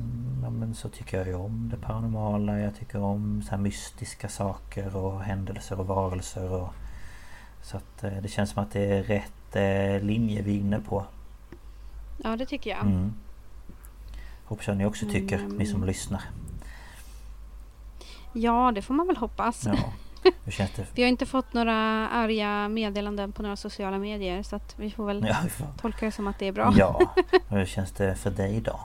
ja, 0.43 0.51
men 0.51 0.74
så 0.74 0.89
tycker 0.89 1.18
jag 1.18 1.26
ju 1.26 1.34
om 1.34 1.68
det 1.70 1.76
paranormala. 1.86 2.59
Jag 2.59 2.76
tycker 2.76 2.98
om 3.02 3.43
så 3.43 3.51
här 3.51 3.59
mystiska 3.59 4.28
saker 4.28 4.97
och 4.97 5.20
händelser 5.22 5.80
och 5.80 5.86
varelser. 5.86 6.52
Och, 6.52 6.68
så 7.62 7.76
att 7.76 8.05
eh, 8.05 8.12
det 8.22 8.28
känns 8.28 8.51
som 8.51 8.62
att 8.62 8.70
det 8.72 8.84
är 8.84 9.02
rätt 9.02 9.56
eh, 9.56 10.06
linje 10.06 10.43
vi 10.43 10.55
är 10.56 10.60
inne 10.60 10.80
på. 10.80 11.05
Ja, 12.24 12.36
det 12.36 12.47
tycker 12.47 12.70
jag. 12.70 12.80
Mm. 12.80 13.12
Hoppas 14.44 14.66
jag 14.66 14.76
ni 14.76 14.84
också 14.86 15.06
tycker, 15.10 15.39
Mm. 15.39 15.56
ni 15.56 15.66
som 15.66 15.84
lyssnar. 15.84 16.22
Ja, 18.32 18.72
det 18.74 18.82
får 18.82 18.94
man 18.94 19.06
väl 19.06 19.16
hoppas. 19.16 19.66
Ja. 19.66 19.74
Hur 20.44 20.53
känns 20.53 20.70
det? 20.70 20.86
Vi 20.94 21.03
har 21.03 21.09
inte 21.09 21.27
fått 21.27 21.53
några 21.53 21.74
arga 22.09 22.69
meddelanden 22.69 23.32
på 23.32 23.43
några 23.43 23.57
sociala 23.57 23.99
medier 23.99 24.43
så 24.43 24.57
att 24.57 24.74
vi 24.78 24.90
får 24.90 25.07
väl 25.07 25.27
Ja, 25.28 25.35
får- 25.51 25.66
tolka 25.81 26.07
det 26.07 26.12
som 26.12 26.27
att 26.27 26.39
det 26.39 26.49
är 26.49 26.53
bra. 26.53 26.74
ja. 26.77 27.01
Hur 27.49 27.65
känns 27.66 27.93
det 27.93 28.15
för 28.15 28.31
dig 28.31 28.55
idag? 28.57 28.81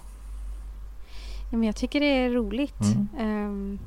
Ja, 1.51 1.57
men 1.57 1.63
jag 1.63 1.75
tycker 1.75 1.99
det 1.99 2.05
är 2.05 2.29
roligt. 2.29 2.81
Mm. 2.81 3.07
Ehm, 3.19 3.79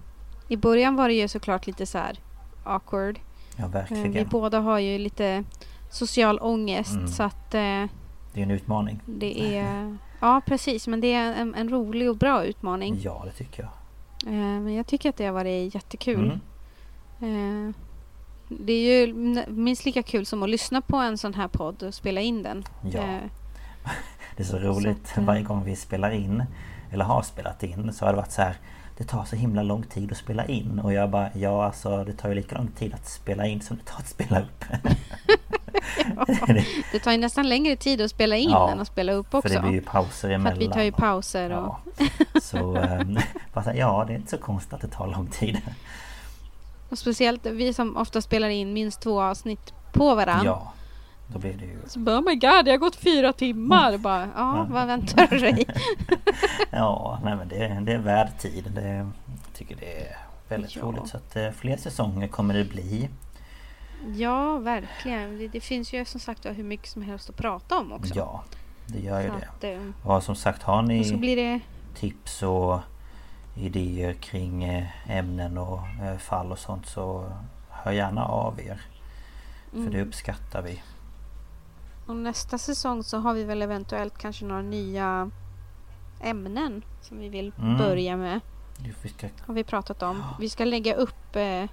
I 0.49 0.57
början 0.57 0.97
var 0.97 1.09
det 1.09 1.15
ju 1.15 1.29
såklart 1.29 1.67
lite 1.67 1.87
så 1.87 1.99
här 1.99 2.19
awkward. 2.65 3.19
Ja, 3.57 3.67
verkligen. 3.67 4.13
vi 4.13 4.25
båda 4.25 4.61
har 4.61 4.79
ju 4.79 4.99
lite 4.99 5.45
social 5.91 6.39
ångest 6.41 6.93
Mm. 6.93 7.09
så 7.09 7.23
att 7.23 7.55
eh, 7.55 7.61
Det 7.61 7.89
är 8.35 8.43
en 8.43 8.51
utmaning. 8.51 9.01
det 9.07 9.57
är... 9.57 9.97
Ja, 10.21 10.41
precis. 10.47 10.87
Men 10.87 11.01
det 11.01 11.13
är 11.15 11.35
en, 11.35 11.55
en 11.55 11.69
rolig 11.69 12.11
och 12.11 12.17
bra 12.17 12.45
utmaning. 12.45 13.01
Ja, 13.03 13.23
det 13.27 13.31
tycker 13.33 13.63
jag. 13.63 13.73
Ehm, 14.33 14.65
men 14.65 14.75
jag 14.75 14.87
tycker 14.87 15.09
att 15.09 15.17
det 15.17 15.27
har 15.27 15.33
varit 15.33 15.75
jättekul. 15.75 16.25
Mm. 16.25 16.41
Ehm, 17.21 17.75
det 18.49 18.73
är 18.73 19.07
ju 19.07 19.15
minst 19.49 19.85
lika 19.85 20.03
kul 20.03 20.27
som 20.27 20.43
att 20.43 20.51
lyssna 20.51 20.81
på 20.81 20.97
en 20.97 21.19
sån 21.19 21.35
här 21.35 21.49
podd 21.49 21.83
och 21.83 21.95
spela 21.95 22.21
in 22.21 22.43
den. 22.43 22.65
Ja. 22.83 23.01
Ehm, 23.01 23.29
Det 24.37 24.43
är 24.43 24.47
så 24.47 24.59
roligt 24.59 25.07
Så 25.07 25.13
att, 25.13 25.19
eh, 25.19 25.25
varje 25.25 25.43
gång 25.43 25.65
vi 25.65 25.77
spelar 25.77 26.11
in 26.11 26.45
Eller 26.91 27.05
har 27.05 27.23
spelat 27.23 27.63
in 27.63 27.93
så 27.93 28.05
har 28.05 28.13
det 28.13 28.17
varit 28.17 28.33
så 28.33 28.43
här 28.43 28.55
Det 28.97 29.05
tar 29.05 29.25
så 29.25 29.37
himla 29.37 29.63
lång 29.63 29.83
tid 29.83 30.13
att 30.13 30.19
spela 30.19 30.47
in 30.47 30.81
och 30.81 30.93
jag 30.93 31.11
bara 31.11 31.31
Ja 31.35 31.65
alltså 31.65 32.05
det 32.05 32.13
tar 32.13 32.29
ju 32.29 32.35
lika 32.35 32.57
lång 32.57 32.69
tid 32.69 32.95
att 32.95 33.09
spela 33.09 33.47
in 33.47 33.61
som 33.61 33.77
det 33.77 33.83
tar 33.85 33.99
att 33.99 34.09
spela 34.09 34.41
upp 34.41 34.65
det 36.93 36.99
tar 36.99 37.13
ju 37.13 37.19
nästan 37.19 37.49
längre 37.49 37.77
tid 37.77 38.01
att 38.01 38.11
spela 38.11 38.37
in 38.37 38.51
Ja, 38.51 38.71
än 38.71 38.81
att 38.81 38.89
spela 38.89 39.13
upp 39.13 39.35
också. 39.35 39.49
För 39.49 39.57
det 39.57 39.63
blir 39.63 39.73
ju 39.73 39.81
pauser 39.83 40.29
För 40.29 40.35
emellan 40.35 40.53
att 40.53 40.59
vi 40.59 40.69
tar 40.69 40.83
ju 40.83 40.93
pauser 40.93 41.51
och... 41.51 41.75
Ja, 41.99 42.41
så, 42.41 42.77
ehm, 42.77 43.19
ja 43.75 44.05
det 44.07 44.13
är 44.13 44.17
inte 44.17 44.31
så 44.31 44.39
konstigt 44.39 44.73
att 44.73 44.81
det 44.81 44.89
tar 44.89 45.07
lång 45.07 45.27
tid 45.27 45.61
Och 46.91 46.99
speciellt 46.99 47.47
vi 47.47 47.75
som 47.75 47.97
ofta 47.97 48.21
spelar 48.21 48.49
in 48.49 48.73
minst 48.73 49.01
två 49.01 49.23
avsnitt 49.23 49.73
på 49.93 50.15
varandra. 50.15 50.45
Ja 50.45 50.73
Då 51.27 51.39
blir 51.39 51.53
det 51.53 51.65
ju 51.65 51.79
Så 51.87 51.99
bara, 51.99 52.19
oh 52.19 52.23
my 52.25 52.35
god, 52.35 52.65
det 52.65 52.71
har 52.71 52.79
gått 52.79 52.97
fyra 52.97 53.33
timmar. 53.33 53.99
Bara, 53.99 54.29
ja, 54.37 54.67
vad 54.71 54.87
väntar 54.87 55.27
du 55.31 55.39
dig? 55.39 55.67
Ja, 56.71 57.21
nej 57.25 57.37
men 57.37 57.49
det, 57.49 57.81
det 57.83 57.93
är 57.93 57.99
värd 57.99 58.39
tid. 58.39 58.73
Det, 58.75 58.89
jag 58.89 59.11
tycker 59.55 59.77
det 59.77 60.01
är 60.07 60.17
väldigt 60.49 60.77
Ja. 60.77 60.83
roligt. 60.83 61.09
Så 61.09 61.17
att 61.17 61.37
eh, 61.37 61.51
fler 61.51 61.77
säsonger 61.77 62.29
kommer 62.29 62.55
det 62.55 62.65
bli. 62.65 63.09
ja, 64.17 64.59
verkligen. 64.59 65.39
Det, 65.39 65.49
det 65.49 65.61
finns 65.61 65.93
ju 65.93 66.05
som 66.05 66.21
sagt 66.21 66.47
hur 66.47 66.65
mycket 66.65 66.89
som 66.89 67.03
helst 67.03 67.31
att 67.31 67.37
prata 67.37 67.79
om 67.79 67.93
också. 67.93 68.15
Ja, 68.17 68.45
det 68.87 69.01
gör 69.01 69.21
ju 69.21 69.29
Så 69.29 69.35
det. 69.61 69.77
att, 69.79 69.81
eh, 70.05 70.11
Och 70.17 70.23
som 70.23 70.35
sagt, 70.37 70.63
har 70.63 70.83
ni 70.83 71.17
blir 71.17 71.37
det... 71.37 71.61
tips 71.95 72.43
och 72.43 72.81
idéer 73.61 74.13
kring 74.13 74.65
eh, 74.65 75.11
ämnen 75.11 75.59
och 75.59 75.79
eh, 76.03 76.17
fall 76.19 76.53
och 76.53 76.59
sånt 76.59 76.87
så 76.87 77.33
hör 77.71 77.93
gärna 77.93 78.25
av 78.25 78.61
er. 78.61 78.81
För 79.71 79.79
Mm. 79.79 79.93
det 79.93 80.03
uppskattar 80.03 80.63
vi. 80.63 80.83
Och 82.07 82.17
nästa 82.17 82.59
säsong 82.59 83.03
så 83.03 83.19
har 83.19 83.35
vi 83.35 83.45
väl 83.45 83.63
eventuellt 83.63 84.19
kanske 84.19 84.45
några 84.45 84.63
nya 84.63 85.31
ämnen 86.21 86.85
som 87.01 87.19
vi 87.19 87.29
vill 87.29 87.53
Mm. 87.59 87.79
börja 87.79 88.17
med. 88.17 88.41
Vi 89.03 89.09
ska, 89.09 89.29
Har 89.47 89.55
vi 89.55 89.65
pratat 89.65 90.03
om. 90.03 90.23
Vi 90.41 90.49
ska 90.49 90.65
lägga 90.65 90.95
upp 90.95 91.37
eh, 91.37 91.65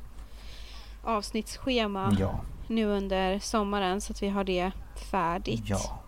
avsnittsschema 1.04 2.16
ja, 2.20 2.40
nu 2.68 2.86
under 2.86 3.40
sommaren 3.40 4.02
så 4.02 4.14
att 4.14 4.24
vi 4.24 4.30
har 4.30 4.44
det 4.44 4.72
färdigt. 5.12 5.64
ja, 5.66 6.00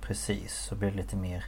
precis. 0.00 0.54
Så 0.68 0.74
blir 0.74 0.90
det 0.90 0.96
lite 0.96 1.16
mer 1.16 1.44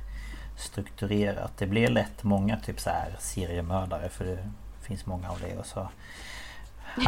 strukturerat. 0.57 1.53
Det 1.59 1.67
blir 1.67 1.89
lätt 1.89 2.23
många 2.25 2.57
typ 2.57 2.81
så 2.81 2.91
här 2.91 3.17
seriemördare 3.19 4.09
för 4.09 4.25
det 4.25 4.51
finns 4.83 5.07
många 5.07 5.31
av 5.31 5.39
det 5.41 5.57
och 5.59 5.67
så 5.67 5.89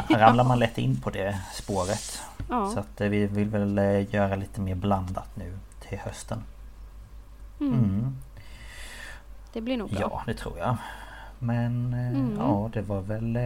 ramlar 0.15 0.45
man 0.45 0.59
lätt 0.59 0.79
in 0.79 1.01
på 1.01 1.11
det 1.11 1.39
spåret. 1.55 2.23
Ja. 2.51 2.71
Så 2.71 2.79
att 2.81 3.01
eh, 3.01 3.09
vi 3.09 3.27
vill 3.27 3.49
väl 3.49 3.79
eh, 3.79 4.15
göra 4.15 4.37
lite 4.37 4.61
mer 4.61 4.75
blandat 4.75 5.37
nu 5.37 5.59
till 5.81 5.99
hösten. 5.99 6.43
Mm. 7.61 7.75
Mm. 7.75 8.17
Det 9.53 9.61
blir 9.61 9.77
nog 9.77 9.91
bra. 9.91 10.01
Ja, 10.01 10.23
det 10.27 10.35
tror 10.35 10.59
jag. 10.59 10.77
Men 11.39 11.95
eh, 11.95 12.07
Mm. 12.09 12.37
ja, 12.39 12.71
det 12.73 12.83
var 12.83 13.01
väl 13.01 13.39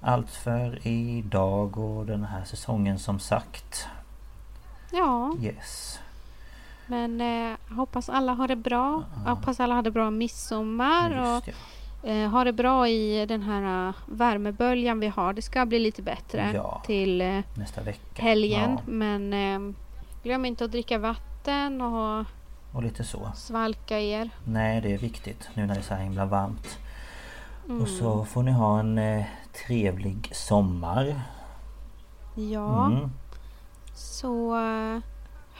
allt 0.00 0.30
för 0.30 0.86
idag 0.86 1.78
och 1.78 2.06
den 2.06 2.24
här 2.24 2.44
säsongen 2.44 2.98
som 2.98 3.18
sagt. 3.20 3.86
Ja, 4.92 5.34
Yes. 5.40 6.00
Men 6.86 7.20
eh, 7.20 7.56
hoppas 7.76 8.08
alla 8.08 8.32
har 8.32 8.48
det 8.48 8.56
bra. 8.56 9.02
Hoppas 9.26 9.60
alla 9.60 9.74
hade 9.74 9.90
bra 9.90 10.10
midsommar 10.10 11.10
och 11.20 11.34
Just 11.46 11.58
det. 12.02 12.22
eh, 12.22 12.28
har 12.30 12.44
det 12.44 12.52
bra 12.52 12.88
i 12.88 13.26
den 13.26 13.42
här 13.42 13.88
uh, 13.88 13.94
värmeböljan 14.06 15.00
vi 15.00 15.08
har. 15.08 15.32
Det 15.32 15.42
ska 15.42 15.66
bli 15.66 15.78
lite 15.78 16.02
bättre 16.02 16.50
Ja. 16.54 16.82
till 16.86 17.20
eh, 17.20 17.40
Nästa 17.54 17.82
vecka. 17.82 18.22
helgen. 18.22 18.70
Ja, 18.70 18.80
Men 18.92 19.32
eh, 19.32 19.74
glöm 20.22 20.44
inte 20.44 20.64
att 20.64 20.70
dricka 20.70 20.98
vatten 20.98 21.80
och 21.80 22.24
och 22.72 22.82
lite 22.82 23.04
så. 23.04 23.32
svalka 23.34 24.00
er. 24.00 24.30
Nej, 24.44 24.80
det 24.80 24.92
är 24.94 24.98
viktigt 24.98 25.48
nu 25.54 25.66
när 25.66 25.74
det 25.74 25.80
är 25.80 25.84
så 25.84 25.94
här 25.94 26.02
himla 26.02 26.24
varmt. 26.26 26.78
Mm. 27.68 27.82
Och 27.82 27.88
så 27.88 28.24
får 28.24 28.42
ni 28.42 28.52
ha 28.52 28.80
en 28.80 28.98
eh, 28.98 29.24
trevlig 29.66 30.30
sommar. 30.34 31.20
Ja, 32.34 32.86
Mm. 32.86 33.10
så 33.94 34.56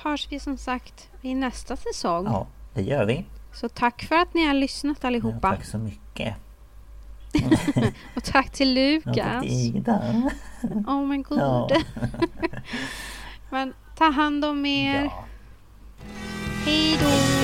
hörs 0.04 0.26
vi 0.30 0.40
som 0.40 0.56
sagt 0.56 1.08
i 1.22 1.34
nästa 1.34 1.76
säsong. 1.76 2.24
Ja, 2.26 2.46
det 2.74 2.82
gör 2.82 3.04
vi. 3.04 3.24
Så 3.52 3.68
tack 3.68 4.02
för 4.04 4.14
att 4.16 4.34
ni 4.34 4.46
har 4.46 4.54
lyssnat 4.54 4.98
Ja, 5.00 5.06
allihopa. 5.06 5.50
tack 5.50 5.64
så 5.64 5.78
mycket. 5.78 6.34
Och 8.16 8.24
tack 8.24 8.50
till 8.50 8.76
Ja, 8.76 9.00
tack 9.04 9.16
Lukas. 9.16 9.42
till 9.42 9.76
Ida. 9.76 10.00
Oh 10.86 11.06
my 11.06 11.16
god. 11.18 11.38
Ja. 11.38 11.68
Men 13.50 13.74
ta 13.96 14.10
hand 14.10 14.44
om 14.44 14.66
er. 14.66 15.04
ja. 15.04 15.24
Hej 16.66 16.98
då. 17.00 17.43